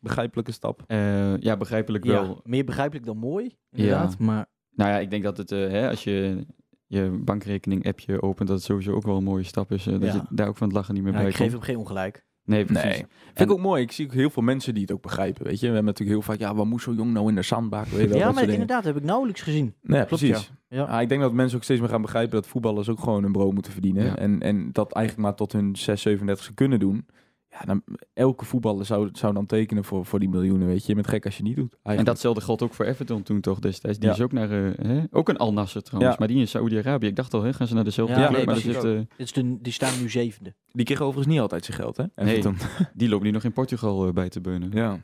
Begrijpelijke 0.03 0.53
stap. 0.53 0.83
Eh, 0.87 1.37
ja, 1.37 1.57
begrijpelijk 1.57 2.05
Ja, 2.05 2.13
wel. 2.13 2.41
meer 2.45 2.65
begrijpelijk 2.65 3.07
dan 3.07 3.17
mooi, 3.19 3.57
inderdaad. 3.71 4.19
Maar 4.19 4.47
Nou 4.75 4.91
ja, 4.91 4.99
ik 4.99 5.11
denk 5.11 5.23
dat 5.23 5.37
het, 5.37 5.53
eh, 5.53 5.59
hè, 5.59 5.89
als 5.91 6.05
je 6.05 6.47
je 6.87 7.21
bankrekening-appje 7.25 8.23
opent, 8.23 8.49
dat 8.49 8.57
het 8.57 8.67
sowieso 8.67 8.93
ook 8.93 9.05
wel 9.05 9.17
een 9.17 9.25
mooie 9.25 9.43
stap 9.45 9.73
is. 9.73 9.87
eh, 9.87 9.93
dat 9.93 10.03
Ja. 10.03 10.13
je 10.15 10.23
daar 10.37 10.49
ook 10.49 10.57
van 10.57 10.67
het 10.67 10.77
lachen 10.77 10.95
niet 10.95 11.03
meer 11.03 11.13
ja, 11.13 11.19
bij 11.19 11.29
ik 11.29 11.35
geef 11.35 11.53
hem 11.53 11.61
geen 11.61 11.77
ongelijk. 11.77 12.25
Nee, 12.45 12.65
precies. 12.65 12.85
Nee. 12.85 13.07
Vind 13.35 13.51
ik 13.51 13.51
ook 13.51 13.61
mooi. 13.63 13.83
Ik 13.83 13.93
zie 13.93 14.07
ook 14.07 14.13
heel 14.13 14.31
veel 14.31 14.43
mensen 14.43 14.73
die 14.75 14.83
het 14.83 14.93
ook 14.93 15.03
begrijpen. 15.03 15.45
Weet 15.45 15.55
je, 15.61 15.67
we 15.67 15.73
hebben 15.75 15.85
natuurlijk 15.85 16.11
heel 16.19 16.23
vaak, 16.35 16.39
ja, 16.39 16.55
wat 16.55 16.67
moet 16.67 16.83
zo 16.83 16.93
jong 16.93 17.13
nou 17.13 17.29
in 17.29 17.35
de 17.35 17.43
zandbak? 17.43 17.87
Weet 17.87 18.01
je 18.01 18.09
wel, 18.09 18.19
ja, 18.19 18.33
maar 18.33 18.49
inderdaad, 18.49 18.85
heb 18.85 18.97
ik 18.97 19.03
nauwelijks 19.03 19.41
gezien. 19.41 19.75
Nee, 19.83 19.99
ja, 19.99 20.05
Klopt, 20.05 20.23
precies. 20.25 20.53
Ja. 20.69 20.83
Ah, 20.85 21.03
ik 21.03 21.09
denk 21.09 21.21
dat 21.21 21.33
mensen 21.33 21.57
ook 21.57 21.63
steeds 21.65 21.81
meer 21.81 21.89
gaan 21.89 22.03
begrijpen 22.03 22.33
dat 22.35 22.47
voetballers 22.47 22.89
ook 22.89 23.01
gewoon 23.01 23.25
een 23.25 23.33
brood 23.33 23.53
moeten 23.53 23.73
verdienen. 23.73 24.05
Ja. 24.05 24.17
En, 24.17 24.41
en 24.41 24.73
dat 24.73 24.93
eigenlijk 24.93 25.27
maar 25.27 25.37
tot 25.37 25.53
hun 25.53 25.77
6, 25.77 26.03
37 26.03 26.55
kunnen 26.55 26.81
doen. 26.81 27.07
Ja, 27.53 27.65
dan, 27.65 27.83
elke 28.15 28.45
voetballer 28.45 28.85
zou, 28.87 29.09
zou 29.13 29.35
dan 29.35 29.47
tekenen 29.47 29.85
voor, 29.85 30.07
voor 30.07 30.19
die 30.19 30.29
miljoenen, 30.29 30.67
weet 30.67 30.81
je. 30.81 30.89
Je 30.89 30.95
bent 30.95 31.09
gek 31.09 31.25
als 31.25 31.37
je 31.37 31.43
niet 31.43 31.57
doet. 31.57 31.73
En 31.73 31.79
Eigenlijk. 31.83 32.07
datzelfde 32.07 32.41
geldt 32.41 32.63
ook 32.63 32.75
voor 32.75 32.85
Everton 32.85 33.23
toen 33.23 33.41
toch 33.41 33.59
destijds. 33.59 33.99
Die 33.99 34.09
Ja. 34.09 34.15
is 34.15 34.21
ook 34.21 34.33
naar, 34.33 34.51
eh, 34.51 34.87
hè? 34.87 35.03
ook 35.11 35.29
een 35.29 35.37
Al 35.37 35.53
Nasser 35.53 35.83
trouwens, 35.83 36.13
Ja. 36.13 36.19
maar 36.19 36.29
die 36.29 36.39
in 36.39 36.49
Saoedi-Arabië. 36.49 37.07
Ik 37.07 37.17
dacht 37.17 37.35
al, 37.35 37.43
hè, 37.43 37.53
gaan 37.53 37.67
ze 37.67 37.75
naar 37.75 37.85
dezelfde 37.85 38.15
Ja, 38.15 38.21
club, 38.27 38.37
nee, 38.37 38.47
maar 38.47 38.57
eh, 38.57 38.63
Dit 38.93 39.07
is 39.17 39.33
de, 39.33 39.59
die 39.61 39.73
staan 39.73 40.01
nu 40.01 40.11
zevende. 40.11 40.55
Die 40.71 40.85
kreeg 40.85 41.01
overigens 41.01 41.27
niet 41.33 41.41
altijd 41.41 41.65
zijn 41.65 41.77
geld, 41.77 41.97
hè? 41.97 42.05
Nee. 42.15 42.37
Everton. 42.37 42.57
die 42.95 43.09
loopt 43.09 43.23
nu 43.25 43.31
nog 43.31 43.45
in 43.45 43.53
Portugal 43.53 44.07
eh, 44.07 44.13
bij 44.13 44.29
te 44.29 44.41
beunen. 44.41 44.71
Ja. 44.73 45.03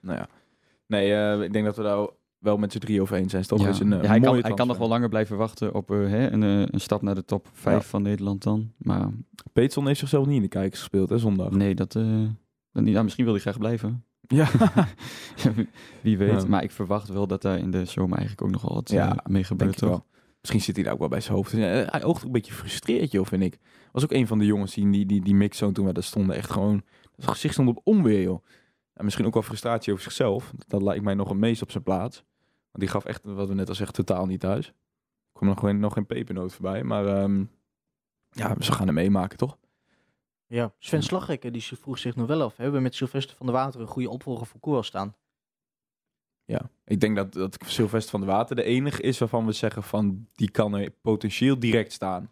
Nou 0.00 0.18
ja. 0.18 0.28
Nee, 0.86 1.14
eh, 1.14 1.40
ik 1.42 1.52
denk 1.52 1.64
dat 1.64 1.76
we 1.76 1.82
daar 1.82 2.08
wel 2.38 2.56
met 2.56 2.72
z'n 2.72 2.78
drie 2.78 3.00
over 3.00 3.16
eens 3.16 3.30
zijn. 3.30 3.42
Toch 3.44 3.60
Ja. 3.60 3.66
eens 3.66 3.80
een, 3.80 3.90
Ja, 3.90 4.00
hij, 4.00 4.20
kan, 4.20 4.38
hij 4.40 4.54
kan 4.54 4.66
nog 4.66 4.78
wel 4.78 4.88
langer 4.88 5.08
blijven 5.08 5.36
wachten 5.36 5.74
op 5.74 5.90
eh, 5.90 5.96
hè, 5.96 6.30
een, 6.32 6.42
eh, 6.42 6.60
een 6.70 6.80
stap 6.80 7.02
naar 7.02 7.14
de 7.14 7.24
top 7.24 7.48
5 7.52 7.82
Ja. 7.82 7.88
van 7.88 8.02
Nederland 8.02 8.42
dan. 8.42 8.72
Maar 8.78 9.08
Peetson 9.52 9.86
heeft 9.86 9.98
zichzelf 10.00 10.26
niet 10.26 10.36
in 10.36 10.42
de 10.42 10.48
kijkers 10.48 10.78
gespeeld, 10.80 11.08
hè, 11.08 11.18
zondag. 11.18 11.50
nee, 11.50 11.74
dat, 11.74 11.94
eh, 11.94 12.22
dat 12.72 12.82
niet. 12.82 12.92
Nou, 12.92 13.02
misschien 13.04 13.24
wil 13.24 13.32
hij 13.34 13.42
graag 13.42 13.58
blijven. 13.58 14.04
Ja. 14.20 14.48
Wie 16.02 16.18
weet. 16.18 16.42
Ja. 16.42 16.48
Maar 16.48 16.62
ik 16.62 16.70
verwacht 16.70 17.08
wel 17.08 17.26
dat 17.26 17.42
daar 17.42 17.58
in 17.58 17.70
de 17.70 17.84
zomer 17.84 18.18
eigenlijk 18.18 18.46
ook 18.46 18.50
nog 18.52 18.62
wel 18.62 18.74
wat 18.74 18.90
Ja, 18.90 19.16
mee 19.26 19.44
gebeurt. 19.44 19.72
ik 19.72 19.78
Toch? 19.78 19.88
wel. 19.88 20.06
Misschien 20.40 20.60
zit 20.62 20.74
hij 20.74 20.84
daar 20.84 20.92
ook 20.92 20.98
wel 20.98 21.08
bij 21.08 21.20
zijn 21.20 21.34
hoofd. 21.36 21.52
Hij 21.52 21.88
oogt 21.92 22.04
ook 22.04 22.22
een 22.22 22.32
beetje 22.32 22.52
frustreerd, 22.52 23.10
joh, 23.12 23.26
vind 23.26 23.42
ik. 23.42 23.58
Was 23.92 24.02
ook 24.04 24.12
een 24.12 24.26
van 24.26 24.38
de 24.38 24.44
jongens 24.46 24.74
die 24.74 24.90
die, 24.90 25.06
die, 25.06 25.22
die 25.22 25.34
mixzone 25.34 25.72
toen 25.72 25.86
we 25.86 25.92
daar 25.92 26.02
stonden. 26.02 26.36
Echt 26.36 26.50
gewoon, 26.50 26.82
zijn 27.16 27.30
gezicht 27.30 27.54
stond 27.54 27.68
op 27.68 27.80
onweer, 27.84 28.22
joh. 28.22 28.44
En 28.92 29.04
misschien 29.04 29.26
ook 29.26 29.34
wel 29.34 29.42
frustratie 29.42 29.92
over 29.92 30.04
zichzelf. 30.04 30.52
Dat 30.66 30.82
lijkt 30.82 31.04
mij 31.04 31.14
nog 31.14 31.28
het 31.28 31.38
meest 31.38 31.62
op 31.62 31.70
zijn 31.70 31.82
plaats. 31.82 32.24
Die 32.78 32.88
gaf 32.88 33.04
echt, 33.04 33.24
wat 33.24 33.48
we 33.48 33.54
net 33.54 33.68
al 33.68 33.74
zeggen, 33.74 33.94
totaal 33.94 34.26
niet 34.26 34.40
thuis. 34.40 34.66
Er 34.66 34.74
kwam 35.32 35.48
nog 35.48 35.60
geen, 35.60 35.78
nog 35.78 35.92
geen 35.92 36.06
pepernoot 36.06 36.52
voorbij. 36.52 36.82
Maar 36.82 37.06
ehm, 37.06 37.44
ja, 38.30 38.54
ze 38.58 38.72
gaan 38.72 38.86
hem 38.86 38.94
meemaken, 38.94 39.38
toch? 39.38 39.58
Ja, 40.46 40.72
Sven 40.78 41.02
Slagrekker 41.02 41.52
die 41.52 41.62
vroeg 41.62 41.98
zich 41.98 42.16
nog 42.16 42.26
wel 42.26 42.42
af. 42.42 42.56
Hebben 42.56 42.76
we 42.76 42.82
met 42.82 42.94
Sylvester 42.94 43.36
van 43.36 43.46
der 43.46 43.54
Water 43.54 43.80
een 43.80 43.86
goede 43.86 44.10
opvolger 44.10 44.46
voor 44.46 44.60
Koer 44.60 44.84
staan? 44.84 45.14
Ja, 46.44 46.70
ik 46.84 47.00
denk 47.00 47.16
dat, 47.16 47.32
dat 47.32 47.58
Sylvester 47.66 48.10
van 48.10 48.20
der 48.20 48.28
Water 48.28 48.56
de 48.56 48.62
enige 48.62 49.02
is 49.02 49.18
waarvan 49.18 49.46
we 49.46 49.52
zeggen 49.52 49.82
van 49.82 50.26
die 50.34 50.50
kan 50.50 50.74
er 50.76 50.90
potentieel 50.90 51.58
direct 51.58 51.92
staan. 51.92 52.30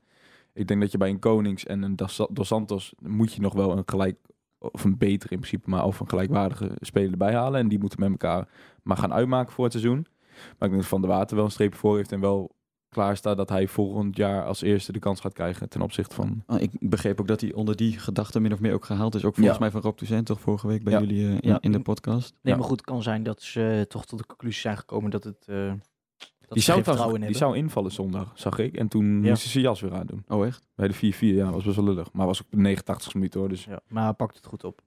Ik 0.52 0.68
denk 0.68 0.80
dat 0.80 0.92
je 0.92 0.98
bij 0.98 1.08
een 1.08 1.18
Konings 1.18 1.64
en 1.66 1.82
een 1.82 1.96
Dos 1.96 2.48
Santos 2.48 2.94
moet 2.98 3.32
je 3.32 3.40
nog 3.40 3.54
wel 3.54 3.76
een 3.76 3.82
gelijk, 3.86 4.18
of 4.58 4.84
een 4.84 4.98
beter 4.98 5.32
in 5.32 5.38
principe, 5.38 5.70
maar 5.70 5.84
of 5.84 6.00
een 6.00 6.08
gelijkwaardige 6.08 6.70
speler 6.80 7.10
erbij 7.10 7.34
halen. 7.34 7.60
En 7.60 7.68
die 7.68 7.78
moeten 7.78 8.00
met 8.00 8.10
elkaar 8.10 8.48
maar 8.82 8.96
gaan 8.96 9.12
uitmaken 9.12 9.52
voor 9.52 9.64
het 9.64 9.72
seizoen. 9.72 10.06
Maar 10.44 10.52
ik 10.52 10.58
denk 10.58 10.74
dat 10.76 10.86
Van 10.86 11.00
der 11.00 11.10
Water 11.10 11.36
wel 11.36 11.44
een 11.44 11.50
streep 11.50 11.74
voor 11.74 11.96
heeft 11.96 12.12
en 12.12 12.20
wel 12.20 12.54
klaar 12.88 13.16
staat 13.16 13.36
dat 13.36 13.48
hij 13.48 13.68
volgend 13.68 14.16
jaar 14.16 14.44
als 14.44 14.62
eerste 14.62 14.92
de 14.92 14.98
kans 14.98 15.20
gaat 15.20 15.32
krijgen 15.32 15.68
ten 15.68 15.80
opzichte 15.80 16.14
van... 16.14 16.42
Ah, 16.46 16.60
ik 16.60 16.70
begreep 16.80 17.20
ook 17.20 17.26
dat 17.28 17.40
hij 17.40 17.52
onder 17.52 17.76
die 17.76 17.98
gedachte 17.98 18.40
min 18.40 18.52
of 18.52 18.60
meer 18.60 18.72
ook 18.74 18.84
gehaald 18.84 19.14
is. 19.14 19.24
Ook 19.24 19.34
volgens 19.34 19.56
Ja. 19.56 19.62
mij 19.62 19.70
van 19.70 19.80
Rob 19.80 19.96
Toussaint 19.96 20.26
toch 20.26 20.40
vorige 20.40 20.66
week 20.66 20.82
bij 20.84 20.92
Ja. 20.92 21.00
jullie 21.00 21.26
eh, 21.26 21.30
in, 21.32 21.38
Ja. 21.42 21.58
in 21.60 21.72
de 21.72 21.80
podcast. 21.80 22.30
Nee, 22.42 22.52
Ja. 22.52 22.58
maar 22.60 22.68
goed, 22.68 22.76
het 22.80 22.86
kan 22.86 23.02
zijn 23.02 23.22
dat 23.22 23.42
ze 23.42 23.70
eh, 23.70 23.80
toch 23.80 24.06
tot 24.06 24.18
de 24.18 24.26
conclusie 24.26 24.60
zijn 24.60 24.76
gekomen 24.76 25.10
dat 25.10 25.24
het... 25.24 25.44
eh, 25.46 25.56
dat 25.66 26.54
Die 26.54 26.62
ze 26.62 26.70
zou, 26.70 26.82
trouwens- 26.82 27.14
in 27.20 27.26
die 27.26 27.36
zou 27.36 27.56
invallen 27.56 27.92
zondag, 27.92 28.32
zag 28.34 28.58
ik. 28.58 28.76
En 28.76 28.88
toen 28.88 29.04
Ja. 29.22 29.28
moest 29.28 29.42
hij 29.42 29.50
zijn 29.52 29.64
jas 29.64 29.80
weer 29.80 29.94
aan 29.94 30.06
doen. 30.06 30.24
Oh 30.28 30.46
echt? 30.46 30.66
Bij 30.74 30.88
de 30.88 30.94
4-4, 30.94 31.18
ja, 31.34 31.50
was 31.50 31.64
best 31.64 31.76
wel 31.76 31.84
lullig. 31.84 32.12
Maar 32.12 32.26
was 32.26 32.42
ook 32.42 32.50
de 32.50 32.56
89 32.56 33.14
minuut 33.14 33.34
hoor, 33.34 33.48
dus 33.48 33.64
Ja, 33.64 33.80
maar 33.88 34.04
hij 34.04 34.12
pakt 34.12 34.36
het 34.36 34.46
goed 34.46 34.64
op. 34.64 34.80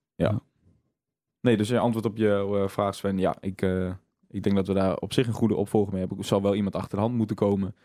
Nee, 1.41 1.57
dus 1.57 1.67
je 1.69 1.79
antwoord 1.79 2.05
op 2.05 2.17
je 2.17 2.57
eh, 2.61 2.67
vraag 2.67 2.95
Sven, 2.95 3.17
ja, 3.17 3.35
ik, 3.39 3.61
eh, 3.61 3.91
ik 4.29 4.43
denk 4.43 4.55
dat 4.55 4.67
we 4.67 4.73
daar 4.73 4.97
op 4.97 5.13
zich 5.13 5.27
een 5.27 5.33
goede 5.33 5.55
opvolger 5.55 5.91
mee 5.91 5.99
hebben. 5.99 6.17
Er 6.17 6.25
zal 6.25 6.41
wel 6.41 6.55
iemand 6.55 6.75
achter 6.75 6.97
de 6.97 7.03
hand 7.03 7.15
moeten 7.15 7.35
komen. 7.35 7.75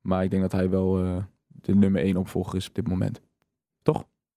Maar 0.00 0.24
ik 0.24 0.30
denk 0.30 0.42
dat 0.42 0.52
hij 0.52 0.70
wel 0.70 1.02
eh, 1.02 1.16
de 1.46 1.74
nummer 1.74 2.02
één 2.02 2.16
opvolger 2.16 2.56
is 2.56 2.68
op 2.68 2.74
dit 2.74 2.88
moment. 2.88 3.20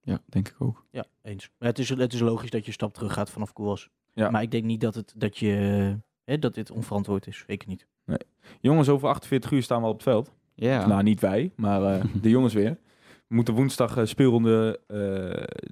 Ja, 0.04 0.22
denk 0.26 0.48
ik 0.48 0.56
ook. 0.60 0.86
Ja, 0.92 1.06
eens. 1.22 1.50
Maar 1.58 1.70
het 1.70 1.80
is, 1.80 1.90
het 1.90 2.14
is 2.14 2.20
logisch 2.20 2.50
dat 2.50 2.62
je 2.62 2.68
een 2.68 2.74
stap 2.74 2.94
terug 2.94 3.14
gaat 3.14 3.30
vanaf 3.30 3.54
Koers. 3.54 3.90
Ja. 4.14 4.30
Maar 4.30 4.42
ik 4.42 4.52
denk 4.52 4.64
niet 4.64 4.82
dat, 4.82 4.96
het, 4.96 5.14
dat, 5.18 5.38
je, 5.38 5.98
hè, 6.24 6.40
dat 6.40 6.54
dit 6.54 6.72
onverantwoord 6.72 7.28
is. 7.28 7.44
Zeker 7.48 7.68
niet. 7.68 7.88
Jongens, 8.62 8.90
over 8.90 9.08
48 9.08 9.52
uur 9.52 9.64
staan 9.64 9.80
we 9.80 9.84
al 9.86 9.92
op 9.92 9.96
het 9.96 10.08
veld. 10.08 10.32
Ja. 10.54 10.88
Nou, 10.88 11.04
niet 11.04 11.20
wij, 11.20 11.52
maar 11.56 11.84
eh, 11.84 12.06
de 12.22 12.30
jongens 12.30 12.54
weer. 12.54 12.78
We 13.28 13.36
moeten 13.36 13.54
woensdag 13.54 13.98
eh, 13.98 14.06
speelronde 14.06 14.80
eh 14.88 15.70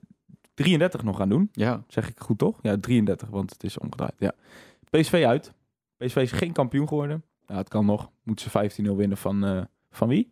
33 0.53 1.03
nog 1.03 1.17
gaan 1.17 1.29
doen. 1.29 1.49
ja. 1.51 1.83
Zeg 1.87 2.09
ik 2.09 2.19
goed 2.19 2.37
toch? 2.37 2.59
Ja, 2.61 2.77
33, 2.77 3.29
want 3.29 3.51
het 3.51 3.63
is 3.63 3.77
omgedraaid. 3.77 4.15
Ja. 4.17 4.33
PSV 4.89 5.23
uit. 5.27 5.53
PSV 5.99 6.15
is 6.15 6.31
geen 6.31 6.51
kampioen 6.51 6.87
geworden. 6.87 7.23
Ja, 7.45 7.55
het 7.55 7.69
kan 7.69 7.85
nog. 7.85 8.11
Moeten 8.23 8.51
ze 8.51 8.81
15-0 8.91 8.95
winnen 8.95 9.17
van, 9.17 9.45
eh, 9.45 9.61
van 9.91 10.07
wie? 10.07 10.31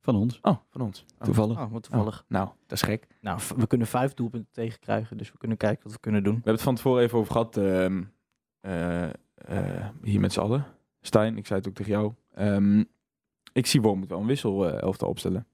Van 0.00 0.16
ons. 0.16 0.38
Oh, 0.42 0.56
van 0.70 0.80
ons. 0.80 1.04
Oh. 1.18 1.24
Toevallig. 1.24 1.58
Oh, 1.60 1.72
wat 1.72 1.82
toevallig. 1.82 2.24
Nou, 2.28 2.48
dat 2.66 2.72
is 2.78 2.82
gek. 2.82 3.06
Nou, 3.20 3.40
we 3.56 3.66
kunnen 3.66 3.86
vijf 3.86 4.14
doelpunten 4.14 4.52
tegenkrijgen. 4.52 5.16
Dus 5.16 5.32
we 5.32 5.38
kunnen 5.38 5.56
kijken 5.56 5.82
wat 5.84 5.92
we 5.92 5.98
kunnen 6.00 6.22
doen. 6.22 6.32
We 6.32 6.38
hebben 6.38 6.54
het 6.54 6.62
van 6.62 6.74
tevoren 6.74 7.02
even 7.02 7.18
over 7.18 7.32
gehad. 7.32 7.56
ehm, 7.56 8.02
eh, 8.60 9.04
eh, 9.34 9.88
hier 10.02 10.20
met 10.20 10.32
z'n 10.32 10.40
allen. 10.40 10.64
Stijn, 11.00 11.36
ik 11.36 11.46
zei 11.46 11.58
het 11.58 11.68
ook 11.68 11.74
tegen 11.74 11.92
jou. 11.92 12.12
Ehm, 12.34 12.84
ik 13.52 13.66
zie 13.66 13.80
Worm 13.82 13.98
moet 13.98 14.08
wel 14.08 14.20
een 14.20 14.26
wissel 14.26 14.68
eh 14.68 14.82
elftal 14.82 15.08
opstellen. 15.08 15.46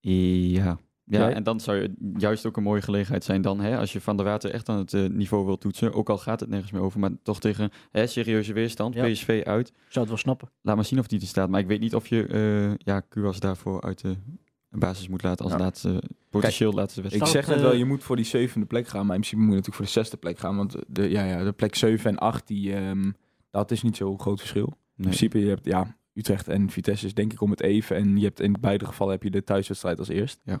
Ja. 0.00 0.78
Ja, 1.10 1.18
Jij? 1.18 1.32
en 1.34 1.42
dan 1.42 1.60
zou 1.60 1.76
je 1.76 1.92
juist 2.18 2.46
ook 2.46 2.56
een 2.56 2.62
mooie 2.62 2.82
gelegenheid 2.82 3.24
zijn 3.24 3.42
dan, 3.42 3.60
hè, 3.60 3.78
als 3.78 3.92
je 3.92 4.00
Van 4.00 4.16
der 4.16 4.26
Water 4.26 4.50
echt 4.50 4.68
aan 4.68 4.78
het 4.78 4.94
eh, 4.94 5.04
niveau 5.06 5.44
wil 5.46 5.58
toetsen, 5.58 5.92
ook 5.92 6.08
al 6.10 6.18
gaat 6.18 6.40
het 6.40 6.48
nergens 6.48 6.72
meer 6.72 6.82
over, 6.82 7.00
maar 7.00 7.10
toch 7.22 7.40
tegen 7.40 7.70
hè, 7.90 8.06
serieuze 8.06 8.52
weerstand, 8.52 8.94
Ja. 8.94 9.08
PSV 9.08 9.42
uit. 9.44 9.68
Zou 9.68 9.98
het 10.00 10.08
wel 10.08 10.16
snappen. 10.16 10.48
Laat 10.62 10.76
maar 10.76 10.84
zien 10.84 10.98
of 10.98 11.06
die 11.06 11.20
er 11.20 11.26
staat. 11.26 11.48
Maar 11.48 11.60
ik 11.60 11.66
weet 11.66 11.80
niet 11.80 11.94
of 11.94 12.06
je 12.06 12.26
eh 12.26 12.74
ja, 12.86 13.00
Kuwas 13.00 13.40
daarvoor 13.40 13.82
uit 13.82 14.00
de 14.00 14.16
basis 14.70 15.08
moet 15.08 15.22
laten 15.22 15.44
als 15.44 15.54
Ja. 15.54 15.60
laatste, 15.60 16.02
potentieel 16.30 16.72
laatste 16.72 17.00
Ik 17.00 17.04
wedstrijd. 17.06 17.32
Zou 17.32 17.44
zeg 17.44 17.54
net 17.54 17.64
wel, 17.64 17.72
eh, 17.72 17.78
je 17.78 17.84
moet 17.84 18.02
voor 18.04 18.16
die 18.16 18.24
zevende 18.24 18.66
plek 18.66 18.88
gaan. 18.88 19.06
Maar 19.06 19.14
in 19.14 19.20
principe 19.20 19.40
moet 19.42 19.50
je 19.50 19.56
natuurlijk 19.56 19.76
voor 19.76 19.94
de 19.94 20.00
zesde 20.00 20.16
plek 20.16 20.38
gaan. 20.38 20.56
Want 20.56 20.76
de, 20.86 21.08
ja, 21.10 21.24
ja, 21.24 21.44
de 21.44 21.52
plek 21.52 21.74
7 21.74 22.10
en 22.10 22.18
8, 22.18 22.46
die, 22.46 22.74
ehm, 22.74 23.10
dat 23.50 23.70
is 23.70 23.82
niet 23.82 23.96
zo'n 23.96 24.20
groot 24.20 24.38
verschil. 24.38 24.66
In 24.66 24.72
Nee. 24.94 25.06
principe, 25.06 25.38
je 25.40 25.48
hebt 25.48 25.64
ja, 25.64 25.96
Utrecht 26.14 26.48
en 26.48 26.70
Vitesse 26.70 27.06
is 27.06 27.14
denk 27.14 27.32
ik 27.32 27.40
om 27.40 27.50
het 27.50 27.60
even. 27.62 27.96
En 27.96 28.16
je 28.16 28.24
hebt 28.24 28.40
in 28.40 28.56
beide 28.60 28.84
gevallen 28.86 29.12
heb 29.12 29.22
je 29.22 29.30
de 29.30 29.44
thuiswedstrijd 29.44 29.98
als 29.98 30.08
eerst. 30.08 30.40
Ja. 30.44 30.60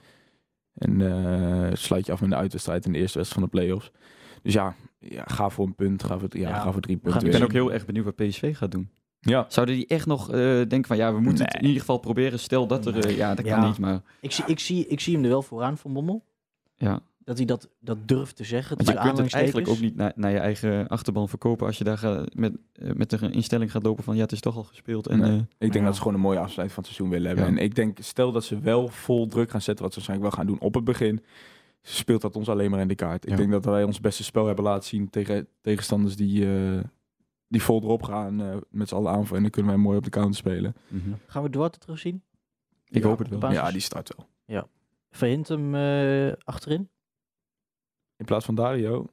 En 0.78 1.00
eh, 1.00 1.74
sluit 1.74 2.06
je 2.06 2.12
af 2.12 2.20
met 2.20 2.30
de 2.30 2.36
uitwedstrijd 2.36 2.86
in 2.86 2.92
de 2.92 2.98
eerste 2.98 3.18
wedstrijd 3.18 3.42
van 3.50 3.50
de 3.60 3.64
play-offs. 3.66 3.90
Dus 4.42 4.52
ja, 4.52 4.74
ja 4.98 5.24
ga 5.26 5.48
voor 5.48 5.66
een 5.66 5.74
punt. 5.74 6.02
Ga 6.04 6.18
voor, 6.18 6.28
ja, 6.30 6.48
Ja, 6.48 6.58
ga 6.60 6.72
voor 6.72 6.80
drie 6.80 6.96
punten. 6.96 7.24
Ik 7.26 7.32
ben 7.32 7.42
ook 7.42 7.52
heel 7.52 7.72
erg 7.72 7.86
benieuwd 7.86 8.04
wat 8.04 8.16
PSV 8.16 8.56
gaat 8.56 8.70
doen. 8.70 8.90
Ja, 9.20 9.44
Zouden 9.48 9.74
die 9.74 9.86
echt 9.86 10.06
nog 10.06 10.30
eh, 10.30 10.36
denken 10.38 10.84
van 10.84 10.96
ja, 10.96 11.14
we 11.14 11.20
moeten 11.20 11.44
het 11.44 11.54
in 11.54 11.64
ieder 11.64 11.80
geval 11.80 11.98
proberen. 11.98 12.38
Stel 12.38 12.66
dat 12.66 12.86
er, 12.86 13.06
eh, 13.06 13.16
ja, 13.16 13.34
dat 13.34 13.44
kan 13.44 13.60
Ja. 13.60 13.66
niet, 13.66 13.78
maar 13.78 14.00
Ik 14.20 14.32
zie, 14.32 14.44
ik, 14.46 14.58
zie, 14.58 14.86
ik 14.86 15.00
zie 15.00 15.14
hem 15.14 15.22
er 15.24 15.30
wel 15.30 15.42
vooraan 15.42 15.78
van 15.78 15.92
Bommel. 15.92 16.24
ja. 16.76 17.00
Dat 17.28 17.36
hij 17.36 17.46
dat, 17.46 17.68
dat 17.80 18.08
durft 18.08 18.36
te 18.36 18.44
zeggen. 18.44 18.76
Want 18.76 18.88
je 18.88 18.94
kunt 19.04 19.18
het 19.18 19.34
eigenlijk 19.34 19.68
ook 19.68 19.80
niet 19.80 19.96
naar, 19.96 20.12
naar 20.16 20.30
je 20.30 20.38
eigen 20.38 20.88
achterban 20.88 21.28
verkopen 21.28 21.66
als 21.66 21.78
je 21.78 21.84
daar 21.84 21.98
gaat, 21.98 22.34
met, 22.34 22.56
eh, 22.72 22.90
met 22.92 23.10
de 23.10 23.30
instelling 23.30 23.70
gaat 23.70 23.82
lopen 23.82 24.04
van 24.04 24.16
ja, 24.16 24.22
het 24.22 24.32
is 24.32 24.40
toch 24.40 24.56
al 24.56 24.62
gespeeld. 24.64 25.06
En, 25.06 25.18
Nee. 25.18 25.30
eh, 25.30 25.36
ik 25.38 25.44
denk 25.58 25.74
Ja. 25.74 25.84
dat 25.84 25.94
ze 25.94 26.00
gewoon 26.00 26.16
een 26.16 26.22
mooie 26.22 26.38
afsluiting 26.38 26.72
van 26.72 26.82
het 26.84 26.92
seizoen 26.94 27.08
willen 27.10 27.26
hebben. 27.36 27.54
Ja. 27.54 27.58
En 27.60 27.64
ik 27.64 27.74
denk, 27.74 27.98
stel 28.00 28.32
dat 28.32 28.44
ze 28.44 28.60
wel 28.60 28.88
vol 28.88 29.26
druk 29.26 29.50
gaan 29.50 29.62
zetten, 29.62 29.84
wat 29.84 29.92
ze 29.94 29.98
waarschijnlijk 30.00 30.34
wel 30.34 30.44
gaan 30.44 30.52
doen 30.52 30.66
op 30.68 30.74
het 30.74 30.84
begin, 30.84 31.24
speelt 31.82 32.20
dat 32.20 32.36
ons 32.36 32.48
alleen 32.48 32.70
maar 32.70 32.80
in 32.80 32.88
de 32.88 32.94
kaart. 32.94 33.24
Ik 33.24 33.30
Ja. 33.30 33.36
denk 33.36 33.50
dat 33.50 33.64
wij 33.64 33.84
ons 33.84 34.00
beste 34.00 34.24
spel 34.24 34.46
hebben 34.46 34.64
laten 34.64 34.88
zien 34.88 35.10
tegen 35.10 35.48
tegenstanders 35.60 36.16
die, 36.16 36.46
eh, 36.56 36.80
die 37.48 37.62
vol 37.62 37.82
erop 37.82 38.02
gaan 38.02 38.40
eh, 38.40 38.56
met 38.70 38.88
z'n 38.88 38.94
allen 38.94 39.10
aanvallen. 39.12 39.36
En 39.36 39.42
dan 39.42 39.50
kunnen 39.50 39.72
wij 39.72 39.80
mooi 39.80 39.96
op 39.96 40.04
de 40.04 40.10
counter 40.10 40.34
spelen. 40.36 40.74
mhm. 40.88 41.10
Gaan 41.26 41.42
we 41.42 41.50
Duarte 41.50 41.78
terugzien? 41.78 42.22
Ik 42.88 43.02
Ja, 43.02 43.08
hoop 43.08 43.18
het 43.18 43.28
wel. 43.28 43.52
Ja, 43.52 43.70
die 43.70 43.80
start 43.80 44.14
wel. 44.16 44.26
Verhint 45.10 45.48
hem 45.48 45.74
eh, 45.74 46.32
achterin? 46.44 46.88
In 48.18 48.24
plaats 48.24 48.44
van 48.44 48.54
Dario. 48.54 49.06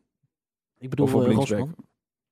Ik 0.78 0.90
bedoel 0.90 1.06
Of 1.06 1.14
op 1.14 1.26
eh. 1.26 1.34
Rosman. 1.34 1.76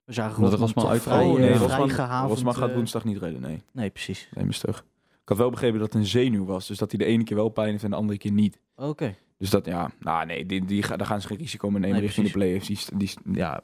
We 0.03 0.13
zagen 0.13 0.43
Rosman, 0.43 0.59
Rosman 0.59 0.87
uitvalt. 0.87 1.15
vrij, 1.15 1.27
Oh, 1.27 1.33
eh, 1.33 1.39
nee, 1.39 1.55
vrij 1.55 1.67
Rosman, 1.67 1.89
gehavend, 1.89 2.29
Rosman 2.31 2.55
gaat 2.55 2.69
eh, 2.69 2.75
woensdag 2.75 3.03
niet 3.03 3.17
redden, 3.17 3.41
nee. 3.41 3.63
Nee, 3.71 3.89
precies. 3.89 4.29
Nee, 4.35 4.43
maar 4.45 4.53
stug. 4.53 4.85
Ik 5.21 5.29
had 5.29 5.37
wel 5.37 5.49
begrepen 5.49 5.79
dat 5.79 5.93
het 5.93 6.01
een 6.01 6.07
zenuw 6.07 6.45
was. 6.45 6.67
Dus 6.67 6.77
dat 6.77 6.91
hij 6.91 6.99
de 6.99 7.05
ene 7.05 7.23
keer 7.23 7.37
wel 7.37 7.49
pijn 7.49 7.71
heeft 7.71 7.83
en 7.83 7.89
de 7.89 7.95
andere 7.95 8.17
keer 8.19 8.31
niet. 8.31 8.59
Oké. 8.75 9.15
Dus 9.37 9.49
dat, 9.49 9.65
ja, 9.65 9.91
nou 9.99 10.25
nee, 10.25 10.45
die, 10.45 10.65
die, 10.65 10.87
daar 10.87 11.05
gaan 11.05 11.21
ze 11.21 11.27
geen 11.27 11.37
risico 11.37 11.69
mee 11.69 11.79
nemen 11.79 11.95
Nee, 11.97 12.05
richting 12.05 12.25
de 12.27 12.31
play-offs. 12.33 12.67
Die, 12.67 12.79
die, 12.97 13.11
ja, 13.33 13.61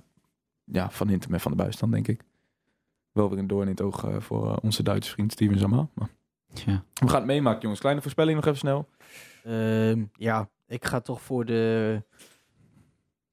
ja, 0.64 0.90
van 0.92 1.08
Hintem 1.08 1.34
en 1.34 1.40
van 1.40 1.52
de 1.52 1.58
Buis 1.58 1.78
dan, 1.78 1.92
denk 1.92 2.08
ik. 2.08 2.22
Wel 3.12 3.30
weer 3.30 3.40
een 3.40 3.48
doorn 3.48 3.64
in 3.64 3.70
het 3.72 3.82
oog 3.82 4.04
eh, 4.04 4.20
voor 4.20 4.50
eh, 4.52 4.58
onze 4.62 4.84
Duitse 4.84 5.12
vriend 5.12 5.32
Steven 5.32 5.60
Zama. 5.60 5.88
Maar 5.94 6.10
Ja. 6.66 6.84
we 6.94 7.08
gaan 7.08 7.16
het 7.18 7.26
meemaken, 7.26 7.62
jongens. 7.62 7.80
Kleine 7.80 8.02
voorspelling 8.02 8.36
nog 8.36 8.46
even 8.46 8.58
snel. 8.58 8.88
Ehm, 9.44 10.04
ja, 10.14 10.50
ik 10.68 10.86
ga 10.86 11.00
toch 11.00 11.22
voor 11.22 11.46
de 11.46 12.04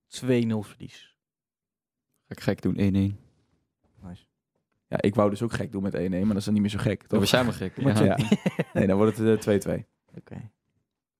2-0 0.06 0.26
verlies. 0.60 1.16
Ga 2.28 2.34
ik 2.34 2.40
gek 2.40 2.62
doen, 2.62 3.14
1-1. 3.14 3.26
Ja, 4.88 5.00
ik 5.00 5.14
wou 5.14 5.30
dus 5.30 5.42
ook 5.42 5.52
gek 5.52 5.72
doen 5.72 5.82
met 5.82 5.96
1-1, 5.96 5.98
maar 6.10 6.26
dat 6.26 6.36
is 6.36 6.44
dan 6.44 6.52
niet 6.52 6.62
meer 6.62 6.70
zo 6.70 6.78
gek. 6.78 7.00
Dat 7.00 7.08
Toch? 7.08 7.18
was 7.20 7.30
jij 7.30 7.44
maar 7.44 7.52
gek. 7.52 7.76
Ja. 7.82 8.04
Ja. 8.04 8.16
Nee, 8.72 8.86
dan 8.86 8.96
wordt 8.96 9.18
het 9.18 9.46
eh, 9.46 9.78
2-2. 9.78 9.82
Oké. 10.16 10.50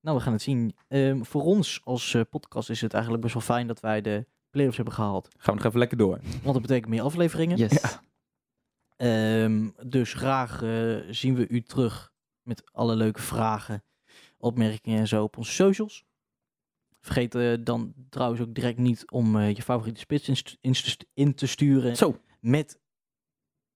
Nou, 0.01 0.17
we 0.17 0.23
gaan 0.23 0.33
het 0.33 0.43
zien. 0.43 0.77
Ehm, 0.89 1.23
voor 1.23 1.43
ons 1.43 1.81
als 1.85 2.15
eh, 2.15 2.23
podcast 2.31 2.71
is 2.71 2.81
het 2.81 2.93
eigenlijk 2.93 3.23
best 3.23 3.35
wel 3.35 3.43
fijn 3.43 3.67
dat 3.67 3.81
wij 3.81 4.01
de 4.01 4.27
playoffs 4.51 4.77
hebben 4.77 4.95
gehaald. 4.95 5.29
Gaan 5.39 5.55
we 5.55 5.55
nog 5.55 5.65
even 5.65 5.79
lekker 5.79 5.99
door. 5.99 6.19
Want 6.43 6.53
dat 6.53 6.63
betekent 6.63 6.89
meer 6.89 7.03
afleveringen. 7.03 7.57
Yes. 7.57 7.99
Ehm, 8.97 9.69
dus 9.87 10.15
graag 10.15 10.63
eh, 10.63 10.97
zien 11.11 11.35
we 11.35 11.49
u 11.49 11.63
terug 11.63 12.13
met 12.43 12.73
alle 12.73 12.97
leuke 12.97 13.23
vragen, 13.23 13.83
opmerkingen 14.39 14.99
en 14.99 15.09
zo 15.09 15.23
op 15.23 15.37
onze 15.37 15.53
socials. 15.53 16.05
Vergeet 17.07 17.35
eh, 17.35 17.53
dan 17.61 17.93
trouwens 18.11 18.41
ook 18.41 18.55
direct 18.55 18.79
niet 18.79 19.11
om 19.11 19.37
eh, 19.39 19.55
je 19.55 19.63
favoriete 19.63 20.01
spits 20.01 20.29
in, 20.29 20.37
st- 20.37 20.57
in, 20.61 20.75
st- 20.75 21.07
in 21.15 21.35
te 21.35 21.47
sturen 21.47 21.97
Zo, 21.97 22.17
met 22.41 22.79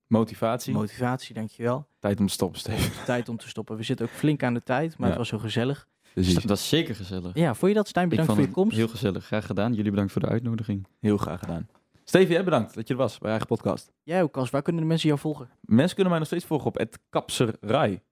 motivatie. 0.06 0.72
motivatie, 0.74 1.34
dankjewel. 1.34 1.86
Tijd 1.98 2.20
om 2.20 2.26
te 2.26 2.32
stoppen, 2.32 2.60
Steven. 2.60 3.04
Tijd 3.04 3.28
om 3.28 3.36
te 3.36 3.48
stoppen. 3.48 3.76
We 3.76 3.82
zitten 3.82 4.06
ook 4.06 4.12
flink 4.12 4.42
aan 4.42 4.54
de 4.54 4.62
tijd, 4.62 4.90
maar 4.90 5.00
Ja. 5.00 5.06
het 5.06 5.16
was 5.16 5.28
zo 5.28 5.38
gezellig. 5.38 5.88
Precies. 6.12 6.34
Dat 6.42 6.58
is 6.58 6.68
zeker 6.68 6.94
gezellig. 6.94 7.34
Ja, 7.34 7.54
vond 7.54 7.70
je 7.70 7.76
dat, 7.76 7.88
Stijn? 7.88 8.04
Ik 8.04 8.10
Bedankt 8.10 8.32
vond 8.32 8.44
voor 8.46 8.56
je 8.56 8.60
komst. 8.62 8.76
heel 8.76 8.88
gezellig. 8.88 9.24
Graag 9.26 9.46
gedaan. 9.46 9.74
Jullie 9.74 9.90
bedankt 9.90 10.12
voor 10.12 10.20
de 10.20 10.28
uitnodiging. 10.28 10.86
Heel 11.00 11.16
graag 11.16 11.40
gedaan. 11.40 11.68
Steven, 12.04 12.32
jij 12.32 12.44
bedankt 12.44 12.74
dat 12.74 12.88
je 12.88 12.94
er 12.94 13.00
was 13.00 13.18
bij 13.18 13.30
eigen 13.30 13.46
podcast. 13.48 13.92
Jij 14.02 14.22
ook, 14.22 14.32
Cas. 14.32 14.50
Waar 14.50 14.62
kunnen 14.62 14.82
de 14.82 14.88
mensen 14.88 15.08
jou 15.08 15.20
volgen? 15.20 15.48
Mensen 15.60 15.92
kunnen 15.94 16.08
mij 16.10 16.18
nog 16.18 16.28
steeds 16.28 16.44
volgen 16.44 16.66
op 16.66 16.78
het 16.78 16.98
Kapserij. 17.10 18.02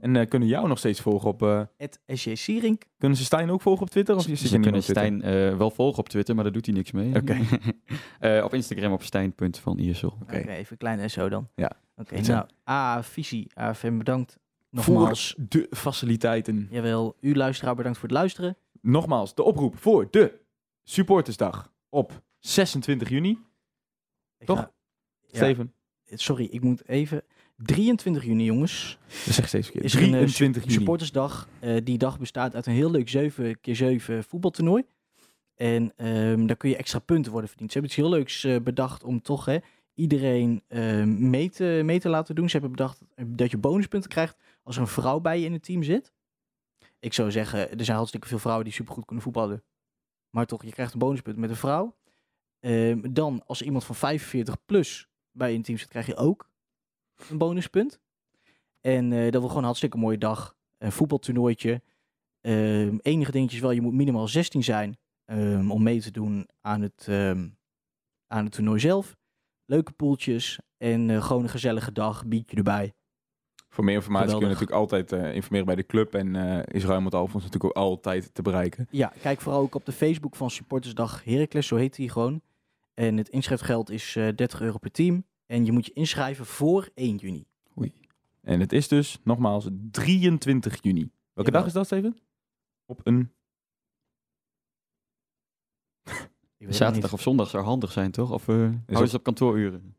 En 0.00 0.16
eh, 0.16 0.28
kunnen 0.28 0.48
jou 0.48 0.68
nog 0.68 0.78
steeds 0.78 1.00
volgen 1.00 1.28
op... 1.28 1.42
eh, 1.42 1.62
Het 1.76 2.00
SJ 2.06 2.34
Sierink. 2.34 2.82
kunnen 2.98 3.18
ze 3.18 3.24
Stijn 3.24 3.50
ook 3.50 3.60
volgen 3.60 3.82
op 3.82 3.90
Twitter? 3.90 4.16
Of 4.16 4.22
zit 4.22 4.38
Ze 4.38 4.58
kunnen? 4.58 4.82
Stijn 4.82 5.22
eh, 5.22 5.56
wel 5.56 5.70
volgen 5.70 5.98
op 5.98 6.08
Twitter, 6.08 6.34
maar 6.34 6.44
daar 6.44 6.52
doet 6.52 6.66
hij 6.66 6.74
niks 6.74 6.92
mee. 6.92 7.14
Oké. 7.16 7.38
Eh, 8.18 8.44
op 8.44 8.54
Instagram 8.54 8.92
op 8.92 9.02
stijn.vaniersel. 9.02 10.16
Oké. 10.22 10.36
Oké, 10.38 10.50
even 10.50 10.76
klein 10.76 11.10
SO 11.10 11.28
dan. 11.28 11.48
Ja. 11.54 11.72
Oké, 11.96 12.20
nou, 12.20 12.46
A, 12.70 13.02
Visie, 13.02 13.50
AFM 13.54 13.98
bedankt. 13.98 14.38
Nogmaals, 14.70 15.34
Voor 15.36 15.44
de 15.48 15.66
faciliteiten. 15.70 16.68
jawel, 16.70 17.16
u 17.20 17.34
luisteraar 17.34 17.74
bedankt 17.74 17.98
voor 17.98 18.08
het 18.08 18.16
luisteren. 18.18 18.56
Nogmaals, 18.80 19.34
de 19.34 19.42
oproep 19.42 19.76
voor 19.78 20.08
de 20.10 20.40
Supportersdag 20.82 21.72
op 21.88 22.22
26 22.38 23.08
juni. 23.08 23.38
Ik 24.38 24.46
Toch? 24.46 24.58
ga- 24.58 24.72
ja, 25.20 25.36
Steven, 25.36 25.72
sorry, 26.04 26.44
ik 26.44 26.60
moet 26.62 26.88
even... 26.88 27.22
23 27.56 28.24
juni, 28.24 28.44
jongens, 28.44 28.98
dat 29.08 29.34
zeg 29.34 29.38
ik 29.38 29.46
steeds 29.46 29.66
verkeerd. 29.66 29.84
is 29.84 29.94
er 29.94 30.02
een 30.02 30.14
eh, 30.14 30.18
23 30.18 30.62
juni. 30.62 30.74
supportersdag. 30.74 31.48
Eh, 31.60 31.76
die 31.84 31.98
dag 31.98 32.18
bestaat 32.18 32.54
uit 32.54 32.66
een 32.66 32.72
heel 32.72 32.90
leuk 32.90 33.08
7 33.08 33.60
keer 33.60 33.76
7 33.76 34.24
voetbaltoernooi. 34.24 34.84
En 35.54 35.92
ehm, 35.96 36.46
daar 36.46 36.56
kun 36.56 36.68
je 36.68 36.76
extra 36.76 36.98
punten 36.98 37.32
worden 37.32 37.48
verdiend. 37.48 37.72
Ze 37.72 37.78
hebben 37.78 37.96
iets 37.96 38.08
heel 38.08 38.16
leuks 38.16 38.44
eh, 38.44 38.60
bedacht 38.62 39.04
om 39.04 39.22
toch 39.22 39.44
hè, 39.44 39.58
iedereen 39.94 40.62
ehm, 40.68 41.30
mee, 41.30 41.50
te, 41.50 41.80
mee 41.84 42.00
te 42.00 42.08
laten 42.08 42.34
doen. 42.34 42.46
Ze 42.46 42.52
hebben 42.52 42.70
bedacht 42.70 43.00
dat 43.26 43.50
je 43.50 43.58
bonuspunten 43.58 44.10
krijgt 44.10 44.36
als 44.62 44.76
er 44.76 44.82
een 44.82 44.88
vrouw 44.88 45.20
bij 45.20 45.38
je 45.38 45.46
in 45.46 45.52
het 45.52 45.62
team 45.62 45.82
zit. 45.82 46.12
Ik 47.00 47.12
zou 47.12 47.30
zeggen, 47.30 47.78
er 47.78 47.84
zijn 47.84 47.96
hartstikke 47.96 48.28
veel 48.28 48.38
vrouwen 48.38 48.64
die 48.64 48.74
supergoed 48.74 49.04
kunnen 49.04 49.24
voetballen. 49.24 49.62
Maar 50.30 50.46
toch, 50.46 50.64
je 50.64 50.70
krijgt 50.70 50.92
een 50.92 50.98
bonuspunt 50.98 51.36
met 51.36 51.50
een 51.50 51.56
vrouw. 51.56 51.96
Ehm, 52.60 53.12
dan, 53.12 53.42
als 53.46 53.62
iemand 53.62 53.84
van 53.84 53.94
45 53.94 54.64
plus 54.64 55.08
bij 55.30 55.46
je 55.46 55.52
in 55.52 55.58
het 55.58 55.66
team 55.66 55.78
zit, 55.78 55.88
krijg 55.88 56.06
je 56.06 56.16
ook 56.16 56.52
een 57.30 57.38
bonuspunt. 57.38 58.00
En 58.80 59.12
eh, 59.12 59.22
dat 59.22 59.32
wordt 59.32 59.46
gewoon 59.46 59.56
een 59.56 59.64
hartstikke 59.64 59.98
mooie 59.98 60.18
dag. 60.18 60.56
Een 60.78 60.92
voetbaltoernooitje. 60.92 61.82
Ehm, 62.40 62.96
enige 63.02 63.30
dingetje 63.30 63.56
is 63.56 63.62
wel, 63.62 63.70
je 63.70 63.80
moet 63.80 63.92
minimaal 63.92 64.28
16 64.28 64.64
zijn 64.64 64.96
ehm, 65.24 65.70
om 65.70 65.82
mee 65.82 66.00
te 66.00 66.10
doen 66.10 66.48
aan 66.60 66.80
het, 66.82 67.06
ehm, 67.08 67.48
aan 68.26 68.44
het 68.44 68.52
toernooi 68.52 68.80
zelf. 68.80 69.16
Leuke 69.64 69.92
poeltjes 69.92 70.58
en 70.76 71.10
eh, 71.10 71.24
gewoon 71.24 71.42
een 71.42 71.48
gezellige 71.48 71.92
dag, 71.92 72.26
biertje 72.26 72.56
erbij. 72.56 72.92
Voor 73.68 73.84
meer 73.84 73.94
informatie 73.94 74.30
kun 74.30 74.40
je 74.40 74.44
natuurlijk 74.44 74.72
altijd 74.72 75.12
eh, 75.12 75.34
informeren 75.34 75.66
bij 75.66 75.74
de 75.74 75.86
club. 75.86 76.14
En 76.14 76.34
is 76.64 76.84
Ruimond 76.84 77.14
Alfons 77.14 77.44
natuurlijk 77.44 77.64
ook 77.64 77.84
altijd 77.84 78.34
te 78.34 78.42
bereiken. 78.42 78.88
Ja, 78.90 79.12
kijk 79.20 79.40
vooral 79.40 79.60
ook 79.60 79.74
op 79.74 79.84
de 79.84 79.92
Facebook 79.92 80.36
van 80.36 80.50
Supportersdag 80.50 81.24
Heracles, 81.24 81.66
zo 81.66 81.76
heet 81.76 81.96
die 81.96 82.10
gewoon. 82.10 82.40
En 82.94 83.16
het 83.16 83.28
inschrijfgeld 83.28 83.90
is 83.90 84.16
eh 84.16 84.28
30 84.34 84.60
euro 84.60 84.78
per 84.78 84.90
team. 84.90 85.24
En 85.46 85.64
je 85.64 85.72
moet 85.72 85.86
je 85.86 85.92
inschrijven 85.92 86.46
voor 86.46 86.88
1 86.94 87.16
juni. 87.16 87.44
En 88.42 88.60
het 88.60 88.72
is 88.72 88.88
dus, 88.88 89.18
nogmaals, 89.22 89.68
23 89.90 90.78
juni. 90.82 91.00
Welke 91.00 91.50
Jawel. 91.50 91.52
dag 91.52 91.66
is 91.66 91.72
dat, 91.72 91.86
Steven? 91.86 92.16
Op 92.86 93.00
een... 93.04 93.30
Het 96.58 96.74
Zaterdag 96.76 97.12
of 97.12 97.20
zondag 97.20 97.48
zou 97.50 97.64
handig 97.64 97.92
zijn, 97.92 98.10
toch? 98.10 98.30
Of 98.32 98.48
uh, 98.48 98.70
hou 98.86 99.06
ze 99.06 99.16
op 99.16 99.22
kantooruren? 99.22 99.96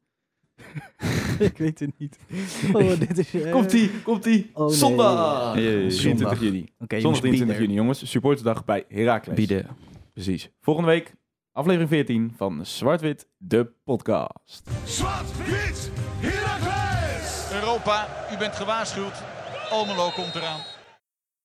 ik 1.40 1.58
weet 1.58 1.80
het 1.80 1.98
niet. 1.98 2.18
Oh, 2.74 3.00
dit 3.00 3.18
is... 3.18 3.34
eh, 3.34 3.52
Komt-ie, 3.52 4.02
komt-ie. 4.02 4.50
Oh, 4.54 4.68
nee. 4.68 4.76
Zondag! 4.76 5.54
Hey, 5.54 5.64
23 5.64 6.00
Zondag. 6.20 6.40
juni. 6.42 6.60
Oké, 6.80 7.00
Zondag 7.00 7.02
jongens, 7.02 7.20
23 7.20 7.40
be 7.48 7.54
there. 7.54 7.62
juni, 7.62 7.74
jongens. 7.74 8.10
Supportersdag 8.10 8.66
bij 8.66 8.86
Heracles. 8.88 9.36
Bieden. 9.36 9.68
Precies. 10.14 10.50
Volgende 10.62 10.90
week, 10.90 11.16
aflevering 11.56 11.90
14 11.90 12.34
van 12.38 12.66
Zwart-Wit, 12.66 13.28
de 13.38 13.72
podcast. 13.84 14.70
Zwart-wit, 14.86 15.92
Heracles! 16.20 17.52
Europa, 17.54 18.08
u 18.34 18.38
bent 18.38 18.56
gewaarschuwd. 18.56 19.24
Almelo 19.70 20.10
komt 20.10 20.36
eraan. 20.36 20.75